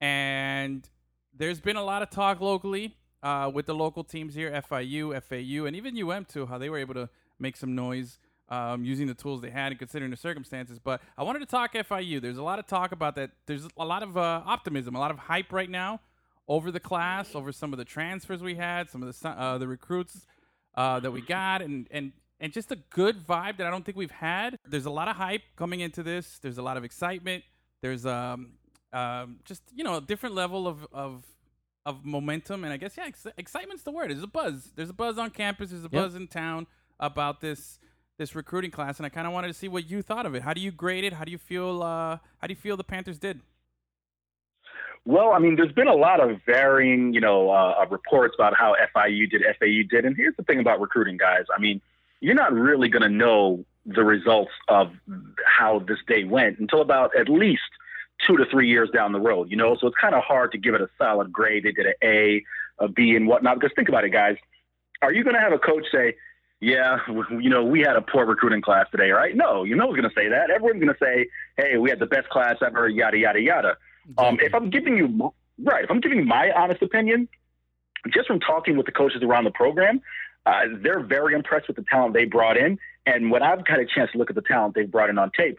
and 0.00 0.88
there's 1.34 1.60
been 1.60 1.76
a 1.76 1.84
lot 1.84 2.02
of 2.02 2.10
talk 2.10 2.40
locally 2.40 2.96
uh, 3.22 3.50
with 3.52 3.66
the 3.66 3.74
local 3.74 4.04
teams 4.04 4.34
here, 4.34 4.50
FIU, 4.50 5.20
FAU, 5.22 5.66
and 5.66 5.76
even 5.76 6.00
UM 6.02 6.24
too, 6.24 6.46
how 6.46 6.58
they 6.58 6.70
were 6.70 6.78
able 6.78 6.94
to 6.94 7.08
make 7.38 7.56
some 7.56 7.74
noise 7.74 8.18
um, 8.48 8.84
using 8.84 9.06
the 9.06 9.14
tools 9.14 9.40
they 9.40 9.50
had 9.50 9.72
and 9.72 9.78
considering 9.78 10.10
the 10.10 10.16
circumstances. 10.16 10.78
But 10.78 11.00
I 11.16 11.22
wanted 11.22 11.40
to 11.40 11.46
talk 11.46 11.74
FIU. 11.74 12.20
There's 12.20 12.38
a 12.38 12.42
lot 12.42 12.58
of 12.58 12.66
talk 12.66 12.92
about 12.92 13.14
that. 13.16 13.30
There's 13.46 13.68
a 13.76 13.84
lot 13.84 14.02
of 14.02 14.16
uh, 14.16 14.42
optimism, 14.44 14.94
a 14.94 14.98
lot 14.98 15.10
of 15.10 15.18
hype 15.18 15.52
right 15.52 15.70
now 15.70 16.00
over 16.48 16.72
the 16.72 16.80
class, 16.80 17.34
over 17.34 17.52
some 17.52 17.72
of 17.72 17.78
the 17.78 17.84
transfers 17.84 18.42
we 18.42 18.56
had, 18.56 18.90
some 18.90 19.02
of 19.02 19.20
the 19.20 19.28
uh, 19.28 19.58
the 19.58 19.68
recruits 19.68 20.26
uh, 20.74 20.98
that 21.00 21.12
we 21.12 21.20
got, 21.20 21.62
and 21.62 21.86
and 21.90 22.12
and 22.40 22.52
just 22.52 22.72
a 22.72 22.76
good 22.76 23.24
vibe 23.24 23.58
that 23.58 23.66
I 23.66 23.70
don't 23.70 23.84
think 23.84 23.96
we've 23.96 24.10
had. 24.10 24.56
There's 24.66 24.86
a 24.86 24.90
lot 24.90 25.06
of 25.08 25.16
hype 25.16 25.42
coming 25.56 25.80
into 25.80 26.02
this. 26.02 26.38
There's 26.38 26.58
a 26.58 26.62
lot 26.62 26.76
of 26.76 26.84
excitement. 26.84 27.44
There's 27.82 28.04
um, 28.04 28.54
um 28.92 29.38
just 29.44 29.62
you 29.74 29.84
know 29.84 29.96
a 29.96 30.00
different 30.00 30.34
level 30.34 30.66
of 30.66 30.86
of 30.92 31.24
of 31.86 32.04
momentum, 32.04 32.64
and 32.64 32.72
I 32.72 32.76
guess 32.76 32.96
yeah, 32.98 33.04
ex- 33.06 33.26
excitement's 33.38 33.82
the 33.84 33.90
word. 33.90 34.10
There's 34.10 34.22
a 34.22 34.26
buzz. 34.26 34.72
There's 34.76 34.90
a 34.90 34.94
buzz 34.94 35.18
on 35.18 35.30
campus. 35.30 35.70
There's 35.70 35.82
a 35.84 35.88
Yep. 35.90 35.92
buzz 35.92 36.14
in 36.14 36.26
town 36.28 36.66
about 36.98 37.40
this 37.40 37.78
this 38.18 38.34
recruiting 38.34 38.70
class, 38.70 38.98
and 38.98 39.06
I 39.06 39.08
kind 39.08 39.26
of 39.26 39.32
wanted 39.32 39.48
to 39.48 39.54
see 39.54 39.66
what 39.68 39.88
you 39.88 40.02
thought 40.02 40.26
of 40.26 40.34
it. 40.34 40.42
How 40.42 40.52
do 40.52 40.60
you 40.60 40.70
grade 40.70 41.04
it? 41.04 41.14
How 41.14 41.24
do 41.24 41.32
you 41.32 41.38
feel? 41.38 41.82
Uh, 41.82 42.18
how 42.38 42.46
do 42.46 42.50
you 42.52 42.56
feel 42.60 42.76
the 42.76 42.84
Panthers 42.84 43.18
did? 43.18 43.40
Well, 45.06 45.32
I 45.32 45.38
mean, 45.38 45.56
there's 45.56 45.72
been 45.72 45.88
a 45.88 45.94
lot 45.94 46.20
of 46.20 46.40
varying, 46.44 47.14
you 47.14 47.20
know, 47.20 47.50
uh, 47.50 47.76
uh, 47.82 47.86
reports 47.88 48.34
about 48.38 48.54
how 48.54 48.76
FIU 48.94 49.26
did, 49.30 49.42
FAU 49.58 49.82
did, 49.88 50.04
and 50.04 50.14
here's 50.14 50.36
the 50.36 50.42
thing 50.42 50.60
about 50.60 50.78
recruiting, 50.80 51.16
guys. 51.16 51.44
I 51.56 51.58
mean, 51.58 51.80
you're 52.20 52.34
not 52.34 52.52
really 52.52 52.88
going 52.90 53.02
to 53.02 53.08
know 53.08 53.64
the 53.86 54.04
results 54.04 54.52
of 54.68 54.92
how 55.46 55.78
this 55.78 55.96
day 56.06 56.24
went 56.24 56.58
until 56.58 56.82
about 56.82 57.16
at 57.18 57.30
least 57.30 57.62
two 58.26 58.36
to 58.36 58.44
three 58.46 58.68
years 58.68 58.90
down 58.90 59.12
the 59.12 59.20
road, 59.20 59.50
you 59.50 59.56
know. 59.56 59.76
So 59.80 59.86
it's 59.86 59.96
kind 59.96 60.14
of 60.14 60.22
hard 60.22 60.52
to 60.52 60.58
give 60.58 60.74
it 60.74 60.80
a 60.80 60.88
solid 60.98 61.32
grade. 61.32 61.64
They 61.64 61.72
did 61.72 61.86
an 61.86 61.94
A, 62.02 62.44
a 62.78 62.88
B, 62.88 63.14
and 63.16 63.26
whatnot. 63.26 63.58
Because 63.60 63.74
think 63.74 63.88
about 63.88 64.04
it, 64.04 64.10
guys. 64.10 64.36
Are 65.02 65.12
you 65.12 65.24
going 65.24 65.34
to 65.34 65.40
have 65.40 65.52
a 65.52 65.58
coach 65.58 65.84
say, 65.92 66.14
"Yeah, 66.60 66.98
you 67.30 67.48
know, 67.48 67.64
we 67.64 67.80
had 67.80 67.96
a 67.96 68.02
poor 68.02 68.26
recruiting 68.26 68.62
class 68.62 68.86
today," 68.90 69.10
right? 69.10 69.34
No, 69.34 69.64
you 69.64 69.76
know 69.76 69.88
who's 69.88 69.96
going 69.96 70.10
to 70.10 70.14
say 70.14 70.28
that. 70.28 70.50
Everyone's 70.50 70.82
going 70.82 70.94
to 70.94 71.04
say, 71.04 71.28
"Hey, 71.56 71.78
we 71.78 71.90
had 71.90 71.98
the 71.98 72.06
best 72.06 72.28
class 72.28 72.56
ever," 72.64 72.88
yada 72.88 73.18
yada 73.18 73.40
yada. 73.40 73.76
Um, 74.18 74.38
if 74.40 74.54
I'm 74.54 74.70
giving 74.70 74.96
you 74.96 75.32
right, 75.62 75.84
if 75.84 75.90
I'm 75.90 76.00
giving 76.00 76.26
my 76.26 76.50
honest 76.52 76.82
opinion, 76.82 77.28
just 78.12 78.26
from 78.26 78.40
talking 78.40 78.76
with 78.76 78.86
the 78.86 78.92
coaches 78.92 79.22
around 79.22 79.44
the 79.44 79.50
program, 79.50 80.00
uh, 80.46 80.62
they're 80.82 81.00
very 81.00 81.34
impressed 81.34 81.68
with 81.68 81.76
the 81.76 81.84
talent 81.90 82.14
they 82.14 82.24
brought 82.24 82.56
in. 82.56 82.78
And 83.06 83.30
when 83.30 83.42
I've 83.42 83.64
got 83.64 83.78
a 83.78 83.86
chance 83.86 84.10
to 84.12 84.18
look 84.18 84.30
at 84.30 84.36
the 84.36 84.42
talent 84.42 84.74
they've 84.74 84.90
brought 84.90 85.10
in 85.10 85.18
on 85.18 85.30
tape, 85.36 85.58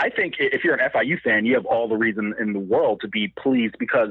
I 0.00 0.08
think 0.08 0.36
if 0.38 0.64
you're 0.64 0.74
an 0.74 0.90
FIU 0.90 1.20
fan, 1.20 1.44
you 1.44 1.54
have 1.54 1.66
all 1.66 1.86
the 1.86 1.96
reason 1.96 2.34
in 2.40 2.54
the 2.54 2.58
world 2.58 3.02
to 3.02 3.08
be 3.08 3.28
pleased 3.38 3.76
because 3.78 4.08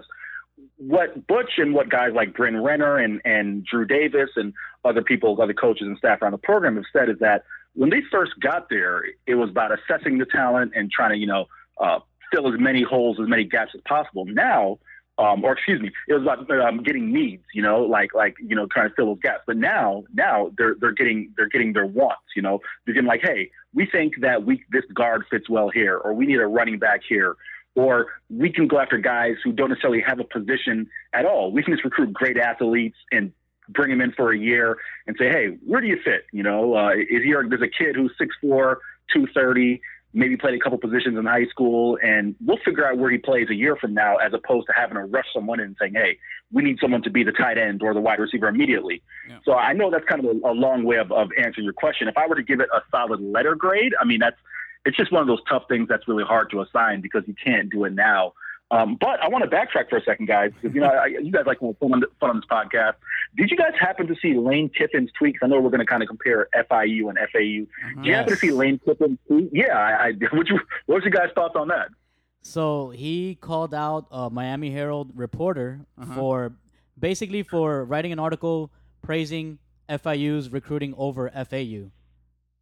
what 0.77 1.25
Butch 1.25 1.53
and 1.57 1.73
what 1.73 1.89
guys 1.89 2.11
like 2.13 2.35
Bryn 2.35 2.61
Renner 2.61 2.97
and, 2.97 3.19
and 3.25 3.65
Drew 3.65 3.85
Davis 3.85 4.29
and 4.35 4.53
other 4.85 5.01
people, 5.01 5.41
other 5.41 5.53
coaches 5.53 5.87
and 5.87 5.97
staff 5.97 6.21
around 6.21 6.33
the 6.33 6.37
program 6.37 6.75
have 6.75 6.85
said 6.93 7.09
is 7.09 7.17
that 7.21 7.43
when 7.73 7.89
they 7.89 8.01
first 8.11 8.33
got 8.39 8.69
there, 8.69 9.03
it 9.25 9.33
was 9.35 9.49
about 9.49 9.71
assessing 9.71 10.19
the 10.19 10.25
talent 10.25 10.73
and 10.75 10.91
trying 10.91 11.11
to, 11.11 11.17
you 11.17 11.25
know, 11.25 11.45
uh, 11.79 11.99
fill 12.31 12.53
as 12.53 12.59
many 12.59 12.83
holes, 12.83 13.17
as 13.19 13.27
many 13.27 13.43
gaps 13.43 13.71
as 13.73 13.81
possible. 13.87 14.25
Now, 14.25 14.77
um, 15.19 15.43
or 15.43 15.51
excuse 15.51 15.81
me, 15.81 15.91
it 16.07 16.13
was 16.13 16.23
about 16.23 16.49
um, 16.61 16.81
getting 16.81 17.11
needs, 17.11 17.43
you 17.53 17.61
know, 17.61 17.81
like 17.81 18.13
like 18.15 18.35
you 18.39 18.55
know, 18.55 18.65
trying 18.67 18.89
to 18.89 18.95
fill 18.95 19.07
those 19.07 19.19
gaps. 19.21 19.43
But 19.45 19.57
now, 19.57 20.05
now 20.13 20.51
they're 20.57 20.75
they're 20.79 20.93
getting 20.93 21.33
they're 21.35 21.49
getting 21.49 21.73
their 21.73 21.85
wants, 21.85 22.23
you 22.35 22.41
know. 22.41 22.59
They're 22.85 22.93
getting 22.93 23.07
like, 23.07 23.21
hey, 23.21 23.51
we 23.73 23.85
think 23.85 24.13
that 24.21 24.45
we 24.45 24.63
this 24.71 24.85
guard 24.93 25.25
fits 25.29 25.49
well 25.49 25.69
here, 25.69 25.97
or 25.97 26.13
we 26.13 26.25
need 26.25 26.39
a 26.39 26.47
running 26.47 26.79
back 26.79 27.01
here, 27.07 27.35
or 27.75 28.07
we 28.29 28.49
can 28.49 28.67
go 28.67 28.79
after 28.79 28.97
guys 28.97 29.35
who 29.43 29.51
don't 29.51 29.69
necessarily 29.69 30.01
have 30.01 30.21
a 30.21 30.23
position 30.23 30.89
at 31.13 31.25
all. 31.25 31.51
We 31.51 31.63
can 31.63 31.73
just 31.73 31.83
recruit 31.83 32.13
great 32.13 32.37
athletes 32.37 32.97
and 33.11 33.33
bring 33.67 33.89
them 33.89 34.01
in 34.01 34.13
for 34.13 34.31
a 34.31 34.37
year 34.37 34.77
and 35.05 35.15
say, 35.19 35.29
hey, 35.29 35.57
where 35.65 35.81
do 35.81 35.87
you 35.87 35.99
fit? 36.03 36.25
You 36.31 36.43
know, 36.43 36.75
uh, 36.75 36.91
is 36.91 37.23
here 37.23 37.45
there's 37.47 37.61
a 37.61 37.67
kid 37.67 37.97
who's 37.97 38.13
six 38.17 38.33
four, 38.39 38.79
two 39.13 39.27
thirty 39.33 39.81
maybe 40.13 40.35
played 40.35 40.55
a 40.55 40.59
couple 40.59 40.77
positions 40.77 41.17
in 41.17 41.25
high 41.25 41.45
school, 41.45 41.97
and 42.01 42.35
we'll 42.45 42.57
figure 42.65 42.85
out 42.87 42.97
where 42.97 43.11
he 43.11 43.17
plays 43.17 43.49
a 43.49 43.55
year 43.55 43.75
from 43.75 43.93
now, 43.93 44.15
as 44.17 44.33
opposed 44.33 44.67
to 44.67 44.73
having 44.73 44.95
to 44.95 45.03
rush 45.03 45.27
someone 45.33 45.59
in 45.59 45.67
and 45.67 45.75
saying, 45.79 45.93
"Hey, 45.93 46.17
we 46.51 46.63
need 46.63 46.79
someone 46.79 47.01
to 47.03 47.09
be 47.09 47.23
the 47.23 47.31
tight 47.31 47.57
end 47.57 47.81
or 47.81 47.93
the 47.93 48.01
wide 48.01 48.19
receiver 48.19 48.47
immediately." 48.47 49.01
Yeah. 49.27 49.37
So 49.45 49.53
I 49.53 49.73
know 49.73 49.91
that's 49.91 50.05
kind 50.05 50.23
of 50.23 50.25
a, 50.25 50.51
a 50.51 50.53
long 50.53 50.83
way 50.83 50.97
of, 50.97 51.11
of 51.11 51.29
answering 51.37 51.65
your 51.65 51.73
question. 51.73 52.07
If 52.07 52.17
I 52.17 52.27
were 52.27 52.35
to 52.35 52.43
give 52.43 52.59
it 52.59 52.69
a 52.73 52.81
solid 52.91 53.21
letter 53.21 53.55
grade, 53.55 53.93
I 53.99 54.05
mean 54.05 54.19
that's 54.19 54.37
it's 54.85 54.97
just 54.97 55.11
one 55.11 55.21
of 55.21 55.27
those 55.27 55.43
tough 55.47 55.63
things 55.67 55.87
that's 55.87 56.07
really 56.07 56.23
hard 56.23 56.49
to 56.51 56.61
assign 56.61 57.01
because 57.01 57.23
you 57.27 57.35
can't 57.43 57.69
do 57.69 57.85
it 57.85 57.93
now. 57.93 58.33
Um, 58.71 58.97
but 58.99 59.19
I 59.19 59.29
want 59.29 59.43
to 59.43 59.49
backtrack 59.49 59.89
for 59.89 59.97
a 59.97 60.03
second, 60.03 60.27
guys, 60.27 60.51
because 60.53 60.75
you 60.75 60.81
know 60.81 60.87
I, 60.87 61.07
you 61.07 61.31
guys 61.31 61.45
like 61.47 61.59
fun 61.59 61.73
on, 61.81 62.03
fun 62.19 62.29
on 62.29 62.35
this 62.35 62.45
podcast. 62.49 62.93
Did 63.35 63.49
you 63.49 63.57
guys 63.57 63.71
happen 63.79 64.05
to 64.07 64.15
see 64.21 64.35
Lane 64.35 64.69
Kiffin's 64.69 65.11
tweet? 65.17 65.37
I 65.41 65.47
know 65.47 65.59
we're 65.59 65.71
going 65.71 65.79
to 65.79 65.87
kind 65.87 66.03
of 66.03 66.07
compare 66.07 66.47
FIU 66.55 67.09
and 67.09 67.17
FAU. 67.31 67.65
Did 68.01 68.05
you 68.05 68.13
happen 68.13 68.33
to 68.33 68.39
see 68.39 68.51
Lane 68.51 68.79
Kiffin's 68.85 69.17
tweet? 69.27 69.49
Yeah, 69.51 69.75
I, 69.75 70.07
I 70.07 70.11
what 70.35 70.47
you 70.49 70.59
what 70.85 70.95
was 70.95 71.03
your 71.03 71.11
guys' 71.11 71.29
thoughts 71.33 71.55
on 71.55 71.69
that? 71.69 71.89
So 72.41 72.91
he 72.91 73.35
called 73.35 73.73
out 73.73 74.05
a 74.11 74.29
Miami 74.29 74.69
Herald 74.69 75.11
reporter 75.15 75.81
uh-huh. 75.99 76.13
for 76.13 76.53
basically 76.97 77.41
for 77.41 77.83
writing 77.83 78.11
an 78.11 78.19
article 78.19 78.71
praising 79.01 79.57
FIU's 79.89 80.51
recruiting 80.51 80.93
over 80.95 81.29
FAU. 81.29 81.89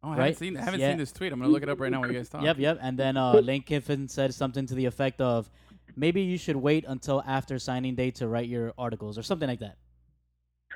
Oh, 0.02 0.10
I 0.10 0.10
right? 0.10 0.18
haven't 0.18 0.36
seen 0.36 0.56
I 0.56 0.62
haven't 0.62 0.80
yeah. 0.80 0.90
seen 0.90 0.98
this 0.98 1.12
tweet. 1.12 1.32
I'm 1.32 1.40
gonna 1.40 1.50
look 1.50 1.62
it 1.62 1.68
up 1.68 1.80
right 1.80 1.90
now 1.90 2.00
while 2.00 2.10
you 2.10 2.16
guys 2.16 2.28
talk. 2.28 2.42
Yep, 2.42 2.58
yep. 2.58 2.78
And 2.80 2.98
then 2.98 3.16
uh, 3.16 3.34
Lane 3.34 3.62
Kiffin 3.62 4.08
said 4.08 4.32
something 4.32 4.64
to 4.66 4.74
the 4.74 4.86
effect 4.86 5.20
of 5.20 5.50
maybe 5.98 6.22
you 6.22 6.38
should 6.38 6.56
wait 6.56 6.84
until 6.86 7.22
after 7.26 7.58
signing 7.58 7.94
day 7.94 8.10
to 8.12 8.28
write 8.28 8.48
your 8.48 8.72
articles 8.78 9.18
or 9.18 9.22
something 9.22 9.48
like 9.48 9.60
that. 9.60 9.76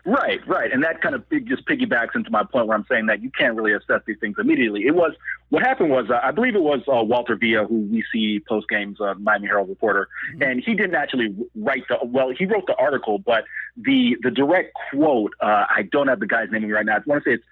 Right, 0.04 0.40
right, 0.48 0.72
and 0.72 0.82
that 0.82 1.00
kind 1.00 1.14
of 1.14 1.22
just 1.44 1.64
piggybacks 1.64 2.16
into 2.16 2.28
my 2.28 2.42
point 2.42 2.66
where 2.66 2.76
I'm 2.76 2.84
saying 2.90 3.06
that 3.06 3.22
you 3.22 3.30
can't 3.30 3.54
really 3.54 3.72
assess 3.72 4.00
these 4.04 4.16
things 4.20 4.34
immediately. 4.36 4.84
It 4.84 4.96
was 4.96 5.12
what 5.50 5.62
happened 5.62 5.90
was 5.90 6.06
uh, 6.10 6.18
I 6.20 6.32
believe 6.32 6.56
it 6.56 6.62
was 6.62 6.80
uh, 6.88 7.04
Walter 7.04 7.36
Villa 7.36 7.66
who 7.66 7.82
we 7.82 8.02
see 8.12 8.40
post 8.48 8.68
games 8.68 9.00
uh, 9.00 9.14
Miami 9.14 9.46
Herald 9.46 9.68
reporter, 9.68 10.08
mm-hmm. 10.32 10.42
and 10.42 10.62
he 10.64 10.74
didn't 10.74 10.96
actually 10.96 11.36
write 11.54 11.84
the 11.88 11.98
well 12.04 12.32
he 12.36 12.46
wrote 12.46 12.66
the 12.66 12.74
article, 12.76 13.18
but 13.18 13.44
the 13.76 14.16
the 14.22 14.30
direct 14.32 14.72
quote 14.90 15.34
uh, 15.40 15.66
I 15.70 15.88
don't 15.92 16.08
have 16.08 16.18
the 16.18 16.26
guy's 16.26 16.50
name 16.50 16.68
right 16.68 16.84
now. 16.84 16.96
I 16.96 17.00
want 17.06 17.22
to 17.22 17.30
say 17.30 17.34
it's 17.34 17.44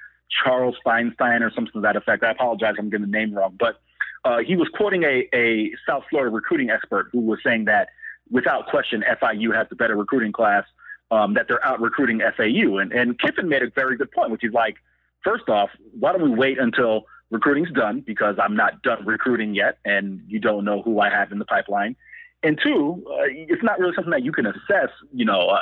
Charles 0.43 0.75
Feinstein 0.85 1.43
or 1.43 1.53
something 1.55 1.75
to 1.75 1.81
that 1.83 1.95
effect. 1.95 2.25
I 2.25 2.33
apologize, 2.33 2.75
I'm 2.79 2.91
getting 2.91 3.07
the 3.07 3.13
name 3.13 3.33
wrong, 3.33 3.55
but 3.61 3.81
uh, 4.25 4.39
he 4.39 4.57
was 4.57 4.69
quoting 4.75 5.05
a, 5.05 5.29
a 5.35 5.73
South 5.89 6.05
Florida 6.11 6.35
recruiting 6.35 6.71
expert 6.71 7.09
who 7.13 7.21
was 7.21 7.39
saying 7.45 7.65
that 7.67 7.89
without 8.31 8.67
question, 8.67 9.03
FIU 9.21 9.55
has 9.55 9.67
the 9.69 9.77
better 9.77 9.97
recruiting 9.97 10.33
class, 10.33 10.65
um, 11.11 11.35
that 11.35 11.47
they're 11.49 11.65
out 11.67 11.81
recruiting 11.81 12.21
FAU. 12.37 12.79
And, 12.79 12.93
and 12.93 13.19
Kiffin 13.19 13.49
made 13.49 13.63
a 13.63 13.71
very 13.71 13.97
good 13.97 14.11
point, 14.13 14.31
which 14.31 14.45
is 14.45 14.53
like, 14.53 14.77
first 15.25 15.49
off, 15.49 15.71
why 15.99 16.13
don't 16.13 16.23
we 16.23 16.31
wait 16.31 16.59
until 16.59 17.05
recruiting's 17.31 17.71
done 17.73 18.01
because 18.01 18.37
I'm 18.43 18.57
not 18.57 18.83
done 18.83 19.05
recruiting 19.05 19.55
yet 19.55 19.79
and 19.85 20.23
you 20.27 20.39
don't 20.39 20.65
know 20.65 20.83
who 20.83 21.01
I 21.01 21.11
have 21.11 21.33
in 21.33 21.39
the 21.39 21.45
pipeline. 21.45 21.97
And 22.43 22.59
two, 22.63 23.05
uh, 23.07 23.25
it's 23.29 23.63
not 23.63 23.79
really 23.79 23.95
something 23.95 24.13
that 24.13 24.25
you 24.25 24.33
can 24.33 24.47
assess, 24.47 24.91
you 25.13 25.25
know, 25.25 25.49
uh, 25.49 25.61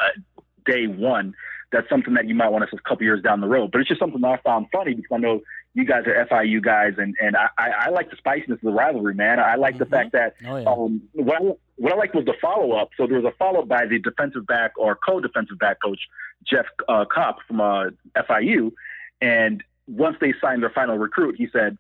day 0.64 0.86
one. 0.86 1.34
That's 1.72 1.88
something 1.88 2.14
that 2.14 2.26
you 2.26 2.34
might 2.34 2.48
want 2.48 2.62
to 2.62 2.68
assess 2.68 2.80
a 2.84 2.88
couple 2.88 3.04
years 3.04 3.22
down 3.22 3.40
the 3.40 3.48
road. 3.48 3.72
But 3.72 3.80
it's 3.80 3.88
just 3.88 4.00
something 4.00 4.20
that 4.20 4.28
I 4.28 4.36
found 4.38 4.66
funny 4.72 4.94
because 4.94 5.11
I 5.12 5.18
know 5.18 5.40
you 5.79 5.85
guys 5.85 6.03
are 6.07 6.26
FIU 6.26 6.61
guys, 6.61 6.95
and 6.99 7.14
and 7.20 7.37
I, 7.37 7.49
I 7.57 7.91
like 7.91 8.11
the 8.11 8.16
spiciness 8.16 8.57
of 8.57 8.62
the 8.62 8.72
rivalry, 8.72 9.14
man. 9.14 9.39
I 9.39 9.55
like 9.55 9.74
mm-hmm. 9.74 9.85
the 9.85 9.87
fact 9.87 10.12
that 10.12 10.35
oh, 10.45 10.57
yeah. 10.57 10.68
um, 10.68 11.03
what 11.12 11.37
I, 11.37 11.45
what 11.76 11.93
I 11.93 11.97
like 11.97 12.14
was 12.14 12.24
the 12.24 12.35
follow 12.43 12.72
up. 12.72 12.91
So 12.97 13.07
there 13.07 13.20
was 13.20 13.33
a 13.33 13.37
follow 13.39 13.62
up 13.62 13.68
by 13.68 13.87
the 13.87 14.01
defensive 14.01 14.45
back 14.45 14.72
or 14.76 14.97
co 14.97 15.20
defensive 15.20 15.57
back 15.61 15.81
coach 15.81 16.01
Jeff 16.45 16.66
uh, 16.89 17.05
Kopp 17.05 17.37
from 17.47 17.61
uh, 17.61 17.91
FIU, 18.16 18.72
and 19.20 19.62
once 19.87 20.16
they 20.20 20.35
signed 20.41 20.64
their 20.64 20.70
final 20.70 20.99
recruit, 20.99 21.37
he 21.39 21.47
said, 21.53 21.79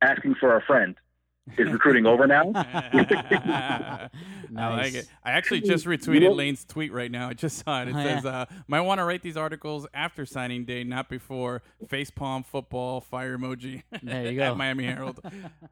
"Asking 0.00 0.36
for 0.38 0.56
a 0.56 0.62
friend." 0.62 0.94
Is 1.58 1.70
recruiting 1.70 2.06
over 2.06 2.26
now. 2.26 2.44
nice. 2.44 2.70
I 4.56 4.68
like 4.76 4.94
it. 4.94 5.06
I 5.24 5.32
actually 5.32 5.62
just 5.62 5.86
retweeted 5.86 6.36
Lane's 6.36 6.64
tweet 6.64 6.92
right 6.92 7.10
now. 7.10 7.28
I 7.28 7.34
just 7.34 7.64
saw 7.64 7.82
it. 7.82 7.88
It 7.88 7.94
oh, 7.96 8.02
says, 8.02 8.26
uh, 8.26 8.46
"Might 8.68 8.82
want 8.82 8.98
to 8.98 9.04
write 9.04 9.22
these 9.22 9.36
articles 9.36 9.86
after 9.94 10.24
signing 10.26 10.64
day, 10.64 10.84
not 10.84 11.08
before." 11.08 11.62
Facepalm 11.86 12.44
football 12.46 13.00
fire 13.00 13.36
emoji. 13.36 13.82
There 14.02 14.30
you 14.30 14.36
go. 14.38 14.52
at 14.52 14.56
Miami 14.56 14.84
Herald. 14.84 15.20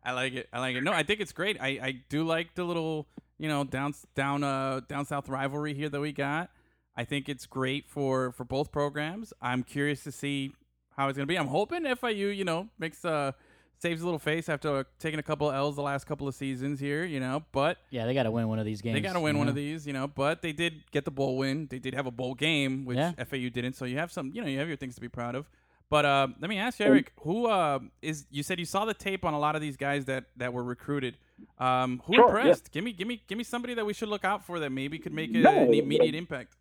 I 0.04 0.12
like 0.12 0.32
it. 0.34 0.48
I 0.52 0.60
like 0.60 0.76
it. 0.76 0.82
No, 0.82 0.92
I 0.92 1.02
think 1.02 1.20
it's 1.20 1.32
great. 1.32 1.60
I, 1.60 1.68
I 1.82 2.02
do 2.08 2.24
like 2.24 2.54
the 2.54 2.64
little 2.64 3.06
you 3.38 3.48
know 3.48 3.64
down 3.64 3.94
down 4.14 4.42
uh 4.42 4.80
down 4.88 5.06
south 5.06 5.28
rivalry 5.28 5.74
here 5.74 5.88
that 5.88 6.00
we 6.00 6.12
got. 6.12 6.50
I 6.96 7.04
think 7.04 7.28
it's 7.28 7.46
great 7.46 7.88
for 7.88 8.32
for 8.32 8.44
both 8.44 8.72
programs. 8.72 9.32
I'm 9.40 9.62
curious 9.62 10.02
to 10.04 10.12
see 10.12 10.52
how 10.96 11.08
it's 11.08 11.16
gonna 11.16 11.26
be. 11.26 11.36
I'm 11.36 11.46
hoping 11.46 11.84
FIU 11.84 12.34
you 12.36 12.44
know 12.44 12.68
makes 12.78 13.04
uh 13.04 13.32
saves 13.80 14.02
a 14.02 14.04
little 14.04 14.18
face 14.18 14.48
after 14.48 14.84
taking 14.98 15.18
a 15.18 15.22
couple 15.22 15.48
of 15.48 15.54
L's 15.54 15.76
the 15.76 15.82
last 15.82 16.06
couple 16.06 16.28
of 16.28 16.34
seasons 16.34 16.80
here, 16.80 17.04
you 17.04 17.18
know. 17.18 17.42
But 17.52 17.78
yeah, 17.90 18.06
they 18.06 18.14
got 18.14 18.24
to 18.24 18.30
win 18.30 18.48
one 18.48 18.58
of 18.58 18.64
these 18.64 18.82
games. 18.82 18.94
They 18.94 19.00
got 19.00 19.14
to 19.14 19.20
win 19.20 19.38
one 19.38 19.46
know? 19.46 19.50
of 19.50 19.56
these, 19.56 19.86
you 19.86 19.92
know. 19.92 20.06
But 20.06 20.42
they 20.42 20.52
did 20.52 20.90
get 20.90 21.04
the 21.04 21.10
bowl 21.10 21.36
win. 21.36 21.66
They 21.70 21.78
did 21.78 21.94
have 21.94 22.06
a 22.06 22.10
bowl 22.10 22.34
game, 22.34 22.84
which 22.84 22.98
yeah. 22.98 23.12
FAU 23.12 23.48
didn't. 23.48 23.74
So 23.74 23.84
you 23.84 23.98
have 23.98 24.12
some, 24.12 24.32
you 24.34 24.42
know, 24.42 24.48
you 24.48 24.58
have 24.58 24.68
your 24.68 24.76
things 24.76 24.94
to 24.96 25.00
be 25.00 25.08
proud 25.08 25.34
of. 25.34 25.48
But 25.88 26.04
uh, 26.04 26.28
let 26.40 26.48
me 26.48 26.56
ask 26.56 26.78
you, 26.78 26.86
Eric, 26.86 27.12
who 27.22 27.46
uh, 27.46 27.80
is? 28.00 28.26
You 28.30 28.44
said 28.44 28.60
you 28.60 28.64
saw 28.64 28.84
the 28.84 28.94
tape 28.94 29.24
on 29.24 29.34
a 29.34 29.38
lot 29.38 29.56
of 29.56 29.62
these 29.62 29.76
guys 29.76 30.04
that 30.04 30.26
that 30.36 30.52
were 30.52 30.62
recruited. 30.62 31.16
Um, 31.58 32.02
who 32.04 32.14
sure, 32.14 32.26
impressed? 32.26 32.66
Yeah. 32.66 32.74
Give 32.74 32.84
me, 32.84 32.92
give 32.92 33.08
me, 33.08 33.22
give 33.26 33.38
me 33.38 33.44
somebody 33.44 33.74
that 33.74 33.84
we 33.84 33.94
should 33.94 34.08
look 34.08 34.24
out 34.24 34.44
for 34.44 34.60
that 34.60 34.70
maybe 34.70 34.98
could 34.98 35.14
make 35.14 35.30
a, 35.34 35.38
no, 35.38 35.50
an 35.50 35.74
immediate 35.74 36.14
impact. 36.14 36.54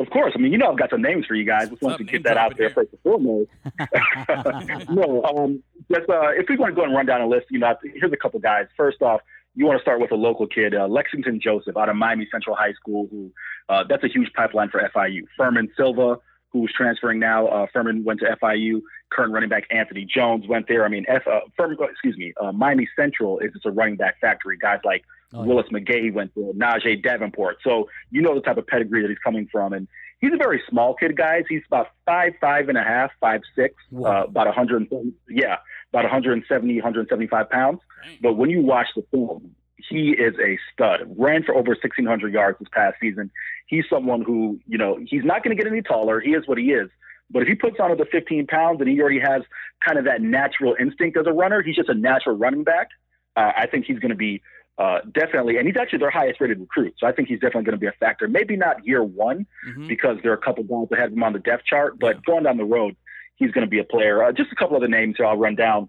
Of 0.00 0.10
course. 0.10 0.32
I 0.36 0.38
mean, 0.38 0.52
you 0.52 0.58
know, 0.58 0.70
I've 0.70 0.78
got 0.78 0.90
some 0.90 1.02
names 1.02 1.26
for 1.26 1.34
you 1.34 1.44
guys. 1.44 1.70
Just 1.70 1.82
want 1.82 1.98
to 1.98 2.04
get 2.04 2.22
that 2.22 2.36
out 2.36 2.56
there 2.56 2.70
first 2.70 2.92
and 2.92 3.00
foremost. 3.02 3.50
no, 4.90 5.22
um, 5.24 5.62
just 5.92 6.08
uh, 6.08 6.28
if 6.30 6.46
we 6.48 6.56
want 6.56 6.72
to 6.72 6.76
go 6.76 6.84
and 6.84 6.94
run 6.94 7.06
down 7.06 7.20
a 7.20 7.26
list, 7.28 7.46
you 7.50 7.58
know, 7.58 7.74
here's 7.82 8.12
a 8.12 8.16
couple 8.16 8.38
guys. 8.40 8.66
First 8.76 9.02
off, 9.02 9.20
you 9.54 9.66
want 9.66 9.78
to 9.78 9.82
start 9.82 10.00
with 10.00 10.12
a 10.12 10.16
local 10.16 10.46
kid, 10.46 10.74
uh, 10.74 10.86
Lexington 10.86 11.40
Joseph, 11.40 11.76
out 11.76 11.88
of 11.88 11.96
Miami 11.96 12.28
Central 12.30 12.54
High 12.56 12.72
School. 12.74 13.08
Who 13.10 13.32
uh, 13.68 13.84
that's 13.88 14.04
a 14.04 14.08
huge 14.08 14.32
pipeline 14.34 14.70
for 14.70 14.80
FIU. 14.94 15.22
Furman 15.36 15.68
Silva, 15.76 16.18
who's 16.52 16.72
transferring 16.76 17.18
now. 17.18 17.46
Uh, 17.48 17.66
Furman 17.72 18.04
went 18.04 18.20
to 18.20 18.36
FIU. 18.42 18.80
Current 19.10 19.32
running 19.32 19.48
back 19.48 19.64
Anthony 19.70 20.04
Jones 20.04 20.46
went 20.46 20.68
there. 20.68 20.84
I 20.84 20.88
mean, 20.88 21.04
F, 21.08 21.22
uh, 21.26 21.40
Furman, 21.56 21.76
excuse 21.90 22.16
me, 22.16 22.32
uh, 22.40 22.52
Miami 22.52 22.88
Central 22.96 23.38
is 23.40 23.52
just 23.52 23.66
a 23.66 23.70
running 23.70 23.96
back 23.96 24.20
factory. 24.20 24.56
Guys 24.58 24.80
like 24.84 25.04
Oh, 25.32 25.42
Willis 25.44 25.66
yeah. 25.70 26.10
Went 26.10 26.32
to 26.34 26.52
Najee 26.56 27.02
Davenport. 27.02 27.58
So 27.62 27.88
you 28.10 28.22
know 28.22 28.34
the 28.34 28.40
type 28.40 28.56
of 28.56 28.66
pedigree 28.66 29.02
that 29.02 29.08
he's 29.08 29.18
coming 29.18 29.46
from. 29.52 29.74
And 29.74 29.86
he's 30.20 30.32
a 30.32 30.36
very 30.38 30.62
small 30.70 30.94
kid, 30.94 31.16
guys. 31.16 31.44
He's 31.48 31.60
about 31.66 31.88
five, 32.06 32.32
five 32.40 32.68
and 32.70 32.78
a 32.78 32.82
half, 32.82 33.10
five, 33.20 33.42
six, 33.54 33.74
uh, 33.94 34.24
about 34.24 34.46
100, 34.46 34.88
yeah, 35.28 35.56
about 35.92 36.04
170, 36.04 36.74
175 36.74 37.50
pounds. 37.50 37.80
Dang. 38.02 38.18
But 38.22 38.34
when 38.34 38.50
you 38.50 38.62
watch 38.62 38.88
the 38.94 39.02
film, 39.10 39.54
he 39.88 40.10
is 40.10 40.34
a 40.44 40.58
stud. 40.72 41.00
Ran 41.16 41.44
for 41.44 41.54
over 41.54 41.70
1,600 41.70 42.32
yards 42.32 42.58
this 42.58 42.68
past 42.72 42.96
season. 43.00 43.30
He's 43.66 43.84
someone 43.88 44.22
who, 44.22 44.58
you 44.66 44.78
know, 44.78 44.98
he's 45.06 45.24
not 45.24 45.44
going 45.44 45.56
to 45.56 45.62
get 45.62 45.70
any 45.70 45.82
taller. 45.82 46.20
He 46.20 46.30
is 46.30 46.46
what 46.46 46.58
he 46.58 46.72
is. 46.72 46.90
But 47.30 47.42
if 47.42 47.48
he 47.48 47.54
puts 47.54 47.76
on 47.78 47.96
the 47.96 48.06
15 48.10 48.46
pounds 48.46 48.80
and 48.80 48.88
he 48.88 49.00
already 49.00 49.20
has 49.20 49.42
kind 49.84 49.98
of 49.98 50.04
that 50.06 50.22
natural 50.22 50.74
instinct 50.80 51.18
as 51.18 51.26
a 51.26 51.32
runner, 51.32 51.62
he's 51.62 51.76
just 51.76 51.88
a 51.88 51.94
natural 51.94 52.36
running 52.36 52.64
back. 52.64 52.88
Uh, 53.36 53.52
I 53.56 53.66
think 53.66 53.84
he's 53.84 53.98
going 53.98 54.10
to 54.10 54.16
be 54.16 54.42
uh, 54.78 55.00
definitely, 55.12 55.56
and 55.56 55.66
he's 55.66 55.76
actually 55.76 55.98
their 55.98 56.10
highest 56.10 56.40
rated 56.40 56.60
recruit. 56.60 56.94
So 56.98 57.06
I 57.06 57.12
think 57.12 57.28
he's 57.28 57.40
definitely 57.40 57.64
going 57.64 57.74
to 57.74 57.80
be 57.80 57.88
a 57.88 57.92
factor. 57.92 58.28
Maybe 58.28 58.56
not 58.56 58.86
year 58.86 59.02
one 59.02 59.46
mm-hmm. 59.66 59.88
because 59.88 60.18
there 60.22 60.30
are 60.30 60.36
a 60.36 60.40
couple 60.40 60.64
guys 60.64 60.86
ahead 60.92 61.08
of 61.08 61.12
him 61.14 61.22
on 61.22 61.32
the 61.32 61.40
depth 61.40 61.64
chart, 61.64 61.98
but 61.98 62.16
yeah. 62.16 62.20
going 62.24 62.44
down 62.44 62.56
the 62.56 62.64
road, 62.64 62.96
he's 63.38 63.50
going 63.52 63.66
to 63.66 63.70
be 63.70 63.78
a 63.78 63.84
player. 63.84 64.22
Uh, 64.22 64.32
just 64.32 64.52
a 64.52 64.56
couple 64.56 64.76
other 64.76 64.88
names 64.88 65.14
here 65.16 65.26
I'll 65.26 65.36
run 65.36 65.54
down 65.54 65.88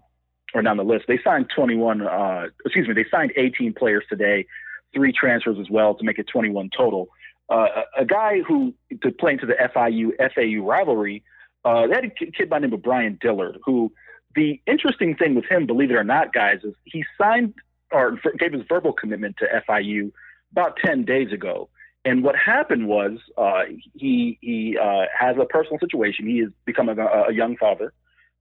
or 0.54 0.62
down 0.62 0.76
the 0.76 0.84
list. 0.84 1.04
They 1.06 1.18
signed 1.22 1.50
21, 1.54 2.02
uh, 2.02 2.46
excuse 2.64 2.88
me, 2.88 2.94
they 2.94 3.06
signed 3.10 3.32
18 3.36 3.74
players 3.74 4.04
today, 4.08 4.46
three 4.94 5.12
transfers 5.12 5.58
as 5.60 5.68
well 5.70 5.94
to 5.94 6.04
make 6.04 6.18
it 6.18 6.26
21 6.26 6.70
total. 6.76 7.08
Uh, 7.48 7.82
a, 7.96 8.04
guy 8.04 8.40
who 8.46 8.72
to 9.02 9.10
play 9.10 9.32
into 9.32 9.44
the 9.46 9.54
FIU 9.54 10.10
FAU 10.34 10.64
rivalry, 10.64 11.24
uh, 11.64 11.86
they 11.88 11.94
had 11.94 12.04
a 12.04 12.10
kid 12.10 12.48
by 12.48 12.58
the 12.58 12.66
name 12.66 12.74
of 12.74 12.82
Brian 12.82 13.18
Dillard, 13.20 13.58
who 13.64 13.92
the 14.36 14.60
interesting 14.66 15.16
thing 15.16 15.34
with 15.34 15.46
him, 15.46 15.66
believe 15.66 15.90
it 15.90 15.94
or 15.94 16.04
not, 16.04 16.32
guys, 16.32 16.58
is 16.62 16.74
he 16.84 17.04
signed 17.18 17.54
or 17.90 18.18
gave 18.38 18.52
his 18.52 18.62
verbal 18.68 18.92
commitment 18.92 19.36
to 19.38 19.62
FIU 19.68 20.12
about 20.52 20.76
10 20.84 21.04
days 21.04 21.32
ago. 21.32 21.68
And 22.04 22.22
what 22.24 22.34
happened 22.36 22.88
was 22.88 23.18
uh, 23.36 23.64
he 23.94 24.38
he 24.40 24.78
uh, 24.78 25.04
has 25.18 25.36
a 25.38 25.44
personal 25.44 25.78
situation. 25.78 26.26
He 26.26 26.38
has 26.38 26.48
become 26.64 26.88
a, 26.88 26.96
a 27.28 27.32
young 27.32 27.56
father, 27.56 27.92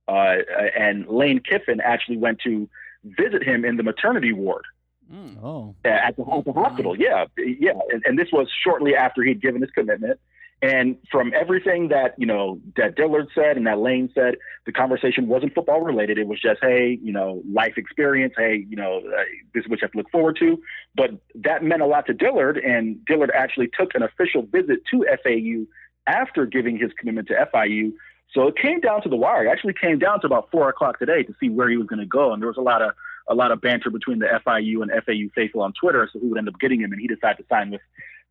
uh, 0.07 0.37
and 0.77 1.07
Lane 1.07 1.41
Kiffin 1.41 1.81
actually 1.81 2.17
went 2.17 2.39
to 2.45 2.69
visit 3.03 3.43
him 3.43 3.65
in 3.65 3.77
the 3.77 3.83
maternity 3.83 4.33
ward 4.33 4.65
Mm. 5.11 5.37
Oh, 5.41 5.75
at 5.83 6.15
the, 6.17 6.23
at 6.31 6.45
the 6.45 6.53
hospital. 6.53 6.95
Yeah, 6.95 7.25
yeah, 7.37 7.71
and, 7.91 8.03
and 8.05 8.19
this 8.19 8.27
was 8.31 8.47
shortly 8.63 8.95
after 8.95 9.23
he'd 9.23 9.41
given 9.41 9.61
his 9.61 9.71
commitment. 9.71 10.19
And 10.61 10.97
from 11.09 11.31
everything 11.33 11.87
that 11.87 12.15
you 12.17 12.25
know 12.25 12.59
that 12.75 12.95
Dillard 12.95 13.27
said 13.33 13.55
and 13.55 13.65
that 13.65 13.79
Lane 13.79 14.09
said, 14.13 14.35
the 14.65 14.73
conversation 14.73 15.27
wasn't 15.27 15.53
football 15.55 15.81
related. 15.81 16.17
It 16.17 16.27
was 16.27 16.41
just, 16.41 16.59
hey, 16.61 16.99
you 17.01 17.13
know, 17.13 17.41
life 17.49 17.77
experience. 17.77 18.33
Hey, 18.37 18.65
you 18.67 18.75
know, 18.75 18.97
uh, 18.97 19.23
this 19.53 19.63
is 19.63 19.69
what 19.69 19.79
you 19.79 19.85
have 19.85 19.91
to 19.93 19.97
look 19.99 20.11
forward 20.11 20.37
to. 20.39 20.61
But 20.95 21.11
that 21.35 21.63
meant 21.63 21.81
a 21.81 21.85
lot 21.85 22.07
to 22.07 22.13
Dillard, 22.13 22.57
and 22.57 23.03
Dillard 23.05 23.31
actually 23.33 23.69
took 23.79 23.95
an 23.95 24.03
official 24.03 24.41
visit 24.41 24.79
to 24.91 25.05
FAU 25.23 25.65
after 26.07 26.45
giving 26.45 26.77
his 26.77 26.91
commitment 26.97 27.29
to 27.29 27.47
FIU. 27.53 27.93
So 28.33 28.47
it 28.47 28.57
came 28.57 28.81
down 28.81 29.01
to 29.03 29.09
the 29.09 29.15
wire. 29.15 29.45
It 29.45 29.49
actually 29.49 29.75
came 29.79 29.97
down 29.97 30.19
to 30.21 30.27
about 30.27 30.51
four 30.51 30.69
o'clock 30.69 30.99
today 30.99 31.23
to 31.23 31.33
see 31.39 31.49
where 31.49 31.69
he 31.69 31.77
was 31.77 31.87
going 31.87 31.99
to 31.99 32.05
go, 32.05 32.33
and 32.33 32.41
there 32.41 32.49
was 32.49 32.57
a 32.57 32.61
lot 32.61 32.81
of 32.81 32.91
a 33.29 33.35
lot 33.35 33.51
of 33.51 33.61
banter 33.61 33.91
between 33.91 34.19
the 34.19 34.25
FIU 34.45 34.81
and 34.81 34.91
FAU 35.05 35.31
faithful 35.35 35.61
on 35.61 35.71
Twitter 35.79 36.03
as 36.03 36.11
to 36.11 36.19
who 36.19 36.29
would 36.29 36.37
end 36.37 36.49
up 36.49 36.59
getting 36.59 36.81
him, 36.81 36.91
and 36.91 36.99
he 36.99 37.07
decided 37.07 37.37
to 37.37 37.45
sign 37.47 37.69
with 37.69 37.81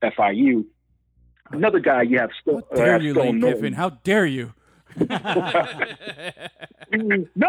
FIU. 0.02 0.64
Another 1.50 1.80
guy 1.80 2.02
you 2.02 2.18
have, 2.18 2.30
Sto- 2.40 2.62
How 2.70 2.76
dare 2.76 2.96
uh, 2.96 3.00
you, 3.00 3.12
Stone 3.14 3.40
Lane. 3.40 3.54
Kiffin? 3.54 3.72
How 3.74 3.90
dare 3.90 4.26
you? 4.26 4.54
no, 4.98 5.06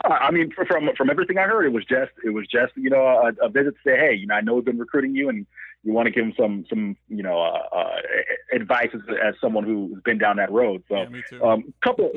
I 0.05 0.31
mean 0.31 0.51
from 0.51 0.89
from 0.95 1.09
everything 1.09 1.37
I 1.37 1.43
heard, 1.43 1.65
it 1.65 1.73
was 1.73 1.85
just 1.85 2.11
it 2.23 2.31
was 2.31 2.45
just 2.47 2.73
you 2.75 2.89
know 2.89 3.01
a, 3.01 3.45
a 3.45 3.49
visit 3.49 3.75
to 3.75 3.79
say, 3.83 3.97
hey, 3.97 4.13
you 4.13 4.27
know, 4.27 4.35
I 4.35 4.41
know 4.41 4.55
we've 4.55 4.65
been 4.65 4.77
recruiting 4.77 5.15
you, 5.15 5.29
and 5.29 5.45
you 5.83 5.93
want 5.93 6.07
to 6.07 6.11
give 6.11 6.25
him 6.25 6.33
some 6.37 6.65
some 6.69 6.97
you 7.07 7.23
know 7.23 7.41
uh, 7.41 7.75
uh, 7.75 7.95
advice 8.53 8.89
as, 8.93 9.01
as 9.23 9.35
someone 9.41 9.63
who's 9.63 10.01
been 10.03 10.17
down 10.17 10.37
that 10.37 10.51
road. 10.51 10.83
So, 10.89 10.97
Yeah, 10.97 11.09
me 11.09 11.23
too. 11.27 11.43
um, 11.43 11.73
couple 11.83 12.11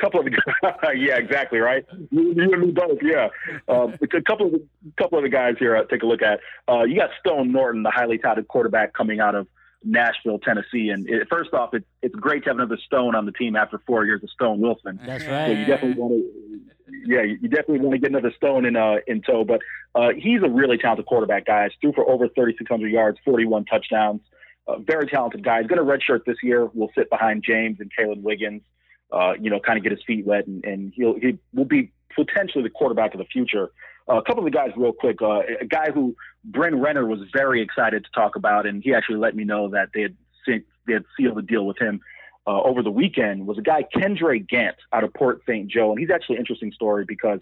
couple 0.00 0.20
of 0.20 0.26
the 0.26 0.32
yeah, 0.96 1.16
exactly 1.16 1.58
right. 1.58 1.84
You, 2.10 2.32
you 2.34 2.52
and 2.52 2.62
me 2.62 2.70
both, 2.72 2.98
yeah. 3.02 3.28
Um, 3.68 3.94
a 4.00 4.22
couple 4.22 4.46
of 4.46 4.52
the, 4.52 4.66
couple 4.98 5.18
of 5.18 5.24
the 5.24 5.30
guys 5.30 5.56
here, 5.58 5.76
uh, 5.76 5.84
take 5.84 6.02
a 6.02 6.06
look 6.06 6.22
at. 6.22 6.40
Uh, 6.68 6.84
you 6.84 6.96
got 6.96 7.10
Stone 7.20 7.52
Norton, 7.52 7.82
the 7.82 7.90
highly 7.90 8.18
touted 8.18 8.48
quarterback 8.48 8.94
coming 8.94 9.20
out 9.20 9.34
of 9.34 9.46
Nashville, 9.84 10.38
Tennessee, 10.38 10.90
and 10.90 11.08
it, 11.08 11.28
first 11.30 11.52
off, 11.52 11.74
it's 11.74 11.86
it's 12.02 12.14
great 12.14 12.44
to 12.44 12.50
have 12.50 12.56
another 12.58 12.78
Stone 12.86 13.14
on 13.14 13.26
the 13.26 13.32
team 13.32 13.56
after 13.56 13.80
four 13.86 14.04
years 14.04 14.22
of 14.22 14.30
Stone 14.30 14.60
Wilson. 14.60 15.00
That's 15.04 15.24
So 15.24 15.30
right. 15.30 15.56
you 15.56 15.64
definitely 15.64 16.00
want 16.00 16.14
to, 16.14 16.60
yeah, 17.06 17.22
you 17.22 17.48
definitely 17.48 17.80
want 17.80 17.92
to 17.92 17.98
get 17.98 18.10
another 18.10 18.32
stone 18.36 18.64
in 18.64 18.76
uh, 18.76 18.96
in 19.06 19.22
tow. 19.22 19.44
But 19.44 19.60
uh, 19.94 20.10
he's 20.16 20.42
a 20.42 20.48
really 20.48 20.78
talented 20.78 21.06
quarterback, 21.06 21.46
guys. 21.46 21.70
Threw 21.80 21.92
for 21.92 22.08
over 22.08 22.28
3,600 22.28 22.88
yards, 22.88 23.18
41 23.24 23.64
touchdowns. 23.64 24.20
Uh, 24.68 24.78
very 24.78 25.06
talented 25.06 25.42
guy. 25.42 25.60
He's 25.60 25.66
going 25.68 25.84
to 25.84 25.84
redshirt 25.84 26.24
this 26.24 26.36
year. 26.42 26.66
Will 26.66 26.90
sit 26.96 27.10
behind 27.10 27.42
James 27.44 27.78
and 27.80 27.90
Kalen 27.98 28.22
Wiggins. 28.22 28.62
Uh, 29.10 29.32
you 29.38 29.50
know, 29.50 29.58
kind 29.60 29.76
of 29.76 29.82
get 29.82 29.92
his 29.92 30.00
feet 30.06 30.24
wet, 30.24 30.46
and, 30.46 30.64
and 30.64 30.92
he'll 30.94 31.14
he 31.18 31.38
will 31.52 31.64
be 31.66 31.92
potentially 32.14 32.62
the 32.62 32.70
quarterback 32.70 33.12
of 33.14 33.18
the 33.18 33.26
future. 33.26 33.70
Uh, 34.08 34.16
a 34.16 34.22
couple 34.22 34.38
of 34.38 34.44
the 34.44 34.50
guys, 34.50 34.70
real 34.76 34.92
quick. 34.92 35.22
Uh, 35.22 35.40
a 35.60 35.66
guy 35.66 35.90
who 35.92 36.16
Bryn 36.44 36.80
Renner 36.80 37.06
was 37.06 37.20
very 37.32 37.62
excited 37.62 38.04
to 38.04 38.10
talk 38.14 38.36
about, 38.36 38.66
and 38.66 38.82
he 38.82 38.94
actually 38.94 39.18
let 39.18 39.34
me 39.36 39.44
know 39.44 39.68
that 39.70 39.90
they 39.94 40.02
had 40.02 40.16
sent, 40.44 40.64
they 40.86 40.94
had 40.94 41.04
sealed 41.16 41.36
the 41.36 41.42
deal 41.42 41.64
with 41.66 41.78
him 41.78 42.00
uh, 42.46 42.60
over 42.62 42.82
the 42.82 42.90
weekend 42.90 43.46
was 43.46 43.58
a 43.58 43.62
guy 43.62 43.84
Kendra 43.94 44.46
Gant 44.46 44.76
out 44.92 45.04
of 45.04 45.14
Port 45.14 45.42
St. 45.48 45.68
Joe, 45.68 45.90
and 45.90 45.98
he's 46.00 46.10
actually 46.10 46.36
an 46.36 46.40
interesting 46.40 46.72
story 46.72 47.04
because 47.06 47.40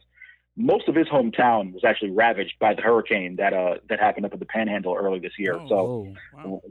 most 0.56 0.88
of 0.88 0.94
his 0.94 1.06
hometown 1.06 1.72
was 1.72 1.84
actually 1.84 2.10
ravaged 2.10 2.54
by 2.60 2.74
the 2.74 2.82
hurricane 2.82 3.36
that 3.36 3.54
uh 3.54 3.76
that 3.88 3.98
happened 3.98 4.26
up 4.26 4.34
at 4.34 4.40
the 4.40 4.46
Panhandle 4.46 4.94
early 4.94 5.18
this 5.18 5.38
year. 5.38 5.54
Oh, 5.54 5.68
so 5.68 6.14
Wow. 6.34 6.62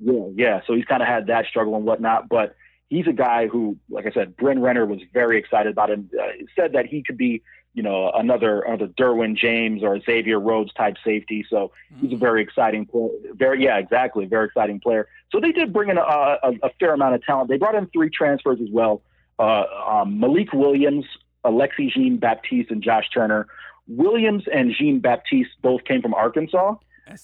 yeah, 0.00 0.22
yeah. 0.34 0.60
So 0.66 0.74
he's 0.74 0.86
kind 0.86 1.02
of 1.02 1.08
had 1.08 1.28
that 1.28 1.46
struggle 1.46 1.76
and 1.76 1.84
whatnot, 1.84 2.28
but 2.28 2.56
he's 2.88 3.06
a 3.06 3.12
guy 3.12 3.46
who, 3.46 3.76
like 3.88 4.06
I 4.06 4.10
said, 4.10 4.36
Bryn 4.36 4.60
Renner 4.60 4.86
was 4.86 5.00
very 5.12 5.38
excited 5.38 5.70
about 5.70 5.90
him. 5.90 6.10
Uh, 6.18 6.26
said 6.56 6.72
that 6.72 6.86
he 6.86 7.02
could 7.02 7.18
be, 7.18 7.42
you 7.74 7.82
know, 7.82 8.10
another 8.12 8.60
another 8.62 8.88
Derwin 8.88 9.36
James 9.36 9.82
or 9.84 10.00
Xavier 10.00 10.40
Rhodes 10.40 10.72
type 10.74 10.96
safety. 11.04 11.44
So 11.48 11.70
he's 12.00 12.12
a 12.12 12.16
very 12.16 12.42
exciting 12.42 12.86
player. 12.86 13.08
Very, 13.34 13.62
yeah, 13.64 13.78
exactly, 13.78 14.24
very 14.26 14.46
exciting 14.46 14.80
player. 14.80 15.06
So 15.30 15.38
they 15.40 15.52
did 15.52 15.72
bring 15.72 15.88
in 15.90 15.98
a, 15.98 16.00
a, 16.02 16.52
a 16.64 16.70
fair 16.80 16.94
amount 16.94 17.14
of 17.14 17.22
talent. 17.24 17.48
They 17.50 17.56
brought 17.58 17.74
in 17.76 17.86
three 17.88 18.10
transfers 18.10 18.58
as 18.60 18.68
well: 18.72 19.02
uh, 19.38 19.64
um, 19.88 20.18
Malik 20.18 20.52
Williams, 20.52 21.04
Alexi 21.44 21.90
Jean 21.92 22.16
Baptiste, 22.16 22.70
and 22.70 22.82
Josh 22.82 23.08
Turner. 23.14 23.46
Williams 23.86 24.44
and 24.52 24.72
Jean 24.76 25.00
Baptiste 25.00 25.50
both 25.62 25.84
came 25.84 26.02
from 26.02 26.14
Arkansas. 26.14 26.74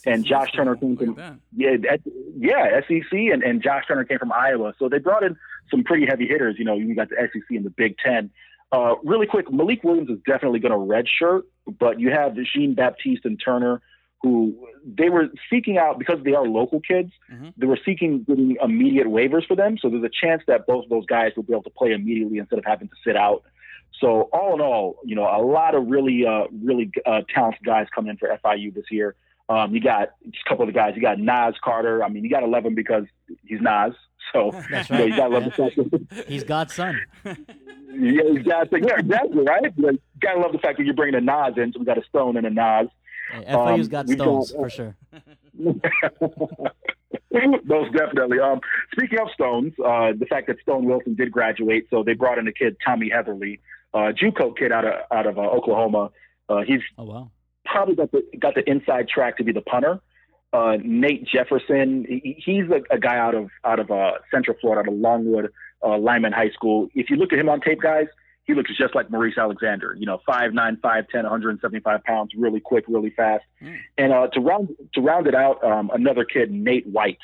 and 0.07 0.25
Josh 0.25 0.49
school. 0.49 0.65
Turner 0.65 0.77
came 0.77 0.97
from- 0.97 1.15
Yeah, 1.55 1.77
yeah, 2.39 2.81
SEC 2.89 3.13
and, 3.13 3.43
and 3.43 3.63
Josh 3.63 3.85
Turner 3.87 4.05
came 4.05 4.19
from 4.19 4.33
Iowa. 4.33 4.73
So 4.79 4.89
they 4.89 4.99
brought 4.99 5.23
in 5.25 5.37
some 5.71 5.85
pretty 5.85 6.07
heavy 6.07 6.27
hitters. 6.27 6.57
You 6.59 6.65
know, 6.65 6.75
you 6.75 6.95
got 6.95 7.11
the 7.11 7.17
SEC 7.17 7.43
and 7.51 7.65
the 7.67 7.71
Big 7.71 7.99
Ten. 7.99 8.31
Uh, 8.75 8.97
really 9.05 9.27
quick, 9.27 9.53
Malik 9.53 9.85
Williams 9.85 10.11
is 10.11 10.19
definitely 10.27 10.59
going 10.59 10.73
to 10.73 10.79
redshirt, 10.79 11.43
but 11.79 12.01
you 12.01 12.11
have 12.11 12.35
Jean 12.53 12.75
Baptiste 12.75 13.25
and 13.25 13.41
Turner, 13.43 13.81
who 14.21 14.57
they 14.85 15.11
were 15.11 15.29
seeking 15.49 15.79
out 15.79 15.97
because 15.97 16.19
they 16.25 16.35
are 16.35 16.45
local 16.45 16.81
kids. 16.81 17.13
Mhm. 17.33 17.53
They 17.57 17.67
were 17.67 17.79
seeking 17.85 18.25
getting 18.25 18.57
immediate 18.61 19.07
waivers 19.07 19.47
for 19.47 19.55
them. 19.55 19.79
So 19.79 19.89
there's 19.89 20.03
a 20.03 20.09
chance 20.09 20.43
that 20.49 20.67
both 20.67 20.85
of 20.85 20.91
those 20.91 21.07
guys 21.07 21.37
will 21.37 21.45
be 21.45 21.53
able 21.53 21.63
to 21.65 21.71
play 21.71 21.93
immediately 21.93 22.39
instead 22.39 22.59
of 22.59 22.65
having 22.65 22.89
to 22.89 22.95
sit 23.05 23.17
out. 23.17 23.45
So 24.01 24.23
all 24.33 24.55
in 24.55 24.61
all, 24.61 24.97
you 25.05 25.15
know, 25.15 25.23
a 25.25 25.41
lot 25.41 25.77
of 25.77 25.87
really, 25.87 26.27
uh, 26.27 26.47
really 26.51 26.91
uh, 27.07 27.23
talented 27.33 27.65
guys 27.65 27.87
coming 27.95 28.11
in 28.11 28.17
for 28.17 28.29
FIU 28.29 28.73
this 28.75 28.91
year. 28.91 29.15
Um, 29.49 29.73
you 29.73 29.81
got 29.81 30.15
just 30.31 30.45
a 30.47 30.49
couple 30.49 30.65
of 30.65 30.69
the 30.69 30.73
guys. 30.73 30.95
You 30.97 31.03
got 31.03 31.21
Nas 31.21 31.55
Carter. 31.63 32.03
I 32.03 32.09
mean, 32.09 32.25
you 32.25 32.31
got 32.31 32.41
to 32.41 32.47
love 32.47 32.65
him 32.65 32.75
because 32.75 33.05
he's 33.45 33.61
Nas. 33.61 33.95
So 34.33 34.51
That's 34.71 34.91
you 34.91 34.97
know, 34.97 35.03
right. 35.03 35.11
you 35.11 35.17
got 35.17 35.29
to 35.29 35.35
love 35.35 35.45
the 35.45 35.51
fact 35.51 35.77
that 35.77 36.25
He's 36.29 36.45
God's 36.45 36.75
son. 36.75 37.01
yeah, 37.25 38.23
exactly. 38.27 38.81
Yeah, 38.87 38.99
exactly. 38.99 39.43
Right. 39.45 39.73
You 39.77 39.99
got 40.21 40.35
to 40.35 40.41
love 40.41 40.53
the 40.53 40.59
fact 40.59 40.79
that 40.79 40.85
you're 40.85 40.95
bringing 40.95 41.15
a 41.17 41.21
Nas 41.21 41.57
in. 41.57 41.73
So 41.73 41.79
we 41.81 41.85
got 41.85 41.99
a 41.99 42.05
Stone 42.09 42.37
and 42.37 42.47
a 42.47 42.51
Nas. 42.51 42.89
Hey, 43.33 43.45
FIU's 43.49 43.87
Um, 43.87 43.91
got 43.91 44.07
we 44.07 44.17
got- 44.17 44.25
stones 44.25 44.51
for 44.53 44.69
sure. 44.71 44.97
Most 47.65 47.93
definitely. 47.93 48.39
Um, 48.39 48.61
speaking 48.93 49.19
of 49.21 49.29
Stones, 49.35 49.73
uh, 49.85 50.13
the 50.19 50.27
fact 50.29 50.47
that 50.47 50.61
Stone 50.61 50.85
Wilson 50.85 51.15
did 51.15 51.33
graduate, 51.33 51.87
so 51.91 52.03
they 52.03 52.13
brought 52.15 52.39
in 52.39 52.47
a 52.47 52.53
kid, 52.53 52.77
Tommy 52.85 53.09
Heatherly, 53.11 53.61
uh, 53.93 54.13
JUCO 54.21 54.57
kid 54.57 54.71
out 54.73 54.85
of 54.85 54.93
out 55.11 55.27
of 55.27 55.39
uh, 55.39 55.43
Oklahoma. 55.43 56.11
Uh, 56.49 56.63
he's 56.67 56.81
Oh 56.99 57.05
wow. 57.05 57.31
probably 57.65 57.97
got 57.97 58.13
the 58.13 58.23
got 58.39 58.55
the 58.55 58.69
inside 58.69 59.09
track 59.09 59.37
to 59.39 59.45
be 59.45 59.53
the 59.53 59.63
punter. 59.63 60.01
Uh, 60.55 60.79
Nate 60.85 61.27
Jefferson, 61.27 62.07
he, 62.09 62.37
he's 62.39 62.71
a, 62.71 62.95
a 62.95 62.99
guy 62.99 63.19
out 63.19 63.35
of 63.35 63.51
out 63.65 63.81
of 63.81 63.91
uh, 63.91 64.13
Central 64.31 64.57
Florida, 64.61 64.89
out 64.89 64.95
of 64.95 65.01
Longwood 65.01 65.51
uh, 65.85 65.99
Lyman 65.99 66.33
High 66.33 66.51
School. 66.51 66.89
If 66.95 67.11
you 67.11 67.17
look 67.17 67.33
at 67.33 67.41
him 67.41 67.49
on 67.49 67.61
tape, 67.61 67.83
guys, 67.83 68.07
he 68.45 68.55
looks 68.55 68.71
just 68.77 68.95
like 68.95 69.11
Maurice 69.11 69.37
Alexander. 69.37 69.97
You 69.99 70.07
know, 70.07 70.21
five 70.25 70.53
nine, 70.53 70.79
five 70.81 71.09
ten, 71.09 71.25
175 71.25 72.05
pounds, 72.05 72.33
really 72.37 72.61
quick, 72.61 72.85
really 72.87 73.11
fast. 73.11 73.43
Mm. 73.61 73.79
And 73.99 74.13
uh, 74.13 74.29
to 74.29 74.41
round 74.41 74.69
to 74.95 75.01
round 75.01 75.27
it 75.27 75.35
out, 75.35 75.63
um, 75.65 75.91
another 75.93 76.25
kid, 76.25 76.53
Nate 76.53 76.87
White. 76.87 77.19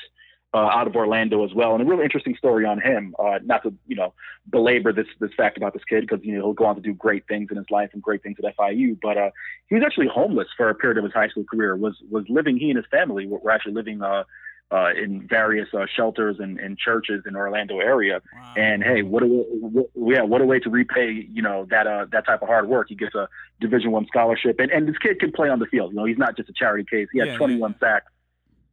Uh, 0.53 0.59
out 0.59 0.88
of 0.88 0.96
Orlando 0.96 1.44
as 1.44 1.55
well, 1.55 1.74
and 1.74 1.82
a 1.82 1.84
really 1.84 2.03
interesting 2.03 2.34
story 2.34 2.64
on 2.64 2.80
him. 2.80 3.14
Uh, 3.20 3.38
not 3.44 3.62
to 3.62 3.72
you 3.86 3.94
know 3.94 4.12
belabor 4.48 4.92
this 4.92 5.07
this 5.20 5.30
fact 5.36 5.57
about 5.57 5.74
this 5.74 5.84
kid 5.84 6.01
because 6.01 6.24
you 6.24 6.34
know 6.34 6.40
he'll 6.40 6.53
go 6.53 6.64
on 6.64 6.74
to 6.74 6.80
do 6.80 6.92
great 6.92 7.24
things 7.28 7.48
in 7.53 7.57
his 7.57 7.70
life 7.70 7.90
and 7.92 8.03
great 8.03 8.20
things 8.24 8.36
at 8.42 8.57
FIU. 8.57 8.98
But 9.01 9.16
uh, 9.16 9.30
he 9.68 9.76
was 9.76 9.84
actually 9.86 10.09
homeless 10.09 10.48
for 10.57 10.68
a 10.68 10.74
period 10.74 10.98
of 10.98 11.05
his 11.05 11.12
high 11.12 11.28
school 11.28 11.44
career. 11.44 11.76
was 11.76 11.96
was 12.11 12.24
living 12.28 12.57
he 12.57 12.68
and 12.68 12.76
his 12.76 12.86
family 12.90 13.28
were, 13.28 13.48
actually 13.48 13.74
living 13.74 14.03
uh, 14.03 14.24
uh, 14.72 14.90
in 14.96 15.26
various 15.28 15.68
uh, 15.74 15.86
shelters 15.94 16.36
and, 16.38 16.59
and 16.59 16.78
churches 16.78 17.22
in 17.26 17.36
Orlando 17.36 17.78
area. 17.78 18.20
Wow. 18.34 18.55
And 18.57 18.82
hey, 18.82 19.03
what 19.03 19.22
a 19.22 19.26
what, 19.26 19.90
yeah, 19.96 20.22
what 20.22 20.40
a 20.40 20.44
way 20.44 20.59
to 20.61 20.70
repay 20.70 21.28
you 21.30 21.42
know 21.42 21.66
that 21.70 21.86
uh, 21.86 22.07
that 22.12 22.26
type 22.26 22.42
of 22.42 22.48
hard 22.48 22.68
work. 22.68 22.86
He 22.88 22.94
gets 22.94 23.14
a 23.14 23.28
Division 23.61 23.90
One 23.90 24.07
scholarship, 24.07 24.59
and 24.59 24.70
and 24.70 24.88
this 24.88 24.98
kid 24.98 25.20
can 25.20 25.32
play 25.32 25.48
on 25.48 25.59
the 25.59 25.66
field. 25.66 25.92
You 25.92 25.98
know, 25.98 26.05
he's 26.05 26.18
not 26.18 26.36
just 26.36 26.48
a 26.48 26.53
charity 26.53 26.84
case. 26.90 27.09
He 27.12 27.18
had 27.18 27.28
Yeah, 27.28 27.32
yeah, 27.34 27.38
21 27.38 27.76
sacks. 27.80 28.11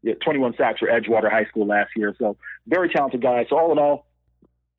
Yeah, 0.04 0.14
21 0.24 0.56
sacks 0.58 0.80
for 0.80 0.88
Edgewater 0.88 1.30
High 1.30 1.46
School 1.46 1.66
last 1.66 1.92
year. 1.96 2.16
So 2.20 2.38
very 2.68 2.90
talented 2.90 3.22
guy. 3.22 3.46
So 3.50 3.58
all 3.58 3.72
in 3.72 3.80
all, 3.80 4.06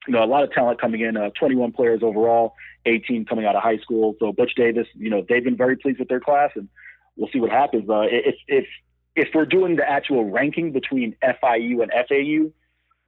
you 0.06 0.14
know, 0.14 0.22
a 0.22 0.26
lot 0.26 0.44
of 0.44 0.52
talent 0.52 0.80
coming 0.80 1.00
in. 1.00 1.16
Uh, 1.16 1.30
21 1.38 1.72
players 1.72 2.02
overall, 2.02 2.54
18 2.86 3.26
coming 3.26 3.44
out 3.44 3.56
of 3.56 3.62
high 3.62 3.78
school. 3.78 4.14
So 4.18 4.32
Butch 4.32 4.54
Davis, 4.56 4.86
you 4.94 5.10
know, 5.10 5.24
they've 5.28 5.44
been 5.44 5.56
very 5.56 5.76
pleased 5.76 5.98
with 5.98 6.08
their 6.08 6.20
class, 6.20 6.50
and 6.54 6.68
we'll 7.16 7.28
see 7.32 7.40
what 7.40 7.50
happens. 7.50 7.88
Uh, 7.90 8.06
if 8.08 8.36
if 8.46 8.66
if 9.16 9.28
we're 9.34 9.46
doing 9.46 9.76
the 9.76 9.88
actual 9.88 10.30
ranking 10.30 10.72
between 10.72 11.16
FIU 11.22 11.82
and 11.82 11.92
FAU, 12.08 12.52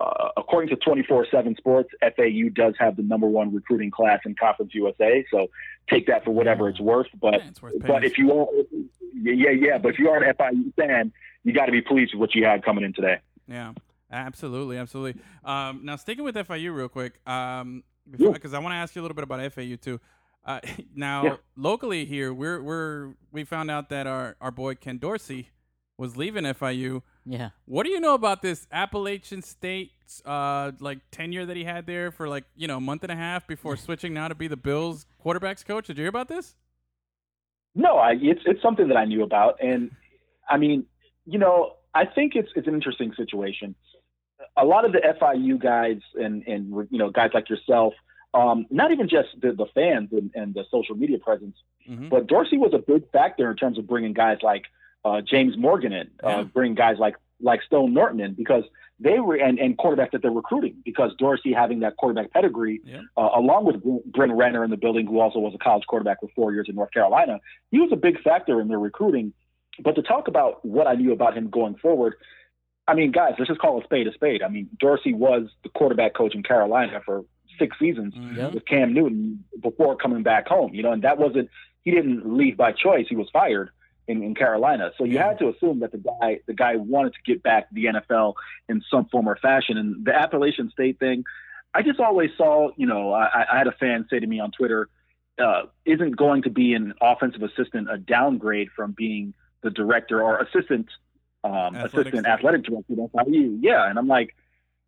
uh, 0.05 0.31
according 0.37 0.69
to 0.71 0.77
24/7 0.77 1.57
Sports, 1.57 1.91
FAU 2.03 2.49
does 2.53 2.75
have 2.79 2.97
the 2.97 3.03
number 3.03 3.27
one 3.27 3.55
recruiting 3.55 3.91
class 3.91 4.21
in 4.27 4.35
Conference 4.35 4.75
USA. 4.75 5.25
So 5.31 5.49
take 5.89 6.07
that 6.09 6.25
for 6.25 6.33
whatever 6.33 6.69
it's 6.69 6.81
worth. 6.81 7.09
But 7.21 7.35
Yeah, 7.35 7.49
it's 7.49 7.63
worth 7.63 7.75
but 7.87 8.05
if 8.05 8.19
you 8.19 8.33
are, 8.33 8.49
yeah, 9.15 9.51
yeah, 9.51 9.79
but 9.79 9.91
if 9.91 9.99
you 9.99 10.11
are 10.11 10.23
an 10.23 10.35
FIU 10.35 10.75
fan, 10.75 11.13
you 11.45 11.53
got 11.53 11.67
to 11.67 11.73
be 11.73 11.81
pleased 11.81 12.15
with 12.15 12.21
what 12.21 12.35
you 12.35 12.45
had 12.45 12.65
coming 12.65 12.85
in 12.85 12.93
today. 12.93 13.19
Yeah, 13.49 13.73
absolutely, 14.11 14.77
absolutely. 14.77 15.21
Um, 15.45 15.81
now 15.85 15.97
sticking 15.97 16.25
with 16.25 16.35
FIU 16.37 16.75
real 16.75 16.89
quick, 16.89 17.21
um, 17.29 17.83
Yeah. 18.17 18.31
because 18.31 18.55
I 18.55 18.59
want 18.59 18.73
to 18.73 18.77
ask 18.77 18.95
you 18.95 19.03
a 19.03 19.05
little 19.05 19.15
bit 19.15 19.25
about 19.25 19.41
FAU 19.53 19.77
too. 19.77 20.01
Uh, 20.45 20.61
now, 20.95 21.25
Yeah. 21.25 21.37
locally 21.57 22.05
here, 22.05 22.33
we're 22.33 22.63
we're 22.63 23.15
we 23.33 23.45
found 23.45 23.71
out 23.71 23.89
that 23.91 24.07
our 24.07 24.37
our 24.41 24.51
boy 24.51 24.75
Ken 24.75 24.99
Dorsey 24.99 25.49
was 25.97 26.17
leaving 26.17 26.45
FIU. 26.45 27.03
Yeah. 27.27 27.51
What 27.67 27.85
do 27.85 27.91
you 27.91 28.01
know 28.01 28.15
about 28.15 28.41
this 28.43 28.67
Appalachian 28.73 29.43
State 29.43 29.93
uh 30.25 30.73
like 30.81 30.99
tenure 31.13 31.47
that 31.47 31.57
he 31.57 31.63
had 31.65 31.87
there 31.87 32.11
for 32.11 32.29
like 32.29 32.45
you 32.57 32.67
know 32.67 32.79
a 32.79 32.81
month 32.81 33.03
and 33.05 33.13
a 33.13 33.17
half 33.17 33.47
before 33.47 33.77
switching 33.87 34.13
now 34.15 34.29
to 34.29 34.35
be 34.35 34.49
the 34.49 34.57
Bills 34.57 35.07
quarterbacks 35.25 35.65
coach? 35.65 35.87
Did 35.89 35.99
you 35.99 36.03
hear 36.05 36.09
about 36.09 36.29
this? 36.29 36.57
No, 37.75 37.97
I, 37.99 38.13
it's 38.21 38.41
it's 38.47 38.61
something 38.63 38.89
that 38.89 38.97
I 38.97 39.05
knew 39.05 39.23
about, 39.23 39.63
and 39.63 39.93
I 40.49 40.57
mean, 40.57 40.87
you 41.31 41.39
know, 41.39 41.75
I 41.95 42.05
think 42.07 42.35
it's 42.35 42.51
it's 42.57 42.67
an 42.69 42.75
interesting 42.75 43.13
situation. 43.15 43.75
A 44.57 44.65
lot 44.65 44.85
of 44.85 44.93
the 44.93 44.99
FIU 45.21 45.59
guys 45.61 46.01
and 46.15 46.43
and 46.47 46.71
you 46.91 46.99
know 46.99 47.11
guys 47.11 47.31
like 47.35 47.49
yourself, 47.49 47.95
um, 48.35 48.67
not 48.71 48.91
even 48.91 49.09
just 49.09 49.29
the, 49.41 49.53
the 49.53 49.67
fans 49.75 50.09
and, 50.13 50.31
and 50.35 50.55
the 50.55 50.65
social 50.71 50.97
media 50.97 51.19
presence, 51.19 51.57
Mm-hmm. 51.89 52.09
but 52.11 52.27
Dorsey 52.27 52.59
was 52.59 52.73
a 52.75 52.79
big 52.79 53.11
factor 53.11 53.51
in 53.51 53.57
terms 53.57 53.79
of 53.79 53.87
bringing 53.87 54.13
guys 54.13 54.39
like 54.43 54.65
uh, 55.05 55.23
James 55.23 55.57
Morgan 55.57 55.93
in, 55.93 56.11
Yeah. 56.23 56.29
uh, 56.41 56.45
bringing 56.45 56.75
guys 56.75 56.99
like 56.99 57.17
like 57.41 57.63
Stone 57.63 57.95
Norton 57.95 58.21
in 58.21 58.35
because 58.35 58.65
they 59.01 59.19
were 59.19 59.35
and, 59.37 59.59
and 59.59 59.79
quarterbacks 59.79 60.11
that 60.13 60.21
they're 60.21 60.31
recruiting 60.31 60.77
because 60.85 61.11
Dorsey 61.19 61.53
having 61.55 61.81
that 61.81 61.97
quarterback 61.97 62.33
pedigree, 62.33 62.81
Yeah. 62.85 63.01
uh, 63.17 63.31
along 63.35 63.65
with 63.65 63.83
Br- 63.83 64.05
Bryn 64.07 64.33
Renner 64.33 64.63
in 64.63 64.71
the 64.71 64.77
building, 64.77 65.07
who 65.07 65.19
also 65.21 65.39
was 65.39 65.55
a 65.55 65.59
college 65.59 65.85
quarterback 65.87 66.21
for 66.21 66.29
four 66.37 66.53
years 66.53 66.67
in 66.69 66.75
North 66.75 66.93
Carolina, 66.93 67.41
he 67.71 67.79
was 67.81 67.91
a 67.93 67.97
big 67.97 68.21
factor 68.21 68.61
in 68.61 68.69
their 68.69 68.79
recruiting. 68.79 69.33
But 69.83 69.95
to 69.97 70.03
talk 70.03 70.29
about 70.29 70.65
what 70.65 70.87
I 70.87 70.95
knew 70.95 71.13
about 71.13 71.37
him 71.37 71.49
going 71.51 71.77
forward, 71.77 72.15
I 72.89 72.95
mean, 72.95 73.13
guys, 73.13 73.35
let's 73.39 73.49
just 73.49 73.61
call 73.61 73.81
a 73.81 73.85
spade 73.85 74.07
a 74.07 74.13
spade. 74.13 74.43
I 74.43 74.49
mean, 74.49 74.69
Dorsey 74.79 75.15
was 75.15 75.49
the 75.63 75.69
quarterback 75.71 76.15
coach 76.15 76.35
in 76.35 76.43
Carolina 76.43 77.01
for 77.05 77.25
six 77.59 77.79
seasons 77.79 78.15
Mhm. 78.15 78.53
with 78.53 78.65
Cam 78.65 78.93
Newton 78.95 79.45
before 79.61 79.97
coming 79.97 80.23
back 80.23 80.49
home, 80.49 80.75
you 80.75 80.83
know, 80.83 80.93
and 80.93 81.03
that 81.03 81.19
wasn't 81.19 81.51
he 81.83 81.91
didn't 81.91 82.37
leave 82.37 82.57
by 82.57 82.73
choice. 82.73 83.07
He 83.09 83.17
was 83.17 83.29
fired 83.31 83.71
in, 84.07 84.23
in 84.23 84.35
Carolina. 84.35 84.93
So 84.99 85.05
you 85.05 85.15
Yeah. 85.15 85.29
had 85.29 85.39
to 85.39 85.49
assume 85.49 85.81
that 85.81 85.93
the 85.93 85.99
guy 85.99 86.41
the 86.47 86.55
guy 86.55 86.77
wanted 86.77 87.15
to 87.15 87.21
get 87.25 87.43
back 87.43 87.69
to 87.69 87.75
the 87.75 87.87
NFL 87.87 88.35
in 88.69 88.83
some 88.91 89.07
form 89.07 89.29
or 89.29 89.37
fashion. 89.37 89.77
And 89.79 90.05
the 90.05 90.15
Appalachian 90.15 90.71
State 90.71 90.99
thing, 90.99 91.25
I 91.75 91.83
just 91.83 92.01
always 92.01 92.31
saw, 92.37 92.71
you 92.77 92.87
know, 92.87 93.13
I, 93.13 93.47
I 93.51 93.59
had 93.59 93.67
a 93.67 93.73
fan 93.73 94.07
say 94.11 94.19
to 94.19 94.27
me 94.27 94.41
on 94.41 94.51
Twitter, 94.51 94.89
uh, 95.39 95.63
isn't 95.87 96.17
going 96.17 96.43
to 96.43 96.51
be 96.51 96.75
an 96.75 96.93
offensive 97.01 97.43
assistant 97.43 97.89
a 97.91 97.97
downgrade 97.97 98.71
from 98.75 98.93
being 98.93 99.33
the 99.63 99.71
director 99.71 100.23
or 100.23 100.39
assistant 100.39 100.89
um, 101.45 101.53
Athletic 101.77 101.85
assistant 101.93 102.25
staff. 102.25 102.39
athletic 102.39 102.63
director? 102.65 102.95
That's 102.97 103.13
how 103.17 103.25
you, 103.27 103.59
yeah. 103.63 103.89
And 103.89 103.99
I'm 103.99 104.09
like, 104.09 104.35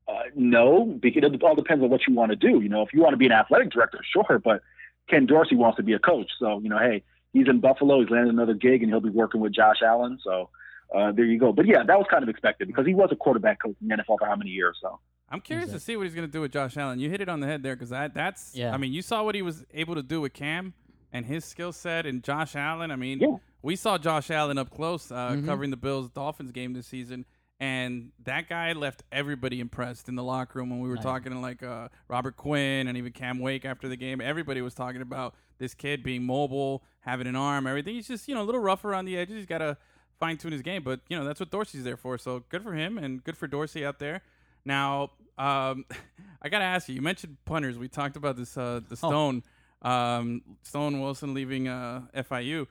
uh, 0.08 0.24
no, 0.34 0.84
because 0.84 1.22
it 1.32 1.42
all 1.42 1.54
depends 1.54 1.82
on 1.82 1.90
what 1.90 2.00
you 2.06 2.14
want 2.14 2.30
to 2.30 2.36
do. 2.36 2.60
You 2.60 2.68
know, 2.68 2.82
if 2.82 2.92
you 2.92 3.00
want 3.00 3.12
to 3.12 3.16
be 3.16 3.26
an 3.26 3.32
athletic 3.32 3.70
director, 3.70 4.00
sure, 4.12 4.40
but 4.42 4.62
Ken 5.08 5.26
Dorsey 5.26 5.56
wants 5.56 5.76
to 5.76 5.82
be 5.82 5.92
a 5.92 5.98
coach. 5.98 6.30
So, 6.38 6.58
you 6.60 6.68
know, 6.68 6.78
hey, 6.78 7.02
he's 7.32 7.48
in 7.48 7.60
Buffalo. 7.60 8.00
He's 8.00 8.10
landed 8.10 8.34
another 8.34 8.54
gig, 8.54 8.82
and 8.82 8.90
he'll 8.90 9.00
be 9.00 9.10
working 9.10 9.40
with 9.40 9.54
Josh 9.54 9.78
Allen. 9.82 10.18
So 10.22 10.50
uh, 10.94 11.12
there 11.12 11.24
you 11.24 11.38
go. 11.38 11.52
But 11.52 11.66
yeah, 11.66 11.82
that 11.86 11.98
was 11.98 12.06
kind 12.10 12.22
of 12.22 12.28
expected 12.28 12.68
because 12.68 12.86
he 12.86 12.94
was 12.94 13.08
a 13.12 13.16
quarterback 13.16 13.62
coach 13.62 13.76
in 13.80 13.88
the 13.88 13.94
NFL 13.96 14.18
for 14.18 14.26
how 14.26 14.36
many 14.36 14.50
years? 14.50 14.76
So 14.82 14.98
I'm 15.30 15.40
curious 15.40 15.70
to 15.70 15.80
see 15.80 15.96
what 15.96 16.04
he's 16.04 16.14
going 16.14 16.26
to 16.26 16.32
do 16.32 16.40
with 16.42 16.52
Josh 16.52 16.76
Allen. 16.76 16.98
You 16.98 17.08
hit 17.08 17.20
it 17.22 17.28
on 17.28 17.40
the 17.40 17.46
head 17.46 17.62
there 17.62 17.74
because 17.74 17.90
that, 17.90 18.12
that's, 18.12 18.54
Yeah. 18.54 18.74
I 18.74 18.76
mean, 18.76 18.92
you 18.92 19.00
saw 19.00 19.22
what 19.22 19.34
he 19.34 19.40
was 19.42 19.64
able 19.72 19.94
to 19.94 20.02
do 20.02 20.20
with 20.20 20.34
Cam 20.34 20.74
and 21.12 21.24
his 21.24 21.44
skill 21.44 21.72
set 21.72 22.04
and 22.06 22.22
Josh 22.22 22.54
Allen. 22.56 22.90
I 22.90 22.96
mean, 22.96 23.20
Yeah. 23.20 23.36
We 23.62 23.76
saw 23.76 23.96
Josh 23.98 24.30
Allen 24.30 24.58
up 24.58 24.70
close 24.70 25.10
uh, 25.10 25.30
Mhm. 25.30 25.46
covering 25.46 25.70
the 25.70 25.76
Bills 25.76 26.10
Dolphins 26.10 26.50
game 26.52 26.72
this 26.72 26.86
season. 26.86 27.24
And 27.60 28.10
that 28.24 28.48
guy 28.48 28.72
left 28.72 29.04
everybody 29.12 29.60
impressed 29.60 30.08
in 30.08 30.16
the 30.16 30.22
locker 30.24 30.58
room 30.58 30.70
when 30.70 30.80
we 30.80 30.88
were 30.88 30.94
Right. 30.96 31.02
talking 31.04 31.32
to 31.32 31.38
like 31.38 31.62
uh, 31.62 31.88
Robert 32.08 32.36
Quinn 32.36 32.88
and 32.88 32.98
even 32.98 33.12
Cam 33.12 33.38
Wake 33.38 33.64
after 33.64 33.88
the 33.88 33.94
game. 33.96 34.20
Everybody 34.20 34.60
was 34.62 34.74
talking 34.74 35.00
about 35.00 35.36
this 35.58 35.72
kid 35.74 36.02
being 36.02 36.24
mobile, 36.24 36.82
having 37.00 37.28
an 37.28 37.36
arm, 37.36 37.68
everything. 37.68 37.94
He's 37.94 38.08
just, 38.08 38.26
you 38.26 38.34
know, 38.34 38.42
a 38.42 38.44
little 38.48 38.60
rough 38.60 38.84
around 38.84 39.04
the 39.04 39.16
edges. 39.16 39.36
He's 39.36 39.46
got 39.46 39.58
to 39.58 39.76
fine 40.18 40.38
tune 40.38 40.50
his 40.50 40.62
game, 40.62 40.82
but, 40.82 41.00
you 41.08 41.16
know, 41.16 41.24
that's 41.24 41.38
what 41.38 41.50
Dorsey's 41.50 41.84
there 41.84 41.96
for. 41.96 42.18
So 42.18 42.42
good 42.48 42.64
for 42.64 42.72
him 42.74 42.98
and 42.98 43.22
good 43.22 43.36
for 43.36 43.46
Dorsey 43.46 43.86
out 43.86 44.00
there. 44.00 44.22
Now, 44.64 45.12
um, 45.38 45.84
I 46.42 46.48
gotta 46.48 46.64
ask 46.64 46.88
you. 46.88 46.96
You 46.96 47.02
mentioned 47.02 47.36
punters. 47.44 47.78
We 47.78 47.86
talked 47.86 48.16
about 48.16 48.36
this. 48.36 48.56
Uh, 48.56 48.80
the 48.88 48.94
Oh. 49.02 49.08
Stone, 49.08 49.42
um, 49.82 50.42
Stone 50.62 51.00
Wilson 51.00 51.32
leaving 51.34 51.68
uh, 51.68 52.02
FIU. 52.14 52.66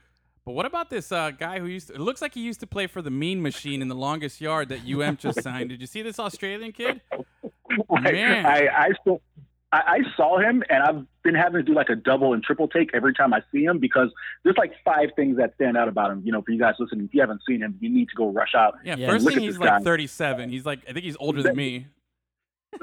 But 0.51 0.55
what 0.57 0.65
about 0.65 0.89
this 0.89 1.13
uh, 1.13 1.31
guy 1.31 1.59
who 1.59 1.67
used? 1.67 1.87
To, 1.87 1.93
it 1.93 2.01
looks 2.01 2.21
like 2.21 2.33
he 2.33 2.41
used 2.41 2.59
to 2.59 2.67
play 2.67 2.85
for 2.85 3.01
the 3.01 3.09
Mean 3.09 3.41
Machine 3.41 3.81
in 3.81 3.87
the 3.87 3.95
longest 3.95 4.41
yard 4.41 4.67
that 4.67 4.81
UM 4.85 5.15
just 5.15 5.41
signed. 5.43 5.69
Did 5.69 5.79
you 5.79 5.87
see 5.87 6.01
this 6.01 6.19
Australian 6.19 6.73
kid? 6.73 6.99
Man. 7.89 8.45
I, 8.45 8.65
I, 8.65 8.83
I, 8.83 8.89
saw, 9.05 9.17
I, 9.71 9.99
saw 10.17 10.39
him, 10.39 10.61
and 10.69 10.83
I've 10.83 11.05
been 11.23 11.35
having 11.35 11.53
to 11.53 11.63
do 11.63 11.73
like 11.73 11.87
a 11.87 11.95
double 11.95 12.33
and 12.33 12.43
triple 12.43 12.67
take 12.67 12.89
every 12.93 13.13
time 13.13 13.33
I 13.33 13.41
see 13.49 13.63
him 13.63 13.79
because 13.79 14.09
there's 14.43 14.57
like 14.57 14.73
five 14.83 15.11
things 15.15 15.37
that 15.37 15.53
stand 15.55 15.77
out 15.77 15.87
about 15.87 16.11
him. 16.11 16.21
You 16.25 16.33
know, 16.33 16.41
for 16.41 16.51
you 16.51 16.59
guys 16.59 16.73
listening, 16.79 17.05
if 17.05 17.13
you 17.13 17.21
haven't 17.21 17.43
seen 17.47 17.61
him, 17.61 17.77
you 17.79 17.89
need 17.89 18.09
to 18.09 18.15
go 18.17 18.29
rush 18.29 18.53
out. 18.53 18.73
Yeah. 18.83 18.97
Yeah. 18.97 19.09
First 19.09 19.25
thing, 19.29 19.39
he's 19.39 19.57
like 19.57 19.69
guy. 19.69 19.79
37. 19.79 20.49
He's 20.49 20.65
like, 20.65 20.79
I 20.89 20.91
think 20.91 21.05
he's 21.05 21.17
older 21.17 21.41
than 21.41 21.55
me. 21.55 21.87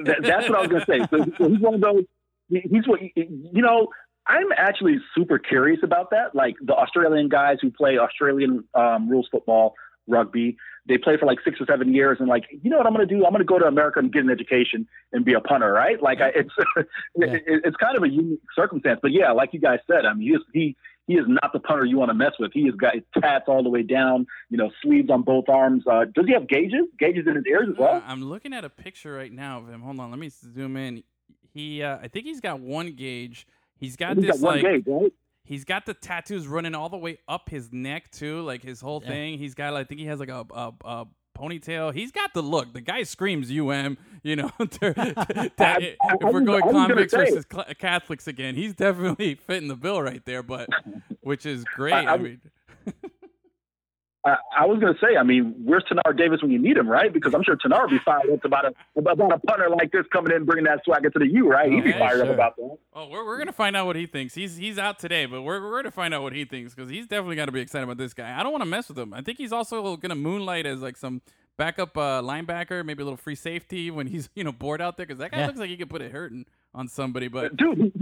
That, 0.05 0.23
that's 0.23 0.49
what 0.49 0.57
I 0.57 0.61
was 0.63 0.71
going 0.71 0.85
to 0.87 0.87
say. 0.87 1.01
So, 1.11 1.31
so 1.37 1.51
he's 1.51 1.61
one 1.61 1.75
of 1.75 1.83
those. 1.83 2.05
He's 2.49 2.89
what 2.89 3.01
you 3.03 3.61
know. 3.61 3.89
I'm 4.29 4.53
actually 4.57 4.99
super 5.15 5.39
curious 5.39 5.81
about 5.83 6.11
that. 6.11 6.35
Like 6.35 6.55
the 6.61 6.75
Australian 6.75 7.29
guys 7.29 7.57
who 7.63 7.71
play 7.71 7.99
Australian 7.99 8.65
um, 8.75 9.09
rules 9.09 9.27
football, 9.31 9.75
rugby, 10.07 10.57
they 10.87 10.99
play 10.99 11.17
for 11.19 11.27
like 11.27 11.39
six 11.45 11.61
or 11.61 11.67
seven 11.67 11.95
years, 11.95 12.17
and 12.21 12.29
like, 12.29 12.45
you 12.63 12.71
know 12.71 12.79
what 12.79 12.87
I'm 12.87 12.95
going 12.95 13.07
to 13.07 13.15
do? 13.15 13.25
I'm 13.25 13.33
going 13.33 13.41
to 13.41 13.45
go 13.45 13.59
to 13.59 13.67
America 13.67 13.99
and 13.99 14.13
get 14.13 14.25
an 14.25 14.31
education 14.31 14.87
and 15.13 15.25
be 15.25 15.35
a 15.35 15.41
punter, 15.41 15.73
right? 15.73 16.03
Like, 16.03 16.21
I, 16.21 16.29
it's 16.35 16.51
Yeah. 17.17 17.27
it, 17.35 17.43
it's 17.65 17.77
kind 17.77 17.97
of 17.97 18.03
a 18.03 18.09
unique 18.09 18.41
circumstance. 18.55 19.01
But 19.03 19.13
yeah, 19.13 19.33
like 19.33 19.51
you 19.53 19.61
guys 19.61 19.81
said, 19.87 20.05
I 20.07 20.15
mean, 20.15 20.29
he 20.29 20.35
is, 20.35 20.43
he 20.53 20.77
he 21.07 21.15
is 21.15 21.25
not 21.27 21.53
the 21.55 21.59
punter 21.61 21.87
you 21.87 21.97
want 21.97 22.11
to 22.11 22.15
mess 22.15 22.33
with. 22.39 22.53
He 22.53 22.67
has 22.67 22.75
got 22.75 22.95
tats 23.19 23.47
all 23.49 23.63
the 23.63 23.71
way 23.71 23.83
down, 23.83 24.27
you 24.51 24.59
know, 24.59 24.71
sleeves 24.83 25.09
on 25.09 25.23
both 25.23 25.49
arms. 25.49 25.85
Uh, 25.91 26.05
does 26.15 26.27
he 26.27 26.35
have 26.35 26.47
gauges? 26.47 26.87
Gauges 26.99 27.27
in 27.27 27.35
his 27.35 27.45
ears 27.51 27.69
as 27.71 27.79
well? 27.79 27.95
Uh, 27.97 28.03
I'm 28.07 28.23
looking 28.23 28.53
at 28.53 28.63
a 28.63 28.69
picture 28.69 29.15
right 29.15 29.33
now 29.33 29.59
of 29.59 29.69
him. 29.71 29.81
Hold 29.81 30.01
on, 30.01 30.11
let 30.11 30.19
me 30.19 30.29
zoom 30.29 30.77
in. 30.77 31.03
He, 31.55 31.83
uh, 31.83 31.97
I 32.03 32.09
think 32.09 32.27
he's 32.27 32.41
got 32.43 32.61
one 32.61 32.93
gauge. 32.93 33.47
He's 33.79 33.97
got 33.97 34.17
He's 34.17 34.27
this 34.27 34.41
got 34.41 34.47
one 34.47 34.63
like 34.63 34.85
gauge, 34.85 34.85
right? 34.87 35.13
He's 35.45 35.65
got 35.65 35.87
the 35.87 35.95
tattoos 35.95 36.47
running 36.47 36.75
all 36.75 36.89
the 36.91 36.99
way 36.99 37.19
up 37.27 37.49
his 37.49 37.73
neck 37.73 38.11
too, 38.11 38.43
like 38.43 38.63
his 38.63 38.81
whole 38.81 39.01
Yeah. 39.03 39.09
thing. 39.11 39.39
He's 39.39 39.55
got, 39.55 39.73
I 39.75 39.85
think 39.85 40.01
he 40.01 40.07
has 40.07 40.21
like 40.21 40.29
a, 40.29 40.45
a, 40.51 40.73
a 40.85 41.07
ponytail. 41.39 41.95
He's 41.95 42.13
got 42.13 42.35
the 42.35 42.43
look. 42.43 42.75
The 42.75 42.81
guy 42.83 43.05
screams 43.05 43.51
"UM." 43.51 43.97
You 44.23 44.37
know, 44.37 44.51
that- 44.59 45.53
I- 45.59 45.97
I 46.03 46.15
if 46.21 46.33
we're 46.35 46.41
going 46.41 46.63
I 46.65 46.71
convicts 46.71 47.15
versus 47.15 47.47
cl- 47.51 47.65
Catholics 47.79 48.27
again, 48.29 48.57
he's 48.57 48.75
definitely 48.75 49.35
fitting 49.47 49.69
the 49.69 49.77
bill 49.77 50.03
right 50.03 50.23
there. 50.27 50.43
But 50.43 50.69
which 51.23 51.47
is 51.47 51.65
great. 51.65 51.95
I- 51.95 52.05
I, 52.05 52.15
I- 52.15 52.17
mean, 52.19 52.41
I, 54.29 54.37
I 54.63 54.67
was 54.67 54.79
going 54.81 54.93
to 54.95 55.01
say, 55.01 55.17
I 55.17 55.23
mean, 55.23 55.55
where's 55.65 55.85
Tanar 55.91 56.17
Davis 56.17 56.41
when 56.43 56.51
you 56.51 56.59
need 56.59 56.77
him, 56.77 56.89
right? 56.89 57.13
Because 57.13 57.35
I'm 57.35 57.43
sure 57.43 57.57
Tanar 57.57 57.83
will 57.83 57.91
be 57.91 57.99
fired 58.05 58.31
up 58.33 58.45
about 58.45 58.65
a 58.67 58.73
about 58.97 59.19
a 59.21 59.39
punter 59.39 59.69
like 59.71 59.91
this 59.93 60.05
coming 60.13 60.35
in, 60.37 60.45
bringing 60.45 60.65
that 60.65 60.81
swagger 60.85 61.11
to 61.11 61.19
the 61.19 61.27
U, 61.27 61.49
right? 61.49 61.71
He'd 61.73 61.83
be 61.85 61.91
Okay, 61.91 61.99
fired 61.99 62.21
up 62.21 62.29
about 62.29 62.57
that. 62.57 62.77
oh, 62.95 63.09
we're, 63.09 63.25
we're 63.25 63.39
gonna 63.39 63.53
find 63.53 63.77
out 63.77 63.87
what 63.87 63.97
he 63.97 64.07
thinks. 64.07 64.35
He's 64.35 64.57
he's 64.57 64.79
out 64.79 64.99
today, 64.99 65.27
but 65.27 65.43
we're 65.43 65.61
we're 65.63 65.79
gonna 65.83 65.91
find 65.91 66.13
out 66.15 66.23
what 66.23 66.33
he 66.33 66.45
thinks 66.45 66.75
because 66.75 66.91
he's 66.91 67.07
definitely 67.07 67.37
got 67.37 67.47
to 67.47 67.53
be 67.53 67.61
excited 67.61 67.85
about 67.85 67.97
this 67.99 68.15
guy. 68.15 68.39
I 68.39 68.43
don't 68.43 68.53
want 68.53 68.63
to 68.63 68.69
mess 68.69 68.89
with 68.89 68.99
him. 68.99 69.15
I 69.15 69.23
think 69.23 69.39
he's 69.39 69.53
also 69.53 69.97
gonna 69.97 70.15
moonlight 70.15 70.67
as 70.67 70.81
like 70.83 70.97
some 70.97 71.23
backup 71.57 71.97
uh, 71.99 72.23
linebacker, 72.23 72.85
maybe 72.85 73.03
a 73.03 73.05
little 73.05 73.17
free 73.17 73.35
safety 73.35 73.91
when 73.91 74.07
he's 74.07 74.29
you 74.35 74.45
know 74.45 74.53
bored 74.53 74.81
out 74.81 74.97
there 74.97 75.07
because 75.07 75.19
that 75.19 75.31
guy 75.33 75.39
Yeah. 75.39 75.47
looks 75.47 75.59
like 75.59 75.71
he 75.71 75.77
could 75.77 75.91
put 75.91 76.03
a 76.03 76.09
hurting 76.09 76.47
on 76.75 76.87
somebody. 76.89 77.29
But 77.29 77.57
Dude, 77.57 77.93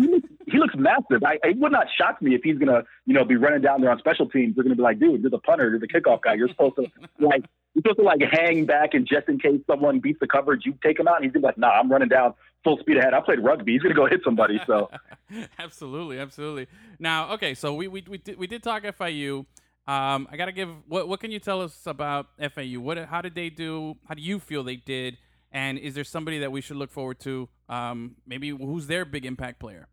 he, 0.47 0.59
looks, 0.59 0.74
massive. 0.77 1.23
I, 1.24 1.39
it 1.43 1.59
would 1.59 1.73
not 1.73 1.86
shock 1.98 2.23
me 2.23 2.35
if 2.35 2.43
he's 2.43 2.56
going 2.59 2.68
to, 2.68 2.85
you 3.05 3.14
know, 3.14 3.24
be 3.24 3.36
running 3.36 3.62
down 3.62 3.81
there 3.81 3.90
on 3.90 3.98
special 3.98 4.28
teams. 4.28 4.55
They're 4.55 4.64
going 4.64 4.77
to 4.77 4.77
be 4.77 4.82
like, 4.82 4.98
dude, 4.98 5.20
you're 5.20 5.31
the 5.31 5.39
punter, 5.39 5.68
you're 5.70 5.78
the 5.78 5.89
kickoff 5.89 6.23
guy. 6.23 6.35
You're 6.35 6.48
supposed 6.48 6.77
to, 6.77 6.82
like, 7.20 7.44
you're 7.74 7.82
supposed 7.82 7.98
to, 7.98 8.05
like, 8.05 8.20
hang 8.31 8.66
back 8.66 8.94
and 8.94 9.06
just 9.06 9.28
in 9.28 9.39
case 9.39 9.60
someone 9.66 10.01
beats 10.01 10.20
the 10.20 10.27
coverage, 10.27 10.62
you 10.64 10.74
take 10.82 10.98
him 10.98 11.09
out. 11.09 11.16
And 11.16 11.24
he's 11.24 11.32
to 11.35 11.40
be 11.40 11.44
like, 11.44 11.59
nah, 11.59 11.70
I'm 11.70 11.90
running 11.90 12.09
down 12.09 12.35
full 12.64 12.78
speed 12.78 12.97
ahead. 12.97 13.14
I 13.14 13.20
played 13.20 13.40
rugby. 13.40 13.73
He's 13.73 13.82
going 13.82 13.94
to 13.94 14.01
go 14.01 14.06
hit 14.06 14.20
somebody. 14.24 14.60
So, 14.66 14.90
absolutely, 15.59 16.18
absolutely. 16.18 16.66
Now, 16.98 17.32
okay, 17.35 17.55
so 17.55 17.74
we 17.74 17.89
we 17.89 18.05
we 18.09 18.18
did, 18.18 18.39
we 18.39 18.47
did 18.47 18.62
talk 18.62 18.82
FIU. 18.82 19.47
Um, 19.89 20.27
I 20.32 20.36
gotta 20.36 20.52
give 20.52 20.68
what 20.89 21.06
what 21.09 21.20
can 21.20 21.31
you 21.31 21.39
tell 21.39 21.62
us 21.62 21.86
about 21.86 22.27
FAU? 22.40 22.81
What 22.81 22.98
how 23.06 23.23
did 23.23 23.36
they 23.36 23.51
do? 23.51 23.97
How 24.09 24.14
do 24.14 24.23
you 24.23 24.40
feel 24.40 24.64
they 24.64 24.77
did? 24.77 25.16
And 25.52 25.78
is 25.78 25.94
there 25.94 26.05
somebody 26.05 26.40
that 26.40 26.51
we 26.51 26.60
should 26.60 26.77
look 26.77 26.90
forward 26.90 27.20
to? 27.20 27.48
Um, 27.68 28.16
maybe 28.27 28.48
who's 28.51 28.89
their 28.89 29.05
big 29.05 29.24
impact 29.24 29.60
player? 29.60 29.86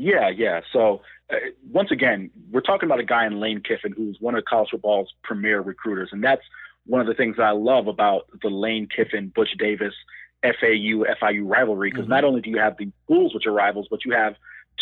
Yeah, 0.00 0.30
yeah. 0.30 0.62
So 0.72 1.02
uh, 1.30 1.36
once 1.70 1.90
again, 1.90 2.30
we're 2.50 2.62
talking 2.62 2.86
about 2.88 3.00
a 3.00 3.04
guy 3.04 3.26
in 3.26 3.38
Lane 3.38 3.60
Kiffin 3.60 3.92
who's 3.94 4.16
one 4.18 4.34
of 4.34 4.44
college 4.46 4.70
football's 4.70 5.12
premier 5.22 5.60
recruiters, 5.60 6.08
and 6.12 6.24
that's 6.24 6.42
one 6.86 7.02
of 7.02 7.06
the 7.06 7.12
things 7.12 7.36
that 7.36 7.42
I 7.42 7.50
love 7.50 7.86
about 7.86 8.26
the 8.42 8.48
Lane 8.48 8.88
Kiffin, 8.88 9.30
Butch 9.34 9.50
Davis, 9.58 9.92
FAU, 10.42 11.04
FIU 11.20 11.46
rivalry. 11.46 11.90
Because 11.90 12.06
Mhm. 12.06 12.10
not 12.10 12.24
only 12.24 12.40
do 12.40 12.48
you 12.48 12.58
have 12.58 12.78
the 12.78 12.90
schools 13.04 13.34
which 13.34 13.46
are 13.46 13.52
rivals, 13.52 13.88
but 13.90 14.06
you 14.06 14.12
have 14.12 14.36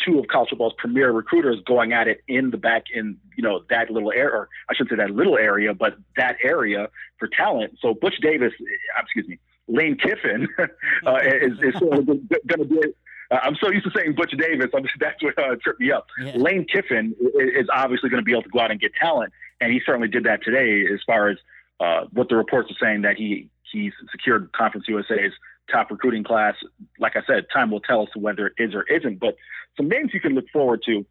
two 0.04 0.20
of 0.20 0.28
college 0.28 0.50
football's 0.50 0.74
premier 0.78 1.10
recruiters 1.10 1.60
going 1.66 1.92
at 1.92 2.06
it 2.06 2.22
in 2.28 2.50
the 2.50 2.56
back 2.56 2.84
in 2.94 3.18
you 3.36 3.42
know 3.42 3.64
that 3.70 3.90
little 3.90 4.12
area, 4.12 4.32
or 4.32 4.48
I 4.68 4.74
shouldn't 4.74 4.90
say 4.90 4.96
that 5.04 5.10
little 5.10 5.36
area, 5.36 5.74
but 5.74 5.96
that 6.16 6.36
area 6.44 6.88
for 7.18 7.26
talent. 7.26 7.78
So 7.80 7.92
Butch 7.92 8.20
Davis, 8.20 8.52
uh, 8.60 9.00
excuse 9.02 9.26
me, 9.26 9.40
Lane 9.66 9.96
Kiffin 9.96 10.46
uh, 10.58 11.16
is, 11.24 11.58
is 11.60 11.74
sort 11.80 11.98
of 11.98 12.06
going 12.06 12.60
to 12.60 12.64
be 12.64 12.80
I'm 13.30 13.56
so 13.56 13.70
used 13.70 13.84
to 13.84 13.90
saying 13.94 14.14
Butch 14.14 14.32
Davis. 14.38 14.70
I'm, 14.74 14.84
that's 15.00 15.22
what 15.22 15.38
uh, 15.38 15.56
tripped 15.62 15.80
me 15.80 15.92
up. 15.92 16.06
Yeah. 16.22 16.36
Lane 16.36 16.64
Kiffin 16.64 17.14
is 17.38 17.66
obviously 17.72 18.08
going 18.10 18.22
to 18.22 18.24
be 18.24 18.32
able 18.32 18.42
to 18.42 18.48
go 18.48 18.60
out 18.60 18.70
and 18.70 18.80
get 18.80 18.94
talent, 18.94 19.32
and 19.60 19.72
he 19.72 19.80
certainly 19.84 20.08
did 20.08 20.24
that 20.24 20.42
today. 20.42 20.84
As 20.92 21.00
far 21.06 21.28
as 21.28 21.38
uh, 21.80 22.06
what 22.12 22.28
the 22.28 22.36
reports 22.36 22.70
are 22.70 22.76
saying 22.80 23.02
that 23.02 23.16
he 23.16 23.48
he's 23.70 23.92
secured 24.10 24.50
Conference 24.52 24.86
USA's 24.88 25.32
top 25.70 25.90
recruiting 25.90 26.24
class. 26.24 26.54
Like 26.98 27.16
I 27.16 27.22
said, 27.26 27.46
time 27.52 27.70
will 27.70 27.80
tell 27.80 28.02
as 28.02 28.08
to 28.14 28.18
whether 28.18 28.46
it 28.46 28.54
is 28.58 28.74
or 28.74 28.82
isn't. 28.84 29.20
But 29.20 29.36
some 29.76 29.88
names 29.88 30.12
you 30.14 30.20
can 30.20 30.34
look 30.34 30.48
forward 30.50 30.82
to: 30.86 31.04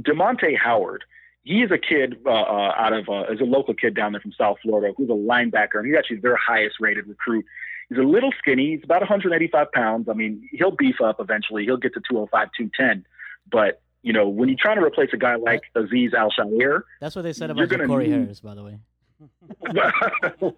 Demonte 0.00 0.56
Howard. 0.56 1.04
He 1.42 1.62
is 1.62 1.70
a 1.70 1.76
kid 1.76 2.16
uh, 2.24 2.30
uh, 2.30 2.74
out 2.76 2.94
of 2.94 3.08
uh, 3.08 3.32
is 3.32 3.40
a 3.40 3.44
local 3.44 3.74
kid 3.74 3.94
down 3.94 4.12
there 4.12 4.20
from 4.20 4.32
South 4.32 4.56
Florida 4.62 4.94
who's 4.96 5.10
a 5.10 5.12
linebacker, 5.12 5.74
and 5.74 5.86
he's 5.86 5.96
actually 5.96 6.18
their 6.18 6.36
highest 6.36 6.76
rated 6.80 7.06
recruit. 7.06 7.44
He's 7.88 7.98
a 7.98 8.02
little 8.02 8.32
skinny. 8.38 8.76
He's 8.76 8.84
about 8.84 9.02
185 9.02 9.72
pounds. 9.72 10.08
I 10.08 10.14
mean, 10.14 10.48
he'll 10.52 10.70
beef 10.70 11.00
up 11.02 11.16
eventually. 11.20 11.64
He'll 11.64 11.76
get 11.76 11.94
to 11.94 12.00
205, 12.08 12.48
210. 12.56 13.04
But 13.50 13.80
you 14.02 14.12
know, 14.12 14.28
when 14.28 14.48
you're 14.48 14.58
trying 14.60 14.76
to 14.76 14.84
replace 14.84 15.10
a 15.12 15.16
guy 15.16 15.36
like 15.36 15.62
Azeez 15.74 16.12
Al-Shaair, 16.12 16.82
That's 17.00 17.16
what 17.16 17.22
they 17.22 17.32
said 17.32 17.50
about 17.50 17.68
Corey 17.86 18.06
need- 18.06 18.12
Harris, 18.12 18.40
by 18.40 18.54
the 18.54 18.62
way. 18.62 18.78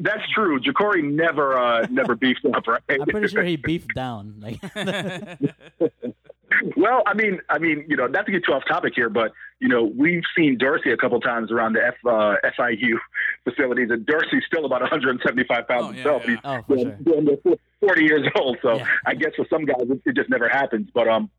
that's 0.00 0.28
true. 0.34 0.60
Ja'Cory 0.60 1.04
never 1.04 1.58
uh, 1.58 1.86
never 1.90 2.16
beefed 2.16 2.44
up, 2.54 2.66
right? 2.66 2.82
I'm 2.88 3.06
pretty 3.06 3.28
sure 3.28 3.44
he 3.44 3.56
beefed 3.56 3.94
down. 3.94 4.36
Like, 4.40 4.60
well, 6.76 7.02
I 7.06 7.14
mean, 7.14 7.40
I 7.48 7.58
mean, 7.58 7.84
you 7.88 7.96
know, 7.96 8.06
not 8.06 8.26
to 8.26 8.32
get 8.32 8.44
too 8.44 8.52
off 8.52 8.64
topic 8.66 8.94
here, 8.96 9.08
but 9.08 9.32
you 9.60 9.68
know, 9.68 9.84
we've 9.96 10.22
seen 10.36 10.56
Dorsey 10.58 10.90
a 10.90 10.96
couple 10.96 11.20
times 11.20 11.52
around 11.52 11.74
the 11.74 11.84
F, 11.86 11.94
uh, 12.06 12.36
FIU 12.58 12.94
facilities, 13.44 13.90
and 13.90 14.04
Dorsey's 14.06 14.42
still 14.46 14.64
about 14.64 14.80
175 14.80 15.68
pounds 15.68 15.84
Oh, 15.86 15.90
yeah, 15.90 15.94
himself. 15.96 16.22
yeah. 16.24 16.30
He's 16.30 16.38
oh, 16.44 16.62
for 16.66 16.76
you 16.76 16.82
sure. 17.04 17.22
know, 17.22 17.36
doing 17.44 17.58
40 17.80 18.04
years 18.04 18.26
old, 18.36 18.58
so 18.62 18.76
Yeah. 18.76 18.86
I 19.06 19.14
guess 19.14 19.32
for 19.36 19.46
some 19.50 19.64
guys 19.66 19.82
it, 19.82 20.00
it 20.06 20.16
just 20.16 20.30
never 20.30 20.48
happens. 20.48 20.88
But 20.94 21.08
um, 21.08 21.30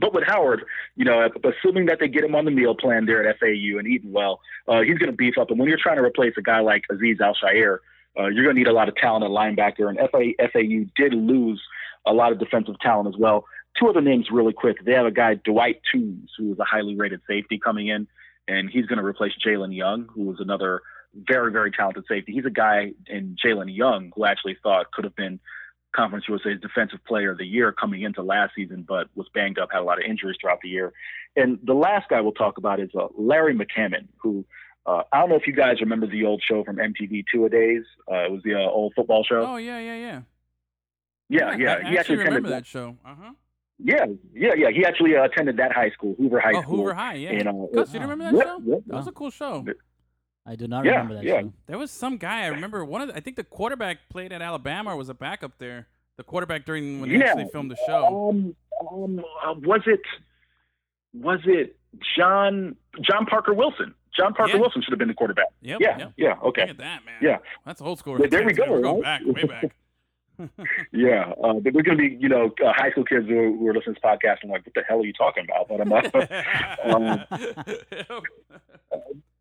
but 0.00 0.14
with 0.14 0.22
Howard, 0.24 0.62
you 0.94 1.04
know, 1.04 1.28
assuming 1.44 1.86
that 1.86 1.98
they 1.98 2.06
get 2.06 2.22
him 2.22 2.36
on 2.36 2.44
the 2.44 2.52
meal 2.52 2.76
plan 2.76 3.06
there 3.06 3.26
at 3.28 3.38
FAU 3.40 3.78
and 3.78 3.88
eating 3.88 4.12
well, 4.12 4.40
uh, 4.68 4.82
he's 4.82 4.98
going 4.98 5.10
to 5.10 5.16
beef 5.16 5.36
up. 5.36 5.50
And 5.50 5.58
when 5.58 5.68
you're 5.68 5.78
trying 5.82 5.96
to 5.96 6.02
replace 6.02 6.34
a 6.38 6.42
guy 6.42 6.60
like 6.60 6.84
Azeez 6.92 7.20
Al-Shaair, 7.20 7.78
uh, 8.16 8.26
you're 8.26 8.44
going 8.44 8.54
to 8.54 8.60
need 8.60 8.68
a 8.68 8.72
lot 8.72 8.88
of 8.88 8.94
talent 8.94 9.24
at 9.24 9.30
linebacker. 9.30 9.88
And 9.88 9.98
FA, 10.10 10.30
FAU 10.52 10.84
did 10.96 11.12
lose 11.14 11.60
a 12.06 12.12
lot 12.12 12.30
of 12.30 12.38
defensive 12.38 12.78
talent 12.80 13.12
as 13.12 13.18
well. 13.18 13.44
Two 13.78 13.88
other 13.88 14.00
names 14.00 14.28
really 14.30 14.52
quick. 14.52 14.84
They 14.84 14.92
have 14.92 15.06
a 15.06 15.10
guy, 15.10 15.34
Dwight 15.34 15.80
Toombs, 15.92 16.30
who 16.36 16.52
is 16.52 16.58
a 16.58 16.64
highly 16.64 16.96
rated 16.96 17.20
safety 17.26 17.58
coming 17.58 17.88
in, 17.88 18.06
and 18.48 18.68
he's 18.68 18.86
going 18.86 18.98
to 18.98 19.04
replace 19.04 19.32
Jalen 19.44 19.74
Young, 19.74 20.08
who 20.12 20.32
is 20.32 20.40
another 20.40 20.82
very, 21.14 21.50
very 21.50 21.70
talented 21.70 22.04
safety. 22.08 22.32
He's 22.32 22.44
a 22.44 22.50
guy 22.50 22.92
in 23.06 23.36
Jalen 23.42 23.74
Young 23.74 24.12
who 24.14 24.24
actually 24.24 24.56
thought 24.62 24.92
could 24.92 25.04
have 25.04 25.16
been 25.16 25.40
Conference 25.94 26.26
USA's 26.28 26.60
Defensive 26.60 27.00
Player 27.04 27.32
of 27.32 27.38
the 27.38 27.46
Year 27.46 27.72
coming 27.72 28.02
into 28.02 28.22
last 28.22 28.54
season, 28.54 28.84
but 28.86 29.08
was 29.14 29.28
banged 29.34 29.58
up, 29.58 29.70
had 29.72 29.80
a 29.80 29.84
lot 29.84 29.98
of 29.98 30.04
injuries 30.08 30.36
throughout 30.40 30.60
the 30.62 30.68
year. 30.68 30.92
And 31.36 31.58
the 31.64 31.74
last 31.74 32.08
guy 32.08 32.20
we'll 32.20 32.32
talk 32.32 32.58
about 32.58 32.80
is 32.80 32.90
uh, 32.98 33.08
Larry 33.16 33.54
McCammon, 33.54 34.06
who 34.18 34.44
uh, 34.86 35.02
I 35.12 35.20
don't 35.20 35.28
know 35.28 35.36
if 35.36 35.46
you 35.46 35.52
guys 35.52 35.80
remember 35.80 36.06
the 36.06 36.24
old 36.24 36.42
show 36.46 36.64
from 36.64 36.76
MTV 36.76 37.24
Two 37.32 37.44
A 37.44 37.48
Days. 37.48 37.82
Uh, 38.10 38.24
it 38.24 38.32
was 38.32 38.42
the 38.44 38.54
uh, 38.54 38.70
old 38.70 38.92
football 38.94 39.24
show. 39.24 39.44
oh 39.46 39.56
yeah, 39.56 39.78
yeah, 39.78 39.94
yeah. 39.94 40.20
yeah, 41.28 41.56
yeah. 41.56 41.86
I 41.86 41.90
he 41.90 41.98
actually 41.98 42.14
attended 42.14 42.26
remember 42.26 42.48
that 42.50 42.66
show. 42.66 42.96
Uh 43.04 43.14
huh. 43.20 43.32
Yeah, 43.82 44.04
yeah, 44.34 44.52
yeah. 44.56 44.70
He 44.70 44.84
actually 44.84 45.16
uh, 45.16 45.24
attended 45.24 45.56
that 45.56 45.72
high 45.72 45.90
school, 45.90 46.14
Hoover 46.18 46.40
High 46.40 46.52
Oh, 46.54 46.62
School. 46.62 46.76
Hoover 46.78 46.94
High, 46.94 47.14
yeah. 47.14 47.32
You 47.32 47.44
know, 47.44 47.68
Gus, 47.74 47.92
you 47.94 48.00
remember 48.00 48.24
that 48.24 48.34
Yep, 48.34 48.44
show? 48.46 48.60
yep. 48.66 48.80
That 48.86 48.96
was 48.96 49.06
a 49.06 49.12
cool 49.12 49.30
show. 49.30 49.64
I 50.46 50.56
do 50.56 50.66
not 50.68 50.84
Yeah, 50.84 50.92
remember 50.92 51.14
that 51.14 51.24
yeah. 51.24 51.40
show. 51.42 51.52
There 51.66 51.78
was 51.78 51.90
some 51.90 52.16
guy 52.16 52.42
I 52.42 52.46
remember. 52.48 52.84
One 52.84 53.00
of 53.02 53.08
the, 53.08 53.16
I 53.16 53.20
think 53.20 53.36
the 53.36 53.44
quarterback 53.44 54.08
played 54.08 54.32
at 54.32 54.42
Alabama 54.42 54.92
or 54.92 54.96
was 54.96 55.08
a 55.08 55.14
backup 55.14 55.58
there. 55.58 55.86
The 56.16 56.24
quarterback 56.24 56.64
during 56.66 57.00
when 57.00 57.08
they 57.10 57.16
Yeah. 57.18 57.26
actually 57.26 57.48
filmed 57.52 57.70
the 57.70 57.76
show. 57.86 58.28
Um, 58.30 58.56
um, 58.90 59.24
uh, 59.44 59.54
was 59.62 59.82
it 59.86 60.00
was 61.14 61.40
it 61.44 61.76
John 62.16 62.76
John 63.00 63.26
Parker 63.26 63.52
Wilson? 63.54 63.94
John 64.16 64.34
Parker 64.34 64.54
Yeah. 64.54 64.60
Wilson 64.60 64.82
should 64.82 64.90
have 64.92 64.98
been 64.98 65.08
the 65.08 65.14
quarterback. 65.14 65.46
Yep. 65.62 65.78
Yeah, 65.80 65.98
Yep. 65.98 66.12
yeah, 66.16 66.28
Look 66.34 66.42
okay, 66.58 66.62
at 66.62 66.78
that, 66.78 67.04
man. 67.04 67.14
Yeah. 67.22 67.38
That's 67.64 67.80
old 67.80 67.98
school. 67.98 68.16
Well, 68.18 68.28
there 68.28 68.40
we 68.40 68.46
right 68.46 68.56
go, 68.56 68.64
We're 68.70 68.80
going 68.80 69.02
right? 69.02 69.24
back, 69.24 69.34
way 69.34 69.44
back. 69.44 69.74
Yeah. 70.92 71.32
Uh, 71.42 71.54
but 71.54 71.72
there's 71.72 71.84
going 71.84 71.98
to 71.98 72.08
be 72.08 72.16
you 72.20 72.28
know 72.28 72.52
uh, 72.64 72.72
high 72.72 72.90
school 72.90 73.04
kids 73.04 73.26
who, 73.28 73.56
who 73.58 73.68
are 73.68 73.74
listening 73.74 73.94
to 73.94 74.00
this 74.00 74.10
podcast 74.10 74.38
and 74.42 74.50
like, 74.50 74.64
what 74.66 74.74
the 74.74 74.82
hell 74.88 75.00
are 75.00 75.04
you 75.04 75.12
talking 75.12 75.44
about? 75.44 75.68
But 75.68 75.80
I'm 76.84 77.02
uh, 77.06 77.24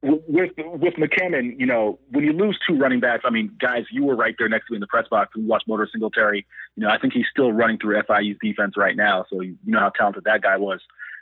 with 0.01 0.51
with 0.57 0.93
McCammon, 0.95 1.59
you 1.59 1.65
know, 1.65 1.99
when 2.11 2.23
you 2.23 2.31
lose 2.31 2.57
two 2.67 2.77
running 2.77 2.99
backs, 2.99 3.23
I 3.25 3.29
mean, 3.29 3.55
guys, 3.59 3.83
you 3.91 4.05
were 4.05 4.15
right 4.15 4.35
there 4.37 4.47
next 4.47 4.67
to 4.67 4.73
me 4.73 4.77
in 4.77 4.81
the 4.81 4.87
press 4.87 5.07
box. 5.09 5.35
We 5.35 5.43
watched 5.43 5.67
Motor 5.67 5.89
Singletary. 5.91 6.45
You 6.75 6.83
know, 6.83 6.89
I 6.89 6.97
think 6.97 7.13
he's 7.13 7.25
still 7.29 7.51
running 7.51 7.77
through 7.77 8.01
FIU's 8.03 8.37
defense 8.41 8.75
right 8.77 8.95
now, 8.95 9.25
so 9.29 9.41
you 9.41 9.57
know 9.65 9.79
how 9.79 9.89
talented 9.89 10.23
that 10.23 10.41
guy 10.41 10.57
was, 10.57 10.79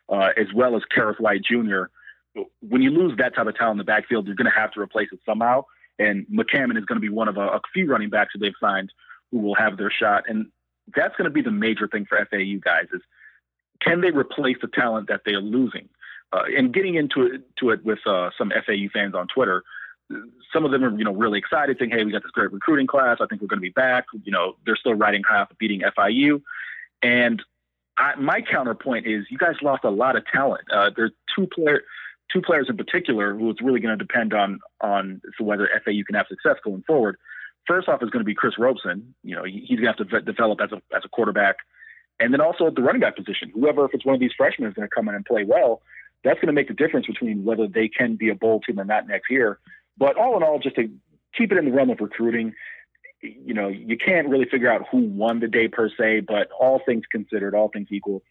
uh, 0.09 0.29
as 0.37 0.47
well 0.53 0.75
as 0.75 0.83
Kerrith 0.95 1.19
Whyte 1.19 1.41
Jr. 1.43 1.85
When 2.61 2.83
you 2.83 2.91
lose 2.91 3.17
that 3.17 3.35
type 3.35 3.47
of 3.47 3.55
talent 3.55 3.73
in 3.73 3.77
the 3.79 3.83
backfield, 3.83 4.27
you're 4.27 4.35
going 4.35 4.51
to 4.51 4.59
have 4.59 4.71
to 4.73 4.79
replace 4.79 5.09
it 5.11 5.19
somehow. 5.25 5.65
And 5.97 6.27
McCammon 6.27 6.77
is 6.77 6.85
going 6.85 6.97
to 6.97 6.99
be 7.01 7.09
one 7.09 7.27
of 7.27 7.37
a, 7.37 7.47
a 7.47 7.61
few 7.73 7.89
running 7.89 8.11
backs 8.11 8.33
that 8.33 8.39
they've 8.39 8.53
signed 8.61 8.91
who 9.31 9.39
will 9.39 9.55
have 9.55 9.77
their 9.77 9.91
shot, 9.91 10.25
and 10.27 10.47
that's 10.95 11.15
going 11.15 11.25
to 11.25 11.31
be 11.31 11.41
the 11.41 11.51
major 11.51 11.87
thing 11.87 12.05
for 12.05 12.17
FAU 12.29 12.59
guys 12.61 12.85
is 12.93 13.01
can 13.81 14.01
they 14.01 14.11
replace 14.11 14.57
the 14.61 14.67
talent 14.67 15.07
that 15.09 15.21
they 15.25 15.33
are 15.33 15.41
losing? 15.41 15.89
uh, 16.33 16.43
and 16.55 16.73
getting 16.73 16.95
into 16.95 17.23
it 17.23 17.41
to 17.57 17.69
it 17.69 17.83
with 17.85 17.99
uh, 18.05 18.29
some 18.37 18.51
FAU 18.51 18.87
fans 18.91 19.15
on 19.15 19.27
Twitter. 19.27 19.63
Some 20.53 20.65
of 20.65 20.71
them 20.71 20.83
are, 20.83 20.97
you 20.97 21.03
know, 21.03 21.13
really 21.13 21.39
excited, 21.39 21.77
saying, 21.79 21.91
"Hey, 21.91 22.03
we 22.03 22.11
got 22.11 22.23
this 22.23 22.31
great 22.31 22.51
recruiting 22.51 22.87
class. 22.87 23.17
I 23.21 23.25
think 23.27 23.41
we're 23.41 23.47
going 23.47 23.59
to 23.59 23.61
be 23.61 23.69
back." 23.69 24.05
You 24.23 24.31
know, 24.31 24.55
they're 24.65 24.75
still 24.75 24.93
riding 24.93 25.23
high 25.23 25.39
off 25.39 25.51
of 25.51 25.57
beating 25.57 25.81
FIU. 25.81 26.41
And 27.01 27.41
I, 27.97 28.15
my 28.15 28.41
counterpoint 28.41 29.05
is, 29.05 29.25
you 29.29 29.37
guys 29.37 29.55
lost 29.61 29.83
a 29.83 29.89
lot 29.89 30.15
of 30.15 30.25
talent. 30.25 30.69
Uh, 30.71 30.91
there's 30.95 31.11
two 31.35 31.47
player, 31.47 31.81
two 32.31 32.41
players 32.41 32.67
in 32.69 32.77
particular 32.77 33.35
who 33.35 33.49
it's 33.49 33.61
really 33.61 33.79
going 33.79 33.97
to 33.97 34.03
depend 34.03 34.33
on 34.33 34.59
on 34.81 35.21
whether 35.39 35.69
FAU 35.83 36.03
can 36.05 36.15
have 36.15 36.27
success 36.27 36.55
going 36.63 36.83
forward. 36.83 37.17
First 37.67 37.89
off 37.89 38.01
is 38.01 38.09
going 38.09 38.21
to 38.21 38.25
be 38.25 38.33
Chris 38.35 38.53
Robison. 38.57 39.13
You 39.23 39.35
know, 39.35 39.43
he, 39.43 39.65
he's 39.67 39.79
going 39.79 39.93
to 39.93 39.97
have 39.97 39.97
to 39.97 40.19
ve- 40.19 40.25
develop 40.25 40.59
as 40.61 40.71
a 40.71 40.81
as 40.95 41.03
a 41.03 41.09
quarterback, 41.09 41.57
and 42.19 42.33
then 42.33 42.41
also 42.41 42.67
at 42.67 42.75
the 42.75 42.81
running 42.81 43.01
back 43.01 43.15
position. 43.15 43.51
Whoever, 43.53 43.85
if 43.85 43.93
it's 43.93 44.05
one 44.05 44.15
of 44.15 44.21
these 44.21 44.31
freshmen, 44.37 44.67
is 44.67 44.73
going 44.73 44.87
to 44.87 44.93
come 44.93 45.09
in 45.09 45.15
and 45.15 45.25
play 45.25 45.43
well 45.43 45.81
that's 46.23 46.39
going 46.39 46.47
to 46.47 46.53
make 46.53 46.67
the 46.67 46.73
difference 46.73 47.07
between 47.07 47.43
whether 47.43 47.67
they 47.67 47.87
can 47.87 48.15
be 48.15 48.29
a 48.29 48.35
bowl 48.35 48.59
team 48.59 48.79
or 48.79 48.85
not 48.85 49.07
next 49.07 49.29
year. 49.29 49.59
But 49.97 50.17
all 50.17 50.37
in 50.37 50.43
all, 50.43 50.59
just 50.59 50.75
to 50.75 50.89
keep 51.35 51.51
it 51.51 51.57
in 51.57 51.65
the 51.65 51.71
realm 51.71 51.89
of 51.89 51.99
recruiting, 51.99 52.53
you 53.21 53.53
know, 53.53 53.67
you 53.67 53.97
can't 53.97 54.27
really 54.27 54.45
figure 54.45 54.71
out 54.71 54.85
who 54.91 54.99
won 54.99 55.39
the 55.39 55.47
day 55.47 55.67
per 55.67 55.89
se, 55.89 56.21
but 56.21 56.49
all 56.59 56.81
things 56.85 57.03
considered, 57.11 57.55
all 57.55 57.69
things 57.69 57.87
equal, 57.91 58.23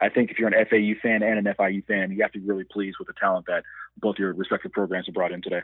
I 0.00 0.08
think 0.08 0.30
if 0.30 0.38
you're 0.38 0.48
an 0.48 0.66
FAU 0.68 1.00
fan 1.00 1.22
and 1.22 1.46
an 1.46 1.54
FIU 1.54 1.86
fan, 1.86 2.10
you 2.10 2.22
have 2.22 2.32
to 2.32 2.40
be 2.40 2.46
really 2.46 2.64
pleased 2.64 2.96
with 2.98 3.06
the 3.06 3.14
talent 3.14 3.46
that 3.46 3.62
both 3.98 4.18
your 4.18 4.32
respective 4.32 4.72
programs 4.72 5.06
have 5.06 5.14
brought 5.14 5.30
in 5.30 5.42
today. 5.42 5.62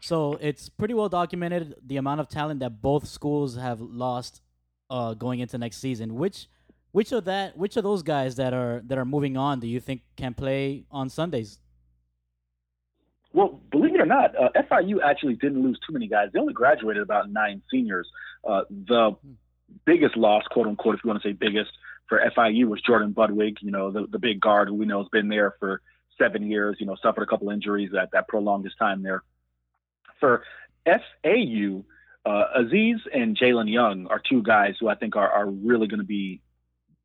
So 0.00 0.38
it's 0.40 0.68
pretty 0.68 0.94
well 0.94 1.08
documented 1.08 1.76
the 1.84 1.96
amount 1.96 2.20
of 2.20 2.28
talent 2.28 2.60
that 2.60 2.82
both 2.82 3.06
schools 3.06 3.56
have 3.56 3.80
lost 3.80 4.40
uh, 4.90 5.14
going 5.14 5.40
into 5.40 5.58
next 5.58 5.78
season. 5.78 6.14
Which 6.14 6.48
which 6.92 7.12
of 7.12 7.24
that 7.24 7.56
which 7.56 7.76
of 7.76 7.84
those 7.84 8.02
guys 8.02 8.36
that 8.36 8.54
are 8.54 8.82
that 8.86 8.98
are 8.98 9.04
moving 9.04 9.36
on 9.36 9.60
do 9.60 9.66
you 9.66 9.80
think 9.80 10.02
can 10.16 10.34
play 10.34 10.84
on 10.90 11.08
Sundays? 11.08 11.58
Well, 13.32 13.60
believe 13.70 13.94
it 13.94 14.00
or 14.00 14.06
not, 14.06 14.34
uh, 14.34 14.48
FIU 14.56 15.02
actually 15.04 15.34
didn't 15.34 15.62
lose 15.62 15.78
too 15.86 15.92
many 15.92 16.08
guys. 16.08 16.30
They 16.32 16.38
only 16.38 16.54
graduated 16.54 17.02
about 17.02 17.30
nine 17.30 17.60
seniors. 17.70 18.08
Uh, 18.48 18.62
the 18.70 19.14
biggest 19.84 20.16
loss, 20.16 20.44
quote 20.50 20.66
unquote, 20.66 20.94
if 20.94 21.04
you 21.04 21.08
want 21.08 21.22
to 21.22 21.28
say 21.28 21.32
biggest, 21.32 21.70
for 22.08 22.18
FIU 22.34 22.66
was 22.66 22.80
Jordan 22.80 23.12
Budwig, 23.12 23.56
you 23.60 23.70
know, 23.70 23.90
the, 23.90 24.06
the 24.06 24.18
big 24.18 24.40
guard 24.40 24.68
who 24.68 24.74
we 24.74 24.86
know 24.86 25.00
has 25.00 25.08
been 25.10 25.28
there 25.28 25.54
for 25.58 25.82
seven 26.16 26.48
years, 26.48 26.76
you 26.80 26.86
know, 26.86 26.96
suffered 27.02 27.22
a 27.22 27.26
couple 27.26 27.50
injuries 27.50 27.90
that, 27.92 28.08
that 28.12 28.28
prolonged 28.28 28.64
his 28.64 28.74
time 28.76 29.02
there. 29.02 29.22
For 30.20 30.42
FAU, 30.86 31.84
uh, 32.24 32.44
Azeez 32.58 32.98
and 33.14 33.36
Jalen 33.36 33.70
Young 33.70 34.06
are 34.08 34.20
two 34.20 34.42
guys 34.42 34.74
who 34.80 34.88
I 34.88 34.94
think 34.94 35.16
are, 35.16 35.30
are 35.30 35.48
really 35.48 35.86
going 35.86 36.00
to 36.00 36.06
be 36.06 36.40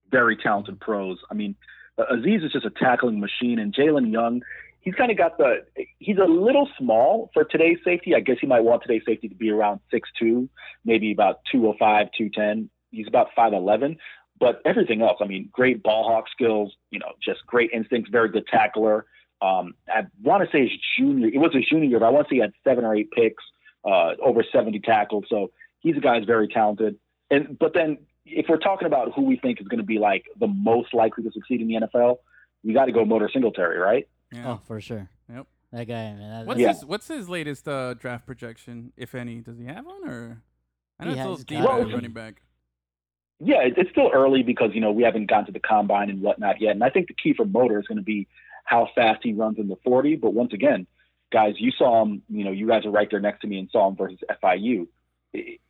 very 0.09 0.35
talented 0.35 0.79
pros. 0.79 1.19
I 1.29 1.33
mean, 1.33 1.55
uh, 1.97 2.05
Azeez 2.13 2.43
is 2.45 2.51
just 2.51 2.65
a 2.65 2.71
tackling 2.71 3.19
machine, 3.19 3.59
and 3.59 3.73
Jalen 3.73 4.11
Young, 4.11 4.41
he's 4.81 4.95
kind 4.95 5.11
of 5.11 5.17
got 5.17 5.38
the 5.38 5.65
he's 5.99 6.17
a 6.17 6.25
little 6.25 6.67
small 6.77 7.29
for 7.33 7.43
today's 7.43 7.77
safety. 7.83 8.15
I 8.15 8.19
guess 8.19 8.38
he 8.41 8.47
might 8.47 8.63
want 8.63 8.81
today's 8.81 9.03
safety 9.05 9.29
to 9.29 9.35
be 9.35 9.49
around 9.49 9.79
six 9.91 10.09
two, 10.17 10.49
maybe 10.85 11.11
about 11.11 11.39
205, 11.51 12.07
210. 12.17 12.69
He's 12.91 13.07
about 13.07 13.27
5'11. 13.38 13.97
But 14.39 14.59
everything 14.65 15.03
else, 15.03 15.19
I 15.21 15.27
mean, 15.27 15.49
great 15.51 15.83
ball 15.83 16.03
hawk 16.03 16.25
skills, 16.31 16.73
you 16.89 16.97
know, 16.97 17.11
just 17.23 17.45
great 17.45 17.69
instincts, 17.71 18.09
very 18.09 18.27
good 18.27 18.47
tackler. 18.47 19.05
Um, 19.41 19.73
I 19.88 20.03
want 20.22 20.43
to 20.43 20.55
say 20.55 20.63
his 20.63 20.77
junior, 20.97 21.27
it 21.27 21.38
was 21.39 21.53
his 21.53 21.65
junior 21.68 21.85
year, 21.89 21.99
but 21.99 22.05
I 22.05 22.09
want 22.09 22.27
to 22.27 22.31
say 22.31 22.35
he 22.38 22.41
had 22.41 22.53
seven 22.63 22.85
or 22.85 22.95
eight 22.95 23.09
picks, 23.11 23.43
uh, 23.85 24.11
over 24.22 24.43
70 24.51 24.80
tackles. 24.81 25.26
So 25.30 25.51
he's 25.80 25.97
a 25.97 25.99
guy 25.99 26.18
who's 26.19 26.27
very 26.27 26.47
talented. 26.47 26.97
And, 27.31 27.57
but 27.57 27.73
then 27.73 27.97
if 28.26 28.45
we're 28.49 28.57
talking 28.57 28.85
about 28.85 29.13
who 29.15 29.23
we 29.23 29.38
think 29.38 29.59
is 29.59 29.68
going 29.68 29.80
to 29.80 29.85
be 29.85 29.97
like 29.97 30.26
the 30.39 30.47
most 30.47 30.93
likely 30.93 31.23
to 31.23 31.31
succeed 31.31 31.61
in 31.61 31.68
the 31.68 31.76
NFL, 31.88 32.18
we 32.63 32.73
got 32.73 32.85
to 32.85 32.91
go 32.91 33.03
Motor 33.03 33.30
Singletary, 33.34 33.80
right? 33.80 34.07
Yeah. 34.31 34.51
Oh, 34.53 34.61
for 34.68 34.80
sure. 34.80 35.09
Yep. 35.34 35.47
That 35.73 35.88
guy, 35.88 36.13
man. 36.13 36.19
That, 36.19 36.45
What's 36.45 36.59
Yeah. 36.59 36.68
his 36.73 36.85
What's 36.85 37.07
his 37.07 37.27
latest 37.30 37.68
uh, 37.68 37.95
draft 37.95 38.26
projection, 38.27 38.93
if 38.97 39.15
any? 39.15 39.39
Does 39.39 39.57
he 39.57 39.65
have 39.65 39.85
one, 39.85 40.07
or 40.07 40.41
I 40.99 41.05
know 41.05 41.11
He 41.11 41.18
it's 41.18 41.26
a 41.26 41.30
has 41.30 41.30
little 41.39 41.43
deep 41.45 41.63
got 41.63 41.81
at 41.81 41.88
it. 41.89 41.93
running 41.95 42.11
back. 42.11 42.41
Yeah, 43.39 43.61
it's 43.63 43.89
still 43.89 44.11
early 44.13 44.43
because 44.43 44.69
you 44.76 44.81
know 44.81 44.91
we 44.91 45.01
haven't 45.01 45.26
gone 45.27 45.45
to 45.47 45.51
the 45.51 45.59
combine 45.59 46.09
and 46.11 46.22
whatnot 46.22 46.61
yet, 46.61 46.72
and 46.72 46.84
I 46.84 46.89
think 46.91 47.07
the 47.07 47.15
key 47.15 47.34
for 47.34 47.43
Motor 47.45 47.80
is 47.80 47.88
going 47.88 47.97
to 47.97 48.03
be 48.03 48.27
how 48.72 48.88
fast 48.95 49.19
he 49.22 49.34
runs 49.34 49.60
in 49.60 49.68
the 49.68 49.76
40. 49.84 50.15
But 50.15 50.34
once 50.34 50.53
again, 50.53 50.88
guys, 51.31 51.56
you 51.57 51.72
saw 51.72 52.02
him. 52.02 52.23
You 52.30 52.45
know, 52.45 52.52
you 52.52 52.68
guys 52.68 52.85
are 52.85 52.89
right 52.89 53.07
there 53.11 53.19
next 53.19 53.41
to 53.41 53.48
me 53.48 53.60
and 53.60 53.69
saw 53.69 53.89
him 53.89 53.98
versus 53.98 54.19
FIU. 54.41 54.88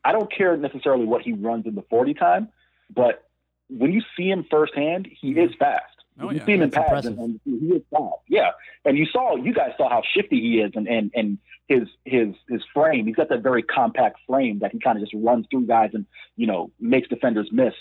I 0.03 0.11
don't 0.11 0.31
care 0.31 0.55
necessarily 0.55 1.05
what 1.05 1.23
he 1.23 1.33
runs 1.33 1.65
in 1.65 1.75
the 1.75 1.83
40 1.89 2.13
time, 2.13 2.49
but 2.93 3.27
when 3.69 3.91
you 3.91 4.01
see 4.17 4.29
him 4.29 4.45
firsthand, 4.49 5.07
he 5.09 5.31
mm-hmm. 5.31 5.39
is 5.39 5.51
fast. 5.59 5.85
Oh, 6.19 6.29
you 6.29 6.37
yeah. 6.37 6.45
see 6.45 6.53
him 6.53 6.61
in 6.61 6.71
pads, 6.71 7.05
and, 7.05 7.17
and 7.17 7.39
he 7.45 7.75
is 7.75 7.83
fast. 7.91 8.21
Yeah, 8.27 8.51
and 8.85 8.97
you 8.97 9.05
saw, 9.05 9.35
you 9.35 9.53
guys 9.53 9.71
saw 9.77 9.89
how 9.89 10.03
shifty 10.15 10.39
he 10.39 10.59
is, 10.59 10.71
and 10.75 10.87
and 10.87 11.11
and 11.15 11.37
his 11.67 11.87
his 12.05 12.35
his 12.49 12.61
frame. 12.73 13.07
He's 13.07 13.15
got 13.15 13.29
that 13.29 13.41
very 13.41 13.63
compact 13.63 14.19
frame 14.27 14.59
that 14.59 14.71
he 14.71 14.79
kind 14.79 14.97
of 14.97 15.03
just 15.03 15.13
runs 15.15 15.47
through 15.49 15.65
guys 15.67 15.91
and 15.93 16.05
you 16.35 16.47
know 16.47 16.71
makes 16.79 17.07
defenders 17.07 17.49
miss. 17.51 17.73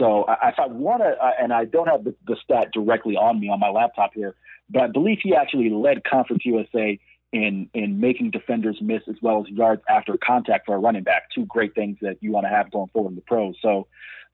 So 0.00 0.24
I, 0.24 0.48
if 0.48 0.58
I 0.58 0.66
want 0.66 1.02
to, 1.02 1.14
and 1.40 1.52
I 1.52 1.64
don't 1.66 1.86
have 1.86 2.02
the, 2.02 2.14
the 2.26 2.36
stat 2.42 2.68
directly 2.72 3.14
on 3.16 3.38
me 3.38 3.48
on 3.48 3.60
my 3.60 3.68
laptop 3.70 4.10
here, 4.14 4.34
but 4.68 4.82
I 4.82 4.86
believe 4.88 5.18
he 5.22 5.34
actually 5.36 5.70
led 5.70 6.02
Conference 6.04 6.42
USA 6.44 6.98
in 7.32 7.68
in 7.74 8.00
making 8.00 8.32
defenders 8.32 8.78
miss 8.80 9.02
as 9.08 9.14
well 9.22 9.44
as 9.46 9.48
yards 9.50 9.82
after 9.88 10.16
contact 10.26 10.66
for 10.66 10.74
a 10.74 10.78
running 10.78 11.04
back. 11.04 11.24
Two 11.32 11.44
great 11.46 11.74
things 11.76 11.98
that 12.02 12.16
you 12.20 12.32
want 12.32 12.44
to 12.44 12.48
have 12.50 12.72
going 12.72 12.88
forward 12.92 13.10
in 13.10 13.14
the 13.14 13.20
pros. 13.22 13.54
So 13.62 13.86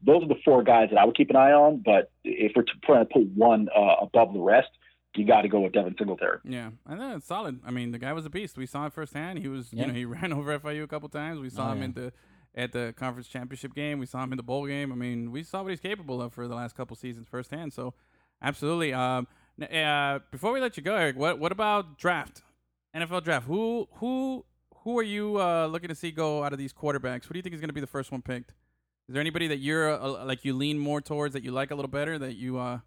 those 0.06 0.22
are 0.22 0.28
the 0.28 0.40
four 0.44 0.62
guys 0.62 0.88
that 0.90 0.98
I 0.98 1.04
would 1.04 1.16
keep 1.16 1.28
an 1.30 1.36
eye 1.36 1.52
on. 1.52 1.82
But 1.84 2.10
if 2.24 2.52
we're 2.56 2.64
trying 2.84 3.06
to 3.06 3.12
put 3.12 3.26
one 3.34 3.68
uh, 3.76 3.96
above 4.00 4.32
the 4.32 4.40
rest, 4.40 4.68
you 5.14 5.26
got 5.26 5.42
to 5.42 5.48
go 5.48 5.60
with 5.60 5.72
Devin 5.72 5.94
Singletary. 5.98 6.38
Yeah, 6.44 6.70
I 6.86 6.96
think 6.96 7.16
it's 7.16 7.26
solid. 7.26 7.60
I 7.66 7.70
mean, 7.70 7.90
the 7.92 7.98
guy 7.98 8.12
was 8.12 8.24
a 8.26 8.30
beast. 8.30 8.56
We 8.58 8.66
saw 8.66 8.86
it 8.86 8.92
firsthand. 8.92 9.38
He 9.40 9.48
was, 9.48 9.72
Yeah. 9.72 9.82
you 9.82 9.86
know, 9.88 9.94
he 9.94 10.04
ran 10.16 10.32
over 10.32 10.58
FIU 10.58 10.82
a 10.82 10.86
couple 10.86 11.08
times. 11.08 11.40
We 11.40 11.50
saw 11.50 11.68
Oh, 11.68 11.72
him 11.72 11.78
yeah. 11.78 11.84
in 11.84 11.92
the 11.94 12.12
at 12.56 12.72
the 12.72 12.94
conference 12.96 13.28
championship 13.28 13.74
game. 13.74 13.98
We 13.98 14.06
saw 14.06 14.22
him 14.24 14.32
in 14.32 14.36
the 14.36 14.42
bowl 14.42 14.66
game. 14.66 14.90
I 14.92 14.94
mean, 14.94 15.30
we 15.30 15.42
saw 15.42 15.62
what 15.62 15.70
he's 15.70 15.80
capable 15.80 16.22
of 16.22 16.32
for 16.32 16.48
the 16.48 16.54
last 16.54 16.76
couple 16.76 16.96
seasons 16.96 17.26
firsthand. 17.28 17.72
So, 17.72 17.94
absolutely. 18.42 18.92
Um, 18.92 19.26
uh, 19.60 20.20
before 20.30 20.52
we 20.52 20.60
let 20.60 20.76
you 20.76 20.82
go, 20.82 20.96
Eric, 20.96 21.16
what 21.16 21.38
what 21.38 21.52
about 21.52 21.98
draft? 21.98 22.42
NFL 22.94 23.24
draft. 23.24 23.46
Who 23.46 23.88
who 23.94 24.44
who 24.84 24.98
are 24.98 25.02
you 25.02 25.40
uh, 25.40 25.66
looking 25.66 25.88
to 25.88 25.94
see 25.94 26.10
go 26.10 26.44
out 26.44 26.52
of 26.52 26.58
these 26.58 26.72
quarterbacks? 26.72 27.24
Who 27.24 27.34
do 27.34 27.38
you 27.38 27.42
think 27.42 27.54
is 27.54 27.60
going 27.60 27.68
to 27.68 27.74
be 27.74 27.80
the 27.80 27.86
first 27.86 28.10
one 28.12 28.22
picked? 28.22 28.50
Is 29.08 29.12
there 29.14 29.20
anybody 29.20 29.46
that 29.48 29.58
you're 29.58 29.90
uh, 30.00 30.24
like 30.24 30.44
you 30.44 30.54
lean 30.54 30.78
more 30.78 31.00
towards 31.00 31.34
that 31.34 31.42
you 31.44 31.52
like 31.52 31.70
a 31.70 31.74
little 31.74 31.90
better 31.90 32.18
that 32.18 32.34
you 32.36 32.58
uh 32.58 32.78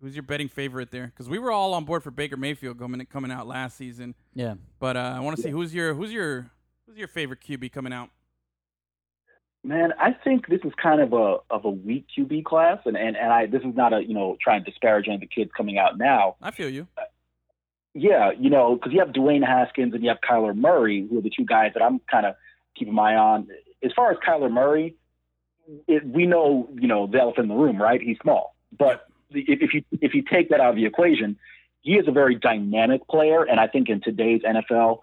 who's 0.00 0.14
your 0.16 0.22
betting 0.22 0.48
favorite 0.48 0.90
there? 0.90 1.06
Because 1.06 1.28
we 1.28 1.38
were 1.38 1.50
all 1.52 1.74
on 1.74 1.84
board 1.84 2.02
for 2.02 2.10
Baker 2.10 2.36
Mayfield 2.36 2.78
coming 2.78 3.04
coming 3.06 3.30
out 3.30 3.46
last 3.46 3.76
season, 3.76 4.14
Yeah. 4.34 4.54
but 4.78 4.96
uh, 4.96 5.14
I 5.16 5.20
want 5.20 5.36
to 5.36 5.42
see 5.42 5.50
who's 5.50 5.74
your 5.74 5.94
who's 5.94 6.12
your 6.12 6.50
who's 6.86 6.96
your 6.96 7.08
favorite 7.08 7.40
QB 7.40 7.72
coming 7.72 7.92
out. 7.92 8.10
Man, 9.64 9.94
I 9.98 10.12
think 10.12 10.48
this 10.48 10.60
is 10.62 10.72
kind 10.80 11.00
of 11.00 11.14
a 11.14 11.38
of 11.50 11.64
a 11.64 11.70
weak 11.70 12.06
QB 12.16 12.44
class, 12.44 12.80
and 12.84 12.98
and, 12.98 13.16
and 13.16 13.32
I 13.32 13.46
this 13.46 13.62
is 13.62 13.74
not 13.74 13.94
a 13.94 14.04
you 14.04 14.12
know 14.12 14.36
trying 14.40 14.62
to 14.62 14.70
disparage 14.70 15.06
any 15.06 15.14
of 15.14 15.22
the 15.22 15.26
kids 15.26 15.50
coming 15.56 15.78
out 15.78 15.96
now. 15.96 16.36
I 16.42 16.50
feel 16.50 16.68
you. 16.68 16.86
Yeah, 17.94 18.32
you 18.38 18.50
know, 18.50 18.74
because 18.74 18.92
you 18.92 18.98
have 18.98 19.08
Dwayne 19.08 19.46
Haskins 19.46 19.94
and 19.94 20.02
you 20.02 20.10
have 20.10 20.18
Kyler 20.20 20.54
Murray, 20.54 21.06
who 21.08 21.18
are 21.18 21.22
the 21.22 21.30
two 21.30 21.46
guys 21.46 21.70
that 21.74 21.82
I'm 21.82 22.00
kind 22.10 22.26
of 22.26 22.34
keeping 22.76 22.92
my 22.92 23.14
eye 23.14 23.16
on. 23.16 23.48
As 23.82 23.92
far 23.94 24.10
as 24.10 24.18
Kyler 24.18 24.50
Murray, 24.50 24.96
it, 25.86 26.06
we 26.06 26.26
know, 26.26 26.68
you 26.74 26.88
know, 26.88 27.06
the 27.06 27.20
elephant 27.20 27.44
in 27.44 27.56
the 27.56 27.62
room, 27.62 27.80
right? 27.80 28.00
He's 28.02 28.18
small, 28.20 28.56
but 28.76 29.06
if, 29.30 29.62
if 29.62 29.72
you 29.72 29.82
if 30.02 30.12
you 30.12 30.22
take 30.22 30.50
that 30.50 30.60
out 30.60 30.70
of 30.70 30.76
the 30.76 30.84
equation, 30.84 31.38
he 31.80 31.92
is 31.92 32.06
a 32.06 32.12
very 32.12 32.34
dynamic 32.34 33.06
player, 33.08 33.44
and 33.44 33.58
I 33.58 33.68
think 33.68 33.88
in 33.88 34.02
today's 34.02 34.42
NFL, 34.42 34.98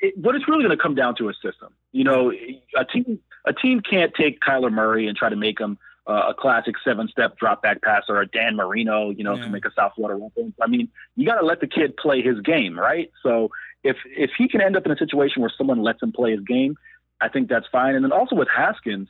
it, 0.00 0.16
what 0.16 0.34
it's 0.36 0.48
really 0.48 0.64
going 0.64 0.76
to 0.76 0.82
come 0.82 0.94
down 0.94 1.16
to 1.16 1.28
is 1.28 1.36
system. 1.42 1.74
You 1.92 2.04
know, 2.04 2.32
a 2.76 2.84
team 2.84 3.18
a 3.44 3.52
team 3.52 3.80
can't 3.80 4.12
take 4.14 4.40
Kyler 4.40 4.72
Murray 4.72 5.06
and 5.06 5.16
try 5.16 5.28
to 5.28 5.36
make 5.36 5.58
him 5.60 5.78
uh, 6.06 6.26
a 6.28 6.34
classic 6.34 6.74
seven 6.84 7.08
step 7.08 7.38
drop 7.38 7.62
back 7.62 7.80
passer, 7.82 8.16
or 8.16 8.20
a 8.22 8.26
Dan 8.26 8.56
Marino, 8.56 9.10
you 9.10 9.24
know, 9.24 9.36
Yeah. 9.36 9.44
to 9.44 9.50
make 9.50 9.64
a 9.64 9.72
South 9.72 9.92
Florida 9.96 10.22
reference. 10.22 10.54
I 10.60 10.66
mean, 10.66 10.88
you 11.16 11.26
got 11.26 11.40
to 11.40 11.46
let 11.46 11.60
the 11.60 11.66
kid 11.66 11.96
play 11.96 12.20
his 12.22 12.40
game, 12.40 12.78
right? 12.78 13.10
So 13.22 13.50
if 13.82 13.96
if 14.04 14.30
he 14.36 14.48
can 14.48 14.60
end 14.60 14.76
up 14.76 14.84
in 14.86 14.92
a 14.92 14.96
situation 14.98 15.40
where 15.40 15.52
someone 15.56 15.82
lets 15.82 16.02
him 16.02 16.12
play 16.12 16.32
his 16.32 16.40
game, 16.40 16.76
I 17.20 17.28
think 17.28 17.48
that's 17.48 17.66
fine. 17.72 17.94
And 17.94 18.04
then 18.04 18.12
also 18.12 18.36
with 18.36 18.48
Haskins, 18.54 19.08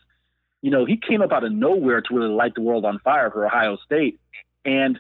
you 0.62 0.70
know, 0.70 0.85
he 0.85 0.97
came 0.97 1.20
up 1.20 1.32
out 1.32 1.43
of 1.44 1.52
nowhere 1.52 2.01
to 2.01 2.15
really 2.15 2.32
light 2.32 2.55
the 2.55 2.62
world 2.62 2.85
on 2.85 2.98
fire 3.01 3.31
for 3.31 3.44
Ohio 3.44 3.77
State. 3.85 4.20
And 4.65 4.98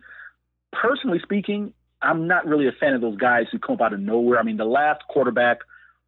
personally 0.72 1.20
speaking, 1.22 1.72
I'm 2.02 2.26
not 2.26 2.46
really 2.46 2.66
a 2.66 2.72
fan 2.72 2.94
of 2.94 3.00
those 3.00 3.16
guys 3.16 3.46
who 3.50 3.58
come 3.58 3.76
up 3.76 3.80
out 3.80 3.92
of 3.92 4.00
nowhere. 4.00 4.38
I 4.38 4.42
mean, 4.42 4.56
the 4.56 4.64
last 4.64 5.02
quarterback 5.08 5.58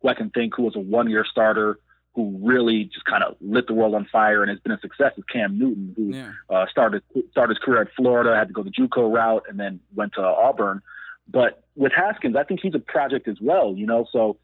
who 0.03 0.09
I 0.09 0.15
can 0.15 0.31
think 0.31 0.55
who 0.57 0.65
was 0.65 0.77
a 0.77 0.81
one 0.81 1.09
year 1.09 1.25
starter 1.25 1.79
who 2.17 2.37
really 2.43 2.85
just 2.85 3.05
kind 3.05 3.23
of 3.23 3.37
lit 3.41 3.67
the 3.69 3.75
world 3.75 3.95
on 3.95 4.07
fire 4.11 4.43
and 4.43 4.51
has 4.51 4.59
been 4.59 4.73
a 4.73 4.81
success 4.81 5.13
is 5.19 5.25
Cam 5.33 5.57
Newton, 5.59 5.93
who 5.97 6.15
Yeah. 6.15 6.33
uh, 6.51 6.67
started 6.69 7.03
started 7.31 7.57
his 7.57 7.63
career 7.63 7.83
at 7.83 7.89
Florida, 7.95 8.35
had 8.35 8.49
to 8.49 8.55
go 8.55 8.63
the 8.65 8.71
JUCO 8.71 9.13
route, 9.15 9.45
and 9.49 9.61
then 9.61 9.79
went 9.95 10.15
to 10.15 10.23
Auburn. 10.23 10.81
But 11.29 11.63
with 11.77 11.93
Haskins, 11.93 12.35
I 12.35 12.43
think 12.43 12.61
he's 12.61 12.75
a 12.75 12.79
project 12.81 13.29
as 13.29 13.37
well. 13.41 13.75
You 13.77 13.87
know, 13.87 14.07
so 14.11 14.39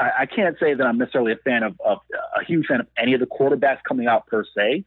I, 0.00 0.10
I 0.20 0.26
can't 0.26 0.56
say 0.58 0.72
that 0.74 0.84
I'm 0.86 0.96
necessarily 0.98 1.32
a 1.32 1.36
fan 1.36 1.62
of, 1.62 1.78
of 1.84 1.98
a 2.40 2.42
huge 2.44 2.66
fan 2.66 2.80
of 2.80 2.86
any 2.96 3.12
of 3.12 3.20
the 3.20 3.26
quarterbacks 3.26 3.82
coming 3.86 4.06
out 4.06 4.26
per 4.26 4.44
se. 4.56 4.84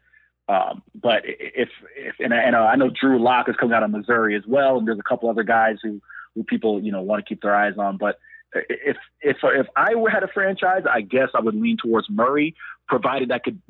Um, 0.49 0.81
but 0.99 1.21
if 1.25 1.69
if 1.95 2.15
and, 2.19 2.33
I, 2.33 2.37
and 2.37 2.55
I 2.55 2.75
know 2.75 2.89
Drew 2.89 3.21
Lock 3.21 3.47
is 3.49 3.55
coming 3.55 3.75
out 3.75 3.83
of 3.83 3.91
Missouri 3.91 4.35
as 4.35 4.43
well, 4.47 4.79
and 4.79 4.87
there's 4.87 4.99
a 4.99 5.03
couple 5.03 5.29
other 5.29 5.43
guys 5.43 5.77
who 5.83 6.01
who 6.33 6.43
people 6.43 6.81
you 6.81 6.91
know 6.91 7.01
want 7.01 7.23
to 7.23 7.29
keep 7.29 7.41
their 7.43 7.55
eyes 7.55 7.75
on. 7.77 7.97
But 7.97 8.17
if 8.53 8.97
if 9.21 9.37
if 9.43 9.67
I 9.75 9.95
were 9.95 10.09
had 10.09 10.23
a 10.23 10.27
franchise, 10.27 10.83
I 10.91 11.01
guess 11.01 11.29
I 11.33 11.39
would 11.39 11.55
lean 11.55 11.77
towards 11.81 12.09
Murray, 12.09 12.55
provided 12.87 13.31
I 13.31 13.39
could 13.39 13.61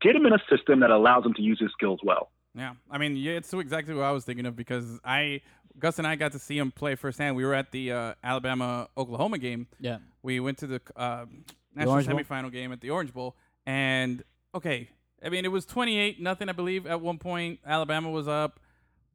get 0.00 0.14
him 0.14 0.26
in 0.26 0.32
a 0.32 0.38
system 0.50 0.80
that 0.80 0.90
allows 0.90 1.24
him 1.24 1.34
to 1.34 1.42
use 1.42 1.58
his 1.60 1.70
skills 1.72 2.00
well. 2.02 2.30
Yeah, 2.54 2.72
I 2.90 2.98
mean, 2.98 3.16
yeah, 3.16 3.32
it's 3.32 3.52
exactly 3.52 3.94
what 3.94 4.04
I 4.04 4.12
was 4.12 4.24
thinking 4.24 4.46
of 4.46 4.56
because 4.56 4.98
I, 5.04 5.42
Gus 5.78 5.98
and 5.98 6.06
I 6.06 6.16
got 6.16 6.32
to 6.32 6.38
see 6.38 6.56
him 6.56 6.72
play 6.72 6.94
firsthand. 6.94 7.36
We 7.36 7.44
were 7.44 7.54
at 7.54 7.70
the 7.70 7.92
uh, 7.92 8.14
Alabama 8.24 8.88
Oklahoma 8.96 9.36
game. 9.38 9.66
Yeah. 9.78 9.98
We 10.22 10.40
went 10.40 10.58
to 10.58 10.66
the 10.66 10.80
uh, 10.96 11.26
national 11.74 11.92
Orange 11.92 12.08
Bowl? 12.08 12.18
semifinal 12.18 12.50
game 12.50 12.72
at 12.72 12.80
the 12.80 12.90
Orange 12.90 13.12
Bowl, 13.12 13.36
and 13.66 14.22
okay, 14.54 14.88
I 15.22 15.28
mean, 15.28 15.44
it 15.44 15.52
was 15.52 15.66
twenty-eight 15.66 16.20
nothing, 16.20 16.48
I 16.48 16.52
believe. 16.52 16.86
At 16.86 17.00
one 17.00 17.18
point, 17.18 17.60
Alabama 17.66 18.10
was 18.10 18.26
up, 18.26 18.58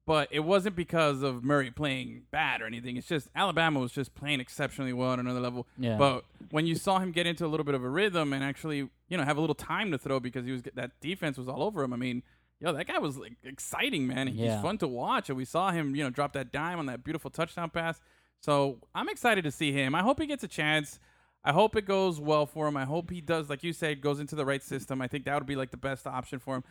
but 0.05 0.27
it 0.31 0.41
wasn't 0.41 0.75
because 0.75 1.21
of 1.21 1.43
Murray 1.43 1.71
playing 1.71 2.23
bad 2.31 2.61
or 2.61 2.65
anything. 2.65 2.97
It's 2.97 3.07
just 3.07 3.29
Alabama 3.35 3.79
was 3.79 3.91
just 3.91 4.15
playing 4.15 4.39
exceptionally 4.39 4.93
well 4.93 5.13
at 5.13 5.19
another 5.19 5.39
level. 5.39 5.67
Yeah. 5.77 5.97
But 5.97 6.25
when 6.49 6.65
you 6.65 6.75
saw 6.75 6.99
him 6.99 7.11
get 7.11 7.27
into 7.27 7.45
a 7.45 7.47
little 7.47 7.63
bit 7.63 7.75
of 7.75 7.83
a 7.83 7.89
rhythm 7.89 8.33
and 8.33 8.43
actually, 8.43 8.89
you 9.09 9.17
know, 9.17 9.23
have 9.23 9.37
a 9.37 9.41
little 9.41 9.55
time 9.55 9.91
to 9.91 9.97
throw 9.97 10.19
because 10.19 10.45
he 10.45 10.51
was 10.51 10.63
that 10.73 10.99
defense 11.01 11.37
was 11.37 11.47
all 11.47 11.61
over 11.63 11.83
him. 11.83 11.93
I 11.93 11.97
mean, 11.97 12.23
yo, 12.59 12.73
that 12.73 12.87
guy 12.87 12.97
was 12.97 13.17
like 13.17 13.33
exciting, 13.43 14.07
man. 14.07 14.27
He's 14.27 14.39
Yeah. 14.39 14.61
fun 14.61 14.77
to 14.79 14.87
watch, 14.87 15.29
and 15.29 15.37
we 15.37 15.45
saw 15.45 15.71
him, 15.71 15.95
you 15.95 16.03
know, 16.03 16.09
drop 16.09 16.33
that 16.33 16.51
dime 16.51 16.79
on 16.79 16.87
that 16.87 17.03
beautiful 17.03 17.29
touchdown 17.29 17.69
pass. 17.69 18.01
So 18.39 18.79
I'm 18.95 19.07
excited 19.07 19.43
to 19.43 19.51
see 19.51 19.71
him. 19.71 19.93
I 19.93 20.01
hope 20.01 20.19
he 20.19 20.25
gets 20.25 20.43
a 20.43 20.47
chance. 20.47 20.99
I 21.43 21.53
hope 21.53 21.75
it 21.75 21.85
goes 21.85 22.19
well 22.19 22.45
for 22.45 22.67
him. 22.67 22.77
I 22.77 22.85
hope 22.85 23.09
he 23.09 23.19
does, 23.21 23.49
like 23.49 23.63
you 23.63 23.73
said, 23.73 23.99
goes 24.01 24.19
into 24.19 24.35
the 24.35 24.45
right 24.45 24.61
system. 24.61 25.01
I 25.01 25.07
think 25.07 25.25
that 25.25 25.33
would 25.35 25.47
be 25.47 25.55
like 25.55 25.71
the 25.71 25.77
best 25.77 26.05
option 26.05 26.37
for 26.39 26.55
him. 26.57 26.63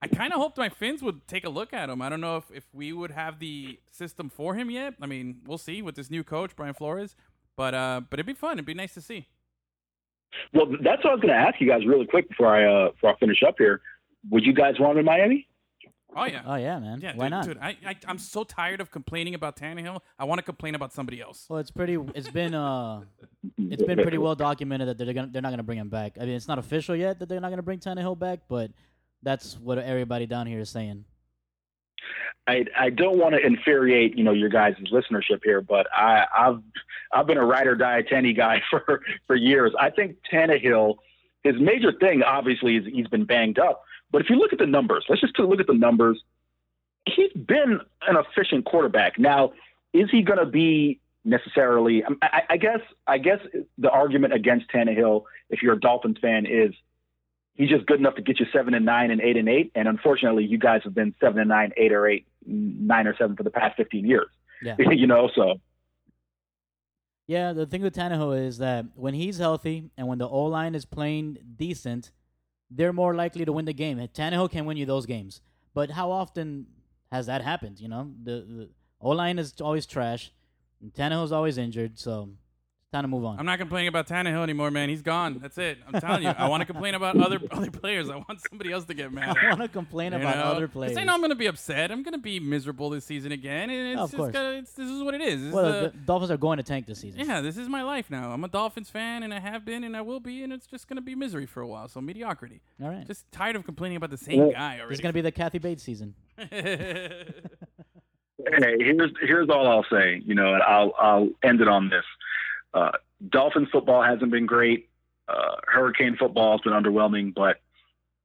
I 0.00 0.06
kind 0.06 0.32
of 0.32 0.38
hoped 0.40 0.56
my 0.58 0.68
Finns 0.68 1.02
would 1.02 1.26
take 1.26 1.44
a 1.44 1.48
look 1.48 1.72
at 1.72 1.90
him. 1.90 2.00
I 2.00 2.08
don't 2.08 2.20
know 2.20 2.36
if, 2.36 2.44
if 2.54 2.64
we 2.72 2.92
would 2.92 3.10
have 3.10 3.40
the 3.40 3.80
system 3.90 4.28
for 4.30 4.54
him 4.54 4.70
yet. 4.70 4.94
I 5.02 5.06
mean, 5.06 5.40
we'll 5.46 5.58
see 5.58 5.82
with 5.82 5.96
this 5.96 6.08
new 6.10 6.22
coach, 6.22 6.54
Brian 6.54 6.74
Flores. 6.74 7.16
But 7.56 7.74
uh, 7.74 8.02
but 8.08 8.20
it'd 8.20 8.26
be 8.26 8.34
fun. 8.34 8.52
It'd 8.52 8.64
be 8.66 8.74
nice 8.74 8.94
to 8.94 9.00
see. 9.00 9.26
Well, 10.54 10.66
that's 10.82 11.02
what 11.02 11.10
I 11.10 11.14
was 11.14 11.20
going 11.20 11.34
to 11.34 11.40
ask 11.40 11.60
you 11.60 11.66
guys 11.68 11.84
really 11.86 12.06
quick 12.06 12.28
before 12.28 12.54
I 12.54 12.64
uh, 12.86 12.90
before 12.92 13.10
I 13.14 13.16
finish 13.18 13.42
up 13.42 13.56
here. 13.58 13.80
Would 14.30 14.44
you 14.44 14.52
guys 14.52 14.74
want 14.78 14.92
him 14.92 15.00
in 15.00 15.04
Miami? 15.06 15.48
Oh 16.16 16.24
yeah, 16.24 16.42
Oh 16.46 16.54
yeah, 16.54 16.78
man. 16.78 17.00
yeah. 17.02 17.12
Why 17.16 17.26
dude, 17.26 17.30
not? 17.30 17.44
dude 17.44 17.58
I, 17.58 17.76
I 17.86 17.96
I'm 18.06 18.18
so 18.18 18.42
tired 18.42 18.80
of 18.80 18.90
complaining 18.90 19.34
about 19.34 19.56
Tannehill. 19.56 20.00
I 20.18 20.24
want 20.24 20.38
to 20.38 20.42
complain 20.42 20.74
about 20.74 20.92
somebody 20.92 21.20
else. 21.20 21.46
Well, 21.48 21.58
it's 21.58 21.70
pretty. 21.70 21.98
It's 22.14 22.30
been 22.30 22.54
uh, 22.54 23.02
it's 23.58 23.82
been 23.82 23.98
pretty 24.00 24.18
well 24.18 24.34
documented 24.34 24.88
that 24.88 24.98
they're 24.98 25.12
gonna 25.12 25.28
they're 25.30 25.42
not 25.42 25.50
gonna 25.50 25.62
bring 25.64 25.78
him 25.78 25.90
back. 25.90 26.16
I 26.20 26.24
mean, 26.24 26.34
it's 26.34 26.48
not 26.48 26.58
official 26.58 26.96
yet 26.96 27.18
that 27.18 27.28
they're 27.28 27.40
not 27.40 27.50
gonna 27.50 27.62
bring 27.62 27.78
Tannehill 27.80 28.18
back, 28.18 28.40
but 28.48 28.70
that's 29.22 29.58
what 29.58 29.78
everybody 29.78 30.26
down 30.26 30.46
here 30.46 30.60
is 30.60 30.70
saying. 30.70 31.04
I 32.46 32.64
I 32.76 32.90
don't 32.90 33.18
want 33.18 33.34
to 33.34 33.44
infuriate 33.44 34.16
you 34.16 34.24
know 34.24 34.32
your 34.32 34.48
guys' 34.48 34.74
listenership 34.92 35.40
here, 35.44 35.60
but 35.60 35.86
I 35.92 36.26
I've 36.36 36.60
I've 37.12 37.26
been 37.26 37.36
a 37.36 37.44
ride 37.44 37.66
or 37.66 37.74
die 37.74 38.02
Tanny 38.02 38.32
guy 38.32 38.62
for 38.70 39.02
for 39.26 39.36
years. 39.36 39.72
I 39.78 39.90
think 39.90 40.16
Tannehill, 40.32 40.96
his 41.42 41.56
major 41.60 41.92
thing 41.92 42.22
obviously 42.22 42.76
is 42.76 42.84
he's 42.86 43.08
been 43.08 43.24
banged 43.24 43.58
up. 43.58 43.82
But 44.10 44.22
if 44.22 44.30
you 44.30 44.36
look 44.36 44.52
at 44.52 44.58
the 44.58 44.66
numbers, 44.66 45.04
let's 45.08 45.20
just 45.20 45.38
look 45.38 45.60
at 45.60 45.66
the 45.66 45.74
numbers. 45.74 46.22
He's 47.06 47.32
been 47.32 47.80
an 48.06 48.16
efficient 48.16 48.64
quarterback. 48.64 49.18
Now, 49.18 49.52
is 49.92 50.10
he 50.10 50.22
going 50.22 50.38
to 50.38 50.46
be 50.46 51.00
necessarily? 51.24 52.02
I, 52.22 52.42
I, 52.50 52.56
guess 52.56 52.80
I 53.06 53.18
guess 53.18 53.38
the 53.76 53.90
argument 53.90 54.32
against 54.32 54.70
Tannehill, 54.70 55.24
if 55.50 55.62
you're 55.62 55.74
a 55.74 55.80
Dolphins 55.80 56.18
fan, 56.20 56.46
is 56.46 56.74
he's 57.58 57.68
just 57.68 57.84
good 57.84 57.98
enough 57.98 58.14
to 58.14 58.22
get 58.22 58.40
you 58.40 58.46
seven 58.52 58.72
and 58.72 58.86
nine 58.86 59.10
and 59.10 59.20
eight 59.20 59.36
and 59.36 59.48
eight. 59.48 59.72
And 59.74 59.86
unfortunately, 59.86 60.46
you 60.46 60.56
guys 60.56 60.80
have 60.84 60.94
been 60.94 61.14
seven 61.20 61.40
and 61.40 61.48
nine, 61.48 61.72
eight 61.76 61.92
or 61.92 62.06
eight, 62.06 62.26
nine 62.46 63.06
or 63.06 63.14
seven 63.18 63.36
for 63.36 63.42
the 63.42 63.50
past 63.50 63.76
fifteen 63.76 64.06
years. 64.06 64.28
Yeah. 64.62 64.76
you 64.90 65.06
know, 65.06 65.28
so 65.34 65.60
Yeah, 67.26 67.52
the 67.52 67.66
thing 67.66 67.82
with 67.82 67.94
Tannehill 67.94 68.46
is 68.46 68.58
that 68.58 68.86
when 68.94 69.12
he's 69.12 69.36
healthy 69.36 69.90
and 69.98 70.08
when 70.08 70.18
the 70.18 70.28
O 70.28 70.44
line 70.44 70.74
is 70.74 70.86
playing 70.86 71.36
decent, 71.56 72.12
they're 72.70 72.92
more 72.92 73.14
likely 73.14 73.44
to 73.44 73.52
win 73.52 73.66
the 73.66 73.74
game. 73.74 73.98
Tannehill 73.98 74.50
can 74.50 74.64
win 74.64 74.76
you 74.76 74.86
those 74.86 75.04
games, 75.04 75.42
but 75.74 75.90
how 75.90 76.10
often 76.10 76.66
has 77.12 77.26
that 77.26 77.42
happened? 77.42 77.80
You 77.80 77.88
know, 77.88 78.12
the, 78.22 78.32
the 78.32 78.68
O 79.00 79.10
line 79.10 79.38
is 79.38 79.54
always 79.60 79.84
trash. 79.84 80.32
Tannehill's 80.96 81.32
always 81.32 81.58
injured, 81.58 81.98
so 81.98 82.30
time 82.92 83.04
to 83.04 83.08
move 83.08 83.24
on. 83.24 83.38
I'm 83.38 83.44
not 83.44 83.58
complaining 83.58 83.88
about 83.88 84.06
Tannehill 84.08 84.42
anymore, 84.42 84.70
man. 84.70 84.88
He's 84.88 85.02
gone. 85.02 85.38
That's 85.42 85.58
it. 85.58 85.78
I'm 85.86 86.00
telling 86.00 86.22
you. 86.22 86.30
I 86.30 86.48
want 86.48 86.62
to 86.62 86.64
complain 86.66 86.94
about 86.94 87.20
other 87.20 87.38
other 87.50 87.70
players. 87.70 88.08
I 88.08 88.16
want 88.16 88.40
somebody 88.48 88.72
else 88.72 88.86
to 88.86 88.94
get 88.94 89.12
mad. 89.12 89.36
I 89.42 89.48
want 89.50 89.60
to 89.62 89.68
complain 89.68 90.12
You 90.12 90.20
about 90.20 90.36
know? 90.36 90.42
other 90.44 90.66
'Cause 90.66 90.72
players. 90.72 90.96
I 90.96 91.04
know 91.04 91.12
I'm 91.12 91.20
going 91.20 91.28
to 91.30 91.36
be 91.36 91.46
upset. 91.46 91.90
I'm 91.90 92.02
going 92.02 92.12
to 92.14 92.18
be 92.18 92.40
miserable 92.40 92.88
this 92.90 93.04
season 93.04 93.32
again, 93.32 93.68
and 93.68 93.92
it's 94.00 94.00
Of 94.12 94.16
course. 94.18 94.32
gonna, 94.32 94.50
it's, 94.52 94.72
this 94.72 94.88
is 94.88 95.02
what 95.02 95.12
it 95.14 95.20
is. 95.20 95.40
This 95.40 95.48
is 95.48 95.52
well, 95.54 95.64
the- 95.82 95.88
the 95.90 95.96
Dolphins 96.06 96.30
are 96.30 96.38
going 96.38 96.56
to 96.56 96.62
tank 96.62 96.86
this 96.86 97.00
season. 97.00 97.20
yeah, 97.26 97.42
this 97.42 97.58
is 97.58 97.68
my 97.68 97.82
life 97.82 98.10
now. 98.10 98.30
I'm 98.32 98.42
a 98.44 98.48
Dolphins 98.48 98.88
fan, 98.88 99.22
and 99.22 99.34
I 99.34 99.40
have 99.40 99.64
been, 99.66 99.84
and 99.84 99.94
I 99.96 100.00
will 100.00 100.20
be, 100.20 100.42
and 100.42 100.50
it's 100.52 100.66
just 100.66 100.88
going 100.88 100.96
to 100.96 101.02
be 101.02 101.14
misery 101.14 101.44
for 101.46 101.60
a 101.60 101.66
while. 101.66 101.88
So 101.88 102.00
mediocrity. 102.00 102.60
All 102.82 102.88
right. 102.88 103.06
Just 103.06 103.30
tired 103.32 103.56
of 103.56 103.64
complaining 103.66 103.98
about 103.98 104.10
the 104.10 104.16
same 104.16 104.38
Well, 104.38 104.52
guy 104.52 104.76
This 104.76 104.80
already. 104.80 104.94
is 104.94 105.00
going 105.02 105.10
to 105.10 105.14
be 105.14 105.20
the 105.20 105.32
Kathy 105.32 105.58
Bates 105.58 105.82
season. 105.82 106.14
Hey, 108.60 108.76
here's 108.78 109.10
here's 109.20 109.48
all 109.50 109.66
I'll 109.68 109.84
say. 109.90 110.22
You 110.24 110.34
know, 110.36 110.54
and 110.54 110.62
I'll 110.62 110.92
I'll 110.98 111.28
end 111.42 111.60
it 111.60 111.66
on 111.66 111.90
this. 111.90 112.04
Uh, 112.74 112.92
Dolphins 113.28 113.68
football 113.72 114.02
hasn't 114.02 114.30
been 114.30 114.46
great. 114.46 114.88
Uh, 115.28 115.56
Hurricane 115.66 116.16
football 116.16 116.52
has 116.52 116.60
been 116.62 116.72
underwhelming, 116.72 117.34
but 117.34 117.60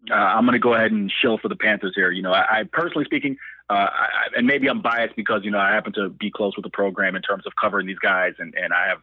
uh, 0.09 0.13
I'm 0.13 0.45
going 0.45 0.53
to 0.53 0.59
go 0.59 0.73
ahead 0.73 0.91
and 0.91 1.11
shill 1.11 1.37
for 1.37 1.49
the 1.49 1.55
Panthers 1.55 1.93
here. 1.95 2.11
You 2.11 2.21
know, 2.21 2.31
I, 2.31 2.59
I 2.59 2.63
personally 2.71 3.05
speaking, 3.05 3.37
uh, 3.69 3.89
I, 3.91 4.07
and 4.37 4.45
maybe 4.47 4.69
I'm 4.69 4.81
biased 4.81 5.15
because 5.15 5.41
you 5.43 5.51
know 5.51 5.59
I 5.59 5.71
happen 5.71 5.93
to 5.93 6.09
be 6.09 6.29
close 6.29 6.55
with 6.55 6.63
the 6.63 6.69
program 6.69 7.15
in 7.15 7.21
terms 7.21 7.45
of 7.45 7.53
covering 7.55 7.87
these 7.87 7.99
guys, 7.99 8.33
and 8.39 8.53
and 8.55 8.73
I 8.73 8.89
have. 8.89 8.99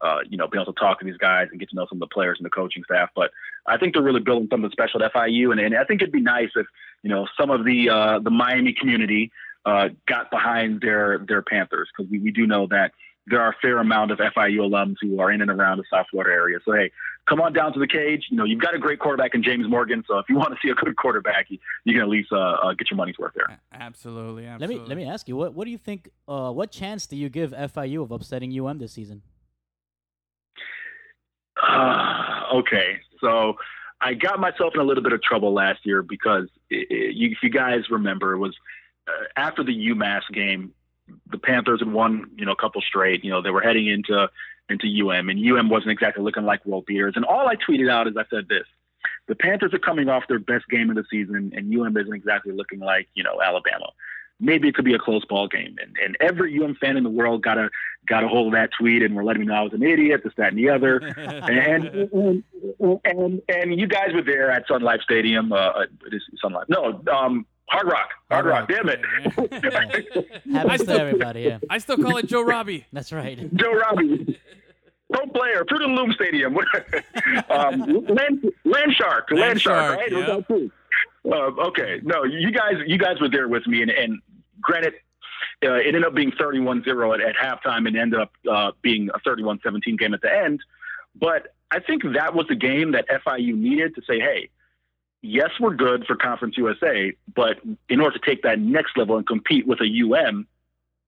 Uh, 0.00 0.18
you 0.30 0.36
know, 0.38 0.46
being 0.46 0.62
able 0.62 0.72
to 0.72 0.78
talk 0.78 1.00
to 1.00 1.04
these 1.04 1.16
guys 1.16 1.48
and 1.50 1.58
get 1.58 1.68
to 1.68 1.74
know 1.74 1.84
some 1.88 1.96
of 1.96 2.08
the 2.08 2.14
players 2.14 2.38
and 2.38 2.46
the 2.46 2.50
coaching 2.50 2.84
staff, 2.84 3.10
but 3.16 3.32
I 3.66 3.78
think 3.78 3.94
they're 3.94 4.02
really 4.02 4.20
building 4.20 4.46
something 4.48 4.70
special 4.70 5.02
at 5.02 5.12
FIU, 5.12 5.50
and, 5.50 5.58
and 5.58 5.76
I 5.76 5.82
think 5.82 6.00
it'd 6.00 6.12
be 6.12 6.20
nice 6.20 6.50
if 6.54 6.68
you 7.02 7.10
know 7.10 7.26
some 7.36 7.50
of 7.50 7.64
the 7.64 7.90
uh, 7.90 8.20
the 8.20 8.30
Miami 8.30 8.72
community 8.72 9.32
uh, 9.66 9.88
got 10.06 10.30
behind 10.30 10.80
their 10.80 11.18
their 11.26 11.42
Panthers 11.42 11.88
because 11.90 12.08
we, 12.10 12.20
we 12.20 12.30
do 12.30 12.46
know 12.46 12.68
that 12.68 12.92
there 13.30 13.40
are 13.40 13.50
a 13.50 13.56
fair 13.60 13.78
amount 13.78 14.10
of 14.10 14.18
FIU 14.18 14.58
alums 14.60 14.96
who 15.00 15.20
are 15.20 15.30
in 15.30 15.40
and 15.40 15.50
around 15.50 15.78
the 15.78 15.84
South 15.90 16.06
Florida 16.10 16.32
area. 16.32 16.58
So 16.64 16.72
hey, 16.72 16.90
come 17.28 17.40
on 17.40 17.52
down 17.52 17.72
to 17.72 17.80
the 17.80 17.86
cage. 17.86 18.26
You 18.30 18.36
know 18.36 18.44
you've 18.44 18.60
got 18.60 18.74
a 18.74 18.78
great 18.78 18.98
quarterback 18.98 19.34
in 19.34 19.42
James 19.42 19.68
Morgan. 19.68 20.04
So 20.06 20.18
if 20.18 20.26
you 20.28 20.36
want 20.36 20.50
to 20.50 20.58
see 20.62 20.70
a 20.70 20.74
good 20.74 20.96
quarterback, 20.96 21.46
you, 21.48 21.58
you 21.84 21.94
can 21.94 22.02
at 22.02 22.08
least 22.08 22.32
uh, 22.32 22.36
uh, 22.36 22.74
get 22.74 22.90
your 22.90 22.96
money's 22.96 23.18
worth 23.18 23.34
there. 23.34 23.60
absolutely, 23.72 24.46
Let 24.46 24.68
me 24.68 24.78
let 24.78 24.96
me 24.96 25.04
ask 25.04 25.28
you 25.28 25.36
what 25.36 25.54
what 25.54 25.64
do 25.64 25.70
you 25.70 25.78
think? 25.78 26.10
Uh, 26.26 26.50
what 26.52 26.70
chance 26.70 27.06
do 27.06 27.16
you 27.16 27.28
give 27.28 27.52
FIU 27.52 28.02
of 28.02 28.10
upsetting 28.10 28.58
UM 28.58 28.78
this 28.78 28.92
season? 28.92 29.22
Uh, 31.62 32.42
okay, 32.54 32.98
so 33.20 33.54
I 34.00 34.14
got 34.14 34.38
myself 34.38 34.74
in 34.74 34.80
a 34.80 34.84
little 34.84 35.02
bit 35.02 35.12
of 35.12 35.22
trouble 35.22 35.52
last 35.52 35.84
year 35.84 36.02
because 36.02 36.48
i 36.70 36.76
i 36.76 36.94
you, 37.12 37.30
if 37.30 37.38
you 37.42 37.50
guys 37.50 37.90
remember, 37.90 38.32
it 38.32 38.38
was 38.38 38.54
uh, 39.08 39.24
after 39.36 39.64
the 39.64 39.88
UMass 39.90 40.22
game, 40.32 40.72
the 41.30 41.38
Panthers 41.38 41.80
had 41.80 41.92
won, 41.92 42.30
you 42.36 42.44
know, 42.44 42.52
a 42.52 42.56
couple 42.56 42.80
straight. 42.80 43.24
You 43.24 43.30
know, 43.30 43.42
they 43.42 43.50
were 43.50 43.60
heading 43.60 43.86
into 43.86 44.28
into 44.68 44.86
UM, 44.86 45.28
and 45.28 45.38
UM 45.38 45.68
wasn't 45.68 45.92
exactly 45.92 46.22
looking 46.22 46.44
like 46.44 46.64
world 46.66 46.86
beaters. 46.86 47.14
And 47.16 47.24
all 47.24 47.48
I 47.48 47.56
tweeted 47.56 47.90
out 47.90 48.06
is 48.06 48.16
I 48.16 48.24
said 48.30 48.48
this: 48.48 48.66
the 49.28 49.34
Panthers 49.34 49.74
are 49.74 49.78
coming 49.78 50.08
off 50.08 50.24
their 50.28 50.38
best 50.38 50.68
game 50.68 50.90
of 50.90 50.96
the 50.96 51.04
season, 51.10 51.52
and 51.54 51.74
UM 51.74 51.96
isn't 51.96 52.12
exactly 52.12 52.52
looking 52.52 52.80
like 52.80 53.08
you 53.14 53.22
know 53.22 53.40
Alabama. 53.42 53.86
Maybe 54.40 54.68
it 54.68 54.74
could 54.76 54.84
be 54.84 54.94
a 54.94 55.00
close 55.00 55.24
ball 55.24 55.48
game, 55.48 55.76
and, 55.82 55.96
and 56.02 56.16
every 56.20 56.56
UM 56.62 56.76
fan 56.76 56.96
in 56.96 57.02
the 57.02 57.10
world 57.10 57.42
got 57.42 57.58
a 57.58 57.70
got 58.06 58.22
a 58.22 58.28
hold 58.28 58.48
of 58.48 58.52
that 58.52 58.70
tweet, 58.78 59.02
and 59.02 59.14
were 59.14 59.24
letting 59.24 59.40
me 59.40 59.48
know 59.48 59.54
I 59.54 59.62
was 59.62 59.72
an 59.72 59.82
idiot, 59.82 60.22
this, 60.22 60.32
that, 60.36 60.48
and 60.48 60.58
the 60.58 60.70
other 60.70 60.98
and, 61.16 61.94
and 62.12 62.44
and 63.04 63.42
and 63.48 63.78
you 63.78 63.86
guys 63.86 64.14
were 64.14 64.22
there 64.22 64.50
at 64.50 64.66
Sun 64.68 64.82
Life 64.82 65.00
Stadium. 65.02 65.52
Uh, 65.52 65.84
is 66.12 66.22
Sun 66.40 66.52
Life. 66.52 66.66
No, 66.68 67.02
um, 67.12 67.46
Hard 67.70 67.86
Rock. 67.86 68.10
Hard, 68.30 68.46
Rock. 68.46 68.68
Damn 68.68 68.88
it. 68.88 69.00
Happens 70.52 70.82
still- 70.82 70.96
to 70.96 71.00
everybody. 71.02 71.42
Yeah, 71.42 71.58
I 71.68 71.78
still 71.78 71.96
call 71.98 72.16
it 72.16 72.26
Joe 72.26 72.42
Robbie. 72.42 72.86
that's 72.92 73.12
right. 73.12 73.38
Joe 73.56 73.72
Robbie. 73.72 74.38
Pro 75.12 75.26
player, 75.28 75.64
Fruit 75.68 75.82
and 75.82 75.94
Loom 75.94 76.12
Stadium. 76.12 76.56
um, 77.48 77.80
Land, 78.08 78.44
Land 78.64 78.92
Shark, 78.94 79.30
Land, 79.30 79.40
Land 79.40 79.60
Shark, 79.60 79.98
Shark, 79.98 79.98
right? 79.98 80.12
yeah. 80.12 80.18
Was 80.18 80.26
that 80.26 80.48
too? 80.48 80.70
Uh, 81.30 81.66
okay, 81.68 82.00
no, 82.04 82.24
you 82.24 82.50
guys, 82.52 82.74
you 82.86 82.98
guys 82.98 83.20
were 83.20 83.28
there 83.30 83.48
with 83.48 83.66
me, 83.66 83.80
and, 83.82 83.90
and 83.90 84.18
granted, 84.60 84.94
uh, 85.64 85.74
it 85.74 85.86
ended 85.88 86.04
up 86.04 86.14
being 86.14 86.30
31-0 86.32 87.14
at, 87.14 87.20
at 87.26 87.36
halftime, 87.36 87.86
and 87.86 87.96
ended 87.96 88.20
up 88.20 88.32
uh, 88.50 88.72
being 88.82 89.08
a 89.14 89.18
31-17 89.28 89.98
game 89.98 90.12
at 90.14 90.20
the 90.20 90.32
end. 90.32 90.60
But 91.18 91.54
I 91.70 91.80
think 91.80 92.02
that 92.14 92.34
was 92.34 92.46
the 92.48 92.54
game 92.54 92.92
that 92.92 93.06
FIU 93.08 93.54
needed 93.56 93.94
to 93.96 94.02
say, 94.06 94.20
hey, 94.20 94.50
yes, 95.22 95.50
we're 95.60 95.74
good 95.74 96.06
for 96.06 96.16
Conference 96.16 96.56
USA, 96.56 97.12
but 97.34 97.58
in 97.88 98.00
order 98.00 98.18
to 98.18 98.24
take 98.24 98.42
that 98.42 98.58
next 98.58 98.96
level 98.96 99.16
and 99.16 99.26
compete 99.26 99.66
with 99.66 99.80
a 99.80 100.02
UM, 100.02 100.46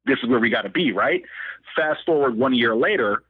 this 0.07 0.19
is 0.23 0.29
where 0.29 0.41
we 0.41 0.51
got 0.51 0.63
to 0.63 0.69
be, 0.71 0.93
right? 0.93 1.23
Fast 1.77 2.01
forward 2.07 2.37
one 2.37 2.55
year 2.55 2.75
later, 2.75 3.23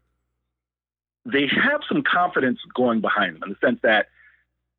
they 1.25 1.47
have 1.47 1.81
some 1.89 2.03
confidence 2.03 2.59
going 2.75 3.01
behind 3.01 3.37
them 3.37 3.43
in 3.45 3.51
the 3.51 3.67
sense 3.67 3.81
that 3.83 4.07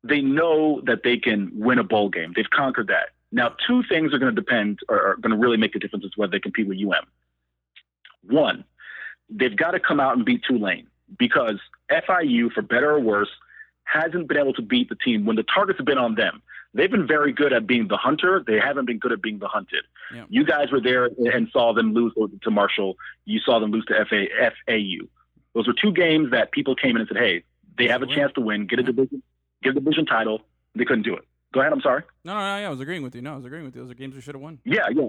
they 0.02 0.20
know 0.20 0.80
that 0.86 1.02
they 1.04 1.16
can 1.16 1.50
win 1.54 1.78
a 1.78 1.84
bowl 1.84 2.08
game. 2.08 2.32
They've 2.34 2.50
conquered 2.50 2.88
that. 2.88 3.10
Now, 3.30 3.54
two 3.66 3.82
things 3.88 4.12
are 4.12 4.18
going 4.18 4.34
to 4.34 4.40
depend, 4.40 4.80
or 4.88 5.12
are 5.12 5.16
going 5.16 5.30
to 5.30 5.36
really 5.36 5.56
make 5.56 5.72
the 5.72 5.78
difference 5.78 6.04
is 6.04 6.16
whether 6.16 6.32
they 6.32 6.40
compete 6.40 6.66
with 6.66 6.78
UM. 6.78 7.06
One, 8.28 8.64
they've 9.30 9.56
got 9.56 9.70
to 9.70 9.80
come 9.80 10.00
out 10.00 10.16
and 10.16 10.24
beat 10.24 10.42
Tulane 10.46 10.88
because 11.18 11.58
FIU, 11.90 12.52
for 12.52 12.62
better 12.62 12.90
or 12.90 13.00
worse, 13.00 13.30
hasn't 13.92 14.28
been 14.28 14.38
able 14.38 14.52
to 14.54 14.62
beat 14.62 14.88
the 14.88 14.94
team 14.94 15.24
when 15.26 15.36
the 15.36 15.44
targets 15.44 15.78
have 15.78 15.86
been 15.86 15.98
on 15.98 16.14
them. 16.14 16.42
They've 16.74 16.90
been 16.90 17.06
very 17.06 17.32
good 17.32 17.52
at 17.52 17.66
being 17.66 17.88
the 17.88 17.98
hunter. 17.98 18.42
They 18.46 18.58
haven't 18.58 18.86
been 18.86 18.98
good 18.98 19.12
at 19.12 19.20
being 19.20 19.38
the 19.38 19.48
hunted. 19.48 19.84
Yeah. 20.14 20.24
You 20.30 20.44
guys 20.44 20.70
were 20.72 20.80
there 20.80 21.10
and 21.18 21.48
saw 21.52 21.74
them 21.74 21.92
lose 21.92 22.14
to 22.42 22.50
Marshall. 22.50 22.96
You 23.26 23.40
saw 23.40 23.58
them 23.58 23.70
lose 23.70 23.84
to 23.86 24.04
FA, 24.06 24.26
FAU. 24.66 25.06
Those 25.54 25.66
were 25.66 25.74
two 25.74 25.92
games 25.92 26.30
that 26.30 26.50
people 26.50 26.74
came 26.74 26.96
in 26.96 27.02
and 27.02 27.08
said, 27.08 27.18
"Hey, 27.18 27.44
they 27.76 27.88
have 27.88 28.02
a 28.02 28.06
chance 28.06 28.32
to 28.34 28.40
win, 28.40 28.66
get 28.66 28.78
a 28.78 28.82
division, 28.82 29.22
get 29.62 29.76
a 29.76 29.80
division 29.80 30.06
title." 30.06 30.40
They 30.74 30.86
couldn't 30.86 31.02
do 31.02 31.14
it. 31.14 31.24
Go 31.52 31.60
ahead. 31.60 31.74
I'm 31.74 31.82
sorry. 31.82 32.02
No, 32.24 32.32
no, 32.32 32.40
no. 32.40 32.56
Yeah, 32.58 32.66
I 32.68 32.70
was 32.70 32.80
agreeing 32.80 33.02
with 33.02 33.14
you. 33.14 33.20
No, 33.20 33.34
I 33.34 33.36
was 33.36 33.44
agreeing 33.44 33.66
with 33.66 33.76
you. 33.76 33.82
Those 33.82 33.90
are 33.90 33.94
games 33.94 34.14
we 34.14 34.22
should 34.22 34.34
have 34.34 34.40
won. 34.40 34.58
Yeah, 34.64 34.88
yeah, 34.90 35.08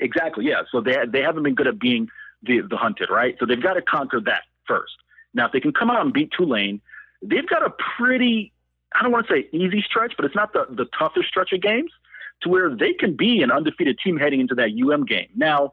exactly. 0.00 0.44
Yeah. 0.44 0.62
So 0.72 0.80
they 0.80 0.96
they 1.06 1.22
haven't 1.22 1.44
been 1.44 1.54
good 1.54 1.68
at 1.68 1.78
being 1.78 2.08
the 2.42 2.62
the 2.62 2.76
hunted, 2.76 3.10
right? 3.10 3.36
So 3.38 3.46
they've 3.46 3.62
got 3.62 3.74
to 3.74 3.82
conquer 3.82 4.20
that 4.22 4.42
first. 4.66 4.94
Now, 5.34 5.46
if 5.46 5.52
they 5.52 5.60
can 5.60 5.72
come 5.72 5.90
out 5.90 6.00
and 6.00 6.12
beat 6.12 6.32
Tulane, 6.36 6.80
they've 7.28 7.48
got 7.48 7.64
a 7.64 7.70
pretty 7.96 8.52
I 8.94 9.02
don't 9.02 9.12
want 9.12 9.26
to 9.26 9.32
say 9.32 9.48
easy 9.52 9.82
stretch, 9.82 10.14
but 10.16 10.24
it's 10.24 10.34
not 10.34 10.52
the 10.52 10.66
the 10.70 10.86
toughest 10.98 11.28
stretch 11.28 11.52
of 11.52 11.60
games 11.60 11.90
to 12.42 12.48
where 12.48 12.74
they 12.74 12.92
can 12.92 13.16
be 13.16 13.42
an 13.42 13.50
undefeated 13.50 13.98
team 13.98 14.16
heading 14.16 14.40
into 14.40 14.54
that 14.54 14.70
UM 14.70 15.04
game. 15.04 15.28
Now, 15.34 15.72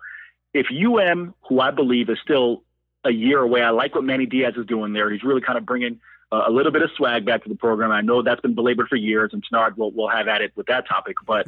if 0.54 0.68
UM, 0.72 1.34
who 1.48 1.60
I 1.60 1.72
believe 1.72 2.10
is 2.10 2.18
still 2.22 2.64
a 3.04 3.12
year 3.12 3.40
away, 3.40 3.62
I 3.62 3.72
like 3.72 3.96
what 3.96 4.04
Manny 4.04 4.26
Diaz 4.26 4.54
is 4.56 4.66
doing 4.66 4.94
there. 4.94 5.12
He's 5.12 5.24
really 5.24 5.42
kind 5.42 5.58
of 5.58 5.66
bringing 5.66 6.00
uh, 6.32 6.44
a 6.48 6.52
little 6.52 6.72
bit 6.72 6.82
of 6.82 6.90
swag 6.96 7.26
back 7.26 7.44
to 7.44 7.50
the 7.50 7.56
program. 7.56 7.92
I 7.92 8.02
know 8.02 8.22
that's 8.22 8.42
been 8.42 8.56
belabored 8.56 8.88
for 8.88 8.96
years, 8.96 9.32
and 9.34 9.44
Tenard 9.46 9.78
will, 9.78 9.92
will 9.92 10.08
have 10.08 10.28
at 10.28 10.42
it 10.42 10.52
with 10.56 10.68
that 10.68 10.88
topic. 10.88 11.18
But 11.26 11.48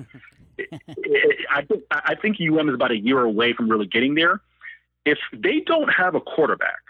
I 1.50 1.62
think 1.64 1.84
I 1.92 2.16
think 2.16 2.38
UM 2.40 2.70
is 2.70 2.76
about 2.76 2.92
a 2.92 2.98
year 2.98 3.22
away 3.22 3.54
from 3.54 3.70
really 3.70 3.88
getting 3.88 4.16
there. 4.16 4.42
If 5.06 5.20
they 5.32 5.60
don't 5.60 5.90
have 5.90 6.16
a 6.16 6.22
quarterback, 6.22 6.82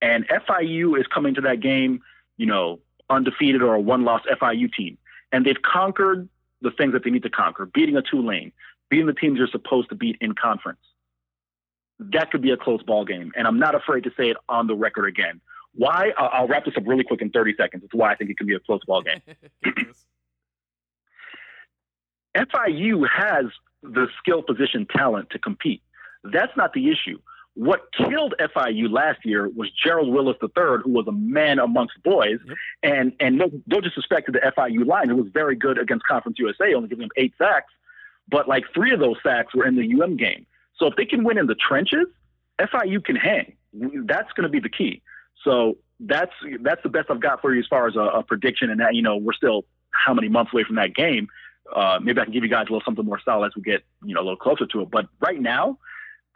and 0.00 0.26
FIU 0.28 0.98
is 0.98 1.06
coming 1.06 1.34
to 1.34 1.40
that 1.42 1.60
game, 1.60 2.02
you 2.36 2.46
know, 2.46 2.80
undefeated 3.08 3.62
or 3.62 3.74
a 3.74 3.80
one-loss 3.80 4.22
FIU 4.40 4.72
team, 4.72 4.98
and 5.32 5.44
they've 5.44 5.60
conquered 5.62 6.28
the 6.62 6.70
things 6.70 6.92
that 6.92 7.04
they 7.04 7.10
need 7.10 7.22
to 7.22 7.30
conquer, 7.30 7.66
beating 7.66 7.96
a 7.96 8.02
Tulane, 8.02 8.52
beating 8.90 9.06
the 9.06 9.12
teams 9.12 9.38
you're 9.38 9.48
supposed 9.48 9.88
to 9.90 9.94
beat 9.94 10.16
in 10.20 10.34
conference. 10.34 10.80
That 11.98 12.30
could 12.30 12.42
be 12.42 12.50
a 12.50 12.56
close 12.56 12.82
ball 12.82 13.04
game, 13.04 13.32
and 13.36 13.46
I'm 13.46 13.58
not 13.58 13.74
afraid 13.74 14.04
to 14.04 14.10
say 14.16 14.30
it 14.30 14.36
on 14.48 14.66
the 14.66 14.74
record 14.74 15.06
again. 15.06 15.40
Why? 15.74 16.12
I'll 16.16 16.30
I'll 16.32 16.48
wrap 16.48 16.64
this 16.64 16.74
up 16.76 16.84
really 16.86 17.04
quick 17.04 17.22
in 17.22 17.30
30 17.30 17.54
seconds. 17.56 17.84
It's 17.84 17.94
why 17.94 18.12
I 18.12 18.16
think 18.16 18.30
it 18.30 18.38
can 18.38 18.46
be 18.46 18.54
a 18.54 18.60
close 18.60 18.80
ball 18.86 19.02
game. 19.02 19.20
FIU 22.36 23.08
has 23.08 23.46
the 23.82 24.08
skill 24.18 24.42
position 24.42 24.86
talent 24.94 25.30
to 25.30 25.38
compete. 25.38 25.82
That's 26.24 26.54
not 26.56 26.72
the 26.72 26.90
issue. 26.90 27.18
What 27.58 27.88
killed 27.96 28.34
FIU 28.38 28.90
last 28.92 29.24
year 29.24 29.48
was 29.48 29.70
Gerald 29.82 30.12
Willis 30.12 30.36
III, 30.42 30.82
who 30.84 30.90
was 30.90 31.06
a 31.08 31.12
man 31.12 31.58
amongst 31.58 32.02
boys, 32.02 32.38
Yep. 32.46 32.56
and 32.82 33.12
and 33.18 33.38
no, 33.38 33.50
no 33.66 33.80
disrespect 33.80 34.26
to 34.26 34.32
the 34.32 34.40
FIU 34.40 34.84
line, 34.86 35.08
who 35.08 35.16
was 35.16 35.28
very 35.32 35.56
good 35.56 35.78
against 35.78 36.04
Conference 36.06 36.38
USA, 36.38 36.74
only 36.74 36.88
giving 36.90 37.04
them 37.04 37.10
eight 37.16 37.32
sacks, 37.38 37.72
but 38.28 38.46
like 38.46 38.64
three 38.74 38.92
of 38.92 39.00
those 39.00 39.16
sacks 39.22 39.54
were 39.54 39.66
in 39.66 39.74
the 39.74 40.02
UM 40.02 40.16
game. 40.18 40.44
So 40.78 40.86
if 40.86 40.96
they 40.96 41.06
can 41.06 41.24
win 41.24 41.38
in 41.38 41.46
the 41.46 41.54
trenches, 41.54 42.06
FIU 42.60 43.02
can 43.02 43.16
hang. 43.16 43.56
That's 43.72 44.30
going 44.34 44.42
to 44.44 44.50
be 44.50 44.60
the 44.60 44.68
key. 44.68 45.00
So 45.42 45.78
that's 46.00 46.32
that's 46.60 46.82
the 46.82 46.90
best 46.90 47.10
I've 47.10 47.20
got 47.20 47.40
for 47.40 47.54
you 47.54 47.60
as 47.60 47.66
far 47.68 47.88
as 47.88 47.96
a, 47.96 48.00
a 48.00 48.22
prediction. 48.22 48.68
And 48.70 48.80
that 48.80 48.94
you 48.94 49.00
know 49.00 49.16
we're 49.16 49.32
still 49.32 49.64
how 49.92 50.12
many 50.12 50.28
months 50.28 50.52
away 50.52 50.64
from 50.64 50.76
that 50.76 50.94
game. 50.94 51.28
Uh, 51.74 51.98
maybe 52.02 52.20
I 52.20 52.24
can 52.24 52.32
give 52.34 52.44
you 52.44 52.50
guys 52.50 52.66
a 52.68 52.72
little 52.72 52.82
something 52.84 53.04
more 53.04 53.20
solid 53.24 53.46
as 53.46 53.56
we 53.56 53.62
get 53.62 53.82
you 54.04 54.14
know 54.14 54.20
a 54.20 54.26
little 54.28 54.36
closer 54.36 54.66
to 54.66 54.82
it. 54.82 54.90
But 54.90 55.06
right 55.20 55.40
now, 55.40 55.78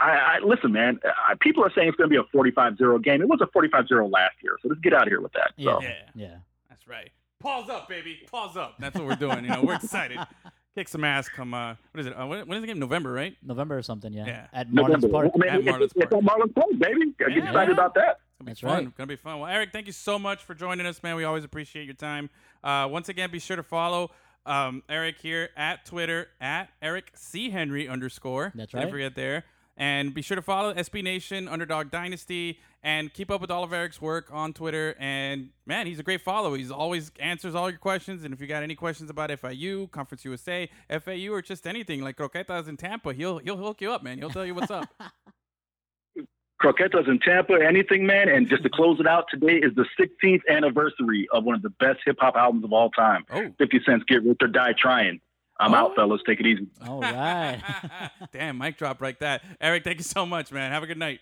I, 0.00 0.10
I 0.10 0.38
listen, 0.44 0.72
man. 0.72 0.98
I, 1.04 1.34
people 1.40 1.64
are 1.64 1.70
saying 1.74 1.88
it's 1.88 1.96
going 1.96 2.10
to 2.10 2.14
be 2.14 2.20
a 2.20 2.36
45-0 2.36 3.02
game. 3.04 3.20
It 3.22 3.28
was 3.28 3.40
a 3.40 3.46
45-0 3.46 4.10
last 4.10 4.34
year. 4.42 4.56
So 4.62 4.68
let's 4.68 4.80
get 4.80 4.92
out 4.94 5.02
of 5.02 5.08
here 5.08 5.20
with 5.20 5.32
that. 5.34 5.52
Yeah. 5.56 5.72
So. 5.74 5.82
Yeah. 5.82 5.94
Yeah. 6.14 6.36
That's 6.68 6.86
right. 6.88 7.10
Paws 7.40 7.68
up, 7.68 7.88
baby. 7.88 8.20
Paws 8.30 8.56
up. 8.56 8.76
That's 8.78 8.94
what 8.96 9.06
we're 9.06 9.14
doing. 9.16 9.44
You 9.44 9.50
know, 9.50 9.62
we're 9.62 9.74
excited. 9.74 10.18
Kick 10.74 10.88
some 10.88 11.04
ass. 11.04 11.28
Come. 11.28 11.52
Uh, 11.52 11.74
what 11.92 12.00
is 12.00 12.06
it? 12.06 12.12
Uh, 12.12 12.26
when, 12.26 12.46
when 12.46 12.56
is 12.58 12.62
the 12.62 12.66
game? 12.68 12.78
November, 12.78 13.12
right? 13.12 13.36
November 13.42 13.76
or 13.78 13.82
something. 13.82 14.12
Yeah. 14.12 14.26
Yeah. 14.26 14.46
At 14.52 14.72
November. 14.72 15.08
Marlins 15.08 15.12
Park. 15.12 15.30
I 15.34 15.38
mean, 15.38 15.48
At 15.48 15.58
it's, 15.60 15.68
Marlins 15.68 15.80
it's, 15.82 15.92
it's 15.96 16.10
Park. 16.10 16.12
on 16.12 16.24
Marlins 16.26 16.54
Park, 16.54 16.66
baby. 16.78 17.12
Get 17.18 17.32
Yeah. 17.32 17.46
excited 17.48 17.72
about 17.72 17.94
that. 17.94 18.20
It's 18.20 18.38
gonna 18.38 18.44
be 18.46 18.50
That's 18.52 18.60
fun. 18.60 18.70
right. 18.70 18.86
It's 18.86 18.96
gonna 18.96 19.06
be 19.06 19.16
fun. 19.16 19.40
Well, 19.40 19.50
Eric, 19.50 19.70
thank 19.72 19.86
you 19.86 19.92
so 19.92 20.18
much 20.18 20.42
for 20.42 20.54
joining 20.54 20.86
us, 20.86 21.02
man. 21.02 21.16
We 21.16 21.24
always 21.24 21.44
appreciate 21.44 21.84
your 21.86 21.94
time. 21.94 22.30
Uh, 22.62 22.88
once 22.90 23.08
again, 23.08 23.30
be 23.30 23.38
sure 23.38 23.56
to 23.56 23.62
follow 23.62 24.10
um, 24.46 24.82
Eric 24.88 25.18
here 25.20 25.50
at 25.56 25.84
Twitter 25.84 26.28
at 26.40 26.70
Eric 26.80 27.10
C 27.14 27.50
Henry 27.50 27.88
underscore. 27.88 28.52
That's 28.54 28.72
Don't 28.72 28.82
right. 28.82 28.90
forget 28.90 29.14
there. 29.14 29.44
And 29.80 30.12
be 30.12 30.20
sure 30.20 30.34
to 30.34 30.42
follow 30.42 30.74
SB 30.74 31.02
Nation, 31.02 31.48
Underdog 31.48 31.90
Dynasty, 31.90 32.58
and 32.82 33.10
keep 33.14 33.30
up 33.30 33.40
with 33.40 33.50
all 33.50 33.64
of 33.64 33.72
Eric's 33.72 33.98
work 33.98 34.28
on 34.30 34.52
Twitter. 34.52 34.94
And 34.98 35.48
man, 35.64 35.86
he's 35.86 35.98
a 35.98 36.02
great 36.02 36.20
follower. 36.20 36.54
He's 36.58 36.70
always 36.70 37.10
answers 37.18 37.54
all 37.54 37.70
your 37.70 37.78
questions. 37.78 38.22
And 38.22 38.34
if 38.34 38.42
you 38.42 38.46
got 38.46 38.62
any 38.62 38.74
questions 38.74 39.08
about 39.08 39.30
FIU, 39.30 39.90
Conference 39.90 40.22
USA, 40.26 40.68
FAU, 40.90 41.32
or 41.32 41.40
just 41.40 41.66
anything 41.66 42.02
like 42.02 42.18
Croquetas 42.18 42.68
in 42.68 42.76
Tampa, 42.76 43.14
he'll 43.14 43.38
he'll 43.38 43.56
hook 43.56 43.80
you 43.80 43.90
up, 43.90 44.02
man. 44.02 44.18
He'll 44.18 44.28
tell 44.28 44.44
you 44.44 44.54
what's 44.54 44.70
up. 44.70 44.86
Croquetas 46.62 47.08
in 47.08 47.18
Tampa, 47.18 47.54
anything, 47.66 48.04
man. 48.04 48.28
And 48.28 48.50
just 48.50 48.62
to 48.64 48.68
close 48.68 49.00
it 49.00 49.06
out, 49.06 49.24
today 49.30 49.56
is 49.56 49.72
the 49.76 49.86
16th 49.98 50.42
anniversary 50.50 51.26
of 51.32 51.44
one 51.44 51.54
of 51.54 51.62
the 51.62 51.70
best 51.70 52.00
hip 52.04 52.18
hop 52.20 52.36
albums 52.36 52.64
of 52.64 52.72
all 52.74 52.90
time. 52.90 53.24
Oh. 53.30 53.50
50 53.56 53.80
Cent's 53.86 54.04
Get 54.04 54.22
Rich 54.24 54.40
or 54.42 54.48
Die 54.48 54.74
Trying. 54.78 55.22
I'm 55.60 55.74
Oh. 55.74 55.76
out, 55.76 55.94
fellas. 55.94 56.20
Take 56.26 56.40
it 56.40 56.46
easy. 56.46 56.66
All 56.86 57.00
right. 57.00 57.60
Damn, 58.32 58.58
mic 58.58 58.78
drop 58.78 59.00
like 59.00 59.18
that. 59.20 59.42
Eric, 59.60 59.84
thank 59.84 59.98
you 59.98 60.04
so 60.04 60.24
much, 60.26 60.50
man. 60.50 60.72
Have 60.72 60.82
a 60.82 60.86
good 60.86 60.98
night. 60.98 61.20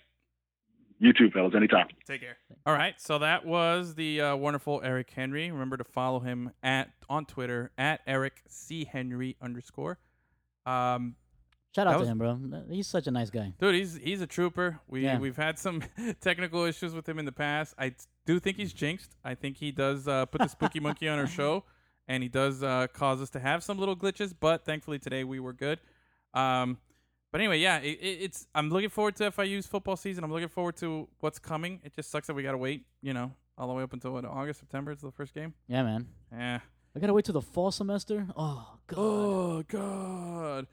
You 1.01 1.13
too, 1.13 1.31
fellas. 1.31 1.55
Anytime. 1.57 1.87
Take 2.07 2.23
care. 2.23 2.37
All 2.67 2.75
right, 2.75 2.95
so 3.01 3.19
that 3.21 3.45
was 3.47 3.95
the 3.95 4.21
uh, 4.21 4.37
wonderful 4.37 4.81
Eric 4.83 5.11
Henry. 5.11 5.51
Remember 5.51 5.77
to 5.77 5.85
follow 5.85 6.19
him 6.21 6.51
at 6.63 6.91
on 7.09 7.25
Twitter 7.25 7.71
at 7.79 8.01
Eric 8.07 8.43
C 8.49 8.85
Henry 8.85 9.37
underscore. 9.41 9.99
Um, 10.67 11.15
Shout 11.77 11.87
That 11.87 11.95
out 11.95 11.99
was- 12.01 12.09
to 12.09 12.13
him, 12.13 12.19
bro. 12.19 12.63
He's 12.71 12.87
such 12.89 13.07
a 13.07 13.11
nice 13.11 13.31
guy. 13.31 13.53
dude, 13.61 13.75
he's 13.75 13.97
he's 13.97 14.21
a 14.23 14.27
trooper. 14.27 14.81
We 14.89 15.03
Yeah. 15.05 15.19
we've 15.19 15.37
had 15.37 15.59
some 15.59 15.83
technical 16.21 16.65
issues 16.65 16.95
with 16.95 17.09
him 17.09 17.19
in 17.19 17.25
the 17.27 17.33
past. 17.33 17.75
I 17.79 17.95
do 18.27 18.41
think 18.41 18.57
he's 18.57 18.73
jinxed. 18.73 19.15
I 19.25 19.35
think 19.37 19.59
he 19.59 19.71
does 19.71 20.09
uh, 20.09 20.27
put 20.27 20.41
the 20.41 20.49
spooky 20.49 20.81
monkey 20.81 21.09
on 21.09 21.19
our 21.19 21.27
show, 21.39 21.65
and 22.09 22.23
he 22.23 22.29
does 22.29 22.63
uh, 22.63 22.89
cause 22.93 23.23
us 23.23 23.31
to 23.31 23.39
have 23.41 23.63
some 23.63 23.79
little 23.79 23.97
glitches. 23.97 24.35
But 24.39 24.65
thankfully 24.65 24.99
today 24.99 25.23
we 25.23 25.39
were 25.39 25.53
good. 25.53 25.79
Um, 26.35 26.79
but 27.31 27.41
anyway, 27.41 27.59
yeah, 27.59 27.79
it, 27.79 27.99
it, 28.01 28.19
it's. 28.23 28.47
I'm 28.55 28.71
looking 28.71 28.89
forward 28.89 29.15
to 29.17 29.31
FIU's 29.31 29.67
football 29.67 29.97
season. 29.97 30.25
I'm 30.25 30.33
looking 30.33 30.49
forward 30.49 30.77
to 30.79 31.09
what's 31.21 31.39
coming. 31.39 31.81
It 31.85 31.95
just 31.95 32.11
sucks 32.11 32.27
that 32.27 32.35
we 32.35 32.43
gotta 32.43 32.59
wait. 32.59 32.87
You 33.03 33.13
know, 33.13 33.33
all 33.57 33.69
the 33.69 33.75
way 33.75 33.83
up 33.83 33.93
until 33.93 34.13
what, 34.13 34.25
August, 34.25 34.61
September 34.61 34.91
is 34.93 35.01
the 35.01 35.13
first 35.13 35.35
game. 35.35 35.53
Yeah, 35.69 35.83
man. 35.83 36.09
Yeah. 36.33 36.61
I 36.97 37.01
gotta 37.01 37.13
wait 37.13 37.27
till 37.27 37.35
the 37.35 37.43
fall 37.43 37.71
semester. 37.71 38.27
Oh 38.35 38.79
god. 38.87 38.99
Oh 38.99 39.63
God. 39.69 40.67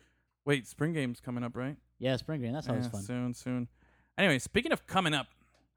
Wait, 0.45 0.65
spring 0.65 0.93
game's 0.93 1.19
coming 1.19 1.43
up, 1.43 1.55
right? 1.57 1.75
Yeah, 1.99 2.15
spring 2.15 2.41
game. 2.41 2.53
That's 2.53 2.69
always 2.69 2.85
Yeah, 2.85 2.91
fun. 2.91 3.01
Soon, 3.01 3.33
soon. 3.33 3.67
Anyway, 4.17 4.39
speaking 4.39 4.71
of 4.71 4.87
coming 4.87 5.13
up, 5.13 5.27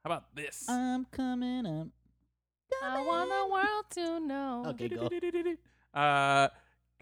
how 0.04 0.10
about 0.10 0.34
this? 0.34 0.64
I'm 0.68 1.06
coming 1.06 1.66
up. 1.66 1.88
I 2.82 3.00
want 3.02 3.30
the 3.30 3.52
world 3.52 3.84
to 3.90 4.20
know. 4.26 4.64
Okay, 4.68 4.88
go. 4.88 5.08
Uh, 5.98 6.48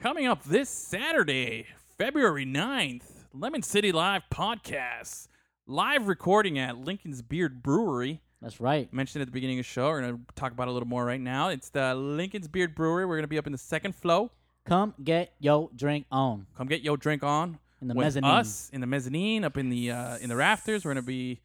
coming 0.00 0.26
up 0.26 0.44
this 0.44 0.68
Saturday, 0.68 1.66
February 1.98 2.46
9th, 2.46 3.04
Lemon 3.32 3.62
City 3.62 3.92
Live 3.92 4.22
podcast. 4.32 5.28
Live 5.66 6.06
recording 6.08 6.58
at 6.58 6.78
Lincoln's 6.78 7.22
Beard 7.22 7.62
Brewery. 7.62 8.20
That's 8.40 8.60
right. 8.60 8.92
Mentioned 8.92 9.22
at 9.22 9.26
the 9.26 9.32
beginning 9.32 9.58
of 9.58 9.64
the 9.64 9.68
show. 9.70 9.88
We're 9.88 10.00
going 10.02 10.14
to 10.18 10.20
talk 10.34 10.52
about 10.52 10.68
it 10.68 10.70
a 10.70 10.72
little 10.72 10.88
more 10.88 11.04
right 11.04 11.20
now. 11.20 11.48
It's 11.48 11.70
the 11.70 11.94
Lincoln's 11.94 12.48
Beard 12.48 12.74
Brewery. 12.74 13.04
We're 13.04 13.16
going 13.16 13.24
to 13.24 13.28
be 13.28 13.38
up 13.38 13.46
in 13.46 13.52
the 13.52 13.58
second 13.58 13.94
floor. 13.94 14.30
Come 14.64 14.94
get 15.02 15.32
yo 15.38 15.70
drink 15.76 16.06
on 16.10 16.46
Come 16.56 16.66
get 16.66 16.80
your 16.82 16.96
drink 16.96 17.22
on. 17.22 17.58
in 17.80 17.86
the 17.86 17.94
with 17.94 18.04
mezzanine. 18.04 18.30
us 18.30 18.68
in 18.72 18.80
the 18.80 18.86
mezzanine 18.88 19.44
up 19.44 19.56
in 19.56 19.68
the 19.68 19.92
uh, 19.92 20.18
in 20.18 20.28
the 20.28 20.34
rafters. 20.34 20.84
We're 20.84 20.90
gonna 20.90 21.02
be 21.02 21.40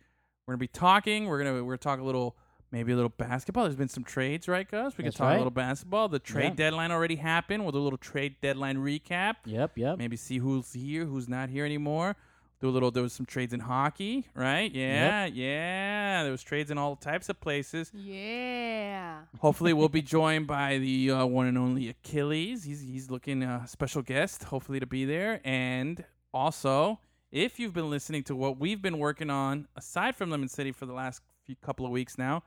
we're 0.47 0.53
gonna 0.53 0.59
be 0.59 0.67
talking. 0.67 1.25
We're 1.27 1.37
gonna 1.37 1.63
we're 1.63 1.73
gonna 1.73 1.77
talk 1.77 1.99
a 1.99 2.03
little 2.03 2.35
maybe 2.71 2.91
a 2.91 2.95
little 2.95 3.09
basketball. 3.09 3.63
There's 3.65 3.75
been 3.75 3.89
some 3.89 4.03
trades, 4.03 4.47
right, 4.47 4.69
Gus? 4.69 4.97
We 4.97 5.03
That's 5.03 5.15
can 5.15 5.19
talk 5.25 5.27
right. 5.29 5.35
a 5.35 5.37
little 5.37 5.51
basketball. 5.51 6.07
The 6.09 6.19
trade 6.19 6.51
Yeah. 6.51 6.65
deadline 6.65 6.91
already 6.91 7.15
happened. 7.17 7.63
We'll 7.63 7.71
do 7.71 7.79
a 7.79 7.81
little 7.81 7.97
trade 7.97 8.35
deadline 8.41 8.77
recap. 8.77 9.35
Yep, 9.45 9.77
yep. 9.77 9.97
Maybe 9.97 10.15
see 10.17 10.37
who's 10.37 10.73
here, 10.73 11.05
who's 11.05 11.27
not 11.27 11.49
here 11.49 11.65
anymore. 11.65 12.15
Do 12.59 12.69
a 12.69 12.71
little. 12.71 12.91
There 12.91 13.01
was 13.01 13.11
some 13.13 13.25
trades 13.25 13.53
in 13.53 13.59
hockey, 13.61 14.27
right? 14.35 14.71
Yeah, 14.71 15.25
yeah. 15.25 16.21
There 16.21 16.31
was 16.31 16.43
trades 16.43 16.69
in 16.69 16.77
all 16.77 16.95
types 16.95 17.27
of 17.27 17.41
places. 17.41 17.91
Yeah. 17.91 19.21
Hopefully, 19.39 19.73
we'll 19.73 19.89
be 19.89 20.01
joined 20.17 20.45
by 20.45 20.77
the 20.77 21.09
uh, 21.09 21.25
one 21.25 21.47
and 21.47 21.57
only 21.57 21.89
Achilles. 21.89 22.63
He's 22.63 22.81
he's 22.81 23.09
looking 23.09 23.41
a 23.41 23.67
special 23.67 24.03
guest, 24.03 24.43
hopefully 24.43 24.79
to 24.79 24.85
be 24.85 25.05
there. 25.05 25.41
And 25.43 26.05
also, 26.35 26.99
if 27.31 27.59
you've 27.59 27.73
been 27.73 27.89
listening 27.89 28.21
to 28.25 28.35
what 28.35 28.59
we've 28.59 28.81
been 28.81 28.99
working 28.99 29.31
on, 29.31 29.67
aside 29.75 30.15
from 30.15 30.29
Lemon 30.29 30.47
City 30.47 30.71
for 30.71 30.85
the 30.85 30.93
last 30.93 31.23
few 31.45 31.55
couple 31.55 31.87
of 31.87 31.91
weeks 31.91 32.15
now, 32.19 32.43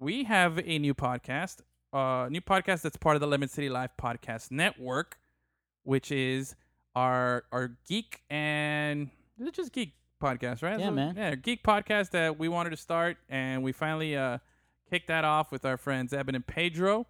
we 0.00 0.24
have 0.24 0.58
a 0.58 0.78
new 0.78 0.94
podcast, 0.94 1.60
uh, 1.92 2.26
new 2.30 2.40
podcast 2.40 2.82
that's 2.82 2.96
part 2.96 3.14
of 3.16 3.20
the 3.20 3.26
Lemon 3.26 3.48
City 3.48 3.68
Live 3.68 3.90
Podcast 4.00 4.50
Network, 4.50 5.18
which 5.84 6.10
is 6.10 6.56
our 6.96 7.44
our 7.52 7.76
geek 7.86 8.22
and 8.28 9.10
is 9.38 9.46
it 9.46 9.54
just 9.54 9.72
geek 9.72 9.94
podcast, 10.20 10.62
right? 10.62 10.80
Yeah, 10.80 10.86
So- 10.86 10.92
man. 10.92 11.14
Yeah, 11.16 11.34
geek 11.34 11.62
podcast 11.62 12.10
that 12.10 12.38
we 12.38 12.48
wanted 12.48 12.70
to 12.70 12.76
start, 12.76 13.18
and 13.28 13.62
we 13.62 13.72
finally 13.72 14.16
uh, 14.16 14.38
kicked 14.90 15.08
that 15.08 15.24
off 15.24 15.52
with 15.52 15.64
our 15.64 15.76
friends 15.76 16.12
Eben 16.12 16.34
and 16.34 16.46
Pedro. 16.46 17.06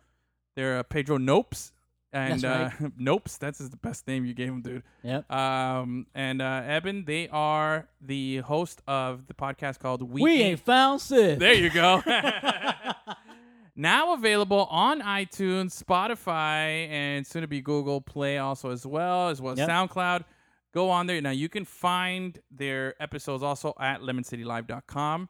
They're 0.56 0.78
uh, 0.78 0.82
Pedro 0.82 1.16
Nopes. 1.16 1.70
And 2.12 2.40
That's 2.40 2.74
uh, 2.82 2.88
Nopes, 3.00 3.38
that's 3.38 3.58
just 3.58 3.70
the 3.70 3.76
best 3.76 4.06
name 4.08 4.24
you 4.24 4.34
gave 4.34 4.48
him, 4.48 4.62
dude. 4.62 4.82
Yep. 5.04 5.30
Um, 5.30 6.06
and 6.14 6.42
uh, 6.42 6.62
Eben, 6.66 7.04
they 7.04 7.28
are 7.28 7.88
the 8.00 8.38
host 8.38 8.82
of 8.88 9.28
the 9.28 9.34
podcast 9.34 9.78
called 9.78 10.02
We, 10.02 10.22
We 10.22 10.42
ain't 10.42 10.60
found 10.60 11.00
Sid. 11.00 11.38
There 11.38 11.54
you 11.54 11.70
go. 11.70 12.02
now 13.76 14.12
available 14.14 14.66
on 14.70 15.00
iTunes, 15.02 15.80
Spotify, 15.80 16.88
and 16.88 17.24
soon 17.26 17.42
to 17.42 17.48
be 17.48 17.60
Google 17.60 18.00
Play 18.00 18.38
also 18.38 18.70
as 18.70 18.84
well, 18.84 19.28
as 19.28 19.40
well 19.40 19.52
as 19.52 19.58
Yep. 19.58 19.68
SoundCloud. 19.68 20.24
Go 20.74 20.90
on 20.90 21.06
there. 21.06 21.20
Now 21.20 21.30
you 21.30 21.48
can 21.48 21.64
find 21.64 22.38
their 22.50 23.00
episodes 23.00 23.42
also 23.42 23.72
at 23.80 24.00
lemoncitylive.com. 24.00 25.28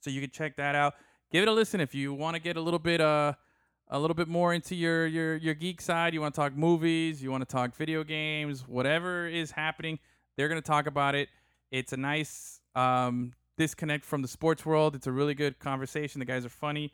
So 0.00 0.10
you 0.10 0.20
can 0.20 0.30
check 0.30 0.56
that 0.56 0.74
out. 0.74 0.94
Give 1.30 1.42
it 1.42 1.48
a 1.48 1.52
listen 1.52 1.80
if 1.80 1.94
you 1.94 2.12
want 2.14 2.36
to 2.36 2.40
get 2.40 2.56
a 2.56 2.60
little 2.60 2.78
bit 2.78 3.00
uh 3.00 3.34
a 3.90 3.98
little 3.98 4.14
bit 4.14 4.28
more 4.28 4.54
into 4.54 4.74
your 4.74 5.06
your 5.06 5.36
your 5.36 5.54
geek 5.54 5.80
side. 5.80 6.14
You 6.14 6.20
want 6.20 6.34
to 6.34 6.40
talk 6.40 6.56
movies, 6.56 7.22
you 7.22 7.30
want 7.30 7.46
to 7.46 7.52
talk 7.52 7.74
video 7.76 8.04
games, 8.04 8.66
whatever 8.66 9.26
is 9.26 9.50
happening, 9.50 9.98
they're 10.36 10.48
going 10.48 10.60
to 10.62 10.66
talk 10.66 10.86
about 10.86 11.14
it. 11.14 11.28
It's 11.70 11.92
a 11.92 11.96
nice 11.96 12.60
um 12.74 13.32
disconnect 13.58 14.04
from 14.04 14.22
the 14.22 14.28
sports 14.28 14.64
world. 14.64 14.94
It's 14.94 15.06
a 15.06 15.12
really 15.12 15.34
good 15.34 15.58
conversation. 15.58 16.18
The 16.20 16.24
guys 16.24 16.44
are 16.46 16.48
funny. 16.50 16.92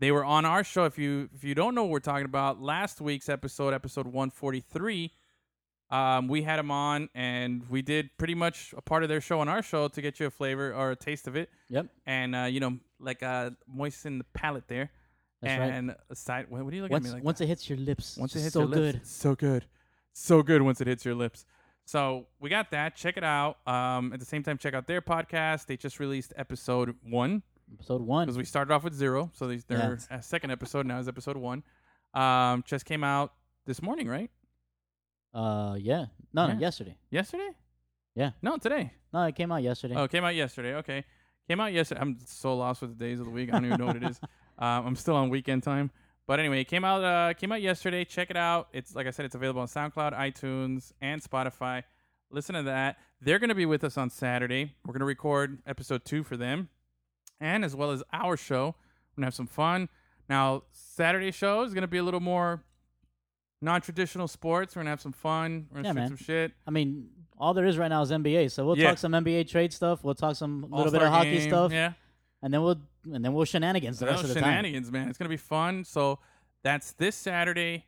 They 0.00 0.10
were 0.10 0.24
on 0.24 0.44
our 0.44 0.64
show. 0.64 0.84
If 0.84 0.98
you 0.98 1.28
if 1.34 1.44
you 1.44 1.54
don't 1.54 1.74
know 1.74 1.82
what 1.82 1.90
we're 1.90 2.00
talking 2.00 2.24
about, 2.24 2.60
last 2.62 3.00
week's 3.00 3.28
episode, 3.28 3.74
episode 3.74 4.06
143, 4.06 5.12
um, 5.90 6.28
we 6.28 6.42
had 6.42 6.58
them 6.58 6.70
on 6.70 7.08
and 7.14 7.62
we 7.70 7.82
did 7.82 8.10
pretty 8.18 8.34
much 8.34 8.74
a 8.76 8.82
part 8.82 9.02
of 9.02 9.08
their 9.08 9.20
show 9.20 9.40
on 9.40 9.48
our 9.48 9.62
show 9.62 9.88
to 9.88 10.02
get 10.02 10.20
you 10.20 10.26
a 10.26 10.30
flavor 10.30 10.72
or 10.74 10.90
a 10.90 10.96
taste 10.96 11.26
of 11.26 11.34
it 11.36 11.50
Yep. 11.70 11.86
and 12.06 12.36
uh, 12.36 12.42
you 12.44 12.60
know, 12.60 12.78
like 13.00 13.22
uh, 13.22 13.50
moisten 13.66 14.18
the 14.18 14.24
palate 14.34 14.68
there. 14.68 14.90
That's 15.42 15.58
right. 15.58 15.70
and 15.70 15.94
a 16.10 16.14
side. 16.16 16.46
What, 16.48 16.64
what 16.64 16.72
are 16.72 16.76
you 16.76 16.82
looking 16.82 16.92
Once 16.94 17.06
at 17.06 17.08
me 17.10 17.14
like? 17.14 17.24
once 17.24 17.38
that? 17.38 17.44
it 17.44 17.48
hits 17.48 17.68
your 17.70 17.78
lips, 17.78 18.16
once 18.16 18.34
it 18.36 18.40
hits 18.40 18.54
so 18.54 18.60
your 18.60 18.68
lips, 18.68 18.80
good. 18.98 19.06
so 19.06 19.34
good, 19.34 19.64
so 20.12 20.42
good. 20.42 20.62
Once 20.62 20.80
it 20.80 20.86
hits 20.88 21.04
your 21.04 21.14
lips. 21.14 21.44
So 21.84 22.26
we 22.40 22.50
got 22.50 22.70
that. 22.72 22.96
Check 22.96 23.16
it 23.16 23.24
out. 23.24 23.58
Um, 23.66 24.12
at 24.12 24.20
the 24.20 24.26
same 24.26 24.42
time, 24.42 24.58
check 24.58 24.74
out 24.74 24.86
their 24.86 25.00
podcast. 25.00 25.66
They 25.66 25.76
just 25.76 26.00
released 26.00 26.32
episode 26.36 26.94
one 27.02 27.42
Episode 27.72 28.02
one. 28.02 28.26
because 28.26 28.36
we 28.36 28.44
started 28.44 28.72
off 28.74 28.82
with 28.84 28.94
zero. 28.94 29.30
So 29.34 29.46
they, 29.46 29.56
their 29.58 29.98
uh, 30.10 30.20
second 30.20 30.50
episode 30.50 30.86
now 30.86 30.98
is 30.98 31.08
episode 31.08 31.36
one. 31.36 31.62
Um, 32.14 32.62
just 32.66 32.84
came 32.84 33.04
out 33.04 33.32
this 33.64 33.80
morning, 33.80 34.08
right? 34.08 34.30
Uh, 35.32 35.76
yeah. 35.78 36.06
No, 36.32 36.46
Yeah. 36.48 36.54
no, 36.54 36.60
yesterday. 36.60 36.96
Yesterday? 37.10 37.50
Yeah. 38.14 38.30
No, 38.42 38.56
today. 38.56 38.92
No, 39.12 39.22
it 39.24 39.34
came 39.34 39.52
out 39.52 39.62
yesterday. 39.62 39.94
Oh, 39.96 40.04
it 40.04 40.10
came 40.10 40.24
out 40.24 40.34
yesterday. 40.34 40.74
Okay, 40.76 41.04
came 41.48 41.60
out 41.60 41.72
yesterday. 41.72 42.00
I'm 42.00 42.18
so 42.26 42.56
lost 42.56 42.82
with 42.82 42.98
the 42.98 43.04
days 43.04 43.20
of 43.20 43.26
the 43.26 43.32
week. 43.32 43.48
I 43.50 43.52
don't 43.52 43.66
even 43.66 43.78
know 43.78 43.86
what 43.86 43.96
it 43.96 44.02
is. 44.02 44.20
Um, 44.58 44.86
I'm 44.88 44.96
still 44.96 45.14
on 45.16 45.28
weekend 45.30 45.62
time. 45.62 45.90
But 46.26 46.40
anyway, 46.40 46.60
it 46.60 46.64
came 46.68 46.84
out. 46.84 47.02
Uh, 47.02 47.32
came 47.34 47.52
out 47.52 47.62
yesterday. 47.62 48.04
Check 48.04 48.30
it 48.30 48.36
out. 48.36 48.68
It's 48.72 48.94
like 48.94 49.06
I 49.06 49.10
said, 49.10 49.24
it's 49.24 49.34
available 49.34 49.60
on 49.62 49.68
SoundCloud, 49.68 50.12
iTunes, 50.14 50.92
and 51.00 51.22
Spotify. 51.22 51.84
Listen 52.30 52.54
to 52.56 52.62
that. 52.64 52.96
They're 53.20 53.38
going 53.38 53.48
to 53.48 53.54
be 53.54 53.64
with 53.66 53.82
us 53.84 53.96
on 53.96 54.10
Saturday. 54.10 54.74
We're 54.84 54.92
going 54.92 55.00
to 55.00 55.06
record 55.06 55.58
episode 55.66 56.04
two 56.04 56.22
for 56.22 56.36
them, 56.36 56.68
and 57.40 57.64
as 57.64 57.74
well 57.74 57.90
as 57.92 58.02
our 58.12 58.36
show. 58.36 58.74
We're 59.16 59.22
gonna 59.22 59.26
have 59.28 59.34
some 59.34 59.46
fun. 59.46 59.88
Now, 60.28 60.64
Saturday 60.70 61.30
show 61.32 61.62
is 61.62 61.72
going 61.72 61.82
to 61.82 61.88
be 61.88 61.96
a 61.98 62.02
little 62.04 62.20
more 62.20 62.62
non-traditional 63.60 64.28
sports. 64.28 64.76
We're 64.76 64.80
gonna 64.82 64.90
have 64.90 65.00
some 65.00 65.12
fun. 65.12 65.66
We're 65.70 65.82
gonna 65.82 65.88
Yeah, 65.88 65.92
shoot 65.92 65.98
man. 65.98 66.08
some 66.08 66.16
shit. 66.18 66.52
I 66.66 66.70
mean, 66.70 67.08
all 67.38 67.54
there 67.54 67.64
is 67.64 67.76
right 67.78 67.88
now 67.88 68.02
is 68.02 68.10
NBA. 68.12 68.48
So 68.50 68.64
we'll 68.66 68.78
Yeah. 68.78 68.90
talk 68.90 68.98
some 68.98 69.12
NBA 69.14 69.44
trade 69.44 69.72
stuff. 69.72 70.04
We'll 70.04 70.14
talk 70.14 70.36
some 70.36 70.62
little 70.62 70.76
bit 70.92 71.02
All-Star 71.02 71.06
of 71.06 71.12
hockey 71.12 71.38
game, 71.38 71.48
stuff, 71.48 71.72
Yeah. 71.72 71.94
and 72.42 72.52
then 72.54 72.62
we'll 72.62 72.80
and 73.14 73.24
then 73.24 73.32
we'll 73.32 73.44
shenanigans 73.44 73.98
the 73.98 74.06
rest 74.06 74.22
of 74.22 74.28
the 74.28 74.34
time. 74.34 74.44
shenanigans, 74.44 74.90
man. 74.92 75.08
It's 75.08 75.18
gonna 75.18 75.28
be 75.28 75.36
fun. 75.36 75.84
So 75.84 76.18
That's 76.62 76.92
this 76.92 77.14
Saturday, 77.16 77.86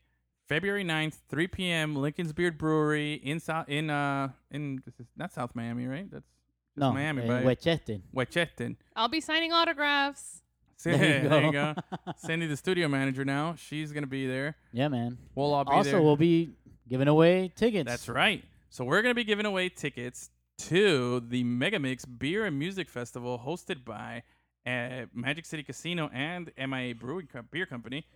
February 0.48 0.84
9th, 0.84 1.14
3 1.28 1.46
p.m. 1.48 1.96
Lincoln's 1.96 2.32
Beard 2.32 2.56
Brewery 2.58 3.14
in 3.14 3.40
South 3.40 3.68
in 3.68 3.90
uh 3.90 4.30
in 4.50 4.80
this 4.84 4.98
is 5.00 5.06
not 5.16 5.32
South 5.32 5.54
Miami, 5.54 5.86
right? 5.86 6.10
That's 6.10 6.24
just 6.26 6.78
no, 6.78 6.92
Miami, 6.92 7.22
in 7.24 7.28
right? 7.30 7.44
Westchester. 7.44 7.98
Westchester. 8.12 8.74
I'll 8.96 9.08
be 9.08 9.20
signing 9.20 9.52
autographs. 9.52 10.42
There 10.82 10.96
There 10.96 11.22
you 11.24 11.28
there 11.28 11.44
you 11.44 11.52
go. 11.52 11.74
go. 11.74 12.12
Cindy, 12.16 12.46
the 12.46 12.56
studio 12.56 12.88
manager 12.88 13.24
now, 13.24 13.54
she's 13.56 13.92
gonna 13.92 14.06
be 14.06 14.26
there. 14.26 14.56
Yeah, 14.72 14.88
man. 14.88 15.18
We'll 15.34 15.52
all 15.52 15.64
be 15.64 15.72
also, 15.72 15.90
there. 15.90 16.02
we'll 16.02 16.16
be 16.16 16.50
giving 16.88 17.08
away 17.08 17.52
tickets. 17.54 17.88
That's 17.88 18.08
right. 18.08 18.42
So 18.70 18.84
we're 18.84 19.02
going 19.02 19.10
to 19.10 19.16
be 19.16 19.24
giving 19.24 19.46
away 19.46 19.68
tickets 19.68 20.30
to 20.58 21.20
the 21.20 21.42
Megamix 21.42 22.04
Beer 22.18 22.46
and 22.46 22.56
Music 22.58 22.88
Festival 22.88 23.42
hosted 23.44 23.84
by 23.84 24.22
uh, 24.66 25.06
Magic 25.14 25.46
City 25.46 25.62
Casino 25.62 26.10
and 26.12 26.50
MIA 26.58 26.94
Brewing 26.94 27.28
Co- 27.32 27.42
Beer 27.50 27.66
Company. 27.66 28.06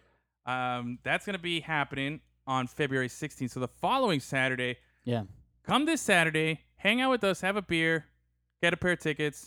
Um, 0.47 0.99
that's 1.03 1.25
going 1.25 1.37
to 1.37 1.43
be 1.43 1.61
happening 1.61 2.21
on 2.47 2.67
February 2.67 3.09
16th. 3.09 3.51
So 3.51 3.61
the 3.61 3.69
following 3.69 4.21
Saturday, 4.21 4.77
Yeah. 5.05 5.25
come 5.63 5.87
this 5.87 6.03
Saturday, 6.03 6.61
hang 6.77 7.01
out 7.01 7.11
with 7.11 7.25
us, 7.25 7.41
have 7.41 7.57
a 7.57 7.63
beer, 7.63 8.05
get 8.63 8.75
a 8.75 8.77
pair 8.77 8.93
of 8.93 8.99
tickets 9.01 9.45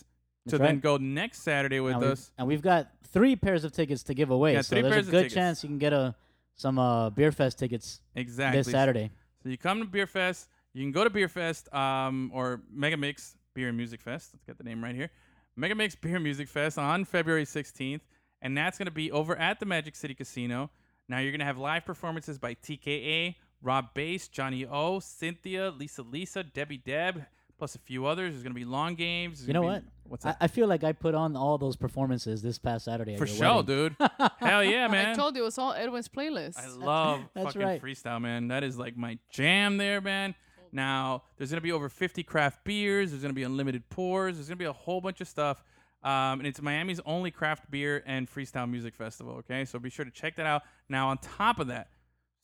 to 0.48 0.52
That's 0.58 0.58
then 0.58 0.74
right. 0.76 0.80
go 0.82 0.96
next 0.96 1.42
Saturday 1.42 1.78
with 1.80 1.94
and 1.94 2.04
us. 2.04 2.32
and 2.38 2.48
we've 2.48 2.62
got 2.62 2.88
three 3.04 3.36
pairs 3.36 3.62
of 3.64 3.72
tickets 3.72 4.02
to 4.04 4.14
give 4.14 4.30
away. 4.30 4.54
Yeah, 4.54 4.62
so 4.62 4.74
three 4.74 4.82
there's 4.82 4.92
pairs 4.94 5.06
a 5.06 5.08
of 5.08 5.12
good 5.12 5.18
tickets. 5.20 5.34
chance 5.34 5.62
you 5.62 5.68
can 5.68 5.78
get 5.78 5.92
a 5.92 6.14
some 6.56 6.78
uh, 6.78 7.10
beer 7.10 7.30
fest 7.30 7.58
tickets 7.58 8.00
Exactly. 8.16 8.58
this 8.60 8.70
Saturday. 8.72 9.10
So 9.42 9.48
you 9.50 9.56
come 9.56 9.78
to 9.78 9.84
Beer 9.84 10.08
Fest. 10.08 10.48
You 10.74 10.82
can 10.82 10.90
go 10.90 11.04
to 11.04 11.10
Beer 11.10 11.28
Fest 11.28 11.72
um, 11.72 12.32
or 12.34 12.62
Mega 12.72 12.96
Mix 12.96 13.36
Beer 13.54 13.68
and 13.68 13.76
Music 13.76 14.00
Fest. 14.00 14.30
Let's 14.34 14.44
get 14.44 14.58
the 14.58 14.64
name 14.64 14.82
right 14.82 14.94
here. 14.96 15.10
Mega 15.58 15.74
Mix 15.74 15.96
Beer 15.96 16.20
Music 16.20 16.48
Fest 16.48 16.78
on 16.78 17.04
February 17.04 17.44
16th. 17.44 18.00
And 18.40 18.56
that's 18.56 18.78
going 18.78 18.86
to 18.86 18.92
be 18.92 19.10
over 19.10 19.36
at 19.36 19.58
the 19.58 19.66
Magic 19.66 19.96
City 19.96 20.14
Casino. 20.14 20.70
Now 21.08 21.18
you're 21.18 21.32
going 21.32 21.40
to 21.40 21.44
have 21.46 21.58
live 21.58 21.84
performances 21.84 22.38
by 22.38 22.54
TKA, 22.54 23.34
Rob 23.60 23.92
Base, 23.92 24.28
Johnny 24.28 24.64
O, 24.64 25.00
Cynthia, 25.00 25.70
Lisa 25.70 26.02
Lisa, 26.02 26.44
Debbie 26.44 26.76
Deb, 26.78 27.24
plus 27.58 27.74
a 27.74 27.80
few 27.80 28.06
others. 28.06 28.34
There's 28.34 28.44
going 28.44 28.52
to 28.54 28.58
be 28.58 28.64
long 28.64 28.94
games. 28.94 29.40
There's 29.40 29.48
You 29.48 29.54
know 29.54 29.62
gonna 29.62 29.72
what? 29.72 29.82
be- 29.84 29.90
What's 30.04 30.24
I, 30.24 30.30
that? 30.30 30.36
I 30.40 30.46
feel 30.46 30.68
like 30.68 30.84
I 30.84 30.92
put 30.92 31.14
on 31.16 31.34
all 31.36 31.58
those 31.58 31.74
performances 31.76 32.40
this 32.40 32.56
past 32.58 32.84
Saturday. 32.84 33.14
at 33.14 33.18
For 33.18 33.26
your 33.26 33.36
sure, 33.36 33.56
wedding. 33.56 33.66
dude. 33.66 33.96
Hell 34.38 34.62
yeah, 34.64 34.86
man. 34.88 35.08
I 35.10 35.14
told 35.14 35.34
you 35.36 35.42
it 35.42 35.44
was 35.46 35.58
all 35.58 35.72
Edwin's 35.74 36.08
playlist. 36.08 36.56
I 36.58 36.68
love 36.68 37.20
That's 37.34 37.46
fucking 37.48 37.60
right. 37.60 37.82
freestyle, 37.82 38.20
man. 38.22 38.48
That 38.48 38.62
is 38.64 38.78
like 38.78 38.96
my 38.96 39.18
jam 39.30 39.76
there, 39.76 40.00
man. 40.00 40.34
Now, 40.72 41.22
there's 41.36 41.50
going 41.50 41.58
to 41.58 41.62
be 41.62 41.72
over 41.72 41.88
50 41.88 42.22
craft 42.22 42.64
beers. 42.64 43.10
There's 43.10 43.22
going 43.22 43.32
to 43.32 43.36
be 43.36 43.42
unlimited 43.44 43.88
pours. 43.90 44.36
There's 44.36 44.48
going 44.48 44.58
to 44.58 44.62
be 44.62 44.68
a 44.68 44.72
whole 44.72 45.00
bunch 45.00 45.20
of 45.20 45.28
stuff. 45.28 45.62
Um, 46.02 46.40
and 46.40 46.46
it's 46.46 46.62
Miami's 46.62 47.00
only 47.06 47.30
craft 47.30 47.70
beer 47.70 48.02
and 48.06 48.30
freestyle 48.30 48.70
music 48.70 48.94
festival, 48.94 49.34
okay? 49.38 49.64
So 49.64 49.78
be 49.78 49.90
sure 49.90 50.04
to 50.04 50.10
check 50.10 50.36
that 50.36 50.46
out. 50.46 50.62
Now, 50.88 51.08
on 51.08 51.18
top 51.18 51.58
of 51.58 51.66
that, 51.68 51.88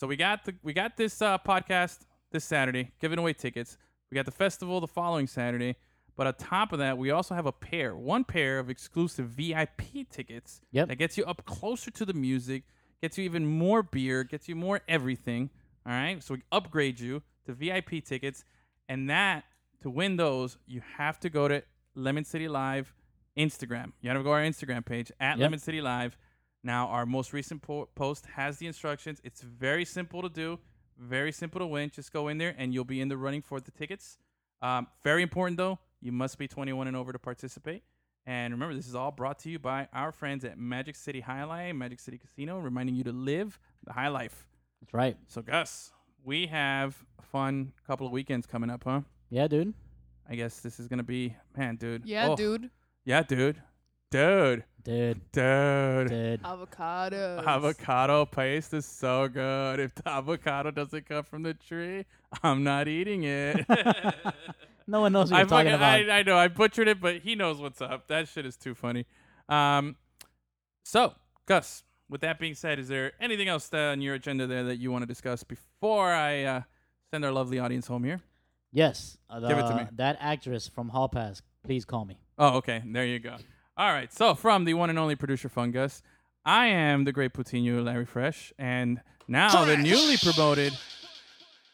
so 0.00 0.08
we 0.08 0.16
got 0.16 0.44
the 0.44 0.54
we 0.62 0.72
got 0.72 0.96
this 0.96 1.22
uh, 1.22 1.38
podcast 1.38 2.00
this 2.32 2.44
Saturday, 2.44 2.90
giving 3.00 3.18
away 3.18 3.32
tickets. 3.32 3.78
We 4.10 4.16
got 4.16 4.26
the 4.26 4.32
festival 4.32 4.80
the 4.80 4.88
following 4.88 5.28
Saturday. 5.28 5.76
But 6.16 6.26
on 6.28 6.34
top 6.34 6.72
of 6.72 6.78
that, 6.80 6.96
we 6.98 7.10
also 7.10 7.34
have 7.34 7.46
a 7.46 7.52
pair, 7.52 7.96
one 7.96 8.22
pair 8.24 8.58
of 8.60 8.70
exclusive 8.70 9.26
VIP 9.30 10.08
tickets 10.10 10.60
Yep. 10.70 10.88
that 10.88 10.96
gets 10.96 11.16
you 11.18 11.24
up 11.24 11.44
closer 11.44 11.90
to 11.90 12.04
the 12.04 12.12
music, 12.12 12.62
gets 13.02 13.18
you 13.18 13.24
even 13.24 13.46
more 13.46 13.82
beer, 13.82 14.22
gets 14.24 14.48
you 14.48 14.54
more 14.54 14.80
everything. 14.88 15.50
All 15.86 15.92
right. 15.92 16.22
So 16.22 16.34
we 16.34 16.42
upgrade 16.52 17.00
you 17.00 17.22
to 17.46 17.52
VIP 17.52 18.04
tickets. 18.04 18.44
And 18.88 19.08
that, 19.10 19.44
to 19.82 19.90
win 19.90 20.16
those, 20.16 20.58
you 20.66 20.82
have 20.96 21.18
to 21.20 21.30
go 21.30 21.48
to 21.48 21.62
Lemon 21.94 22.24
City 22.24 22.48
Live 22.48 22.94
Instagram. 23.36 23.92
You 24.00 24.10
got 24.10 24.14
to 24.14 24.20
go 24.20 24.24
to 24.24 24.30
our 24.30 24.42
Instagram 24.42 24.84
page 24.84 25.10
at 25.20 25.38
Yep. 25.38 25.44
Lemon 25.44 25.58
City 25.58 25.80
Live. 25.80 26.16
Now, 26.62 26.88
our 26.88 27.04
most 27.06 27.32
recent 27.32 27.62
po- 27.62 27.88
post 27.94 28.26
has 28.36 28.58
the 28.58 28.66
instructions. 28.66 29.20
It's 29.24 29.42
very 29.42 29.84
simple 29.84 30.22
to 30.22 30.28
do, 30.28 30.58
very 30.98 31.32
simple 31.32 31.58
to 31.60 31.66
win. 31.66 31.90
Just 31.90 32.12
go 32.12 32.28
in 32.28 32.38
there 32.38 32.54
and 32.56 32.72
you'll 32.72 32.84
be 32.84 33.00
in 33.00 33.08
the 33.08 33.16
running 33.16 33.42
for 33.42 33.60
the 33.60 33.70
tickets. 33.70 34.18
Um, 34.62 34.86
very 35.02 35.22
important, 35.22 35.58
though, 35.58 35.78
you 36.00 36.12
must 36.12 36.38
be 36.38 36.48
21 36.48 36.86
and 36.88 36.96
over 36.96 37.12
to 37.12 37.18
participate. 37.18 37.82
And 38.26 38.54
remember, 38.54 38.74
this 38.74 38.88
is 38.88 38.94
all 38.94 39.10
brought 39.10 39.38
to 39.40 39.50
you 39.50 39.58
by 39.58 39.88
our 39.92 40.10
friends 40.10 40.44
at 40.46 40.56
Magic 40.58 40.96
City 40.96 41.20
High 41.20 41.44
Life, 41.44 41.74
Magic 41.74 42.00
City 42.00 42.16
Casino, 42.16 42.58
reminding 42.58 42.94
you 42.94 43.04
to 43.04 43.12
live 43.12 43.58
the 43.84 43.92
high 43.92 44.08
life. 44.08 44.46
That's 44.80 44.94
right. 44.94 45.18
So, 45.26 45.42
Gus, 45.42 45.92
we 46.24 46.46
have 46.46 46.96
a 47.18 47.22
fun 47.22 47.72
couple 47.86 48.06
of 48.06 48.12
weekends 48.12 48.46
coming 48.46 48.70
up, 48.70 48.84
huh? 48.84 49.02
Yeah, 49.30 49.46
dude. 49.48 49.74
I 50.28 50.34
guess 50.36 50.60
this 50.60 50.80
is 50.80 50.88
going 50.88 50.98
to 50.98 51.02
be, 51.04 51.36
man, 51.56 51.76
dude. 51.76 52.06
yeah, 52.06 52.28
Oh, 52.30 52.36
dude. 52.36 52.70
Yeah, 53.04 53.22
dude. 53.22 53.60
Dude. 54.10 54.64
Dude. 54.84 55.20
Dude. 55.32 56.08
Dude. 56.08 56.40
Avocado. 56.44 57.42
Avocado 57.46 58.24
paste 58.26 58.72
is 58.74 58.86
so 58.86 59.28
good. 59.28 59.80
If 59.80 59.94
the 59.96 60.08
avocado 60.08 60.70
doesn't 60.70 61.06
come 61.08 61.24
from 61.24 61.42
the 61.42 61.54
tree, 61.54 62.04
I'm 62.42 62.62
not 62.64 62.88
eating 62.88 63.24
it. 63.24 63.66
No 64.86 65.00
one 65.00 65.14
knows 65.14 65.30
what 65.30 65.38
I, 65.38 65.40
you're 65.40 65.48
talking 65.48 65.72
fucking- 65.72 66.04
about. 66.04 66.10
I, 66.14 66.18
I 66.18 66.22
know 66.24 66.36
I 66.36 66.48
butchered 66.48 66.88
it, 66.88 67.00
but 67.00 67.20
he 67.22 67.34
knows 67.36 67.58
what's 67.58 67.80
up. 67.80 68.06
That 68.08 68.28
shit 68.28 68.44
is 68.44 68.54
too 68.54 68.74
funny. 68.74 69.06
Um, 69.48 69.96
so 70.84 71.14
Gus, 71.46 71.84
with 72.08 72.20
that 72.20 72.38
being 72.38 72.54
said, 72.54 72.78
is 72.78 72.88
there 72.88 73.12
anything 73.20 73.48
else 73.48 73.70
uh, 73.72 73.78
on 73.78 74.00
your 74.00 74.14
agenda 74.14 74.46
there 74.46 74.64
that 74.64 74.76
you 74.76 74.90
want 74.90 75.02
to 75.02 75.06
discuss 75.06 75.42
before 75.42 76.12
I 76.12 76.42
uh, 76.44 76.62
send 77.10 77.24
our 77.24 77.32
lovely 77.32 77.58
audience 77.58 77.86
home 77.86 78.04
here? 78.04 78.20
yes. 78.72 79.16
Uh, 79.30 79.40
Give 79.40 79.58
it 79.58 79.68
to 79.68 79.74
me. 79.76 79.86
That 79.92 80.16
actress 80.20 80.68
from 80.68 80.88
Hall 80.88 81.08
Pass, 81.08 81.42
please 81.64 81.84
call 81.84 82.04
me. 82.04 82.18
Oh, 82.38 82.56
okay. 82.56 82.82
There 82.84 83.06
you 83.06 83.18
go. 83.20 83.36
All 83.76 83.92
right. 83.92 84.12
So 84.12 84.34
from 84.34 84.64
the 84.64 84.74
one 84.74 84.90
and 84.90 84.98
only 84.98 85.14
producer 85.16 85.48
Fungus, 85.48 86.02
I 86.44 86.66
am 86.66 87.04
the 87.04 87.12
great 87.12 87.32
Putinho 87.32 87.84
Larry 87.84 88.04
Fresh, 88.04 88.52
and 88.58 89.00
now 89.26 89.64
the 89.64 89.76
newly 89.76 90.16
promoted 90.16 90.76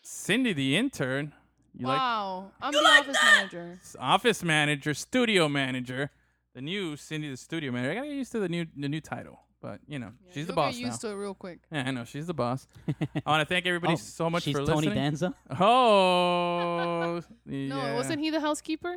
Cindy 0.02 0.52
the 0.52 0.76
intern. 0.76 1.32
You 1.74 1.86
like 1.86 1.98
wow. 1.98 2.50
I'm 2.60 2.72
the 2.72 2.78
office 2.78 3.16
manager. 3.22 3.80
office 3.98 4.42
manager, 4.42 4.94
studio 4.94 5.48
manager, 5.48 6.10
the 6.54 6.60
new 6.60 6.96
Cindy 6.96 7.30
the 7.30 7.36
studio 7.36 7.72
manager. 7.72 7.92
I 7.92 7.94
gotta 7.96 8.08
get 8.08 8.16
used 8.16 8.32
to 8.32 8.40
the 8.40 8.48
new 8.48 8.66
the 8.76 8.88
new 8.88 9.00
title, 9.00 9.40
but 9.60 9.80
you 9.86 9.98
know 9.98 10.12
she's 10.32 10.46
the 10.46 10.52
You'll 10.52 10.56
boss 10.56 10.74
get 10.74 10.82
now. 10.82 10.88
used 10.88 11.00
to 11.02 11.08
it 11.10 11.14
real 11.14 11.34
quick. 11.34 11.58
Yeah, 11.72 11.84
I 11.86 11.90
know 11.90 12.04
she's 12.04 12.26
the 12.26 12.34
boss. 12.34 12.66
I 12.88 12.92
want 13.30 13.46
to 13.48 13.52
thank 13.52 13.66
everybody 13.66 13.92
Oh, 13.94 13.96
so 13.96 14.30
much 14.30 14.44
She's 14.44 14.56
for 14.56 14.64
Tony 14.64 14.88
listening. 14.88 14.94
Danza. 14.94 15.34
Oh, 15.60 17.20
No, 17.46 17.76
yeah. 17.76 17.94
wasn't 17.94 18.20
he 18.20 18.30
the 18.30 18.40
housekeeper? 18.40 18.96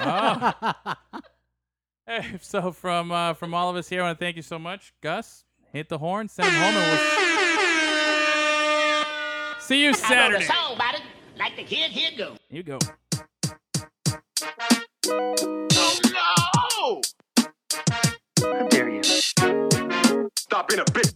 Oh. 0.00 0.52
Hey, 2.06 2.38
so 2.40 2.72
from 2.72 3.12
uh, 3.12 3.34
from 3.34 3.52
all 3.54 3.68
of 3.70 3.76
us 3.76 3.88
here, 3.88 4.00
I 4.02 4.06
want 4.06 4.18
to 4.18 4.24
thank 4.24 4.36
you 4.36 4.42
so 4.42 4.58
much, 4.58 4.92
Gus. 5.02 5.44
Hit 5.72 5.88
the 5.90 5.98
horn, 5.98 6.28
send 6.28 6.48
him 6.48 6.54
home, 6.54 6.74
and 6.74 6.90
we'll 6.90 6.98
see 9.60 9.82
you 9.82 9.88
I 9.88 9.92
wrote 9.92 9.98
a 9.98 10.00
Saturday. 10.06 10.44
song 10.46 10.74
about 10.74 10.94
it, 10.94 11.02
like 11.38 11.54
the 11.56 11.64
kid 11.64 11.90
here 11.90 12.10
go. 12.16 12.36
You 12.48 12.62
go. 12.62 12.78
Stop 20.50 20.66
being 20.66 20.80
a 20.80 20.84
bitch. 20.86 21.14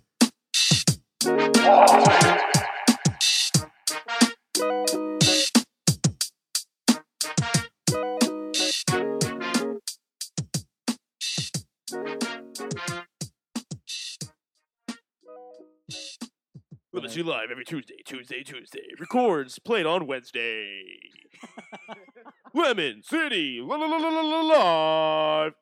Lemon 16.93 17.09
City 17.09 17.23
Live 17.23 17.51
every 17.51 17.65
Tuesday, 17.65 17.95
Tuesday, 18.05 18.43
Tuesday. 18.43 18.81
Records 19.01 19.59
played 19.59 19.87
on 19.87 20.07
Wednesday. 20.07 20.83
Lemon 22.55 23.03
City 23.03 23.61
la 23.63 23.77
la 23.77 23.87
la 23.87 23.97
la 23.97 24.21
la 24.21 25.45
live. 25.45 25.62